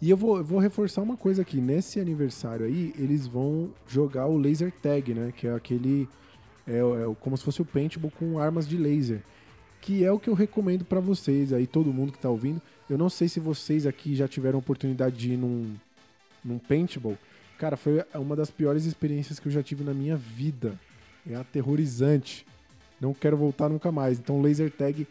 [0.02, 1.62] E eu vou, eu vou reforçar uma coisa aqui.
[1.62, 5.34] Nesse aniversário aí, eles vão jogar o laser tag, né?
[5.36, 6.08] Que é aquele.
[6.68, 9.24] É, é como se fosse o paintball com armas de laser.
[9.82, 12.62] Que é o que eu recomendo pra vocês aí, todo mundo que tá ouvindo.
[12.90, 15.74] Eu não sei se vocês aqui já tiveram oportunidade de ir num,
[16.44, 17.18] num paintball.
[17.58, 20.78] Cara, foi uma das piores experiências que eu já tive na minha vida.
[21.30, 22.46] É aterrorizante.
[23.02, 24.20] Não quero voltar nunca mais.
[24.20, 25.08] Então, laser tag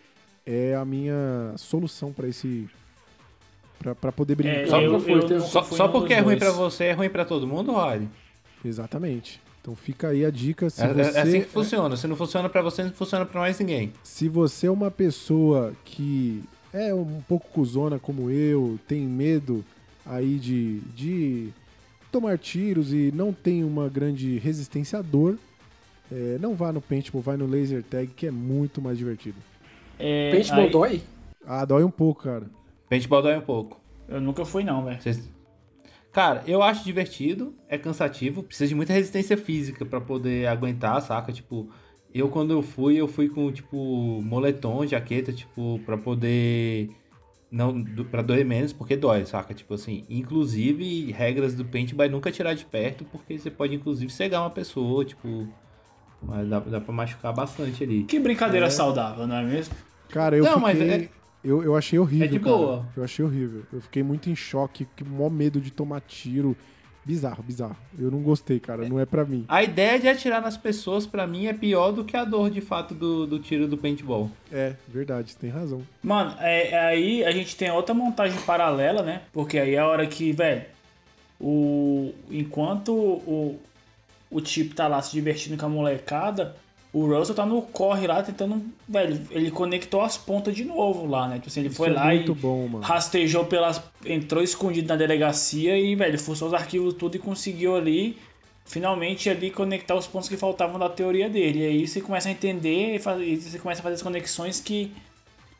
[0.46, 2.68] é a minha solução pra esse
[3.78, 4.60] Pra, pra poder brincar.
[4.60, 7.10] É, Só, eu- por- eu nunca só, só porque é ruim pra você, é ruim
[7.10, 8.04] pra todo mundo, Rod?
[8.64, 9.40] Exatamente.
[9.60, 10.70] Então fica aí a dica.
[10.70, 11.96] Se É, é- você, é assim que funciona.
[11.96, 13.92] Se não funciona pra você, não funciona pra mais ninguém.
[14.02, 16.42] se você é uma pessoa que
[16.74, 19.64] é um pouco cuzona como eu, tem medo
[20.04, 21.48] aí de, de
[22.12, 25.38] tomar tiros e não tem uma grande resistência à dor,
[26.12, 29.36] é, não vá no paintball, vai no laser tag que é muito mais divertido.
[29.98, 31.02] É, Paintball aí- dói?
[31.46, 32.46] Ah, dói um pouco, cara.
[32.90, 33.80] Paintball dói um pouco.
[34.08, 35.00] Eu nunca fui, não, velho.
[35.00, 35.30] Vocês-
[36.12, 41.32] Cara, eu acho divertido, é cansativo, precisa de muita resistência física pra poder aguentar, saca?
[41.32, 41.68] Tipo,
[42.14, 46.90] eu quando eu fui, eu fui com, tipo, moletom, jaqueta, tipo, pra poder.
[47.50, 49.52] Não, do- pra doer menos, porque dói, saca?
[49.54, 54.10] Tipo assim, inclusive, regras do paintball é nunca tirar de perto, porque você pode, inclusive,
[54.12, 55.46] cegar uma pessoa, tipo.
[56.22, 58.04] Mas dá, dá pra machucar bastante ali.
[58.04, 59.74] Que brincadeira saudável, não é mesmo?
[60.08, 60.94] Cara, eu Não, mas fiquei...
[60.94, 61.08] é-
[61.44, 62.56] Eu, eu achei horrível, É de cara.
[62.56, 62.86] boa.
[62.96, 63.62] Eu achei horrível.
[63.70, 66.56] Eu fiquei muito em choque, com o maior medo de tomar tiro.
[67.04, 67.76] Bizarro, bizarro.
[67.98, 68.88] Eu não gostei, cara.
[68.88, 69.44] Não é pra mim.
[69.48, 72.60] A ideia de atirar nas pessoas, pra mim, é pior do que a dor, de
[72.60, 74.30] fato, do, do tiro do paintball.
[74.50, 75.82] É, verdade, tem razão.
[76.02, 79.22] Mano, é, é aí a gente tem outra montagem paralela, né?
[79.32, 80.64] Porque aí é a hora que, velho,
[81.38, 83.60] o enquanto o,
[84.30, 86.56] o Chip tá lá se divertindo com a molecada,
[86.94, 91.28] o Russell tá no corre lá tentando, velho, ele conectou as pontas de novo lá,
[91.28, 91.34] né?
[91.36, 92.84] Tipo assim, ele Isso foi é lá muito e bom, mano.
[92.84, 93.82] rastejou pelas.
[94.06, 98.16] entrou escondido na delegacia e, velho, forçou os arquivos tudo e conseguiu ali.
[98.66, 101.58] Finalmente ali conectar os pontos que faltavam da teoria dele.
[101.58, 104.58] E aí você começa a entender e faz- e você começa a fazer as conexões
[104.58, 104.90] que,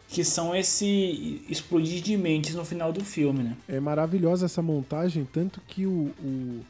[0.08, 3.56] que são esse explodir de mentes no final do filme, né?
[3.68, 6.60] É maravilhosa essa montagem, tanto que o, o,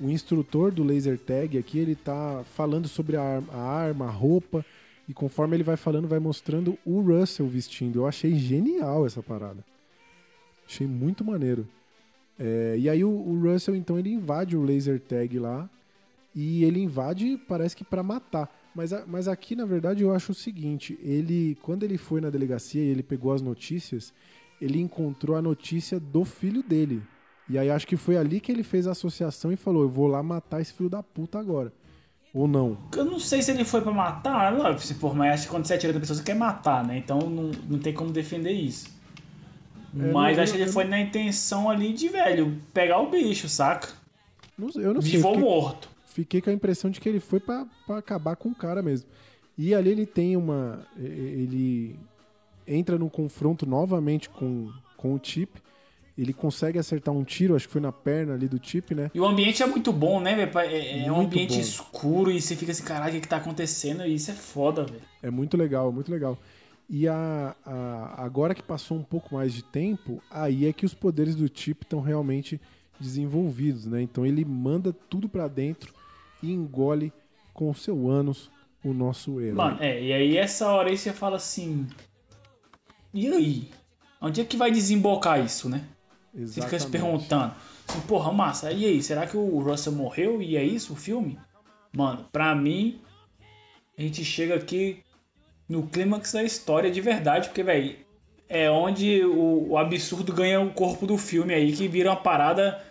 [0.00, 4.10] o instrutor do laser tag aqui, ele tá falando sobre a arma, a arma, a
[4.10, 4.64] roupa,
[5.08, 8.00] e conforme ele vai falando, vai mostrando o Russell vestindo.
[8.00, 9.64] Eu achei genial essa parada.
[10.66, 11.66] Achei muito maneiro.
[12.38, 15.68] É, e aí o, o Russell, então, ele invade o laser tag lá,
[16.34, 18.54] e ele invade, parece que pra matar.
[18.74, 22.30] Mas, a- mas aqui, na verdade, eu acho o seguinte, ele, quando ele foi na
[22.30, 24.12] delegacia e ele pegou as notícias,
[24.60, 27.02] ele encontrou a notícia do filho dele.
[27.48, 30.06] E aí acho que foi ali que ele fez a associação e falou: Eu vou
[30.06, 31.72] lá matar esse filho da puta agora.
[32.34, 32.76] Ou não.
[32.94, 35.74] Eu não sei se ele foi pra matar, não, se por mais que quando você
[35.74, 36.98] atira da pessoa, você quer matar, né?
[36.98, 38.88] Então não, não tem como defender isso.
[39.98, 43.48] É, Mas não, acho que ele foi na intenção ali de, velho, pegar o bicho,
[43.48, 43.88] saca?
[44.58, 45.12] Não- eu não sei.
[45.12, 45.88] Vivo ou morto.
[46.04, 49.08] fiquei com a impressão de que ele foi pra pra acabar com o cara mesmo.
[49.56, 50.86] E ali ele tem uma.
[50.98, 51.98] Ele
[52.66, 55.62] entra num confronto novamente com, com o Chip.
[56.18, 59.08] Ele consegue acertar um tiro, acho que foi na perna ali do Chip, né?
[59.14, 60.58] E o ambiente é muito bom, né, velho?
[60.58, 61.60] É, é um ambiente bom.
[61.60, 64.04] escuro e você fica assim, caralho, o que, que tá acontecendo?
[64.04, 65.00] E isso é foda, velho.
[65.22, 66.36] É muito legal, muito legal.
[66.90, 70.92] E a, a- agora que passou um pouco mais de tempo, aí é que os
[70.92, 72.60] poderes do Chip estão realmente
[72.98, 74.02] desenvolvidos, né?
[74.02, 75.94] Então ele manda tudo pra dentro
[76.42, 77.12] e engole
[77.54, 78.50] com o seu ânus
[78.84, 79.54] o nosso herói.
[79.54, 81.86] Mano, é, e aí essa hora aí você fala assim.
[83.14, 83.70] E aí?
[84.20, 85.84] Onde é que vai desembocar isso, né?
[86.46, 86.90] Você fica se Exatamente.
[86.90, 87.54] perguntando.
[87.88, 89.02] Assim, Porra, massa, e aí?
[89.02, 91.38] Será que o Russell morreu e é isso o filme?
[91.92, 93.00] Mano, pra mim,
[93.96, 95.02] a gente chega aqui
[95.68, 97.96] no clímax da história de verdade, porque, velho,
[98.48, 102.82] é onde o, o absurdo ganha o corpo do filme aí, que vira uma parada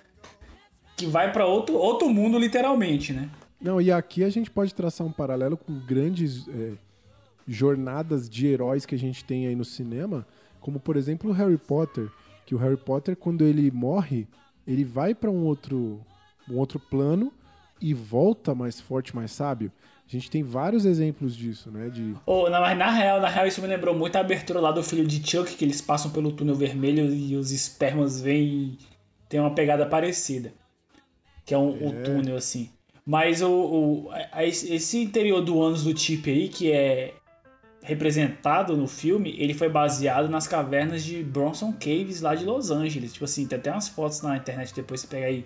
[0.95, 3.29] que vai pra outro, outro mundo, literalmente, né?
[3.61, 6.73] Não, e aqui a gente pode traçar um paralelo com grandes é,
[7.47, 10.27] jornadas de heróis que a gente tem aí no cinema,
[10.59, 12.09] como por exemplo o Harry Potter,
[12.47, 14.27] que o Harry Potter quando ele morre,
[14.65, 16.01] ele vai pra um outro
[16.49, 17.31] um outro plano
[17.79, 19.71] e volta mais forte, mais sábio.
[20.07, 21.89] A gente tem vários exemplos disso, né?
[21.89, 24.71] De Oh, na, mas na real, na real, isso me lembrou muito a abertura lá
[24.71, 28.77] do filho de Chuck, que eles passam pelo túnel vermelho e os espermas vêm e
[29.27, 30.53] tem uma pegada parecida.
[31.45, 32.69] Que é um, um túnel, assim.
[33.05, 37.13] Mas o, o- a- a- esse interior do ânus do Chip aí, que é
[37.87, 43.13] representado no filme, ele foi baseado nas cavernas de Bronson Caves lá de Los Angeles.
[43.13, 45.45] Tipo assim, tem até umas fotos na internet depois você pega aí.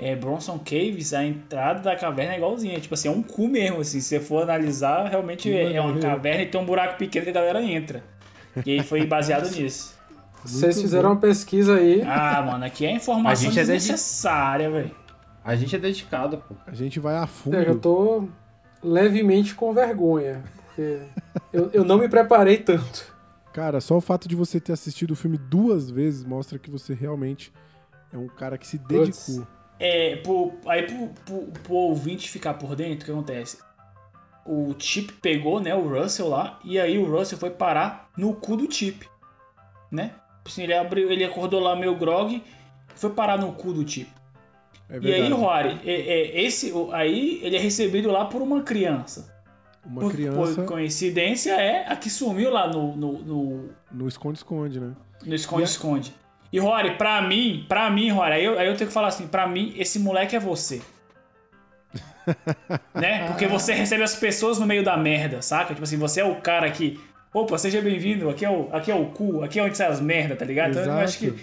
[0.00, 2.78] É, Bronson Caves, a entrada da caverna é igualzinha.
[2.80, 4.00] Tipo assim, é um cu mesmo, assim.
[4.00, 7.30] Se você for analisar, realmente Que é uma caverna e tem um buraco pequeno que
[7.30, 8.02] a galera entra.
[8.66, 9.96] E aí foi baseado nisso.
[10.44, 11.14] Vocês Muito fizeram bom.
[11.16, 12.02] uma pesquisa aí.
[12.06, 14.90] Ah, mano, aqui é informação A gente é dedi- desnecessária, velho.
[15.44, 16.54] A gente é dedicado, pô.
[16.66, 17.56] a gente vai a fundo.
[17.56, 18.28] Eu já tô
[18.82, 20.42] levemente com vergonha.
[20.78, 21.00] Porque
[21.52, 23.12] eu, eu não me preparei tanto.
[23.52, 26.94] Cara, só o fato de você ter assistido o filme duas vezes mostra que você
[26.94, 27.52] realmente
[28.12, 29.26] é um cara que se Puts.
[29.26, 29.46] dedicou.
[29.80, 33.58] É, pro, aí pro, pro, pro ouvinte ficar por dentro, o que acontece?
[34.46, 38.56] O Chip pegou, né, o Russell lá, e aí o Russell foi parar no cu
[38.56, 39.06] do Chip,
[39.90, 40.12] né?
[40.46, 42.42] Assim, ele abriu, ele acordou lá meio grog,
[42.94, 44.18] foi parar no cu do tipo.
[44.88, 45.30] É E aí.
[45.30, 49.37] Rory, é, é, esse, aí ele é recebido lá por uma criança.
[49.88, 54.78] Uma por, criança por coincidência, é a que sumiu lá no, no, no, no esconde-esconde,
[54.78, 54.92] né?
[55.24, 56.14] no esconde-esconde.
[56.52, 59.26] E Rory, pra mim, pra mim, Rory, aí eu, aí eu tenho que falar assim,
[59.26, 60.80] pra mim, esse moleque é você.
[62.94, 63.26] né?
[63.28, 65.74] Porque você recebe as pessoas no meio da merda, saca?
[65.74, 67.00] Tipo assim, você é o cara que.
[67.32, 70.00] Opa, seja bem-vindo, aqui, é o, aqui é o cu, aqui é onde sai as
[70.00, 70.70] merda, tá ligado?
[70.70, 71.34] Então eu acho que.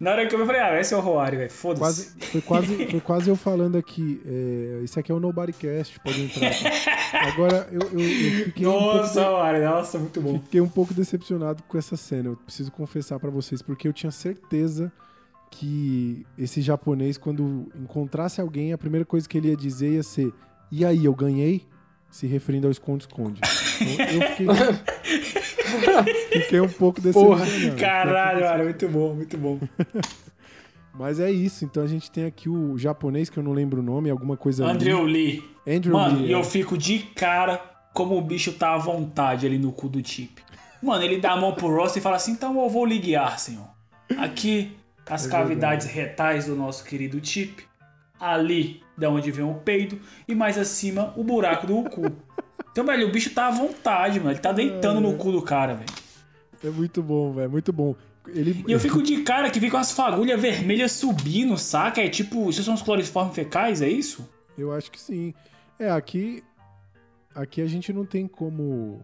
[0.00, 1.50] Na hora que eu vi, eu falei, ah, esse é o Rory, velho.
[1.50, 1.80] Foda-se.
[1.80, 4.22] Quase, foi, quase, foi quase eu falando aqui.
[4.24, 6.52] É, esse aqui é o Nobodycast, pode entrar.
[7.10, 7.28] tá?
[7.28, 10.38] Agora, eu, eu, eu fiquei, um pouco Nossa, Rory, nossa, muito bom.
[10.40, 14.12] Fiquei um pouco decepcionado com essa cena, eu preciso confessar pra vocês, porque eu tinha
[14.12, 14.92] certeza
[15.50, 20.32] que esse japonês, quando encontrasse alguém, a primeira coisa que ele ia dizer ia ser:
[20.70, 21.66] E aí, eu ganhei?
[22.10, 23.40] Se referindo ao esconde-esconde.
[23.80, 24.46] Então, eu fiquei,
[26.42, 27.76] fiquei um pouco decepcionado.
[27.78, 29.60] Caralho, Rory, muito bom, muito bom.
[30.98, 33.84] Mas é isso, então a gente tem aqui o japonês, que eu não lembro o
[33.84, 34.66] nome, alguma coisa.
[34.66, 35.44] Andrew Lee.
[35.64, 36.44] Andrew Mano, Lee, e eu é.
[36.44, 37.60] fico de cara
[37.94, 40.42] como o bicho tá à vontade ali no cu do Chip.
[40.82, 43.38] Mano, ele dá a mão pro Ross e fala assim: então eu vou lhe guiar,
[43.38, 43.68] senhor.
[44.18, 44.76] Aqui,
[45.08, 47.67] as É cavidades retais do nosso querido Chip.
[48.20, 49.98] Ali, da onde vem o peido.
[50.26, 52.12] E mais acima, o buraco do cu.
[52.72, 54.32] Então, velho, o bicho tá à vontade, mano.
[54.32, 55.90] Ele tá deitando no cu do cara, velho.
[56.62, 57.94] É muito bom, velho, muito bom.
[58.28, 62.00] Ele, E eu fico de cara que fica umas fagulhas vermelhas subindo, saca?
[62.02, 64.28] É tipo, isso são os cloriformes fecais, é isso?
[64.56, 65.32] Eu acho que sim.
[65.78, 66.42] É, aqui.
[67.34, 69.00] Aqui a gente não tem como.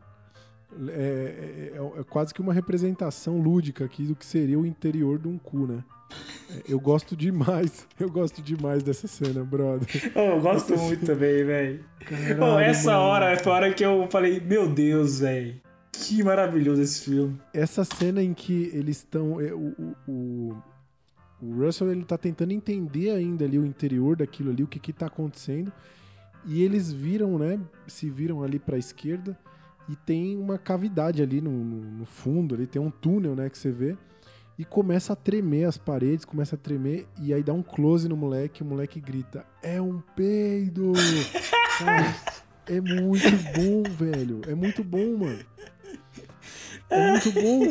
[0.88, 5.18] É, é- é- é quase que uma representação lúdica aqui do que seria o interior
[5.18, 5.84] de um cu, né?
[6.68, 7.86] Eu gosto demais.
[7.98, 9.88] Eu gosto demais dessa cena, brother.
[10.14, 11.84] Oh, eu gosto muito também, velho.
[12.38, 13.02] Pô, essa mano.
[13.04, 15.60] hora foi a hora que eu falei, meu Deus, velho.
[15.92, 17.40] Que maravilhoso esse filme.
[17.52, 19.40] Essa cena em que eles estão.
[19.40, 20.56] é, O, o, o-
[21.42, 24.92] o Russell ele tá tentando entender ainda ali o interior daquilo ali, o que que
[24.92, 25.72] tá acontecendo.
[26.46, 27.58] E eles viram, né?
[27.86, 29.36] Se viram ali pra esquerda
[29.88, 33.48] e tem uma cavidade ali no, no- no fundo, ali tem um túnel, né?
[33.50, 33.96] Que você vê.
[34.58, 38.16] E começa a tremer as paredes, começa a tremer, e aí dá um close no
[38.16, 40.92] moleque, o moleque grita: É um peido!
[41.78, 42.14] Cara,
[42.66, 44.40] é muito bom, velho.
[44.46, 45.40] É muito bom, mano.
[46.90, 47.62] É muito bom.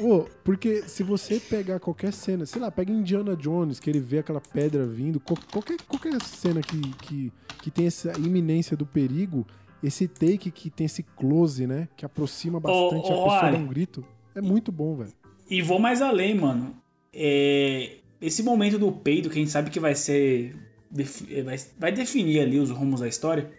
[0.00, 4.18] Ô, porque se você pegar qualquer cena, sei lá, pega Indiana Jones, que ele vê
[4.18, 7.32] aquela pedra vindo, qual- qualquer, qualquer cena que, que,
[7.62, 9.46] que tem essa iminência do perigo,
[9.82, 11.88] esse take que tem esse close, né?
[11.96, 14.04] Que aproxima bastante ô, a pessoa dá um grito.
[14.34, 15.12] É muito bom, velho.
[15.50, 16.76] E vou mais além, mano.
[17.12, 20.56] É, Esse momento do peido, que a gente sabe que vai ser.
[20.90, 23.50] defi- Vai, vai definir ali os rumos da história.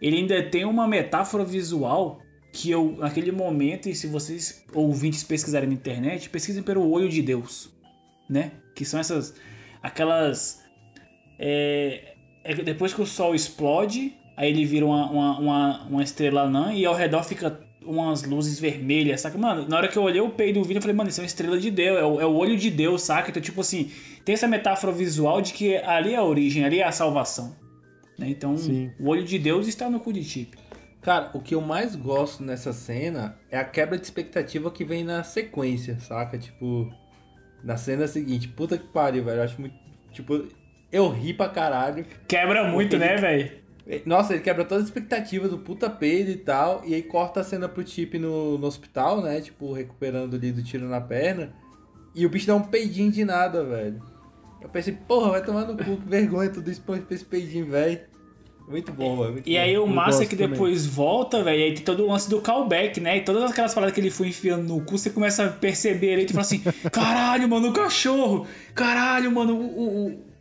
[0.00, 2.20] Ele ainda tem uma metáfora visual
[2.52, 7.22] que eu, naquele momento, e se vocês ouvintes pesquisarem na internet, pesquisem pelo olho de
[7.22, 7.70] Deus,
[8.28, 8.52] né?
[8.74, 9.34] Que são essas.
[9.82, 10.62] aquelas.
[11.38, 16.42] É, é depois que o sol explode, aí ele vira uma, uma, uma, uma estrela
[16.42, 19.36] anã e ao redor fica umas luzes vermelhas, saca?
[19.38, 21.22] Mano, na hora que eu olhei o peito do vídeo, eu falei, mano, isso é
[21.22, 23.30] uma estrela de Deus, é o, é o olho de Deus, saca?
[23.30, 23.90] Então, tipo assim,
[24.24, 27.56] tem essa metáfora visual de que ali é a origem, ali é a salvação.
[28.18, 28.28] né?
[28.28, 28.90] Então, Sim.
[29.00, 30.56] o olho de Deus está no cu de Chip.
[31.00, 35.02] Cara, o que eu mais gosto nessa cena é a quebra de expectativa que vem
[35.02, 36.38] na sequência, saca?
[36.38, 36.88] Tipo,
[37.64, 39.38] na cena seguinte, puta que pariu, velho.
[39.38, 39.74] Eu acho muito.
[40.12, 40.46] Tipo,
[40.92, 42.06] eu ri pra caralho.
[42.28, 43.61] Quebra muito, né, velho?
[44.06, 46.82] Nossa, ele quebra toda a expectativa do puta peido e tal.
[46.84, 49.40] E aí corta a cena pro Chip no, no hospital, né?
[49.40, 51.52] Tipo, recuperando ali do tiro na perna.
[52.14, 54.02] E o bicho dá um peidinho de nada, velho.
[54.60, 58.00] Eu pensei, porra, vai tomar no cu, que vergonha tudo isso pra esse peidinho, velho.
[58.68, 59.42] Muito bom, velho.
[59.44, 59.60] E bom.
[59.60, 60.50] aí o Eu massa é que também.
[60.52, 63.16] depois volta, velho, e aí tem todo o lance do callback, né?
[63.18, 66.22] E todas aquelas paradas que ele foi enfiando no cu, você começa a perceber ele
[66.22, 66.62] e tu fala assim,
[66.92, 68.46] caralho, mano, o cachorro!
[68.74, 69.66] Caralho, mano, o.
[69.66, 70.31] o- o-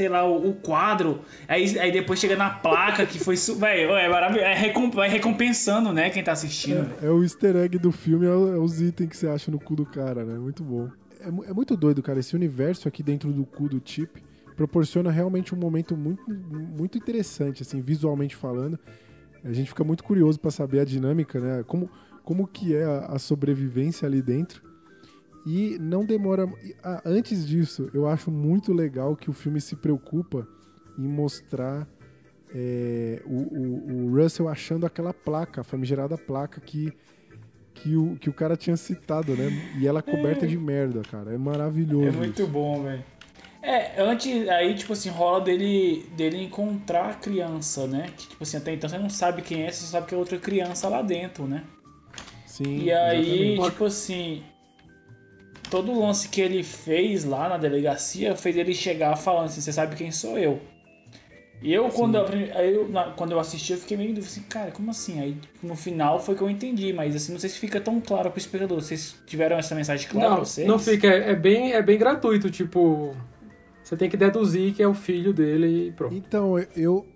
[0.00, 1.20] sei lá, o, o quadro.
[1.46, 3.36] Aí, aí depois chega na placa que foi.
[3.36, 4.46] Velho, é maravilhoso.
[4.46, 6.84] É vai recompensando, né, quem tá assistindo.
[6.84, 6.96] velho.
[7.02, 9.76] É o easter egg do filme, é, é os itens que você acha no cu
[9.76, 10.38] do cara, né?
[10.38, 10.88] Muito bom.
[11.20, 12.18] É, é muito doido, cara.
[12.18, 14.22] Esse universo aqui dentro do cu do Chip
[14.56, 18.78] proporciona realmente um momento muito, muito interessante, assim, visualmente falando.
[19.44, 21.62] A gente fica muito curioso pra saber a dinâmica, né?
[21.66, 21.90] Como,
[22.24, 24.62] como que é a, a sobrevivência ali dentro.
[25.46, 26.48] E não demora.
[26.82, 30.46] ah, antes disso, eu acho muito legal que o filme se preocupa
[30.98, 31.88] em mostrar
[32.54, 36.92] é, o, o- o Russell achando aquela placa, a famigerada placa que,
[37.74, 39.48] que, o, que o cara tinha citado, né?
[39.78, 41.32] E ela coberta de merda, cara.
[41.32, 42.08] É maravilhoso.
[42.08, 42.50] É muito isso.
[42.50, 43.02] bom, velho.
[43.62, 48.06] É, antes, aí, tipo assim, rola dele, dele encontrar a criança, né?
[48.16, 50.18] Que, tipo assim, até então você não sabe quem é, você só sabe que é
[50.18, 51.64] outra criança lá dentro, né?
[52.46, 53.70] Sim, E aí, exatamente.
[53.70, 54.42] tipo assim.
[55.70, 59.72] Todo o lance que ele fez lá na delegacia fez ele chegar falando assim, você
[59.72, 60.60] sabe quem sou eu.
[61.62, 64.70] E eu, quando eu, eu, na- quando eu assisti, eu fiquei meio dúvida, assim, cara,
[64.70, 65.20] como assim?
[65.20, 68.30] Aí no final foi que eu entendi, mas assim, não sei se fica tão claro
[68.30, 68.80] pro espectador.
[68.80, 70.66] Vocês tiveram essa mensagem clara pra Não, vocês?
[70.66, 71.06] não fica.
[71.06, 73.14] É, é bem, é bem gratuito, tipo.
[73.84, 76.14] Você tem que deduzir que é o filho dele e pronto.
[76.14, 77.06] Então, eu.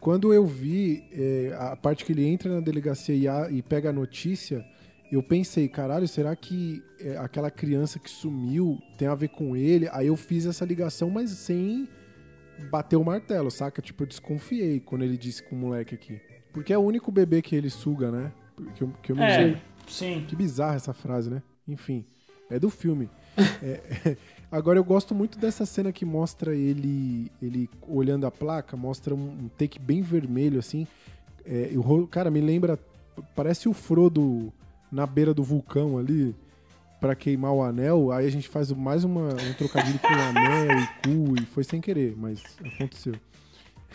[0.00, 3.90] Quando eu vi é, a parte que ele entra na delegacia e, a- e pega
[3.90, 4.64] a notícia,
[5.12, 9.88] eu pensei, caralho, será que é, aquela criança que sumiu tem a ver com ele?
[9.92, 11.88] Aí eu fiz essa ligação, mas sem
[12.70, 13.80] bater o martelo, saca?
[13.82, 16.20] Tipo, eu desconfiei quando ele disse com o moleque aqui.
[16.52, 18.32] Porque é o único bebê que ele suga, né?
[18.74, 20.24] Que eu, que eu me É, sim.
[20.26, 21.42] Que bizarra essa frase, né?
[21.68, 22.04] Enfim,
[22.50, 23.08] é do filme.
[23.62, 24.16] É,
[24.50, 29.48] agora eu gosto muito dessa cena que mostra ele ele olhando a placa, mostra um,
[29.58, 30.86] take bem vermelho assim.
[31.44, 32.78] É, e o ro- cara, me lembra,
[33.34, 34.50] parece o Frodo
[34.90, 36.34] na beira do vulcão ali
[37.00, 38.12] pra queimar o anel.
[38.12, 41.80] Aí a gente faz mais uma, um trocadilho com anel e cu e foi sem
[41.80, 43.14] querer, mas aconteceu.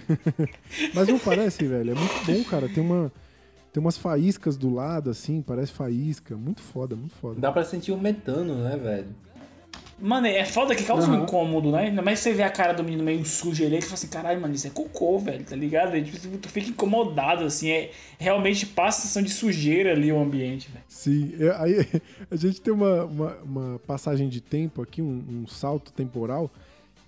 [0.93, 1.91] mas não parece, velho?
[1.91, 2.67] É muito bom, cara.
[2.67, 3.11] Tem uma
[3.71, 6.35] tem umas faíscas do lado, assim, parece faísca.
[6.35, 7.39] Muito foda, muito foda.
[7.39, 9.07] Dá pra sentir o metano, né, velho?
[10.01, 11.23] Mano, é foda que causa um Aham.
[11.23, 11.83] incômodo, né?
[11.83, 14.41] Ainda mais você vê a cara do menino meio sujo ali, e fala assim, caralho,
[14.41, 15.93] mano, isso é cocô, velho, tá ligado?
[15.93, 20.19] Aí, tipo, tu fica incomodado, assim, é, realmente passa a sensação de sujeira ali o
[20.19, 20.83] ambiente, velho.
[20.87, 25.47] Sim, é, aí a gente tem uma, uma, uma passagem de tempo aqui, um, um
[25.47, 26.49] salto temporal,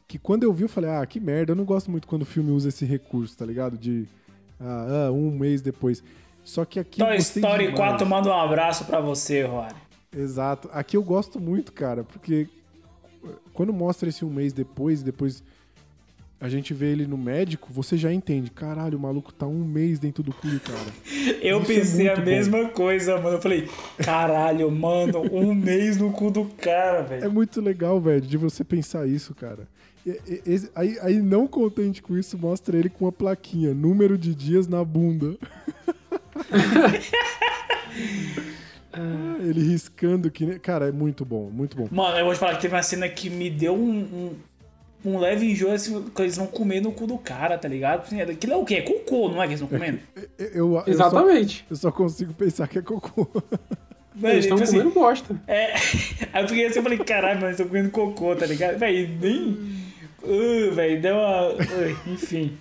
[0.08, 2.26] que quando eu vi eu falei, ah, que merda, eu não gosto muito quando o
[2.26, 3.76] filme usa esse recurso, tá ligado?
[3.76, 4.06] De
[4.60, 6.04] ah, ah, um mês depois.
[6.44, 7.80] Só que aqui Toy Story demais.
[7.80, 9.74] 4 manda um abraço pra você, Rory.
[10.16, 10.70] Exato.
[10.72, 12.48] Aqui eu gosto muito, cara, porque
[13.53, 15.43] quando mostra esse um mês depois, depois
[16.42, 18.52] a gente vê ele no médico, você já entende.
[18.52, 20.80] Caralho, o maluco tá um mês dentro do cu do cara.
[21.42, 22.32] Eu Isso é pensei a muito bom.
[22.32, 23.38] mesma coisa, mano.
[23.38, 27.32] Eu falei, caralho, mano, um mês no cu do cara, É velho.
[27.32, 29.68] muito legal, velho, de você pensar isso, cara.
[30.06, 34.35] E- e- aí, aí, não contente com isso, mostra ele com uma plaquinha, número de
[34.35, 35.38] dias na bunda.
[38.94, 40.46] Ah, ele riscando que.
[40.46, 41.88] nem- Cara, é muito bom, muito bom.
[41.92, 44.00] Mano, eu vou te falar que teve uma cena que me deu um,
[45.06, 48.02] um, um leve enjoo, assim, que eles vão comer no cu do cara, tá ligado?
[48.04, 48.76] Assim, Aquilo é o quê?
[48.76, 50.00] É cocô, não é que eles estão comendo?
[50.38, 51.58] Eu, eu- eu Exatamente.
[51.60, 53.28] só, eu só consigo pensar que é cocô.
[54.16, 55.42] Velho, Eles estão tipo assim, comendo bosta.
[55.48, 55.74] É.
[56.32, 58.78] Aí eu fiquei assim, eu falei, caralho, mano, eles estão comendo cocô, tá ligado?
[58.78, 59.82] Véi, nem.
[60.22, 61.50] Uh, velho, deu uma.
[61.50, 61.58] uh,
[62.14, 62.56] enfim.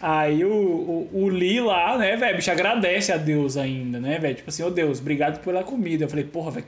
[0.00, 4.36] Aí o, o, o Lee lá, né, velho, bicho agradece a Deus ainda, né, velho?
[4.36, 6.04] Tipo assim, ô Deus, obrigado pela comida.
[6.04, 6.66] Eu falei, porra, velho,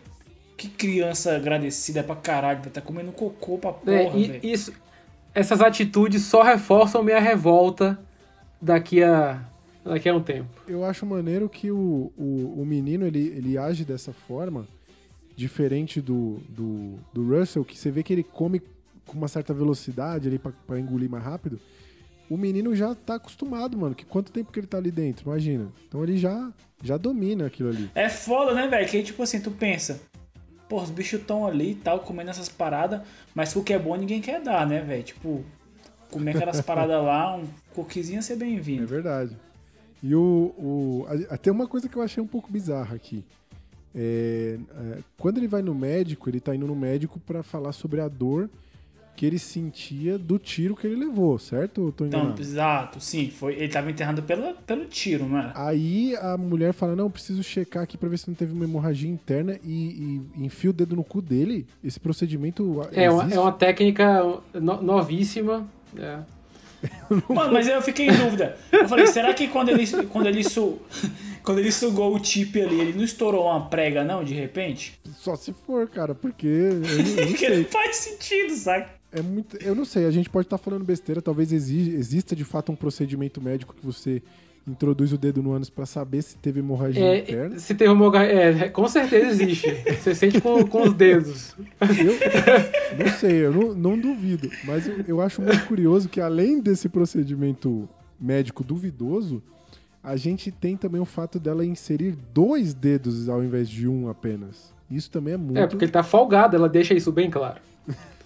[0.57, 4.41] que criança agradecida pra caralho, tá comendo cocô pra porra, É, e- velho.
[4.43, 4.73] isso,
[5.33, 7.97] essas atitudes só reforçam minha revolta
[8.61, 9.41] daqui a,
[9.85, 10.49] daqui a um tempo.
[10.67, 14.67] Eu acho maneiro que o, o, o menino ele, ele age dessa forma,
[15.37, 18.61] diferente do, do, do Russell, que você vê que ele come
[19.07, 21.61] com uma certa velocidade ali pra, pra engolir mais rápido.
[22.31, 23.95] O menino já tá acostumado, mano.
[23.95, 25.69] Que quanto tempo que ele tá ali dentro, imagina.
[25.89, 26.53] Então ele já,
[26.83, 27.91] já domina aquilo ali.
[27.95, 28.89] É foda, né, velho?
[28.89, 30.01] Que aí, tipo assim, tu pensa,
[30.69, 33.03] pô, os bichos tão ali e tal, comendo essas paradas,
[33.35, 35.03] mas o que é bom ninguém quer dar, né, velho?
[35.03, 35.45] Tipo,
[36.09, 37.45] comer aquelas paradas lá, um
[37.75, 38.87] coquezinho ia ser É bem-vindo.
[38.87, 39.37] verdade.
[40.03, 41.07] E o, o.
[41.29, 43.25] Até uma coisa que eu achei um pouco bizarra aqui.
[43.95, 48.01] É, é, quando ele vai no médico, ele tá indo no médico pra falar sobre
[48.01, 48.49] a dor
[49.17, 51.95] que ele sentia do tiro que ele levou, certo?
[52.01, 55.53] Então, exato, sim, foi, ele tava enterrado pela, pelo tiro, não era?
[55.55, 59.11] Aí a mulher fala: Não, preciso checar aqui pra ver se não teve uma hemorragia
[59.11, 61.67] interna e, e enfia o dedo no cu dele.
[61.85, 62.81] Esse procedimento.
[62.93, 63.37] É uma, existe?
[63.37, 64.23] é uma técnica
[64.55, 65.67] no- novíssima.
[65.99, 66.19] é.
[67.29, 68.57] Mano, mas eu fiquei em dúvida.
[68.73, 70.79] Eu falei, será que quando ele, quando ele, su,
[71.45, 74.99] quando ele sugou o chip ali, ele não estourou uma prega, não, de repente?
[75.19, 76.89] Só se for, cara, porque eu, não-
[77.59, 78.99] eu faz sentido, saca?
[79.13, 82.45] É muito, eu não sei, a gente pode estar falando besteira, talvez exi- exista de
[82.45, 84.23] fato um procedimento médico que você
[84.69, 87.59] introduz o dedo no ânus pra saber se teve hemorragia É, interna.
[87.59, 89.67] se tem uma, é, com certeza existe.
[90.01, 91.57] Você sente com, com os dedos.
[91.81, 96.61] Eu não sei, eu não, não duvido, mas eu, eu acho muito curioso que além
[96.61, 97.89] desse procedimento
[98.21, 99.43] médico duvidoso,
[100.05, 104.73] a gente tem também o fato dela inserir dois dedos ao invés de um apenas.
[104.91, 105.59] Isso também é muito.
[105.59, 107.61] É, porque ele tá folgado, ela deixa isso bem claro.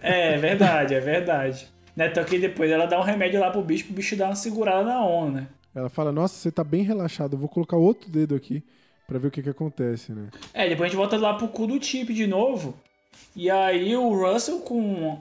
[0.00, 1.68] É, é verdade, é verdade.
[1.94, 4.34] Né, então que depois ela dá um remédio lá pro bicho, pro bicho dar uma
[4.34, 5.46] segurada na onda, né?
[5.74, 8.62] Ela fala: Nossa, você tá bem relaxado, eu vou colocar outro dedo aqui
[9.06, 10.28] pra ver o que que acontece, né?
[10.54, 12.74] É, depois a gente volta lá pro cu do chip de novo.
[13.36, 15.18] E aí o Russell com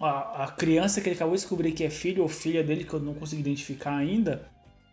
[0.00, 2.94] a, a criança que ele acabou de descobrir que é filho ou filha dele, que
[2.94, 4.48] eu não consigo identificar ainda,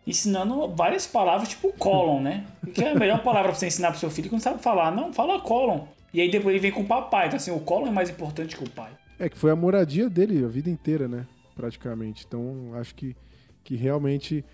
[0.06, 2.44] ensinando várias palavras, tipo colon, né?
[2.72, 4.90] Que é a melhor palavra pra você ensinar pro seu filho que não sabe falar.
[4.90, 5.86] Não, fala colon.
[6.12, 7.26] E aí depois ele vem com o papai.
[7.26, 8.92] Então, assim, o colo é mais importante que o pai.
[9.18, 11.26] É que foi a moradia dele a vida inteira, né?
[11.54, 12.24] Praticamente.
[12.26, 13.16] Então, acho que,
[13.62, 14.44] que realmente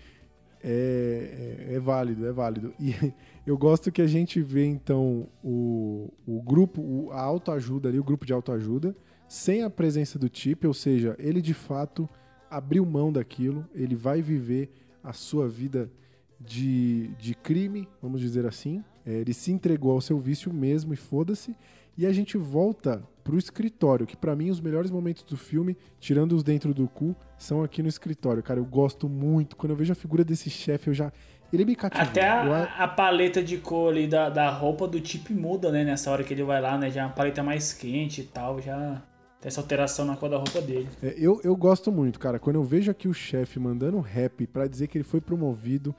[0.63, 2.73] é, é, é válido, é válido.
[2.79, 3.13] E
[3.45, 8.25] eu gosto que a gente vê, então, o, o grupo, a autoajuda ali, o grupo
[8.25, 8.95] de autoajuda,
[9.27, 12.09] sem a presença do Chip, ou seja, ele de fato
[12.49, 14.69] abriu mão daquilo, ele vai viver
[15.03, 15.91] a sua vida
[16.39, 18.83] de, de crime, vamos dizer assim.
[19.07, 21.55] É, ele se entregou ao seu vício mesmo e foda-se.
[21.97, 26.33] E a gente volta pro escritório, que pra mim os melhores momentos do filme, tirando
[26.33, 28.43] os dentro do cu, são aqui no escritório.
[28.43, 29.55] Cara, eu gosto muito.
[29.55, 31.11] Quando eu vejo a figura desse chefe, eu já.
[31.51, 32.03] Ele me cativa.
[32.03, 35.71] Até Eu a, a- a paleta de cor ali da, da roupa do Chip muda,
[35.71, 35.83] né?
[35.85, 36.91] Nessa hora que ele vai lá, né?
[36.91, 39.01] Já é uma paleta mais quente e tal, já
[39.41, 40.89] tem essa alteração na cor da roupa dele.
[41.01, 42.37] É, eu, eu gosto muito, cara.
[42.37, 45.95] Quando eu vejo aqui o chefe mandando rap pra dizer que ele foi promovido,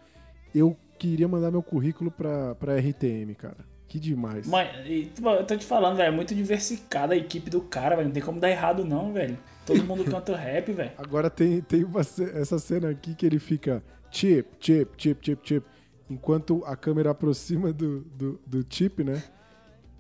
[0.54, 3.56] eu queria mandar meu currículo pra, pra RTM, cara.
[3.86, 4.46] Que demais.
[4.46, 4.68] Mas,
[5.14, 8.08] tipo, eu tô te falando, velho, é muito diversificada a equipe do cara, velho.
[8.08, 9.38] Não tem como dar errado, não, velho.
[9.64, 10.90] Todo mundo canta rap, velho.
[10.98, 15.66] Agora tem, tem uma essa cena aqui que ele fica chip, chip, chip, chip, chip.
[16.10, 19.22] Enquanto a câmera aproxima do, do, do chip, né?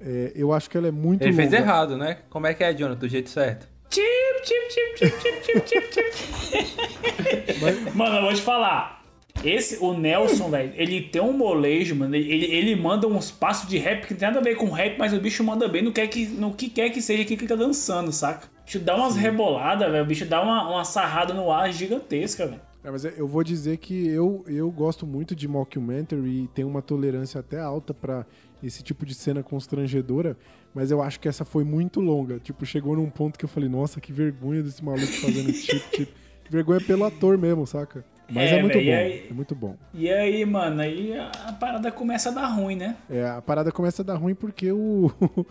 [0.00, 1.62] É, eu acho que ela é muito Ele fez longa.
[1.62, 2.18] errado, né?
[2.28, 3.00] Como é que é, Jonathan?
[3.00, 3.66] Do jeito certo.
[3.90, 4.04] Chip,
[4.44, 7.94] chip, chip, chip, chip, chip, chip, chip.
[7.94, 8.97] Mano, eu vou te falar.
[9.44, 12.14] Esse, o Nelson, velho, ele tem um molejo, mano.
[12.14, 14.98] Ele, ele manda uns passos de rap que não tem nada a ver com rap,
[14.98, 17.34] mas o bicho manda bem no que, é que, no que quer que seja que
[17.34, 18.46] ele tá dançando, saca?
[18.46, 20.04] O bicho dá umas reboladas, velho.
[20.04, 22.60] O bicho dá uma, uma sarrada no ar gigantesca, velho.
[22.82, 26.80] É, mas eu vou dizer que eu, eu gosto muito de mockumentary e tenho uma
[26.80, 28.24] tolerância até alta pra
[28.62, 30.36] esse tipo de cena constrangedora,
[30.74, 32.38] mas eu acho que essa foi muito longa.
[32.38, 36.06] Tipo, chegou num ponto que eu falei, nossa, que vergonha desse maluco fazendo chip.
[36.44, 38.04] Que vergonha pelo ator mesmo, saca?
[38.30, 39.76] Mas é, É, muito velho, bom, e aí- é muito bom.
[39.94, 42.96] E aí, mano, aí a, parada começa a dar ruim, né?
[43.08, 45.10] É, a parada começa a dar ruim porque o,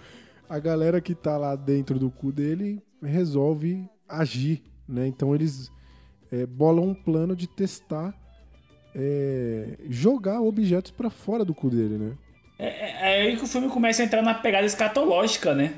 [0.48, 5.08] a galera que tá lá dentro do cu dele resolve agir, né?
[5.08, 5.72] Então eles
[6.32, 8.14] é, bolam um plano de testar
[8.96, 12.12] é, jogar objetos pra fora do cu dele, né?
[12.60, 15.74] É, é aí que o filme começa a entrar na pegada escatológica, né?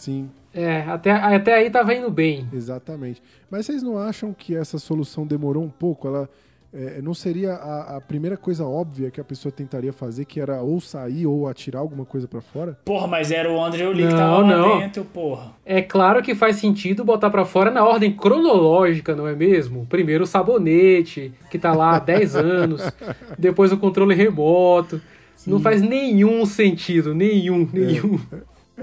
[0.00, 2.48] Sim, É, até, até aí tava indo bem.
[2.52, 3.22] exatamente.
[3.50, 6.08] Mas vocês não acham que essa solução demorou um pouco?
[6.08, 6.28] Ela
[6.72, 10.62] é, não seria a, a primeira coisa óbvia que a pessoa tentaria fazer, que era
[10.62, 12.78] ou sair ou atirar alguma coisa pra fora?
[12.84, 14.78] Porra, mas era o Andrew Lee que Não, tava lá não.
[14.78, 15.52] dentro, porra.
[15.66, 19.84] É claro que faz sentido botar pra fora na ordem cronológica, não é mesmo?
[19.86, 22.82] Primeiro o sabonete, que tá lá há 10 anos,
[23.38, 25.00] depois o controle remoto.
[25.46, 28.20] Não faz nenhum sentido, nenhum, nenhum.
[28.32, 28.36] É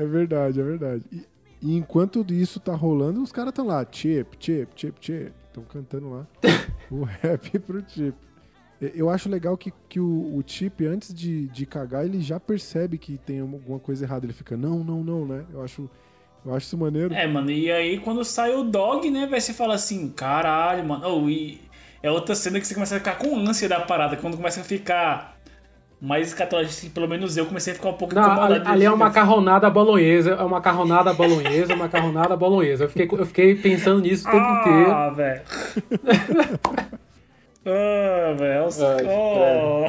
[0.06, 1.04] verdade, é verdade.
[1.12, 1.26] E,
[1.62, 5.34] e enquanto isso tá rolando, os caras estão lá, chip, chip, chip, chip.
[5.48, 6.28] Estão cantando lá
[6.92, 8.16] o rap pro chip.
[8.80, 13.00] Eu acho legal que, que o, o chip, antes de, de cagar, ele já percebe
[13.00, 14.26] que tem alguma coisa errada.
[14.26, 15.46] Ele fica, não, não, não, né?
[15.52, 15.90] Eu acho,
[16.46, 17.12] eu acho isso maneiro.
[17.14, 21.08] É, mano, e aí quando sai o dog, né, vai você fala assim, caralho, mano.
[21.08, 21.60] Oh, e
[22.04, 24.64] é outra cena que você começa a ficar com ânsia da parada, quando começa a
[24.64, 25.37] ficar
[26.02, 28.54] mais escatológico, pelo menos eu comecei a ficar um pouco Não, incomodado.
[28.54, 32.84] ali, ali é uma macarronada bolonhesa, é uma macarronada bolonhesa, uma macarronada bolonhesa.
[32.86, 34.92] Eu fiquei, eu fiquei pensando nisso o tempo inteiro.
[34.98, 35.42] Ah, velho.
[37.70, 39.10] Ah, velho.
[39.10, 39.86] Oh.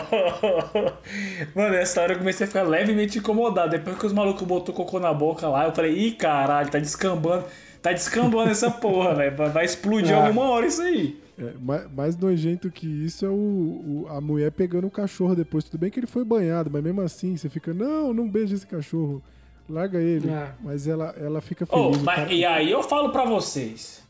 [1.55, 3.71] Mano, essa hora eu comecei a ficar levemente incomodado.
[3.71, 7.45] Depois que os malucos botou cocô na boca lá, eu falei, ih, caralho, tá descambando.
[7.81, 9.37] Tá descambando essa porra, velho.
[9.37, 10.27] Vai vai explodir Ah.
[10.27, 11.21] alguma hora isso aí.
[11.39, 15.63] É, mais, mais nojento que isso é o, o- a mulher pegando o cachorro depois.
[15.65, 18.67] Tudo bem que ele foi banhado, mas mesmo assim você fica, não, não beija esse
[18.67, 19.23] cachorro.
[19.69, 20.29] Larga ele.
[20.31, 20.51] É.
[20.63, 22.03] Mas ela, ela fica Oh, feliz.
[22.03, 24.03] o mas- cara- e aí eu falo pra vocês.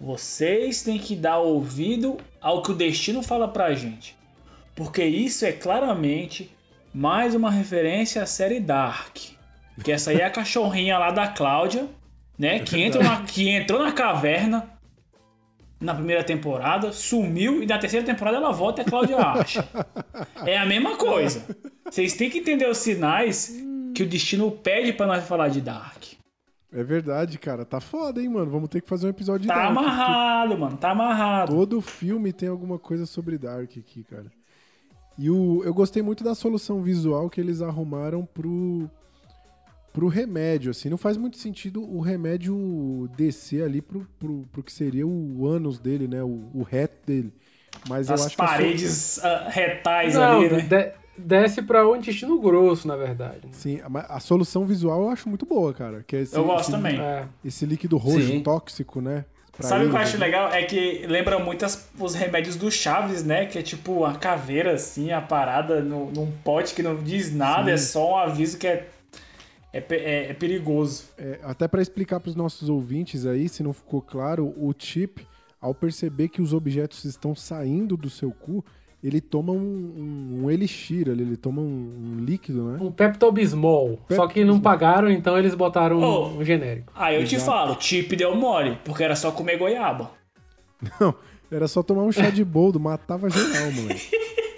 [0.00, 4.16] Vocês têm que dar ouvido ao que o destino fala pra gente.
[4.74, 6.50] Porque isso é claramente
[6.92, 9.16] mais uma referência à série Dark.
[9.82, 11.88] Que essa aí é a cachorrinha lá da Cláudia,
[12.38, 12.58] né?
[12.60, 14.68] Que, entra na- que entrou na caverna
[15.82, 19.68] na primeira temporada, sumiu e na terceira temporada ela volta e a Cláudia acha.
[20.46, 21.44] É a mesma coisa.
[21.88, 23.54] Vocês têm que entender os sinais
[23.94, 26.02] que o destino pede pra nós falar de Dark.
[26.72, 27.64] É verdade, cara.
[27.64, 28.50] Tá foda, hein, mano.
[28.50, 29.74] Vamos ter que fazer um episódio de Tá Dark.
[29.74, 30.76] porque amarrado, mano.
[30.76, 31.54] Tá amarrado.
[31.54, 34.26] Todo filme tem alguma coisa sobre Dark aqui, cara.
[35.18, 38.90] E o, eu gostei muito da solução visual que eles arrumaram pro,
[39.92, 40.88] pro remédio, assim.
[40.88, 45.78] Não faz muito sentido o remédio descer ali pro, pro, pro que seria o ânus
[45.78, 46.22] dele, né?
[46.22, 47.32] O, o reto dele.
[47.88, 50.60] Mas eu As paredes ah, retais Não, ali, né?
[50.62, 53.40] de- desce pra o intestino grosso, na verdade.
[53.52, 56.02] Sim, a, a solução visual eu acho muito boa, cara.
[56.06, 57.00] Que é esse, Eu gosto esse- também.
[57.00, 57.26] É.
[57.44, 58.40] Esse líquido roxo Sim.
[58.42, 59.24] tóxico, né?
[59.54, 60.24] pra Sabe o que eu acho ali.
[60.24, 60.48] legal?
[60.50, 63.44] É que lembra muito as- os remédios do Chaves, né?
[63.46, 67.64] Que é tipo a caveira, assim, a parada no- num pote que não diz nada,
[67.66, 67.70] Sim.
[67.72, 68.88] é só um aviso que é.
[69.72, 71.04] É, é- é perigoso.
[71.18, 75.26] É, até pra explicar pros nossos ouvintes aí, se não ficou claro, o Chip,
[75.60, 78.64] ao perceber que os objetos estão saindo do seu cu,
[79.02, 81.64] ele toma um, um, um elixir ali, ele toma um,
[82.20, 82.78] um líquido, né?
[82.80, 83.98] Um Pepto-Bismol.
[84.10, 86.26] Só que não pagaram, então eles botaram um- Oh.
[86.38, 86.92] um genérico.
[86.94, 87.50] Aí eu te Exato.
[87.50, 90.10] falo, Chip deu mole, porque era só comer goiaba.
[91.00, 91.14] Não,
[91.50, 94.10] era só tomar um chá de boldo, matava geral, moleque.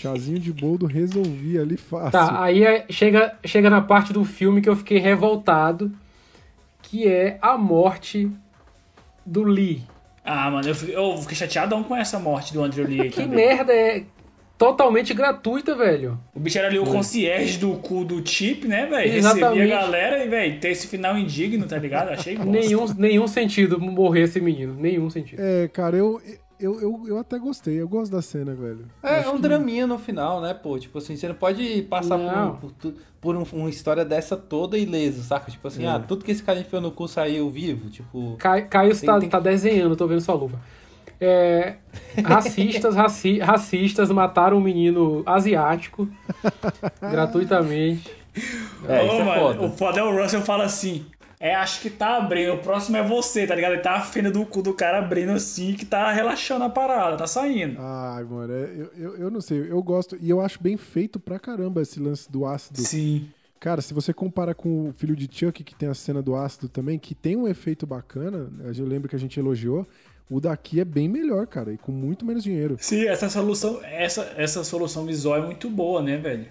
[0.00, 2.12] Chazinho de boldo resolvia ali fácil.
[2.12, 5.92] Tá, aí é- chega, chega na parte do filme que eu fiquei revoltado,
[6.82, 8.30] que é a morte
[9.24, 9.82] do Lee.
[10.24, 13.28] Ah, mano, eu fiquei, eu fiquei chateadão com essa morte do Andrew Lee Que também.
[13.46, 14.02] merda é
[14.58, 16.18] totalmente gratuita, velho.
[16.34, 19.14] O bicho era ali o concierge do cu do Chip, né, velho?
[19.16, 19.44] Exatamente.
[19.58, 22.08] Recebia a galera e, velho, ter esse final indigno, tá ligado?
[22.08, 22.50] Achei bosta.
[22.50, 24.74] Nenhum, nenhum sentido morrer esse menino.
[24.74, 25.38] Nenhum sentido.
[25.40, 26.20] É, cara, eu,
[26.60, 28.86] eu, eu, eu até gostei, eu gosto da cena, velho.
[29.02, 30.78] É, Acho um que- draminha no final, né, pô?
[30.78, 32.56] Tipo assim, você não pode passar Não.
[32.56, 35.50] por, por, por um- uma história dessa toda ileso, saca?
[35.50, 35.88] Tipo assim, É.
[35.88, 38.36] ah, tudo que esse cara enfiou no cu saiu vivo, tipo...
[38.38, 40.60] Ca- Caio Tem- tá, tem- tá desenhando, tô vendo sua luva.
[41.18, 41.76] É,
[42.24, 46.06] racistas, raci- racistas mataram um menino asiático
[47.00, 48.10] gratuitamente.
[48.86, 49.62] É, isso é mano, foda.
[49.62, 51.06] O foda é o Russell fala assim.
[51.38, 52.54] É, acho que tá abrindo.
[52.54, 53.72] O próximo é você, tá ligado?
[53.72, 57.26] Ele tá afina do cu do cara abrindo assim, que tá relaxando a parada, tá
[57.26, 57.76] saindo.
[57.78, 61.20] Ai, mano, é, eu, eu, eu não sei, eu gosto, e eu acho bem feito
[61.20, 62.80] pra caramba esse lance do ácido.
[62.80, 63.28] Sim.
[63.60, 66.68] Cara, se você compara com o filho de Chuck, que tem a cena do ácido
[66.68, 69.86] também, que tem um efeito bacana, eu lembro que a gente elogiou,
[70.28, 72.76] o daqui é bem melhor, cara, e com muito menos dinheiro.
[72.80, 76.46] Sim, essa solução, essa, essa solução visual é muito boa, né, velho?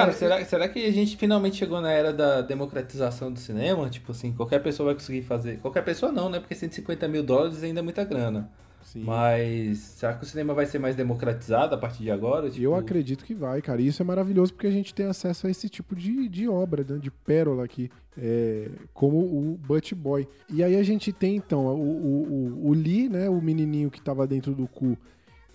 [0.00, 3.88] Cara, será, será que a gente finalmente chegou na era da democratização do cinema?
[3.88, 5.58] Tipo assim, qualquer pessoa vai conseguir fazer...
[5.58, 6.40] Qualquer pessoa não, né?
[6.40, 8.50] Porque 150 mil dólares ainda é muita grana.
[8.82, 9.04] Sim.
[9.04, 12.48] Mas será que o cinema vai ser mais democratizado a partir de agora?
[12.48, 13.82] Tipo, Eu acredito que vai, cara.
[13.82, 16.82] E isso é maravilhoso porque a gente tem acesso a esse tipo de, de obra,
[16.88, 20.26] né, de pérola aqui, é, como o Butch Boy.
[20.48, 24.00] E aí a gente tem, então, o, o, o, o Lee, né, o menininho que
[24.00, 24.96] tava dentro do cu,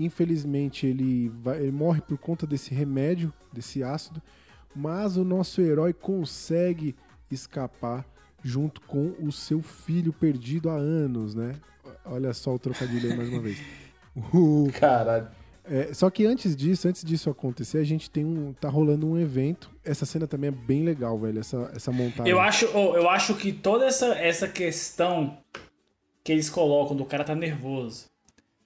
[0.04, 4.22] infelizmente ele, vai, ele morre por conta desse remédio, desse ácido,
[4.76, 6.96] mas o nosso herói consegue
[7.30, 8.06] escapar
[8.44, 11.56] junto com o seu filho perdido há anos, né?
[12.06, 13.62] Olha só o trocadilho aí mais uma vez.
[14.34, 15.28] O, Caralho.
[15.64, 18.54] é, só que antes disso, antes disso acontecer, a gente tem um.
[18.54, 19.72] tá rolando um evento.
[19.84, 21.40] Essa cena também é bem legal, velho.
[21.40, 22.32] Essa, essa montagem.
[22.32, 25.38] Eu acho, oh, eu acho que toda essa, essa questão
[26.24, 28.06] que eles colocam do cara tá nervoso,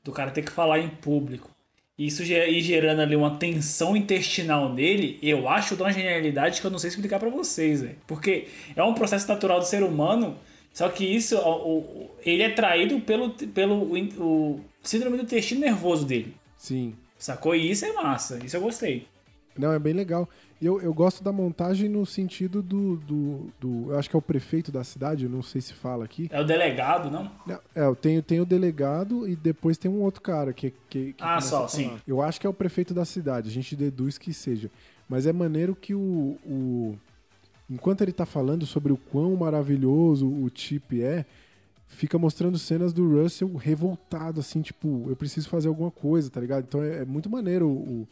[0.07, 1.51] do cara ter que falar em público,
[1.99, 6.71] isso ir gerando ali uma tensão intestinal nele, eu acho de uma genialidade que eu
[6.71, 7.97] não sei explicar pra vocês, velho.
[8.07, 10.37] Porque é um processo natural do ser humano,
[10.71, 15.59] só que isso, o- o- ele é traído pelo, pelo in- o síndrome do intestino
[15.59, 16.33] nervoso dele.
[16.57, 16.93] Sim.
[17.17, 17.53] Sacou?
[17.53, 19.07] E isso é massa, isso eu gostei.
[19.57, 20.27] Não, é bem legal.
[20.61, 24.21] Eu, eu gosto da montagem no sentido do, do, do- Eu acho que é o
[24.21, 26.27] prefeito da cidade, eu não sei se fala aqui.
[26.31, 27.29] É o delegado, não?
[27.75, 30.73] É, eu tenho, tenho o delegado e depois tem um outro cara que.
[30.89, 31.97] que, que Ah, só, sim.
[32.07, 34.69] Eu acho que é o prefeito da cidade, a gente deduz que seja.
[35.07, 36.37] Mas é maneiro que o.
[36.45, 36.95] o-
[37.69, 41.25] enquanto ele tá falando sobre o quão maravilhoso o Chip é,
[41.87, 46.65] fica mostrando cenas do Russell revoltado, assim, tipo, eu preciso fazer alguma coisa, tá ligado?
[46.67, 48.07] Então é, é muito maneiro o-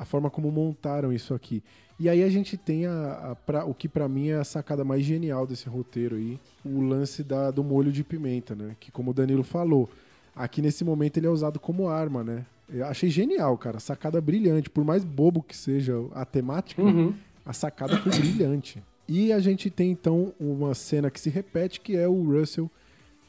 [0.00, 1.62] a forma como montaram isso aqui.
[1.98, 4.82] E aí a gente tem a, a- pra- o que pra mim é a sacada
[4.82, 8.74] mais genial desse roteiro aí, o lance da, do molho de pimenta, né?
[8.80, 9.90] Que como o Danilo falou,
[10.34, 12.46] aqui nesse momento ele é usado como arma, né?
[12.72, 13.78] Eu achei genial, cara.
[13.80, 14.70] Sacada brilhante.
[14.70, 17.12] Por mais bobo que seja a temática, Uhum.
[17.44, 18.82] a sacada foi brilhante.
[19.06, 22.70] E a gente tem então uma cena que se repete, que é o Russell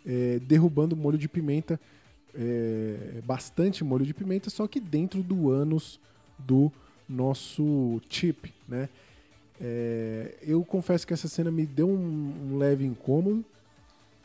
[0.06, 1.78] é, derrubando molho de pimenta,
[2.34, 6.00] é, bastante molho de pimenta, só que dentro do ânus
[6.46, 6.72] do
[7.08, 8.90] nosso chip, né?
[9.64, 13.46] É, eu confesso que essa cena me deu um, um leve incômodo,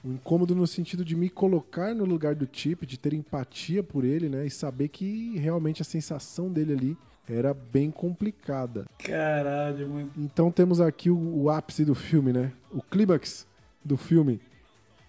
[0.02, 4.04] um incômodo no sentido de me colocar no lugar do Chip, de ter empatia por
[4.04, 4.46] ele, né?
[4.46, 6.96] E saber que realmente a sensação dele ali
[7.28, 8.86] era bem complicada.
[8.98, 10.10] Caralho, mano.
[10.16, 12.52] Então temos aqui o, o ápice do filme, né?
[12.70, 13.46] O clímax
[13.84, 14.40] do filme,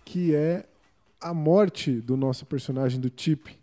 [0.04, 0.66] que é
[1.22, 3.57] a morte do nosso personagem do Chip,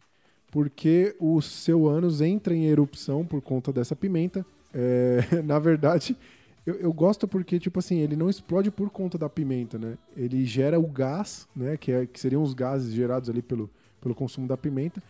[0.54, 4.46] porque o seu ânus entra em erupção por conta dessa pimenta.
[4.72, 6.16] É, na verdade,
[6.64, 9.98] eu, eu gosto porque, tipo assim, ele não explode por conta da pimenta, né?
[10.16, 11.76] Ele gera o gás, né?
[11.76, 13.68] Que, é, que seriam os gases gerados ali pelo,
[14.00, 15.02] pelo consumo da pimenta.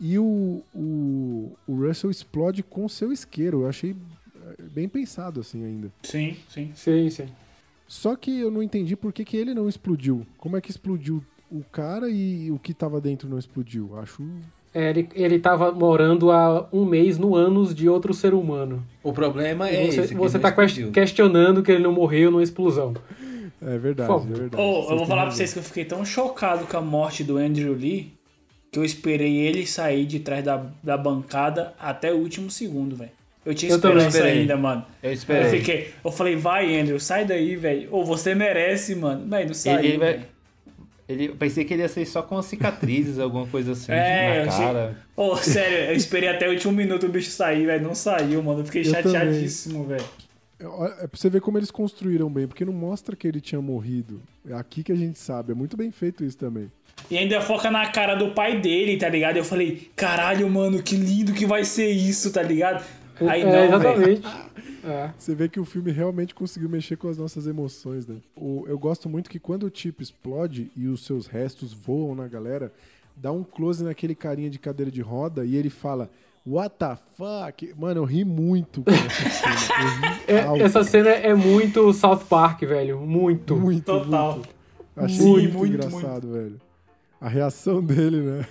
[0.00, 3.64] E o, o, o Russell explode com seu isqueiro.
[3.64, 3.94] Eu achei
[4.58, 5.92] é, bem pensado, assim, ainda.
[6.04, 6.72] Sim, sim.
[6.74, 7.28] Sim, sim.
[7.86, 10.26] Só que eu não entendi por que, que ele não explodiu.
[10.38, 13.98] Como é que explodiu o cara e o que tava dentro não explodiu?
[13.98, 14.26] Acho.
[14.78, 18.84] É, ele, ele tava morando há um mês no ânus de outro ser humano.
[19.02, 20.08] O problema é E você esse.
[20.08, 20.90] que você tá explodiu.
[20.92, 22.92] questionando que ele não morreu numa explosão.
[23.62, 24.62] É verdade, Por é verdade.
[24.62, 25.30] Ô, eu vou falar pra razão.
[25.38, 28.12] vocês que eu fiquei tão chocado com a morte do Andrew Lee
[28.70, 33.10] que eu esperei ele sair de trás da, da bancada até o último segundo, velho.
[33.46, 34.40] Eu tinha Eu esperança esperei.
[34.40, 34.84] ainda, mano.
[35.02, 35.50] Eu Eu esperei.
[35.58, 37.88] fiquei, eu falei, vai, Andrew, sai daí, velho.
[37.92, 39.26] Ou você merece, mano.
[39.26, 39.78] Velho, não saiu.
[39.78, 40.20] Ele, ele vai-.
[41.08, 44.52] Ele- eu pensei que ele ia ser só com cicatrizes, alguma coisa assim É, na
[44.52, 44.96] achei- cara.
[45.16, 47.84] Ô, sério, eu esperei até o último minuto o bicho sair, velho.
[47.84, 48.60] Não saiu, mano.
[48.60, 50.04] Eu fiquei Eu chateadíssimo, velho.
[50.58, 53.60] É é pra você ver como eles construíram bem, porque não mostra que ele tinha
[53.60, 54.22] morrido.
[54.48, 55.52] É aqui que a gente sabe.
[55.52, 56.70] É muito bem feito isso também.
[57.10, 59.36] E ainda foca na cara do pai dele, tá ligado?
[59.36, 62.82] Eu falei, caralho, mano, que lindo que vai ser isso, tá ligado?
[63.28, 64.22] Aí é, exatamente.
[64.86, 65.10] É.
[65.18, 68.18] Você vê que o filme realmente conseguiu mexer com as nossas emoções, né?
[68.36, 72.28] O- eu gosto muito que quando o Chip explode e os seus restos voam na
[72.28, 72.72] galera,
[73.16, 76.08] dá um close naquele carinha de cadeira de roda e ele fala.
[76.46, 77.74] What the fuck?
[77.76, 79.56] Mano, eu ri muito com essa cena.
[79.80, 80.62] Eu ri É, alto.
[80.62, 83.00] essa cena é muito South Park, velho.
[83.00, 83.56] Muito.
[83.56, 84.34] Muito, Total.
[84.34, 84.48] muito.
[84.94, 86.60] Achei Sim, muito, muito, engraçado, velho.
[87.20, 88.46] A reação dele, né?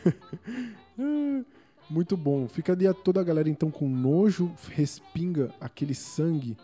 [1.89, 2.47] muito bom.
[2.47, 6.57] Fica ali toda a galera então com nojo, respinga aquele sangue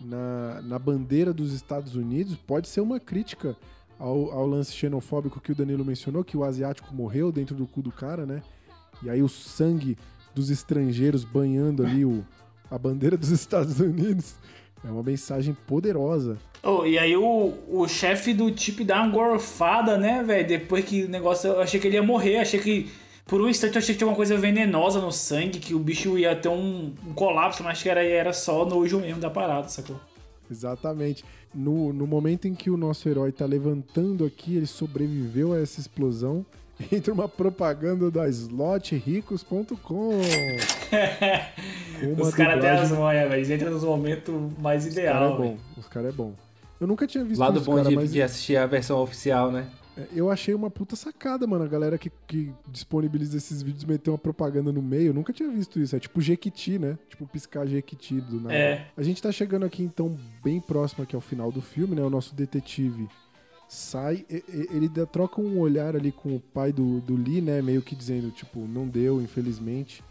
[0.00, 2.36] na, na bandeira dos Estados Unidos.
[2.36, 3.56] Pode ser uma crítica
[3.98, 7.82] ao, ao lance xenofóbico que o Danilo mencionou, que o asiático morreu dentro do cu
[7.82, 8.42] do cara, né?
[9.02, 9.96] E aí o sangue
[10.34, 12.24] dos estrangeiros banhando ali o,
[12.70, 14.36] a bandeira dos Estados Unidos.
[14.86, 16.36] É uma mensagem poderosa.
[16.62, 20.46] Oh, e aí o, o chefe do tipo dá uma gorfada, né, velho?
[20.46, 21.48] Depois que o negócio.
[21.48, 22.90] Eu achei que ele ia morrer, achei que.
[23.26, 26.18] Por um instante eu achei que tinha uma coisa venenosa no sangue, que o bicho
[26.18, 29.98] ia ter um, um colapso, mas que era, era só nojo mesmo da parada, sacou?
[30.50, 31.24] Exatamente.
[31.54, 35.80] No, no momento em que o nosso herói tá levantando aqui, ele sobreviveu a essa
[35.80, 36.44] explosão.
[36.92, 40.10] Entra uma propaganda da slotricos.com.
[42.20, 43.38] Os caras têm as manhas, velho.
[43.38, 45.32] Eles entram nos momentos mais Os cara ideal.
[45.32, 45.56] é bom.
[45.78, 46.34] Os cara é bom.
[46.80, 49.50] Eu nunca tinha visto Lado isso, bom cara, de, mas de assistir a versão oficial,
[49.50, 49.66] né?
[49.96, 51.64] É, eu achei uma puta sacada, mano.
[51.64, 55.08] A galera que, que disponibiliza esses vídeos meter uma propaganda no meio.
[55.08, 55.94] Eu nunca tinha visto isso.
[55.94, 56.98] É tipo Jequiti, né?
[57.08, 58.54] Tipo piscar Jequiti do nada.
[58.54, 58.86] É.
[58.96, 62.02] A gente tá chegando aqui, então, bem próximo aqui ao final do filme, né?
[62.02, 63.08] O nosso detetive
[63.68, 67.62] sai, ele troca um olhar ali com o pai do, do Lee, né?
[67.62, 70.02] Meio que dizendo, tipo, não deu, infelizmente.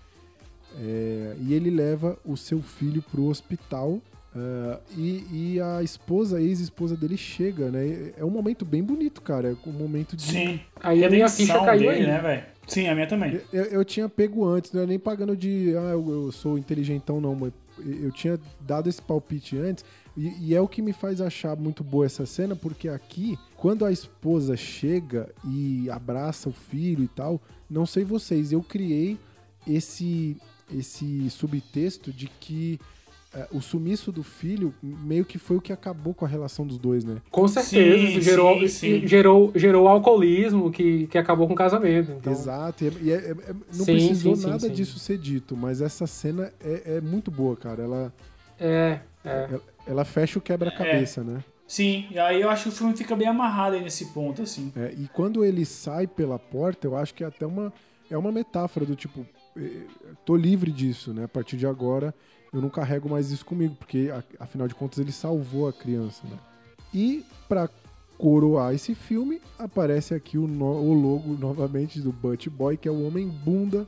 [0.80, 4.02] É, e ele leva o seu filho pro hospital.
[4.36, 7.86] Ah, e, e a esposa, a ex-esposa dele chega, né?
[7.86, 9.52] E É um momento bem bonito, cara.
[9.52, 10.24] É um momento de.
[10.24, 10.60] Sim.
[10.82, 12.08] Aí a minha ficha caiu dele, aí.
[12.08, 12.44] né, velho?
[12.68, 13.42] Sim, a minha também.
[13.52, 15.76] Eu, eu tinha pego antes, não é nem pagando de.
[15.78, 17.36] Ah, eu, eu sou inteligentão, não.
[17.36, 17.52] Mas
[17.86, 19.86] eu tinha dado esse palpite antes.
[20.18, 23.86] E, e é o que me faz achar muito boa essa cena, porque aqui, quando
[23.86, 29.18] a esposa chega e abraça o filho e tal, não sei vocês, eu criei
[29.68, 30.38] esse,
[30.72, 32.80] esse subtexto de que
[33.52, 37.04] o sumiço do filho meio que foi o que acabou com a relação dos dois,
[37.04, 37.18] né?
[37.32, 39.08] Com certeza, Sim, isso gerou, sim, sim.
[39.08, 42.12] gerou, gerou alcoolismo que, que acabou com o casamento.
[42.12, 44.74] Então, Exato, e, é- e é- é- não Sim, precisou nada sim.
[44.74, 47.82] disso ser dito, mas essa cena é, é muito boa, cara.
[47.84, 48.14] Ela,
[48.60, 49.48] É, é.
[49.50, 51.44] ela, ela fecha o quebra-cabeça, né?
[51.68, 54.72] Sim, e aí eu acho que o filme fica bem amarrado aí nesse ponto, assim.
[54.76, 57.74] É, e quando ele sai pela porta, eu acho que é até uma,
[58.12, 59.26] é uma metáfora do tipo,
[60.24, 61.24] tô livre disso, né?
[61.24, 62.14] A partir de agora
[62.54, 64.10] eu não carrego mais isso comigo, porque
[64.40, 66.38] afinal de contas ele salvou a criança, né?
[66.94, 67.68] E pra
[68.18, 72.92] coroar esse filme, aparece aqui o, no- o logo novamente do Butch Boy, que é
[72.92, 73.88] o Homem Bunda,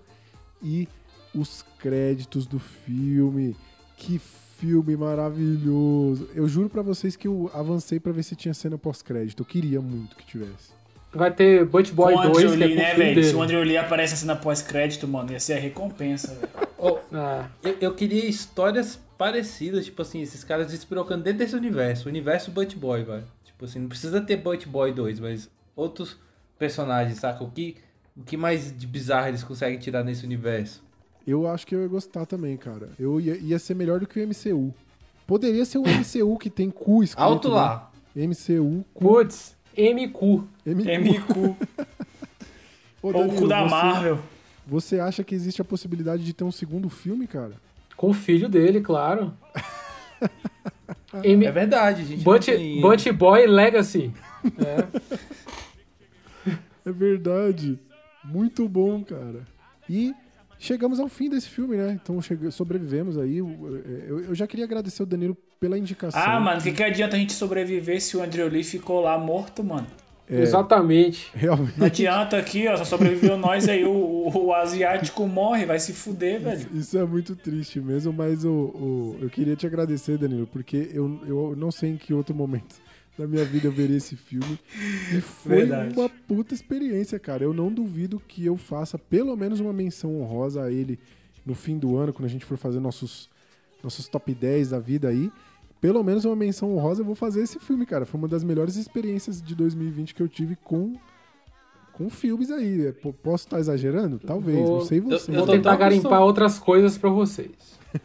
[0.61, 0.87] e
[1.33, 3.55] os créditos do filme.
[3.97, 6.27] Que filme maravilhoso!
[6.33, 9.41] Eu juro pra vocês que eu avancei pra ver se tinha cena pós-crédito.
[9.41, 10.73] Eu queria muito que tivesse.
[11.15, 13.23] Vai ter Butch Boy com o 2, Andrew que é Lee, com o né, velho?
[13.23, 16.67] Se o Andrew Lee aparece assim na pós-crédito, mano, ia ser a recompensa, velho.
[16.77, 22.07] Ô, Ah, eu, eu queria histórias parecidas, tipo assim, esses caras despirocando dentro desse universo,
[22.07, 23.23] o universo Butt Boy, velho.
[23.45, 26.17] Tipo assim, não precisa ter Butt Boy 2, mas outros
[26.59, 27.43] personagens, saca?
[27.43, 27.77] O que,
[28.15, 30.83] o que mais de bizarro eles conseguem tirar nesse universo?
[31.25, 32.89] Eu acho que eu ia gostar também, cara.
[32.99, 34.73] Eu ia, ia ser melhor do que o MCU.
[35.25, 37.23] Poderia ser o MCU que tem cu escrito.
[37.23, 37.55] Alto né?
[37.55, 37.91] lá!
[38.15, 39.03] MCU, cu.
[39.03, 40.43] putz, MQ.
[40.65, 41.55] MQ, Ô,
[43.03, 44.19] ou o Danilo, cu da você- Marvel.
[44.67, 47.53] Você acha que existe a possibilidade de ter um segundo filme, cara?
[47.95, 49.31] Com o filho dele, claro.
[51.23, 52.23] M É verdade, gente.
[52.23, 54.11] Butch, não tem- Boy Legacy.
[56.85, 57.79] É verdade.
[58.23, 59.45] Muito bom, cara.
[59.89, 60.13] E
[60.59, 61.99] chegamos ao fim desse filme, né?
[62.01, 62.19] Então
[62.51, 63.37] sobrevivemos aí.
[63.37, 63.47] Eu,
[64.07, 66.21] eu- eu já queria agradecer o Danilo pela indicação.
[66.21, 69.17] Ah, mano, o que, que adianta a gente sobreviver se o Andrew Lee ficou lá
[69.17, 69.87] morto, mano?
[70.27, 71.29] Exatamente.
[71.35, 71.77] Realmente.
[71.79, 75.93] Não adianta aqui, ó, só sobreviveu nós aí, o, o, o asiático morre, vai se
[75.93, 76.67] fuder, velho.
[76.73, 81.19] Isso é muito triste mesmo, mas o, o- eu queria te agradecer, Danilo, porque eu,
[81.27, 82.75] eu não sei em que outro momento
[83.17, 84.57] da minha vida eu veria esse filme.
[85.15, 85.93] E foi Verdade.
[85.97, 87.43] uma puta experiência, cara.
[87.43, 90.99] Eu não duvido que eu faça pelo menos uma menção honrosa a ele
[91.45, 93.29] no fim do ano, quando a gente for fazer nossos,
[93.85, 95.31] nossos top 10 da vida aí.
[95.79, 98.05] Pelo menos uma menção honrosa eu vou fazer esse filme, cara.
[98.05, 100.95] Foi uma das melhores experiências de 2020 que eu tive com.
[101.93, 102.91] Com filmes aí.
[102.91, 104.19] P- Posso estar exagerando?
[104.19, 105.31] Talvez, Vou- não sei você.
[105.31, 107.51] eu Vou tô tentar garimpar outras coisas pra vocês.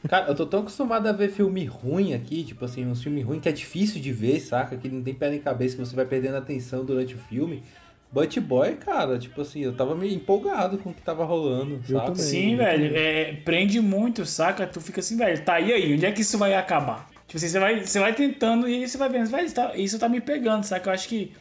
[0.09, 3.41] Cara, eu tô tão acostumado a ver filme ruim aqui, tipo assim, um filme ruim
[3.41, 4.76] que é difícil de ver, saca?
[4.76, 7.65] Que não tem pé nem cabeça, que você vai perdendo atenção durante o filme.
[8.13, 11.97] But Boy, cara, tipo assim, eu tava meio empolgado com o que tava rolando, Eu
[11.97, 12.07] saca?
[12.07, 12.23] também.
[12.23, 14.67] Sim, velho, é, prende muito, saca?
[14.67, 17.09] Tu fica assim, velho, tá e aí, onde é que isso vai acabar?
[17.29, 19.77] Tipo assim, você vai, você vai tentando e aí você vai vendo, velho, isso tá,
[19.77, 20.91] isso tá me pegando, saca?
[20.91, 21.33] Eu acho que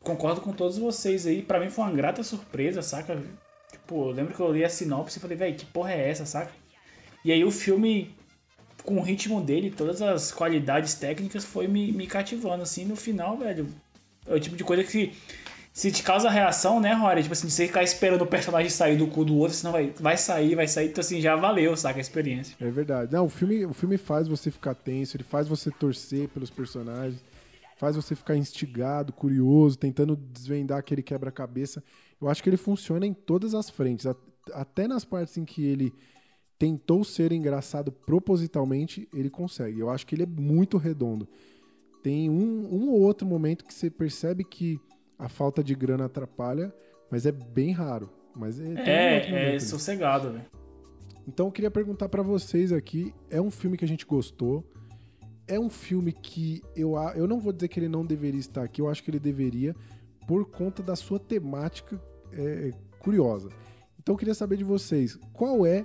[0.00, 3.22] concordo com todos vocês aí, pra mim foi uma grata surpresa, saca?
[3.70, 6.24] Tipo, eu lembro que eu li a sinopse e falei, velho, que porra é essa,
[6.24, 6.50] saca?
[7.22, 8.14] E aí o filme,
[8.82, 13.36] com o ritmo dele, todas as qualidades técnicas, foi me, me cativando, assim, no final,
[13.36, 13.68] velho,
[14.26, 15.12] é o tipo de coisa que
[15.76, 17.20] se te causa reação, né, Rory?
[17.20, 20.16] Tipo assim, você ficar esperando o personagem sair do cu do outro, senão vai, vai
[20.16, 22.56] sair, vai sair, então assim, já valeu, saca, a experiência.
[22.58, 23.12] É verdade.
[23.12, 27.22] Não, o filme, o filme faz você ficar tenso, ele faz você torcer pelos personagens,
[27.76, 31.84] faz você ficar instigado, curioso, tentando desvendar aquele quebra-cabeça.
[32.18, 34.06] Eu acho que ele funciona em todas as frentes,
[34.54, 35.92] até nas partes em que ele
[36.58, 39.78] tentou ser engraçado propositalmente, ele consegue.
[39.78, 41.28] Eu acho que ele é muito redondo.
[42.02, 44.80] Tem um, um ou outro momento que você percebe que
[45.18, 46.72] a falta de grana atrapalha,
[47.10, 48.10] mas é bem raro.
[48.34, 48.74] Mas é,
[49.34, 50.44] É, é sossegado, velho.
[51.26, 54.64] Então eu queria perguntar pra vocês aqui, é um filme que a gente gostou?
[55.48, 58.80] É um filme que eu, eu não vou dizer que ele não deveria estar aqui,
[58.80, 59.74] eu acho que ele deveria,
[60.26, 62.00] por conta da sua temática
[62.32, 63.48] é, curiosa.
[63.98, 65.84] Então eu queria saber de vocês, qual é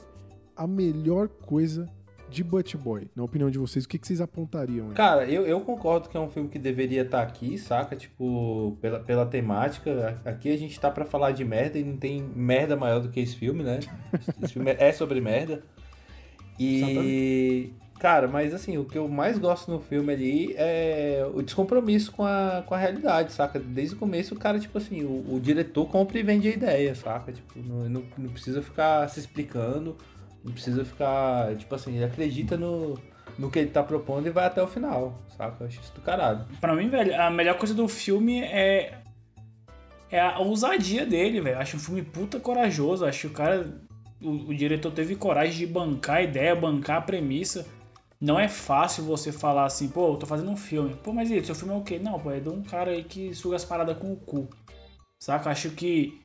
[0.55, 1.89] a melhor coisa
[2.31, 3.07] de Butt Boy?
[3.15, 4.89] Na opinião de vocês, o que, que vocês apontariam?
[4.89, 4.93] aí?
[4.93, 7.95] Cara, eu, eu concordo que é um filme que deveria estar aqui, saca?
[7.95, 10.19] Tipo, pela, pela temática.
[10.23, 13.19] Aqui a gente tá pra falar de merda e não tem merda maior do que
[13.19, 13.79] esse filme, né?
[14.41, 15.61] Esse filme é sobre merda.
[16.59, 17.73] E.
[17.99, 22.25] Cara, mas assim, o que eu mais gosto no filme ali é o descompromisso com
[22.25, 23.59] a, com a realidade, saca?
[23.59, 26.95] Desde o começo o cara, tipo assim, o, o diretor compra e vende a ideia,
[26.95, 27.31] saca?
[27.31, 29.95] Tipo, não, não, não precisa ficar se explicando,
[30.43, 32.99] não precisa ficar, tipo assim, ele acredita no,
[33.37, 35.63] no que ele tá propondo e vai até o final, saca?
[35.63, 36.45] Eu acho isso do caralho.
[36.59, 38.99] Pra mim, velho, a melhor coisa do filme é.
[40.09, 41.57] É a ousadia dele, velho.
[41.57, 43.05] Acho um filme puta corajoso.
[43.05, 43.81] Acho que o cara.
[44.21, 47.65] O, o diretor teve coragem de bancar a ideia, bancar a premissa.
[48.19, 50.95] Não é fácil você falar assim, pô, eu tô fazendo um filme.
[50.95, 51.97] Pô, mas e seu filme é o quê?
[51.97, 54.49] Não, pô, é de um cara aí que suga as paradas com o cu.
[55.19, 55.49] Saca?
[55.49, 56.20] Acho que.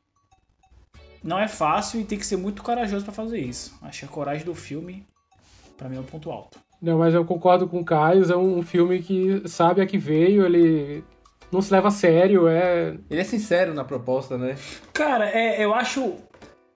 [1.27, 3.77] Não é fácil e tem que ser muito corajoso pra fazer isso.
[3.81, 5.05] Acho que a coragem do filme,
[5.77, 6.57] pra mim, é um ponto alto.
[6.81, 10.45] Não, mas eu concordo com o Caio, é um filme que sabe a que veio,
[10.45, 11.03] ele
[11.51, 12.95] não se leva a sério, é...
[13.09, 14.55] Ele é sincero na proposta, né?
[14.93, 16.13] Cara, é, eu acho.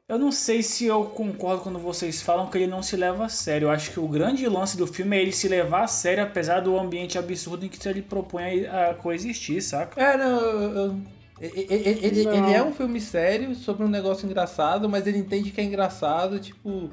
[0.09, 3.30] Eu não sei se eu concordo quando vocês falam que ele não se leva a
[3.30, 3.67] sério.
[3.67, 6.59] Eu acho que o grande lance do filme é ele se levar a sério, apesar
[6.59, 10.01] do ambiente absurdo em que ele propõe a a coexistir, saca?
[10.01, 10.95] É, não, eu- eu-
[11.42, 15.64] ele, ele- é um filme sério sobre um negócio engraçado, mas ele entende que é
[15.64, 16.90] engraçado, tipo.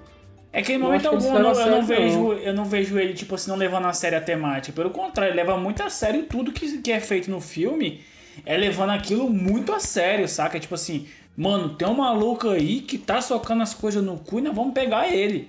[0.50, 2.32] É que em Eu momento algum eu não, eu não vejo, não.
[2.32, 4.74] eu não vejo ele, tipo assim, não levando a sério a temática.
[4.74, 8.00] Pelo contrário, ele leva muito a sério tudo que, que é feito no filme.
[8.46, 10.58] É levando aquilo muito a sério, saca?
[10.58, 14.42] Tipo assim, mano, tem um maluco aí que tá socando as coisas no cu e
[14.42, 15.48] nós vamos pegar ele.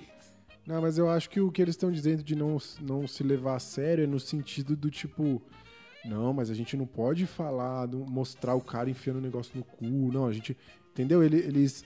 [0.66, 3.56] Não, mas eu acho que o que eles estão dizendo de não, não se levar
[3.56, 5.40] a sério é no sentido do tipo.
[6.04, 9.62] Não, mas a gente não pode falar, não- mostrar o cara enfiando o negócio no
[9.64, 9.84] cu.
[10.12, 10.56] Não, a gente.
[10.92, 11.22] Entendeu?
[11.22, 11.84] Ele- Eles,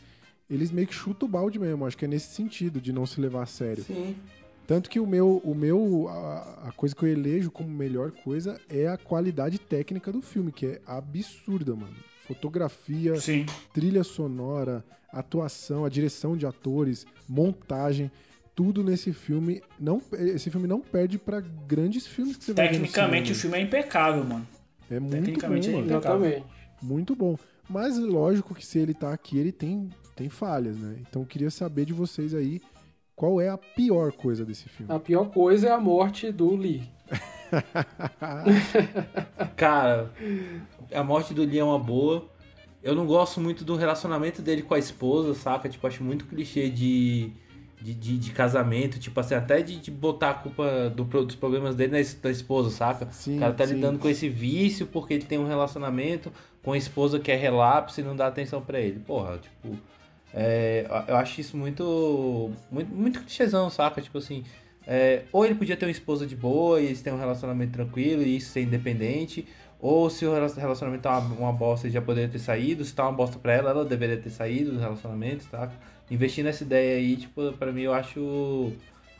[0.49, 1.84] eles meio que chutam o balde mesmo.
[1.86, 3.83] Acho que é nesse sentido de não se levar a sério.
[3.84, 4.15] Sim.
[4.67, 8.59] Tanto que o meu, o meu a, a coisa que eu elejo como melhor coisa
[8.68, 11.94] é a qualidade técnica do filme, que é absurda, mano.
[12.26, 13.44] Fotografia, Sim.
[13.75, 18.10] trilha sonora, atuação, a direção de atores, montagem,
[18.55, 22.74] tudo nesse filme não esse filme não perde pra grandes filmes que você vai ver
[22.74, 24.47] Tecnicamente o filme é impecável, mano.
[24.91, 26.24] é muito bom, tecnicamente é impecável.
[26.24, 26.47] Exatamente.
[26.83, 27.36] muito bom.
[27.68, 30.97] Mas lógico que se ele tá aqui, ele tem tem falhas, né?
[31.00, 32.60] Então eu queria saber de vocês aí
[33.16, 34.92] qual é a pior coisa desse filme.
[34.92, 36.83] A pior coisa é a morte do Lee.
[39.57, 40.12] Cara,
[40.92, 42.28] a morte do Lee é uma boa.
[42.83, 45.68] Eu não gosto muito do relacionamento dele com a esposa, saca?
[45.68, 47.33] Tipo, acho muito clichê de,
[47.84, 48.98] de, de, de casamento.
[48.98, 52.70] Tipo assim, até de, de botar a culpa do, dos problemas dele na, da esposa,
[52.70, 53.06] saca?
[53.12, 53.74] Sim, o cara tá sim.
[53.74, 56.32] lidando com esse vício porque ele tem um relacionamento.
[56.62, 58.98] com a esposa que é relapse e não dá atenção pra ele.
[59.00, 59.76] Porra, tipo.
[60.32, 62.50] é, eu acho isso muito.
[62.70, 64.00] Muito, muito clichêzão, saca?
[64.00, 64.42] Tipo assim.
[64.86, 68.22] é, ou ele podia ter uma esposa de boa e eles têm um relacionamento tranquilo
[68.22, 69.46] e isso ser independente.
[69.78, 72.82] Ou se o rela- relacionamento tá uma, uma bosta, ele já poderia ter saído.
[72.82, 75.74] Se tá uma bosta pra ela, ela deveria ter saído do relacionamento, saca?
[76.10, 78.73] Investir nessa ideia aí, tipo, pra mim eu acho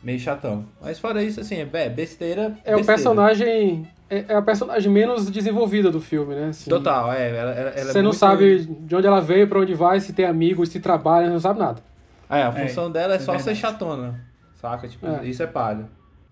[0.03, 0.65] meio chatão.
[0.81, 2.55] Mas fora isso, assim, é é besteira.
[2.63, 2.83] É o besteira.
[2.85, 3.87] personagem.
[4.07, 6.49] É, é a personagem menos desenvolvida do filme, né?
[6.49, 6.69] assim.
[6.69, 7.29] Total, é.
[7.35, 9.99] Ela, ela- ela é Você não muito- sabe de onde ela veio, pra onde vai,
[9.99, 11.81] se tem amigos, se trabalha, não sabe nada.
[12.29, 13.59] É, a função dela é, é só ser verdade.
[13.59, 14.21] chatona.
[14.61, 14.87] Saca?
[14.87, 15.25] Tipo, É.
[15.25, 15.85] isso é palha.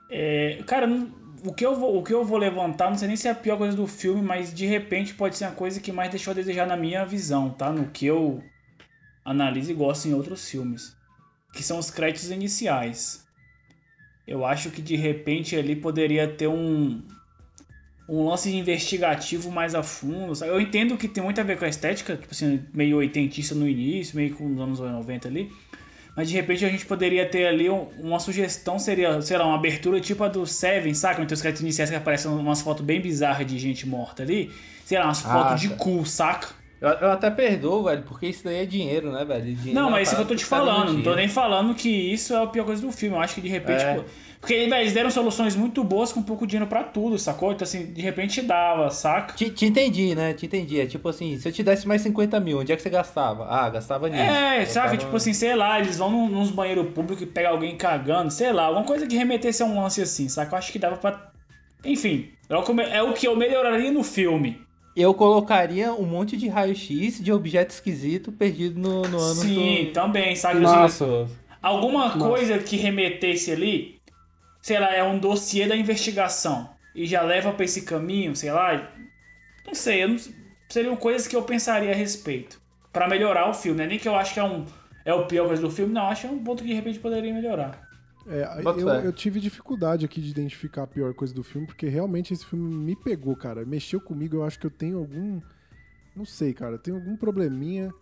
[0.10, 1.08] É, cara, não-
[1.46, 3.36] o que, eu vou, o que eu vou levantar, não sei nem se é a
[3.36, 6.36] pior coisa do filme, mas de repente pode ser a coisa que mais deixou a
[6.36, 7.72] desejar na minha visão, tá?
[7.72, 8.42] No que eu
[9.26, 10.96] analiso e gosto em outros filmes.
[11.54, 13.24] Que são os créditos iniciais.
[14.28, 17.02] Eu acho que de repente ali poderia ter um.
[18.08, 20.36] Um lance investigativo mais a fundo.
[20.36, 20.52] sabe?
[20.52, 23.68] Eu entendo que tem muito a ver com a estética, tipo assim, meio oitentista no
[23.68, 25.50] início, meio com os anos 90 ali.
[26.16, 29.56] Mas de repente a gente poderia ter ali um- uma sugestão, seria, sei lá, uma
[29.56, 31.26] abertura tipo a do Seven, saca?
[31.26, 34.52] Tem os créditos iniciais que aparecem umas fotos bem bizarras de gente morta ali.
[34.86, 35.76] Sei lá, umas Ah, fotos de tá.
[35.78, 36.50] cu, saca?
[36.84, 39.56] Eu, eu até perdoo, velho, porque isso daí é dinheiro, né, velho?
[39.56, 40.92] Dinheiro Não, é uma mas isso que eu tô te falando.
[40.94, 43.16] Não tô nem falando que isso é a pior coisa do filme.
[43.16, 43.82] Eu acho que de repente.
[43.84, 43.96] É.
[43.96, 44.04] pô,
[44.42, 47.54] porque velho, eles deram soluções muito boas com pouco dinheiro pra tudo, sacou?
[47.54, 49.34] Então, assim, de repente dava, saca?
[49.34, 50.34] Te, te entendi, né?
[50.34, 50.82] Te entendi.
[50.82, 53.46] É tipo assim, se eu te desse mais 50 mil, onde é que você gastava?
[53.50, 54.22] Ah, gastava nisso.
[54.22, 54.88] É, saca?
[54.88, 58.30] Gastava- Tipo assim, sei lá, eles vão num- nos banheiros públicos e pegam alguém cagando,
[58.30, 60.54] sei lá, alguma coisa que remetesse a um lance assim, saca?
[60.54, 61.32] Eu acho que dava pra.
[61.86, 64.62] Enfim, é o que eu, é o que eu melhoraria no filme.
[64.96, 69.94] Eu colocaria um monte de raio-x de objeto esquisito perdido no, no ano Sim, do...
[69.94, 70.60] também, sabe?
[70.60, 71.28] Nossa.
[71.62, 72.20] Alguma Nossa.
[72.20, 74.00] coisa que remetesse ali,
[74.62, 78.92] sei lá, é um dossiê da investigação e já leva pra esse caminho, sei lá.
[79.66, 80.18] Não sei, não-
[80.70, 82.62] seriam coisas que eu pensaria a respeito.
[82.92, 84.66] Pra melhorar o filme, não é nem que eu acho que é um
[85.06, 87.00] é o pior coisa do filme, não, acho que é um ponto que de repente
[87.00, 87.90] poderia melhorar.
[88.28, 92.34] É, eu, eu tive dificuldade aqui de identificar a pior coisa do filme, porque realmente
[92.34, 93.66] esse filme me pegou, cara.
[93.66, 95.42] Mexeu comigo, eu acho que eu tenho algum.
[96.16, 97.94] Não sei, cara, tenho algum probleminha,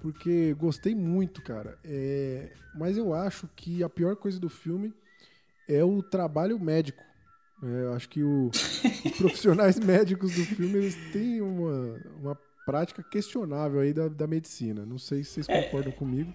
[0.00, 1.78] porque gostei muito, cara.
[1.84, 4.94] É, mas eu acho que a pior coisa do filme
[5.68, 7.02] é o trabalho médico.
[7.62, 12.34] É, eu acho que o- os profissionais médicos do filme eles têm uma, uma
[12.66, 14.84] prática questionável aí da, da medicina.
[14.84, 16.32] Não sei se vocês concordam comigo.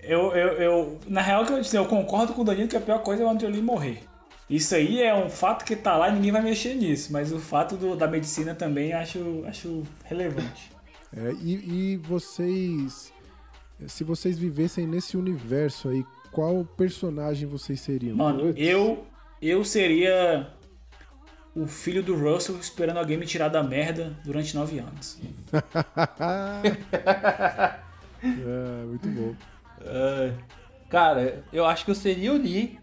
[0.00, 2.80] Eu, eu, eu, na real, que eu, disse, eu concordo com o Danilo que a
[2.80, 4.02] pior coisa é o Angelina morrer.
[4.48, 7.38] Isso aí é um fato que tá lá e ninguém vai mexer nisso, mas o
[7.38, 10.70] fato do- da medicina também acho, acho relevante.
[11.14, 13.12] É, e, e vocês,
[13.86, 18.16] se vocês vivessem nesse universo aí, qual personagem vocês seriam?
[18.16, 19.04] Mano, eu,
[19.42, 20.48] eu seria
[21.54, 25.18] o filho do Russell esperando alguém me tirar da merda durante nove anos.
[28.20, 29.32] É, muito bom.
[29.88, 30.32] É.
[30.88, 32.78] Cara, eu acho que eu seria o Lee,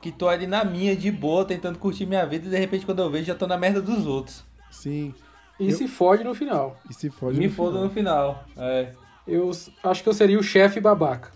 [0.00, 3.00] que tô ali na minha, de boa, tentando curtir minha vida, e de repente quando
[3.02, 4.44] eu vejo já tô na merda dos outros.
[4.70, 5.14] Sim.
[5.58, 6.76] E Eu- se fode no final.
[6.88, 8.44] E se foge Me no foda no final.
[8.56, 8.92] É.
[9.26, 9.50] Eu
[9.82, 11.32] acho que eu seria o chefe babaca.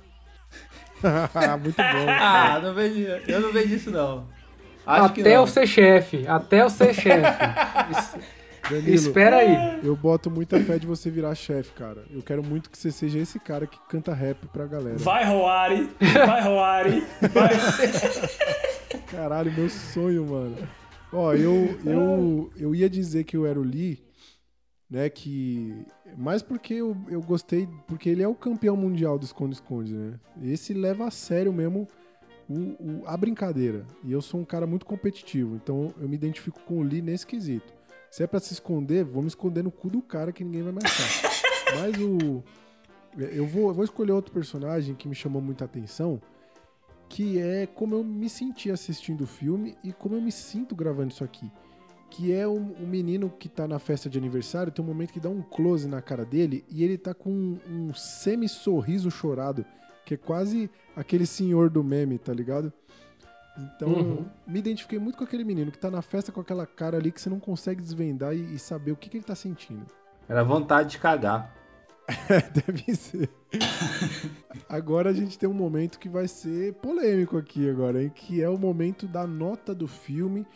[1.60, 2.06] muito bom.
[2.08, 4.28] Ah, não vejo, eu não vejo isso não.
[4.86, 5.42] Acho que até não.
[5.42, 6.26] eu ser chefe.
[6.26, 7.38] Até eu ser chefe.
[8.72, 9.80] Danilo, Espera aí.
[9.84, 12.04] eu boto muita fé de você virar chefe, cara.
[12.10, 14.98] Eu quero muito que você seja esse cara que canta rap pra galera.
[14.98, 15.88] Vai, Roari!
[16.00, 17.04] Vai, Roari!
[17.32, 17.50] Vai.
[19.10, 20.56] Caralho, meu sonho, mano.
[21.12, 24.02] Ó, eu, eu, eu ia dizer que eu era o Lee,
[24.90, 25.08] né?
[25.10, 25.74] Que.
[26.16, 30.14] Mais porque eu, eu gostei, porque ele é o campeão mundial do esconde-esconde, né?
[30.42, 31.88] Esse leva a sério mesmo
[32.48, 33.86] o, o- a brincadeira.
[34.04, 37.26] E eu sou um cara muito competitivo, então eu me identifico com o Lee nesse
[37.26, 37.72] quesito.
[38.12, 40.72] Se é pra se esconder, vou me esconder no cu do cara que ninguém vai
[40.72, 41.30] me achar.
[41.80, 42.44] Mas o.
[43.16, 46.20] Eu vou, eu vou escolher outro personagem que me chamou muita atenção,
[47.08, 51.10] que é como eu me senti assistindo o filme e como eu me sinto gravando
[51.10, 51.50] isso aqui.
[52.10, 55.20] Que é o, o menino que tá na festa de aniversário, tem um momento que
[55.20, 59.64] dá um close na cara dele e ele tá com um, um semi-sorriso chorado,
[60.04, 62.70] que é quase aquele senhor do meme, tá ligado?
[63.56, 64.26] Então, Uhum.
[64.46, 67.20] me identifiquei muito com aquele menino que tá na festa com aquela cara ali que
[67.20, 69.86] você não consegue desvendar e, e saber o que, que ele tá sentindo.
[70.28, 71.54] Era vontade de cagar.
[72.66, 73.30] Deve ser.
[74.68, 78.10] agora a gente tem um momento que vai ser polêmico aqui agora, hein?
[78.14, 80.46] Que é o momento da nota do filme.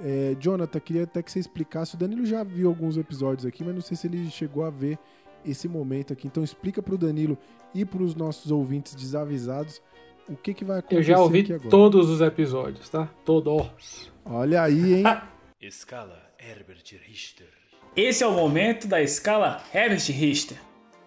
[0.00, 1.94] É, Jonathan, queria até que você explicasse.
[1.94, 4.98] O Danilo já viu alguns episódios aqui, mas não sei se ele chegou a ver
[5.44, 6.26] esse momento aqui.
[6.26, 7.38] Então explica pro Danilo
[7.74, 9.80] e pros nossos ouvintes desavisados
[10.28, 11.70] o que, que vai acontecer Eu já ouvi aqui agora.
[11.70, 13.08] todos os episódios, tá?
[13.24, 14.12] Todos.
[14.24, 15.04] Olha aí, hein?
[15.60, 17.48] Escala Herbert Richter.
[17.96, 20.58] esse é o momento da escala Herbst-Richter.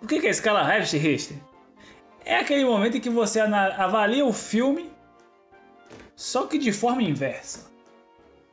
[0.02, 1.38] O que que é a escala Herbst-Richter?
[2.26, 4.90] É aquele momento em que você avalia o filme,
[6.16, 7.70] só que de forma inversa.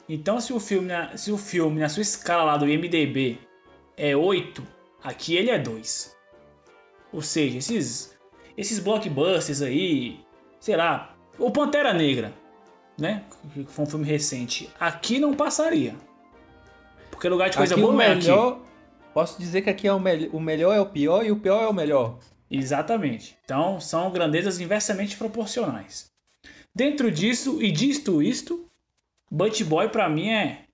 [0.08, 3.38] Então, se o filme, na- se o filme na sua escala lá do IMDb
[3.96, 4.62] é 8,
[5.02, 6.16] aqui ele é 2.
[7.12, 8.16] Ou seja, esses,
[8.56, 10.20] esses blockbusters aí,
[10.66, 12.32] sei lá, o Pantera Negra,
[12.98, 13.22] né?
[13.54, 14.68] Que foi um filme recente.
[14.80, 15.94] Aqui não passaria.
[17.08, 18.22] Porque lugar de coisa Aqui o boa é aqui.
[18.22, 18.60] melhor.
[19.14, 21.62] Posso dizer que aqui é o, mel- o melhor é o pior e o pior
[21.62, 22.18] é o melhor.
[22.50, 23.36] Exatamente.
[23.44, 26.06] Então são grandezas inversamente proporcionais.
[26.74, 28.66] Dentro disso e disto isto,
[29.30, 30.64] Butch Boy pra mim é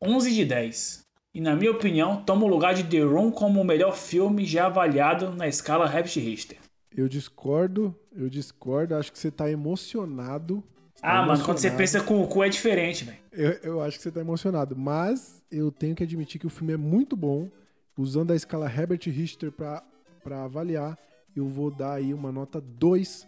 [0.00, 1.02] 11 de 10.
[1.34, 4.66] E na minha opinião, toma o lugar de The Room como o melhor filme já
[4.66, 6.58] avaliado na escala Herbst-Richter.
[6.96, 8.94] Eu discordo, eu discordo.
[8.94, 10.62] Acho que você tá emocionado.
[10.94, 11.76] Você tá Ah, mano, quando você emocionado.
[11.78, 13.18] pensa com o cu é diferente, velho.
[13.32, 14.76] Eu, eu acho que você tá emocionado.
[14.76, 17.48] Mas eu tenho que admitir que o filme é muito bom.
[17.96, 19.82] Usando a escala Herbert Richter pra,
[20.22, 20.98] pra avaliar,
[21.34, 23.26] eu vou dar aí uma nota 2.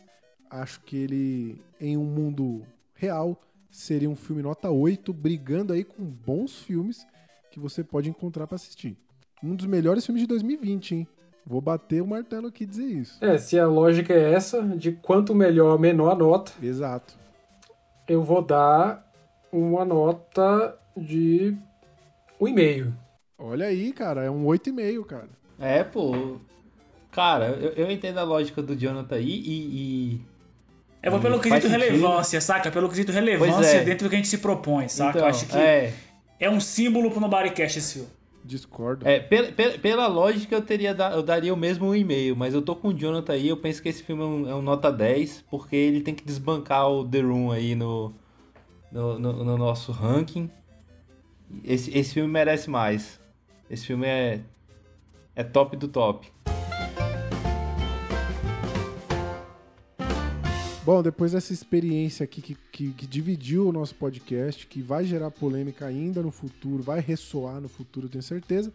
[0.50, 2.64] Acho que ele, em um mundo
[2.94, 7.04] real, seria um filme nota 8, brigando aí com bons filmes
[7.50, 8.96] que você pode encontrar pra assistir.
[9.42, 11.08] Um dos melhores filmes de 2020, hein?
[11.47, 13.25] Vou bater o martelo aqui e dizer isso.
[13.25, 17.15] É, se a lógica é essa, de quanto melhor, menor a nota, Exato.
[18.08, 19.08] eu vou dar
[19.52, 21.57] uma nota de
[22.41, 22.92] 1,5.
[23.39, 25.28] Olha aí, cara, é um 8,5, cara.
[25.60, 26.39] É, pô.
[27.12, 30.15] Cara, eu, eu entendo a lógica do Jonathan aí e.
[30.15, 30.20] e-
[31.02, 32.70] Eu vou e pelo quesito relevância, saca?
[32.70, 33.84] Pelo quesito relevância é.
[33.84, 35.10] dentro do que a gente se propõe, saca?
[35.10, 35.94] Então, Eu acho que é.
[36.41, 38.08] é, um símbolo pro Nobodycast esse filme.
[38.47, 39.07] Discordo.
[39.07, 42.62] é pela, pela, pela lógica eu teria da- eu daria o mesmo e-mail, mas eu
[42.62, 44.91] tô com o Jonathan aí, eu penso que esse filme é um, é um nota
[44.92, 48.15] 10, porque ele tem que desbancar o The Room aí no,
[48.92, 50.50] no, no- no nosso ranking.
[51.65, 53.20] Esse, esse filme merece mais.
[53.68, 54.41] Esse filme é,
[55.34, 56.31] é top do top.
[60.86, 65.32] Bom, depois dessa experiência aqui que, que, que dividiu o nosso podcast, que vai gerar
[65.32, 68.73] polêmica ainda no futuro, vai ressoar no futuro, eu tenho certeza.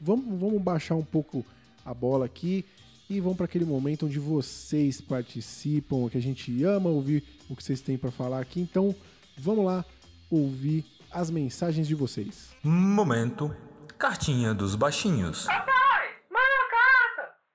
[0.00, 1.44] Vamos, vamos baixar um pouco
[1.84, 2.64] a bola aqui
[3.10, 7.64] e vamos para aquele momento onde vocês participam, que a gente ama ouvir o que
[7.64, 8.60] vocês têm para falar aqui.
[8.60, 8.94] Então,
[9.36, 9.84] vamos lá
[10.30, 12.54] ouvir as mensagens de vocês.
[12.62, 13.52] Momento.
[13.98, 15.46] Cartinha dos baixinhos.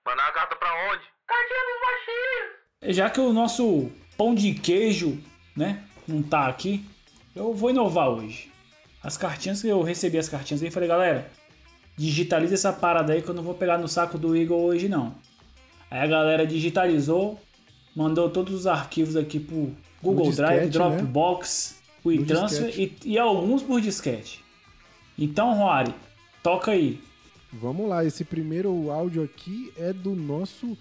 [0.06, 1.14] Mandar a carta pra onde?
[2.88, 5.20] Já que o nosso pão de queijo,
[5.56, 6.84] né, não tá aqui,
[7.36, 8.52] eu vou inovar hoje.
[9.02, 11.30] As cartinhas que eu recebi as cartinhas aí, falei, galera,
[11.98, 15.16] digitaliza essa parada aí que eu não vou pegar no saco do Igor hoje não.
[15.90, 17.40] Aí a galera digitalizou,
[17.96, 20.98] mandou todos os arquivos aqui pro Google No Drive, disquete, né?
[20.98, 24.44] Dropbox, No WeTransfer e, e alguns por disquete.
[25.18, 25.94] Então, Roari,
[26.42, 27.00] toca aí.
[27.52, 30.76] Vamos lá, esse primeiro áudio aqui é do nosso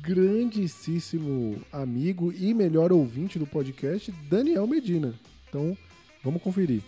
[0.00, 5.14] grandíssimo amigo e melhor ouvinte do podcast, Daniel Medina.
[5.48, 5.76] Então,
[6.22, 6.82] vamos conferir.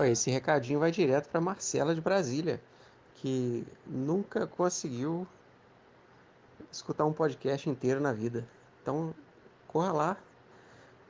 [0.00, 2.60] Esse recadinho vai direto para Marcela de Brasília,
[3.14, 5.26] que nunca conseguiu
[6.70, 8.46] escutar um podcast inteiro na vida.
[8.82, 9.14] Então,
[9.66, 10.16] corra lá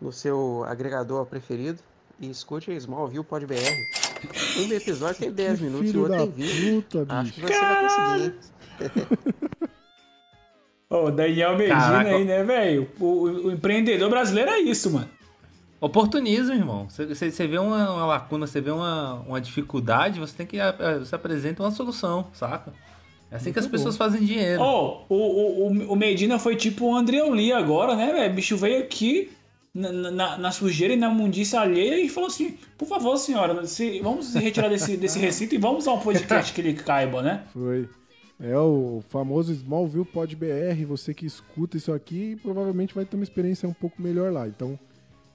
[0.00, 1.81] no seu agregador preferido
[2.20, 3.55] e escute a Smallville Pod BR.
[4.58, 6.83] Um episódio tem 10 Que minutos e o outro tem 20.
[6.83, 8.34] puta, Acho que você vai conseguir.
[10.89, 12.11] Ô, Daniel Medina Caraca.
[12.11, 12.89] aí, né, velho?
[13.01, 15.09] O, o- o empreendedor brasileiro é isso, mano.
[15.81, 16.87] Oportunismo, irmão.
[16.89, 20.57] Você, vê uma, uma lacuna, você vê uma, uma dificuldade, você tem que.
[21.01, 22.73] Você apresenta uma solução, saca?
[23.31, 24.05] É assim que as Muito pessoas bom.
[24.05, 24.63] fazem dinheiro.
[24.63, 28.33] Ó, o, o, o- o Medina foi tipo o André Lee agora, né, velho?
[28.33, 29.31] O bicho veio aqui
[29.75, 34.01] na, na, na sujeira e na mundiça alheia e falou assim: por favor, senhora, se,
[34.01, 37.43] vamos se retirar desse, desse recinto e vamos a um podcast que ele caiba, né?
[37.53, 37.89] Foi.
[38.39, 40.84] É o famoso Smallville Pod BR.
[40.86, 44.47] Você que escuta isso aqui provavelmente vai ter uma experiência um pouco melhor lá.
[44.47, 44.78] Então,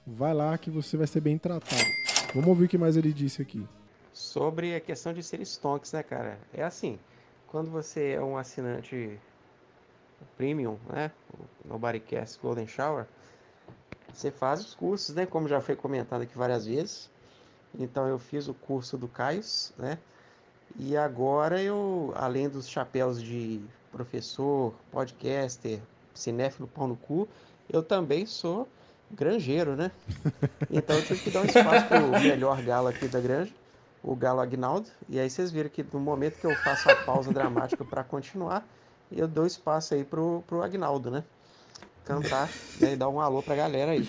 [0.05, 1.81] vai lá que você vai ser bem tratado.
[2.33, 3.67] Vamos ouvir o que mais ele disse aqui.
[4.13, 6.38] Sobre a questão de ser stonks, né, cara?
[6.53, 6.99] É assim,
[7.47, 9.19] quando você é um assinante
[10.38, 11.11] premium, né?
[11.33, 13.07] O Nobodycast Golden Shower,
[14.13, 15.25] você faz os cursos, né?
[15.25, 17.09] Como já foi comentado aqui várias vezes.
[17.77, 19.97] Então eu fiz o curso do Caios, né?
[20.77, 25.80] E agora eu, além dos chapéus de professor, podcaster,
[26.14, 27.27] cinéfilo pau no cu,
[27.69, 28.67] eu também sou
[29.09, 29.91] granjeiro, né?
[30.74, 33.51] Então eu tive que dar um espaço pro melhor galo aqui da granja,
[34.01, 34.88] o galo Agnaldo.
[35.09, 38.66] E aí vocês viram que no momento que eu faço a pausa dramática para continuar,
[39.11, 41.25] eu dou espaço aí pro, pro Agnaldo, né?
[42.06, 42.93] Cantar né?
[42.93, 44.08] e dar um alô pra galera aí.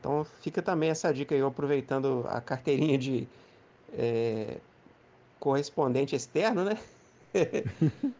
[0.00, 3.28] Então fica também essa dica aí, eu aproveitando a carteirinha de
[3.92, 4.56] é,
[5.38, 6.78] correspondente externo, né?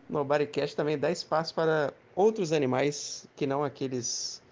[0.08, 4.42] no Bodycast também dá espaço para outros animais que não aqueles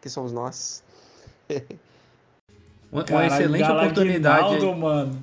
[0.00, 0.82] que somos nós.
[2.90, 4.64] Uma, Caralho, excelente oportunidade.
[4.64, 5.22] Mano.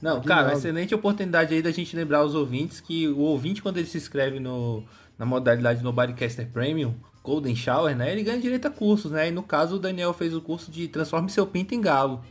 [0.00, 3.76] Não, cara, uma excelente oportunidade aí da gente lembrar os ouvintes que o ouvinte, quando
[3.76, 4.82] ele se inscreve no,
[5.18, 8.12] na modalidade no Bodycaster Premium, Golden Shower, né?
[8.12, 9.28] Ele ganha direito a cursos, né?
[9.28, 12.22] E no caso, o Daniel fez o curso de Transforme Seu Pinto em Galo.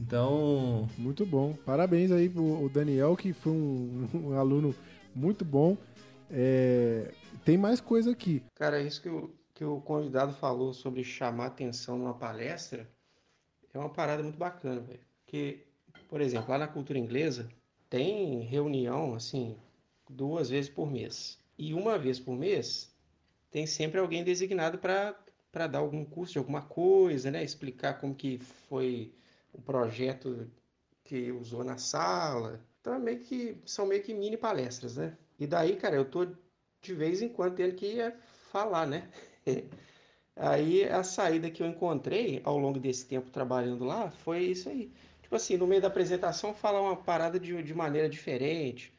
[0.00, 0.88] Então.
[0.96, 1.54] Muito bom.
[1.64, 4.74] Parabéns aí pro o Daniel, que foi um, um aluno
[5.14, 5.76] muito bom.
[6.30, 7.12] É,
[7.44, 8.42] Tem mais coisa aqui.
[8.54, 12.88] Cara, isso que o, que o convidado falou sobre chamar atenção numa palestra
[13.74, 15.00] é uma parada muito bacana, velho.
[15.24, 15.66] Porque,
[16.08, 17.48] por exemplo, lá na cultura inglesa
[17.88, 19.56] tem reunião, assim,
[20.08, 21.38] duas vezes por mês.
[21.58, 22.90] E uma vez por mês
[23.50, 25.14] tem sempre alguém designado para
[25.52, 27.42] para dar algum curso de alguma coisa, né?
[27.42, 29.12] Explicar como que foi
[29.52, 30.50] o projeto
[31.04, 32.60] que usou na sala.
[32.80, 35.16] Então é meio que são meio que mini palestras, né?
[35.38, 36.26] E daí, cara, eu tô
[36.82, 37.96] de vez em quando tendo que
[38.50, 39.10] falar, né?
[40.36, 44.90] Aí a saída que eu encontrei ao longo desse tempo trabalhando lá foi isso aí.
[45.20, 48.94] Tipo assim, no meio da apresentação falar uma parada de, de maneira diferente,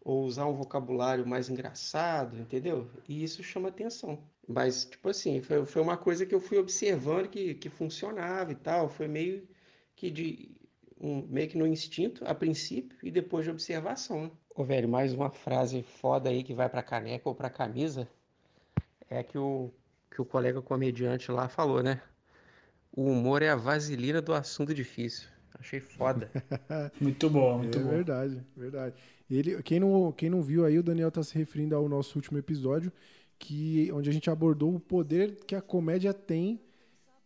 [0.00, 2.90] ou usar um vocabulário mais engraçado, entendeu?
[3.08, 4.18] E isso chama atenção.
[4.46, 8.56] Mas, tipo assim, foi, foi uma coisa que eu fui observando que, que funcionava e
[8.56, 8.88] tal.
[8.88, 9.48] Foi meio
[10.02, 10.50] que de
[11.00, 14.24] um, meio que no instinto a princípio e depois de observação.
[14.24, 14.30] Né?
[14.52, 18.08] Ô, velho, mais uma frase foda aí que vai pra caneca ou pra camisa
[19.08, 19.70] é que o,
[20.10, 22.02] que o colega comediante lá falou, né?
[22.90, 25.28] O humor é a vaselina do assunto difícil.
[25.56, 26.28] Achei foda.
[27.00, 27.90] Muito bom, muito é bom.
[27.90, 28.96] verdade, verdade.
[29.30, 32.38] Ele, quem, não, quem não viu aí, o Daniel tá se referindo ao nosso último
[32.38, 32.90] episódio,
[33.38, 36.60] que, onde a gente abordou o poder que a comédia tem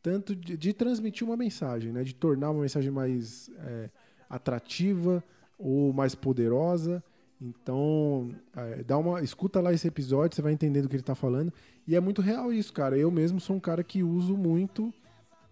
[0.06, 2.04] tanto de, de transmitir uma mensagem, né?
[2.04, 3.90] De tornar uma mensagem mais é,
[4.30, 5.20] atrativa
[5.58, 7.02] ou mais poderosa.
[7.42, 11.16] Então, é, dá uma, escuta lá esse episódio, você vai entender do que ele tá
[11.16, 11.52] falando.
[11.88, 12.96] E é muito real isso, cara.
[12.96, 14.94] Eu mesmo sou um cara que uso muito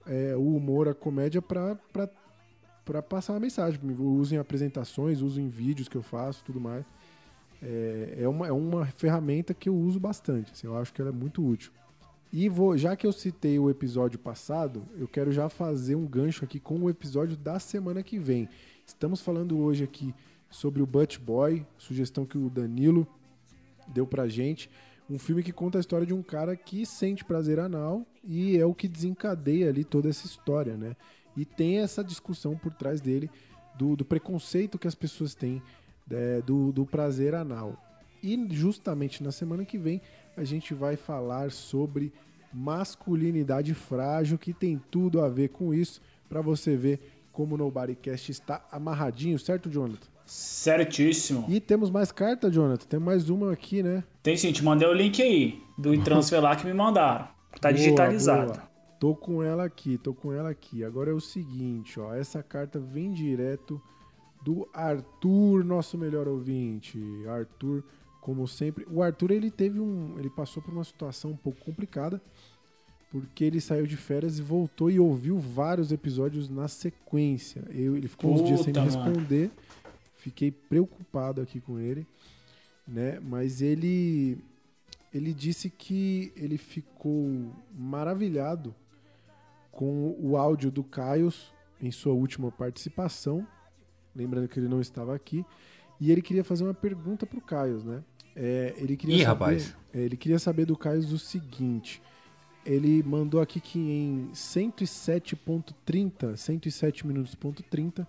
[0.07, 1.77] é, o humor, a comédia pra
[3.03, 3.81] passar uma mensagem.
[3.83, 6.85] Eu uso em apresentações, uso em vídeos que eu faço, tudo mais.
[7.61, 10.53] É, é, uma, é uma ferramenta que eu uso bastante.
[10.53, 11.73] assim, eu acho que ela é muito útil.
[12.37, 16.45] E vou, já que eu citei o episódio passado, eu quero já fazer um gancho
[16.45, 18.49] aqui com o episódio da semana que vem.
[18.85, 20.13] Estamos falando hoje aqui
[20.51, 23.07] sobre o Butch Boy, sugestão que o Danilo
[23.87, 24.69] deu pra gente.
[25.09, 28.67] Um filme que conta a história de um cara que sente prazer anal e é
[28.67, 30.97] o que desencadeia ali toda essa história, né?
[31.37, 33.31] E tem essa discussão por trás dele
[33.79, 35.63] do, do preconceito que as pessoas têm
[36.11, 37.81] é, do, do prazer anal.
[38.21, 40.01] E justamente na semana que vem
[40.37, 42.13] a gente vai falar sobre
[42.53, 47.01] masculinidade frágil, que tem tudo a ver com isso, para você ver
[47.33, 50.07] como o Nobodycast está amarradinho, certo, Jonathan?
[50.25, 51.45] Certíssimo.
[51.49, 52.87] E temos mais carta, Jonathan?
[52.87, 54.05] Tem mais uma aqui, né?
[54.23, 57.29] Tem sim, te mandei o link aí do transfer lá que me mandaram.
[57.61, 58.53] Tá Boa, digitalizado.
[58.53, 58.75] boa.
[58.99, 60.83] Tô com ela aqui, tô com ela aqui.
[60.85, 63.81] Agora é o seguinte, ó, essa carta vem direto
[64.43, 66.99] do Arthur, nosso melhor ouvinte.
[67.29, 67.83] Arthur,
[68.25, 72.23] como sempre, o Arthur ele teve um, ele passou por uma situação um pouco complicada,
[73.11, 77.63] porque ele saiu de férias e voltou e ouviu vários episódios na sequência.
[77.69, 79.11] Eu, ele ficou uns dias sem me Puta, mano.
[79.11, 79.51] responder.
[80.17, 82.07] Fiquei preocupado aqui com ele,
[82.89, 83.21] né?
[83.21, 84.39] Mas ele
[85.13, 88.75] ele disse que ele ficou maravilhado
[89.71, 93.47] com o áudio do Caios em sua última participação.
[94.17, 95.45] Lembrando que ele não estava aqui.
[96.01, 98.03] E ele queria fazer uma pergunta pro Caios, né?
[98.37, 99.77] É, ele queria Ih, saber, rapaz.
[99.93, 102.03] é, ele queria saber do Caios o seguinte.
[102.65, 108.07] Ele mandou aqui que em 107.30, 107 minutos ponto 30,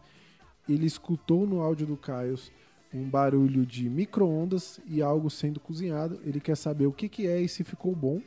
[0.68, 2.52] ele escutou no áudio do Caios
[2.94, 6.20] um barulho de micro-ondas e algo sendo cozinhado.
[6.24, 8.22] Ele quer saber o que, que é e se ficou bom.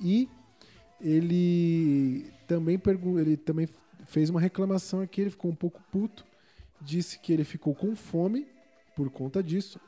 [0.00, 0.28] E
[1.00, 2.80] ele também,
[3.20, 3.68] ele também
[4.06, 6.24] fez uma reclamação aqui, ele ficou um pouco puto.
[6.80, 8.46] Disse que ele ficou com fome
[8.96, 9.80] por conta disso.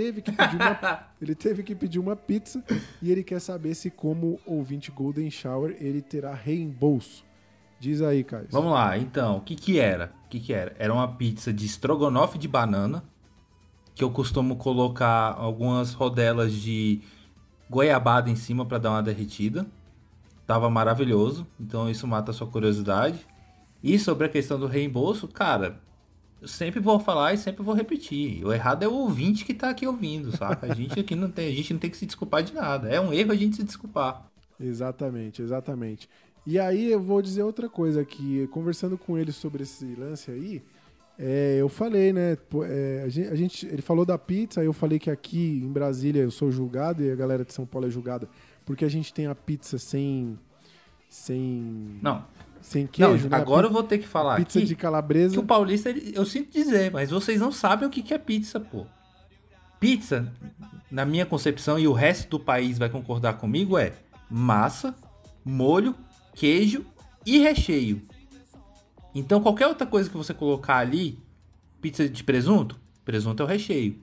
[0.00, 2.64] Teve que pedir uma, ele teve que pedir uma pizza
[3.02, 7.22] e ele quer saber se, como ouvinte Golden Shower, ele terá reembolso.
[7.78, 8.46] Diz aí, Caio.
[8.50, 10.10] Vamos lá, então, o que que era?
[10.24, 10.74] O que que era?
[10.78, 13.04] Era uma pizza de estrogonofe de banana,
[13.94, 17.02] que eu costumo colocar algumas rodelas de
[17.68, 19.66] goiabada em cima para dar uma derretida.
[20.46, 23.26] Tava maravilhoso, então isso mata a sua curiosidade.
[23.82, 25.78] E sobre a questão do reembolso, cara,
[26.40, 28.44] eu sempre vou falar e sempre vou repetir.
[28.44, 30.70] O errado é o ouvinte que tá aqui ouvindo, saca?
[30.70, 32.88] A gente aqui não tem, a gente não tem que se desculpar de nada.
[32.88, 34.26] É um erro a gente se desculpar.
[34.58, 36.08] Exatamente, exatamente.
[36.46, 40.62] E aí eu vou dizer outra coisa aqui, conversando com ele sobre esse lance aí,
[41.22, 42.38] É, eu falei, né?
[42.66, 45.70] é, a gente, a gente- ele falou da pizza, aí eu falei que aqui em
[45.70, 48.26] Brasília eu sou julgado e a galera de São Paulo é julgada
[48.64, 50.38] porque a gente tem a pizza sem.
[51.10, 51.98] sem.
[52.02, 52.24] Não.
[52.60, 53.36] Sem queijo, não, né?
[53.36, 55.34] agora eu vou ter que falar Pizza aqui de calabresa.
[55.34, 58.60] que o paulista, eu sinto dizer, mas vocês não sabem o que que é pizza,
[58.60, 58.86] pô.
[59.78, 60.30] Pizza,
[60.90, 63.94] na minha concepção, e o resto do país vai concordar comigo, é
[64.30, 64.94] massa,
[65.44, 65.94] molho,
[66.34, 66.84] queijo
[67.24, 68.02] e recheio.
[69.14, 71.18] Então, qualquer outra coisa que você colocar ali,
[71.80, 73.98] pizza de presunto, presunto é o recheio.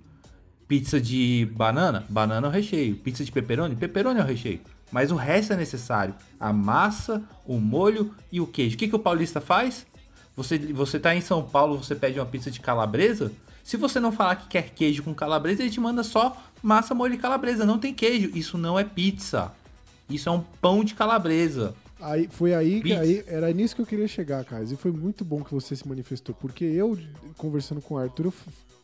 [0.68, 2.96] Pizza de banana, banana é o recheio.
[2.96, 4.60] Pizza de pepperoni, pepperoni é o recheio.
[4.92, 6.16] Mas o resto é necessário.
[6.40, 8.76] A massa, o molho e o queijo.
[8.76, 9.86] O que, que o paulista faz?
[10.36, 13.32] Você, você tá em São Paulo, você pede uma pizza de calabresa.
[13.64, 17.16] Se você não falar que quer queijo com calabresa, ele te manda só massa, molho
[17.16, 17.66] e calabresa.
[17.66, 18.32] Não tem queijo.
[18.34, 19.52] Isso não é pizza.
[20.10, 21.76] Isso é um pão de calabresa.
[22.00, 24.72] Aí, foi aí que aí, era nisso que eu queria chegar, Carlos.
[24.72, 26.98] E foi muito bom que você se manifestou, porque eu,
[27.36, 28.34] conversando com o Arthur, eu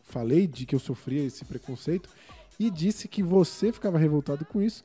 [0.02, 2.10] falei de que eu sofria esse preconceito
[2.58, 4.84] e disse que você ficava revoltado com isso.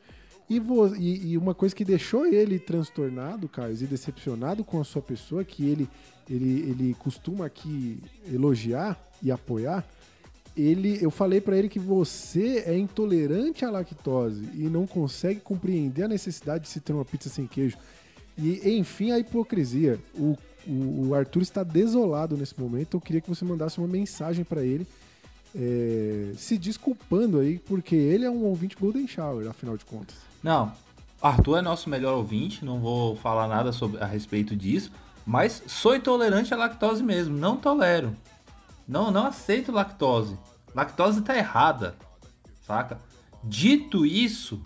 [0.50, 0.58] E,
[0.98, 5.44] e- e uma coisa que deixou ele transtornado, Carlos, e decepcionado com a sua pessoa,
[5.44, 5.88] que ele,
[6.30, 8.00] ele, ele costuma aqui
[8.32, 9.88] elogiar e apoiar,
[10.58, 16.04] ele, eu falei pra ele que você é intolerante à lactose e não consegue compreender
[16.04, 17.78] a necessidade de se ter uma pizza sem queijo.
[18.38, 20.00] E, enfim, a hipocrisia.
[20.16, 20.36] O,
[20.68, 22.98] o, o Arthur está desolado nesse momento.
[22.98, 24.86] Eu queria que você mandasse uma mensagem pra ele,
[25.56, 30.29] é, se desculpando aí, porque ele é um ouvinte Golden Shower, afinal de contas.
[30.42, 30.72] Não,
[31.22, 34.92] Arthur é nosso melhor ouvinte, não vou falar nada sobre, a respeito disso,
[35.26, 38.16] mas sou intolerante à lactose mesmo, não tolero.
[38.88, 40.38] Não, não aceito lactose.
[40.74, 41.96] Lactose tá errada,
[42.62, 43.00] saca?
[43.44, 44.62] Dito isso,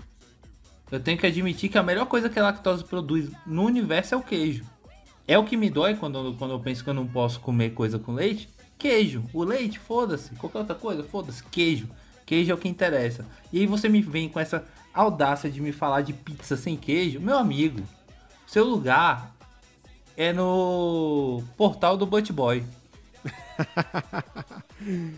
[0.92, 4.18] eu tenho que admitir que a melhor coisa que a lactose produz no universo é
[4.18, 4.64] o queijo.
[5.28, 7.98] É o que me dói quando, quando eu penso que eu não posso comer coisa
[7.98, 8.50] com leite?
[8.78, 9.24] Queijo.
[9.34, 10.36] O leite, foda-se.
[10.36, 11.44] Qualquer outra coisa, foda-se.
[11.46, 11.88] Queijo.
[12.26, 13.26] Queijo é o que interessa.
[13.52, 17.20] E aí você me vem com essa audácia de me falar de pizza sem queijo.
[17.20, 17.82] Meu amigo,
[18.46, 19.34] seu lugar
[20.16, 22.64] é no portal do Butt Boy.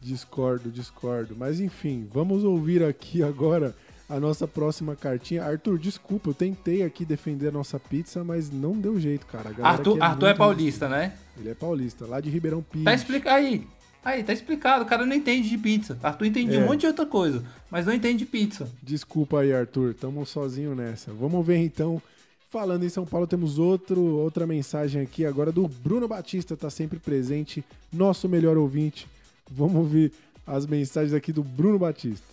[0.00, 1.34] Discordo, discordo.
[1.36, 3.74] Mas enfim, vamos ouvir aqui agora
[4.08, 5.42] a nossa próxima cartinha.
[5.42, 9.50] Arthur, desculpa, eu tentei aqui defender a nossa pizza, mas não deu jeito, cara.
[9.60, 11.14] Arthur, aqui Arthur é paulista, né?
[11.36, 12.84] Ele é paulista, lá de Ribeirão Pires.
[12.84, 13.66] Tá explicado aí.
[14.06, 14.84] Aí, tá explicado.
[14.84, 15.98] O cara não entende de pizza.
[16.00, 16.60] Arthur entende de É.
[16.60, 18.70] um monte de outra coisa, mas não entende de pizza.
[18.80, 21.12] Desculpa aí, Arthur, tamo sozinho nessa.
[21.12, 22.00] Vamos ver então.
[22.48, 27.00] Falando em São Paulo, temos outro, outra mensagem aqui agora do Bruno Batista, tá sempre
[27.00, 29.08] presente, nosso melhor ouvinte.
[29.50, 30.12] Vamos ouvir
[30.46, 32.24] as mensagens aqui do Bruno Batista.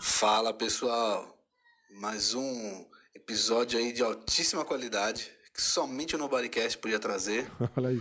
[0.00, 1.36] Fala pessoal,
[2.00, 8.00] mais um episódio aí de altíssima qualidade que somente o Nobodycast podia trazer Olha aí.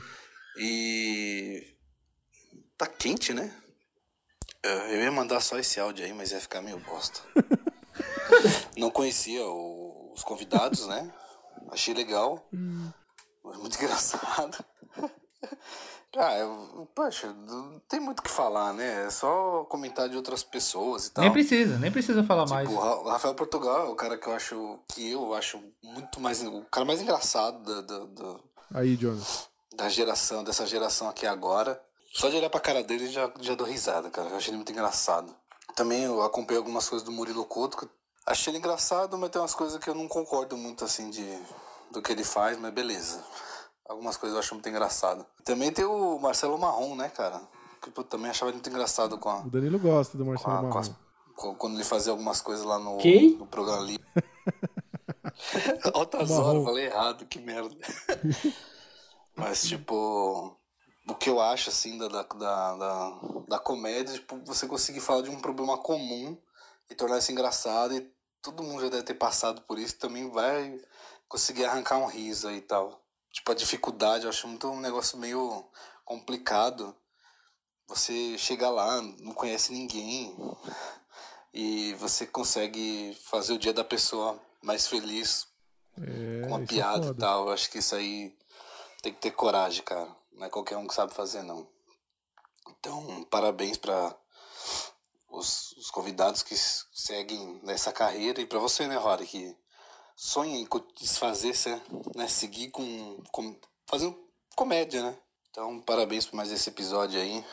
[0.60, 1.76] E
[2.78, 3.54] tá quente, né?
[4.64, 7.22] Eu ia mandar só esse áudio aí, mas ia ficar meio bosta.
[8.78, 11.12] Não conhecia o- os convidados, né?
[11.72, 12.48] Achei legal,
[13.44, 14.64] muito engraçado.
[16.18, 19.06] Ah, eu, poxa, não tem muito o que falar, né?
[19.06, 21.24] É só comentar de outras pessoas e tal.
[21.24, 22.68] Nem precisa, nem precisa falar mais.
[22.68, 25.62] Tipo, o Ra- o Rafael Portugal é o cara que eu acho que eu acho
[25.84, 28.40] muito mais o cara mais engraçado da, da, da,
[28.74, 29.49] Aí, Jonas.
[29.80, 31.82] Da geração, dessa geração aqui agora.
[32.14, 34.30] Só de olhar pra cara dele já, já dou risada, cara.
[34.30, 35.34] Eu achei ele muito engraçado.
[35.76, 37.78] Também eu acompanhei algumas coisas do Murilo Couto.
[37.78, 37.90] que eu
[38.26, 41.40] achei ele engraçado, mas tem umas coisas que eu não concordo muito assim de
[41.92, 43.24] do que ele faz, mas beleza.
[43.88, 45.26] Algumas coisas eu acho muito engraçado.
[45.44, 47.42] Também tem o Marcelo Marrom, né, cara?
[47.82, 50.78] Que eu também achava ele muito engraçado com a, O Danilo gosta do Marcelo com
[50.78, 51.56] a- Marrom.
[51.56, 53.32] quando ele fazia algumas coisas lá no, Quem?
[53.38, 53.98] no programa ali.
[55.94, 57.76] Altas horas, falei errado, que merda.
[59.40, 60.58] Mas, tipo,
[61.08, 65.30] o que eu acho, assim, da, da, da, da, comédia, tipo, você conseguir falar de
[65.30, 66.38] um problema comum
[66.90, 68.12] e tornar isso engraçado, e
[68.42, 70.80] todo mundo já deve ter passado por isso, também vai
[71.28, 73.02] conseguir arrancar um riso aí e tal.
[73.32, 75.66] Tipo, a dificuldade, eu acho muito um negócio meio
[76.04, 76.96] complicado.
[77.88, 80.36] Você chega lá, não conhece ninguém,
[81.54, 85.48] e você consegue fazer o dia da pessoa mais feliz
[85.98, 87.20] É, com uma é piada e foda.
[87.20, 87.48] tal.
[87.48, 88.38] Eu acho que isso aí
[89.02, 90.16] tem que ter coragem, cara.
[90.32, 91.68] Não é qualquer um que sabe fazer, não.
[92.70, 94.16] Então, parabéns para
[95.30, 99.58] os, os convidados que seguem nessa carreira e para você, né, Rory, que
[100.16, 101.56] sonha em desfazer,
[102.16, 104.18] né, seguir com, com fazendo
[104.56, 105.18] comédia, né?
[105.50, 107.44] Então, parabéns por mais esse episódio aí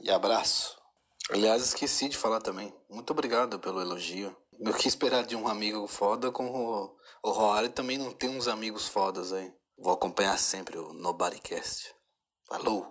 [0.00, 0.76] e abraço.
[1.30, 2.74] Aliás, esqueci de falar também.
[2.90, 4.36] Muito obrigado pelo elogio.
[4.60, 8.48] Eu quis esperar de um amigo foda como o, o Rory também não tem uns
[8.48, 9.52] amigos fodas aí.
[9.78, 11.92] Vou acompanhar sempre o Nobodycast.
[12.48, 12.86] Falou.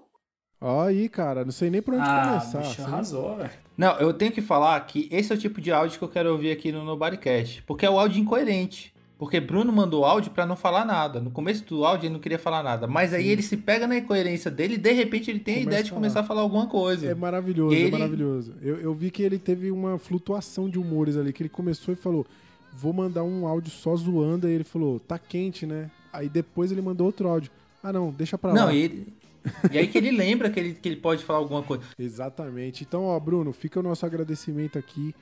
[0.61, 2.59] Ó aí, cara, não sei nem por onde Ah, começar.
[2.59, 3.49] bicho, arrasou, velho.
[3.77, 6.31] Não, eu tenho que falar que esse é o tipo de áudio que eu quero
[6.31, 7.61] ouvir aqui no Nobodycast.
[7.63, 8.93] Porque é o áudio incoerente.
[9.17, 11.19] Porque Bruno mandou áudio pra não falar nada.
[11.21, 12.87] No começo do áudio ele não queria falar nada.
[12.87, 15.69] Mas aí ele se pega na incoerência dele e de repente ele tem a Começa
[15.69, 15.99] ideia a de falar.
[16.01, 17.07] começar a falar alguma coisa.
[17.07, 18.53] É maravilhoso, é ele- maravilhoso.
[18.61, 21.95] Eu, eu vi que ele teve uma flutuação de humores ali, que ele começou e
[21.97, 22.25] falou:
[22.73, 25.89] vou mandar um áudio só zoando, aí ele falou, tá quente, né?
[26.13, 27.51] Aí depois ele mandou outro áudio.
[27.81, 28.55] Ah, não, deixa pra lá.
[28.55, 29.13] Não, e, ele-
[29.71, 31.83] e aí que ele lembra que ele, que ele pode falar alguma coisa.
[31.99, 32.83] Exatamente.
[32.83, 35.13] Então, ó, Bruno, fica o nosso agradecimento aqui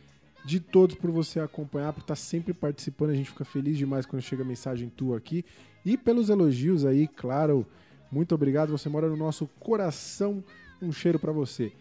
[0.45, 3.11] de todos por você acompanhar, por estar sempre participando.
[3.11, 5.43] A gente fica feliz demais quando chega mensagem tua aqui.
[5.85, 7.65] E pelos elogios aí, claro.
[8.11, 8.69] Muito obrigado.
[8.71, 10.43] Você mora no nosso coração.
[10.81, 11.71] Um cheiro pra você.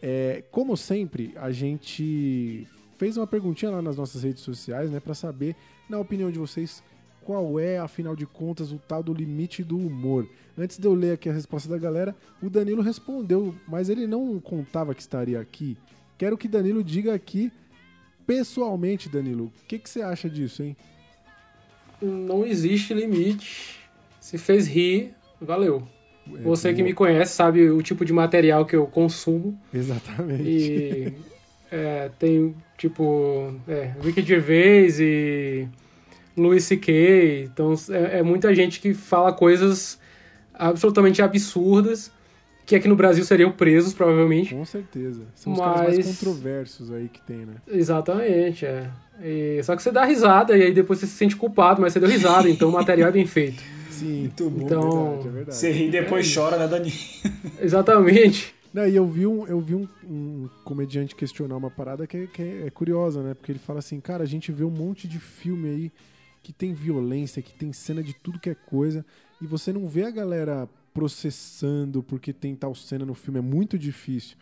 [0.00, 2.66] É, como sempre, a gente
[2.96, 5.56] fez uma perguntinha lá nas nossas redes sociais, né, Pra saber,
[5.88, 6.82] na opinião de vocês,
[7.24, 10.28] qual é, afinal de contas, o tal do limite do humor.
[10.56, 14.38] Antes de eu ler aqui a resposta da galera, o Danilo respondeu, mas ele não
[14.40, 15.76] contava que estaria aqui.
[16.18, 17.50] Quero que Danilo diga aqui,
[18.26, 20.76] pessoalmente, Danilo, o que, que você acha disso, hein?
[22.00, 23.80] Não existe limite.
[24.20, 25.86] Se fez rir, valeu.
[26.28, 26.88] É, Você que boa.
[26.88, 29.58] me conhece sabe o tipo de material que eu consumo.
[29.72, 30.42] Exatamente.
[30.42, 31.14] E
[31.70, 35.68] é, tem tipo é, Ricky Gervais e
[36.36, 37.44] Louis C.K.
[37.52, 39.98] Então é, é muita gente que fala coisas
[40.54, 42.10] absolutamente absurdas
[42.64, 44.54] que aqui no Brasil seriam presos provavelmente.
[44.54, 45.22] Com certeza.
[45.34, 47.54] São os caras mais Mas- controversos aí que tem, né?
[47.66, 48.88] Exatamente, é.
[49.22, 52.00] E- só que você dá risada e aí depois você se sente culpado, mas você
[52.00, 53.62] deu risada, então o material é bem feito.
[53.90, 54.64] Sim, Muito bom.
[54.64, 55.56] Então, verdade, é verdade.
[55.56, 56.92] Você ri e depois chora, né, Dani?
[57.60, 58.54] exatamente.
[58.72, 62.26] Não, e eu vi, um, eu vi um, um comediante questionar uma parada que, é-
[62.26, 63.34] que é, é curiosa, né?
[63.34, 65.92] Porque ele fala assim, cara, a gente vê um monte de filme aí
[66.42, 69.04] que tem violência, que tem cena de tudo que é coisa,
[69.40, 73.78] e você não vê a galera processando porque tem tal cena no filme, é muito
[73.78, 74.36] difícil.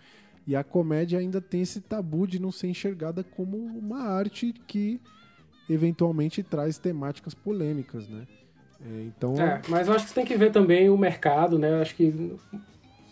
[0.46, 5.00] E a comédia ainda tem esse tabu de não ser enxergada como uma arte que
[5.68, 8.26] eventualmente traz temáticas polêmicas, né?
[8.84, 11.70] É, então, É, mas eu acho que você tem que ver também o mercado, né?
[11.70, 12.34] Eu acho que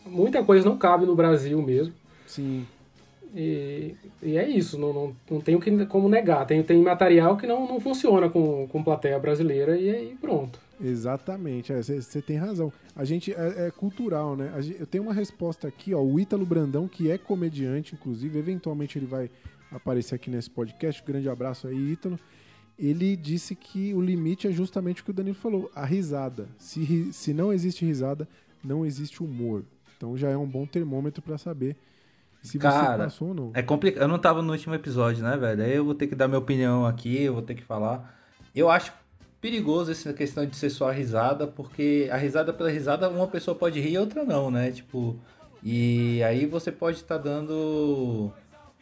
[0.07, 1.95] muita coisa não cabe no Brasil mesmo.
[2.27, 2.67] sim,
[3.35, 6.47] E, e é isso, não, não, não tem o que, como negar.
[6.47, 10.59] Tem, tem material que não, não funciona com, com plateia brasileira e aí pronto.
[10.81, 12.73] Exatamente, você tem razão.
[12.95, 14.53] A gente é, é cultural, né?
[14.55, 16.01] A gen- eu tenho uma resposta aqui, ó.
[16.01, 19.29] O Ítalo Brandão, que é comediante, inclusive, eventualmente ele vai
[19.73, 21.03] aparecer aqui nesse podcast.
[21.05, 22.19] Grande abraço aí, Ítalo.
[22.79, 26.49] Ele disse que o limite é justamente o que o Danilo falou: a risada.
[26.59, 28.27] Se, se não existe risada,
[28.63, 29.65] não existe humor.
[29.97, 31.75] Então já é um bom termômetro pra saber
[32.43, 33.51] se Cara, passou ou não.
[33.55, 34.03] É complicado.
[34.03, 35.63] Eu não tava no último episódio, né, velho?
[35.63, 38.15] Aí eu vou ter que dar minha opinião aqui, eu vou ter que falar.
[38.55, 38.93] Eu acho
[39.41, 43.55] perigoso essa questão de ser só a risada, porque a risada pela risada uma pessoa
[43.55, 44.71] pode rir e outra não, né?
[44.71, 45.19] Tipo,
[45.63, 48.33] e aí você pode estar dando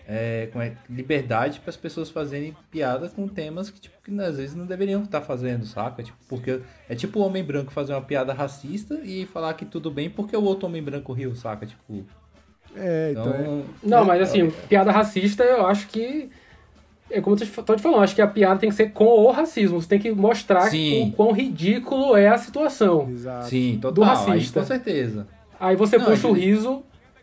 [0.07, 4.36] é, como é, liberdade para as pessoas fazerem piada com temas que, tipo, que às
[4.36, 6.02] vezes não deveriam estar fazendo, saca?
[6.02, 9.91] Tipo, porque é tipo o homem branco fazer uma piada racista e falar que tudo
[9.91, 11.67] bem porque o outro homem branco riu, saca?
[11.67, 12.07] Tipo,
[12.76, 16.30] É, então, é- então, Não, mas assim, piada racista eu acho que.
[17.08, 19.30] É como eu tô te- falando, acho que a piada tem que ser com o
[19.30, 19.80] racismo.
[19.80, 21.08] Você tem que mostrar Sim.
[21.08, 23.08] o quão ridículo é a situação.
[23.10, 23.46] Exato.
[23.46, 24.60] sim, do total, aí racista.
[24.60, 25.26] com certeza.
[25.58, 26.82] Aí você Não, puxa o riso,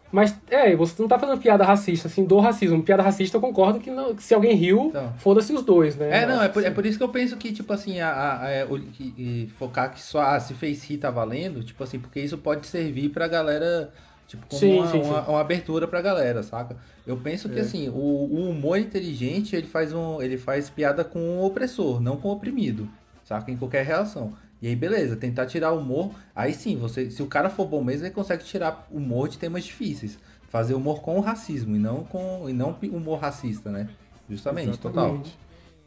[0.09, 2.82] mas é, você não tá fazendo piada racista, assim, do racismo.
[2.82, 5.11] Piada racista eu concordo que, não- que se alguém riu, Então.
[5.17, 6.22] foda-se os dois, né?
[6.22, 8.61] É, não, é por, é por isso que eu penso que, tipo assim, a, a-
[8.61, 12.22] a- o- que- focar que só ah, se fez rir tá valendo, tipo assim, porque
[12.22, 13.91] isso pode servir pra galera,
[14.27, 15.30] tipo, como Sim, uma, sim, uma- sim.
[15.32, 16.77] uma abertura pra galera, saca?
[17.06, 17.61] Eu penso que, É.
[17.61, 22.18] assim, o, o humor inteligente, ele faz, um, ele faz piada com o opressor, não
[22.18, 22.88] com o oprimido,
[23.24, 23.52] saca?
[23.52, 24.34] Em qualquer relação.
[24.61, 27.84] E aí, beleza, tentar tirar o humor, aí sim, você, se o cara for bom
[27.84, 30.18] mesmo, ele consegue tirar humor de temas difíceis.
[30.48, 33.90] Fazer humor com o racismo e não com e não humor racista, né?
[34.30, 35.06] Justamente, total.
[35.06, 35.38] Exatamente.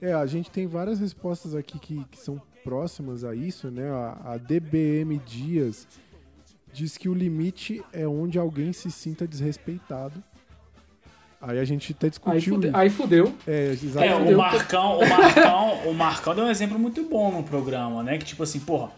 [0.02, 3.88] É, a gente tem várias respostas aqui que, que são próximas a isso, né?
[3.88, 5.86] A, a DBM Dias
[6.76, 10.22] diz que o limite é onde alguém se sinta desrespeitado.
[11.40, 12.76] Aí a gente até Aí, discutiu fude- isso.
[12.76, 13.32] aí fudeu.
[13.46, 14.34] É, É, exatamente.
[14.34, 18.18] o Marcão, o Marcão, o Marcão deu um exemplo muito bom no programa, né?
[18.18, 18.90] Que tipo assim, porra,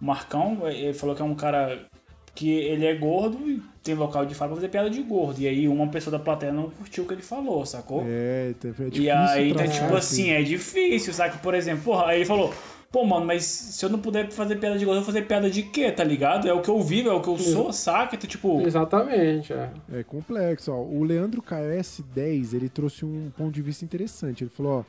[0.00, 1.86] o Marcão, ele falou que é um cara
[2.34, 5.40] que ele é gordo e tem local de fala pra fazer piada de gordo.
[5.40, 8.02] E aí uma pessoa da plateia não curtiu o que ele falou, sacou?
[8.06, 11.38] É, é difícil e aí, então, tratar, tipo assim, é difícil, sabe?
[11.38, 12.52] Por exemplo, porra, aí ele falou,
[12.90, 15.50] pô, mano, mas se eu não puder fazer piada de gordo, eu vou fazer piada
[15.50, 16.48] de quê, tá ligado?
[16.48, 18.16] É o que eu vivo, é o que eu sou, saca?
[18.16, 19.70] Então, tipo, Exatamente, é.
[19.92, 20.82] É complexo, ó.
[20.82, 24.44] O Leandro KS10, ele trouxe um ponto de vista interessante.
[24.44, 24.84] Ele falou, ó,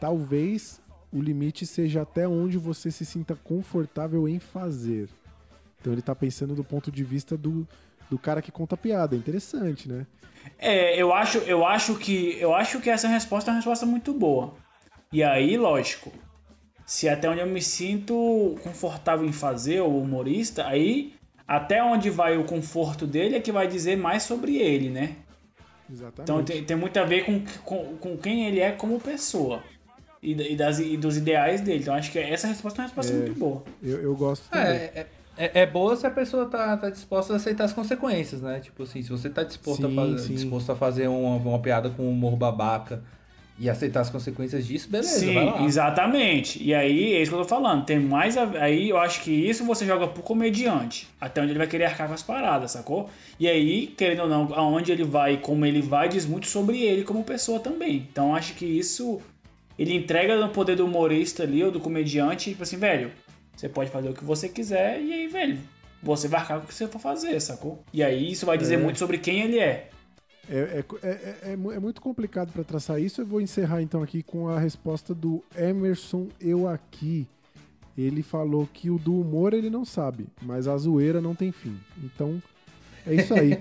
[0.00, 0.80] talvez
[1.12, 5.08] o limite seja até onde você se sinta confortável em fazer.
[5.80, 7.66] Então ele tá pensando do ponto de vista do,
[8.10, 9.16] do cara que conta piada.
[9.16, 10.06] Interessante, né?
[10.58, 14.12] É, eu acho, eu acho que eu acho que essa resposta é uma resposta muito
[14.12, 14.54] boa.
[15.12, 16.12] E aí, lógico,
[16.88, 21.12] se até onde eu me sinto confortável em fazer o humorista, aí
[21.46, 25.16] até onde vai o conforto dele é que vai dizer mais sobre ele, né?
[25.92, 26.22] Exatamente.
[26.22, 29.62] Então tem, tem muito a ver com, com, com quem ele é como pessoa.
[30.22, 31.80] E, e das, e dos ideais dele.
[31.82, 33.16] Então acho que essa resposta é uma resposta É.
[33.16, 33.62] muito boa.
[33.82, 34.68] Eu, eu gosto também.
[34.68, 38.40] É, é, é, é boa se a pessoa tá, tá disposta a aceitar as consequências,
[38.40, 38.60] né?
[38.60, 41.90] Tipo assim, se você tá disposto, Sim, a, fazer, disposto a fazer uma, uma piada
[41.90, 43.04] com humor babaca
[43.60, 45.18] e aceitar as consequências disso, beleza.
[45.18, 46.62] Sim, exatamente.
[46.62, 47.84] E aí é isso que eu tô falando.
[47.84, 48.36] Tem mais.
[48.36, 51.08] a- Aí eu acho que isso você joga pro comediante.
[51.20, 53.10] Até onde ele vai querer arcar com as paradas, sacou?
[53.38, 56.80] E aí, querendo ou não, aonde ele vai e como ele vai, diz muito sobre
[56.82, 58.06] ele como pessoa também.
[58.12, 59.20] Então acho que isso.
[59.78, 63.12] Ele entrega no poder do humorista ali, ou do comediante, tipo assim, velho,
[63.56, 65.56] você pode fazer o que você quiser, e aí, velho,
[66.02, 67.80] você vai arcar com o que você for fazer, sacou?
[67.92, 68.78] E aí isso vai dizer É.
[68.78, 69.88] muito sobre quem ele é.
[70.50, 73.20] É, é, é, é, mu- é muito complicado para traçar isso.
[73.20, 77.26] Eu vou encerrar então aqui com a resposta do Emerson Eu Aqui.
[77.96, 81.76] Ele falou que o do humor ele não sabe, mas a zoeira não tem fim.
[82.02, 82.40] Então,
[83.04, 83.58] é isso aí.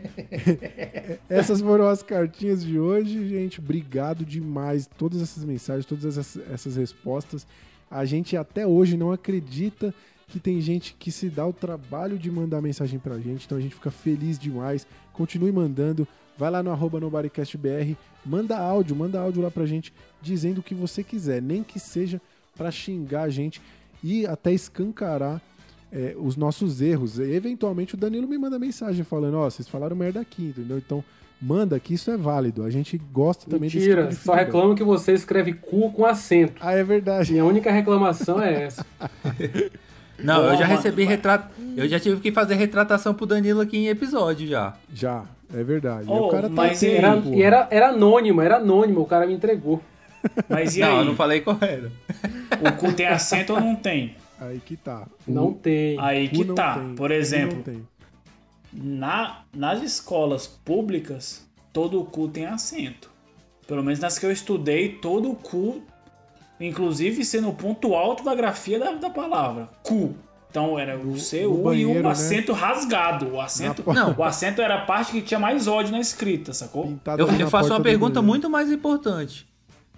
[1.28, 3.60] Essas foram as cartinhas de hoje, gente.
[3.60, 4.88] Obrigado demais.
[4.98, 7.48] Todas essas mensagens, todas essas, essas respostas.
[7.90, 9.94] A gente até hoje não acredita
[10.28, 13.46] que tem gente que se dá o trabalho de mandar mensagem pra gente.
[13.46, 14.86] Então a gente fica feliz demais.
[15.14, 16.08] Continue mandando.
[16.38, 20.76] Vai lá no arroba nobodycastbr, manda áudio, manda áudio lá pra gente dizendo o que
[20.76, 22.22] você quiser, nem que seja
[22.56, 23.62] pra xingar a gente
[24.04, 25.42] e até escancarar
[25.92, 27.20] é, os nossos erros.
[27.20, 30.78] Eventualmente o Danilo me manda mensagem falando, ó, vocês falaram merda aqui, entendeu?
[30.78, 31.04] Então
[31.42, 32.64] manda que isso é válido.
[32.64, 36.06] A gente gosta também desse Mentira, tipo de só reclamo que você escreve cu com
[36.06, 36.56] acento.
[36.60, 37.32] Ah, é verdade.
[37.32, 38.86] Minha única reclamação é essa.
[40.20, 41.50] Não, eu já recebi retrato.
[41.76, 44.74] Eu já tive que fazer retratação pro Danilo aqui em episódio já.
[44.94, 45.24] Já,
[45.54, 46.08] é verdade.
[46.08, 49.28] E Oh, o cara tá e- Era, e era, era anônimo, era anônimo, o cara
[49.28, 49.82] me entregou.
[50.50, 50.98] Mas e não, aí?
[50.98, 51.92] eu não falei qual era.
[52.62, 54.16] O cu tem acento ou não tem?
[54.40, 55.08] Aí que tá.
[55.28, 55.98] Não O- tem.
[56.00, 56.80] Aí que não tá.
[56.80, 57.82] tem, Por exemplo, não
[58.74, 63.10] na, nas escolas públicas, todo cu tem acento.
[63.68, 65.82] Pelo menos nas que eu estudei, todo cu,
[66.60, 69.70] inclusive sendo o ponto alto da grafia da, da palavra.
[69.84, 70.16] Cu.
[70.50, 72.10] Então era o C, U e um né?
[72.10, 73.34] acento rasgado.
[73.34, 74.16] O acento, Não.
[74.18, 76.88] o acento era a parte que tinha mais ódio na escrita, sacou?
[76.88, 79.48] Pintado Eu, eu faço uma pergunta muito mais importante.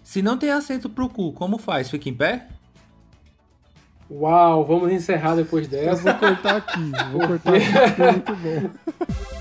[0.03, 1.89] Se não tem assento pro cu, como faz?
[1.89, 2.47] Fica em pé?
[4.09, 6.01] Uau, vamos encerrar depois Eu dessa.
[6.01, 9.35] vou cortar aqui, vou cortar aqui, é muito bom.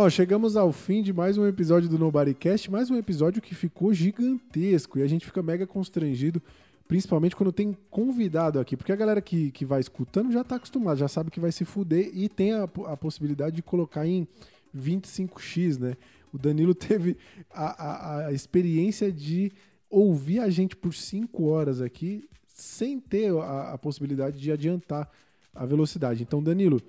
[0.00, 3.92] Ó, chegamos ao fim de mais um episódio do Nobodycast, mais um episódio que ficou
[3.92, 6.40] gigantesco e a gente fica mega constrangido,
[6.86, 11.00] principalmente quando tem convidado aqui, porque a galera que, que vai escutando já tá acostumada,
[11.00, 14.24] já sabe que vai se fuder e tem a, a possibilidade de colocar em
[14.72, 15.96] 25x, né?
[16.32, 17.16] O Danilo teve
[17.50, 19.50] a, a, a experiência de
[19.90, 25.10] ouvir a gente por 5 horas aqui sem ter a, a possibilidade de adiantar
[25.52, 26.22] a velocidade.
[26.22, 26.80] Então, Danilo,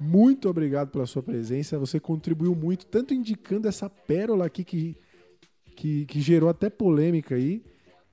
[0.00, 1.78] muito obrigado pela sua presença.
[1.78, 4.96] Você contribuiu muito, tanto indicando essa pérola aqui que,
[5.76, 7.62] que, que gerou até polêmica aí.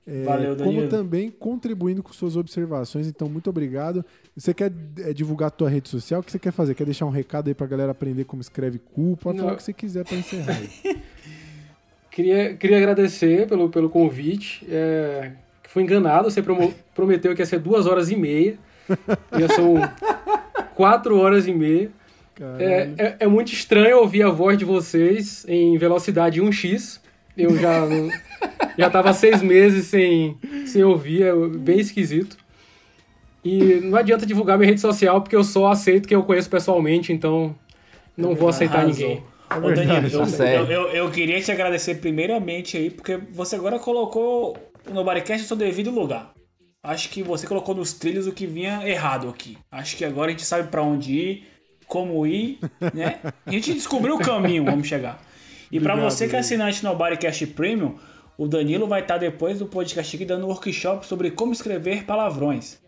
[0.06, 3.06] é, Valeu, como também contribuindo com suas observações.
[3.06, 4.04] Então, muito obrigado.
[4.36, 6.20] Você quer é, divulgar a tua rede social?
[6.20, 6.74] O que você quer fazer?
[6.74, 9.16] Quer deixar um recado aí pra galera aprender como escreve cu?
[9.16, 9.44] Pode Não.
[9.44, 11.02] falar o que você quiser pra encerrar aí.
[12.10, 14.66] Queria, queria agradecer pelo, pelo convite.
[14.70, 15.32] É,
[15.68, 16.42] fui enganado, você
[16.94, 18.58] prometeu que ia ser duas horas e meia.
[19.38, 19.74] Já são
[20.74, 21.90] quatro horas e meia.
[22.58, 27.00] É, é, é muito estranho ouvir a voz de vocês em velocidade 1x.
[27.36, 27.86] Eu já
[28.76, 32.36] já estava seis meses sem, sem ouvir, é bem esquisito.
[33.44, 37.12] E não adianta divulgar minha rede social porque eu só aceito quem eu conheço pessoalmente,
[37.12, 37.54] então
[38.16, 39.08] não vou aceitar Arrasou.
[39.08, 39.24] ninguém.
[39.48, 40.70] É Ô, Danilo, eu, certo.
[40.70, 44.56] eu, eu, queria te agradecer primeiramente aí, porque você agora colocou
[44.88, 46.32] o Nobodycast no seu devido lugar.
[46.86, 49.58] Acho que você colocou nos trilhos o que vinha errado aqui.
[49.70, 51.46] Acho que agora a gente sabe pra onde ir,
[51.86, 52.58] como ir,
[52.94, 53.20] né?
[53.44, 55.20] A gente descobriu o caminho, vamos chegar.
[55.70, 57.96] E pra Obrigado, você que é assinante Nobodycast Premium,
[58.38, 62.78] o Danilo vai estar depois do podcast aqui dando um workshop sobre como escrever palavrões.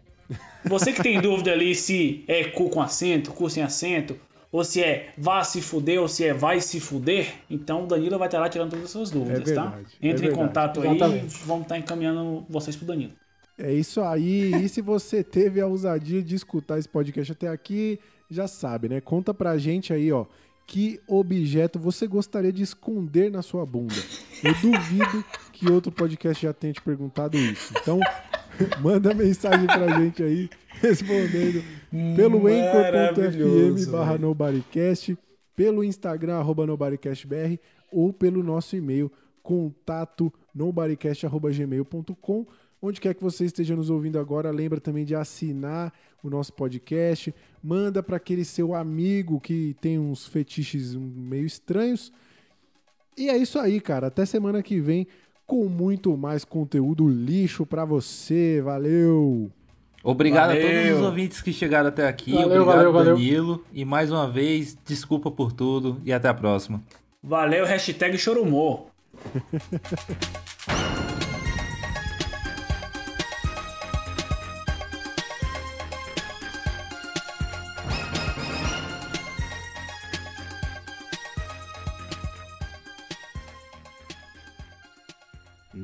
[0.64, 4.16] Você que tem dúvida ali se é cu com acento, cu sem acento,
[4.52, 8.18] ou se é vá se fuder, ou se é vai se fuder, então o Danilo
[8.18, 9.62] vai estar lá tirando todas as suas dúvidas, É tá?
[9.62, 10.46] verdade, é Entre em verdade.
[10.48, 11.34] contato aí Exatamente.
[11.34, 13.12] e vamos estar encaminhando vocês pro Danilo.
[13.58, 14.52] É isso aí.
[14.64, 17.98] E se você teve a ousadia de escutar esse podcast até aqui,
[18.30, 19.00] já sabe, né?
[19.00, 20.26] Conta pra gente aí, ó.
[20.66, 23.94] que objeto você gostaria de esconder na sua bunda?
[24.44, 27.72] Eu duvido que outro podcast já tenha te perguntado isso.
[27.80, 27.98] Então,
[28.80, 30.48] manda mensagem pra gente aí,
[30.80, 31.64] respondendo
[32.14, 35.16] pelo anchor.fm barra nobodycast,
[35.56, 37.58] pelo Instagram, arroba nobodycastbr,
[37.90, 39.10] ou pelo nosso e-mail,
[39.42, 42.46] contato nobodycast.gmail.com.
[42.80, 45.92] Onde quer que você esteja nos ouvindo agora, lembra também de assinar
[46.22, 47.34] o nosso podcast.
[47.62, 52.12] Manda para aquele seu amigo que tem uns fetiches meio estranhos.
[53.16, 54.06] E é isso aí, cara.
[54.06, 55.08] Até semana que vem
[55.44, 58.60] com muito mais conteúdo lixo para você.
[58.62, 59.50] Valeu!
[60.04, 60.96] Obrigado a todos Valeu.
[60.96, 62.32] os ouvintes que chegaram até aqui.
[62.32, 63.14] Valeu, Obrigado, valeu, valeu.
[63.16, 63.64] Danilo.
[63.72, 66.80] E mais uma vez, desculpa por tudo e até a próxima.
[67.20, 68.86] Valeu, hashtag chorumô.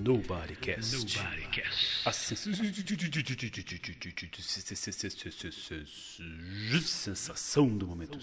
[0.04, 0.92] Nobody cast.
[0.92, 1.46] Nobody
[6.82, 8.18] Sensação do momento.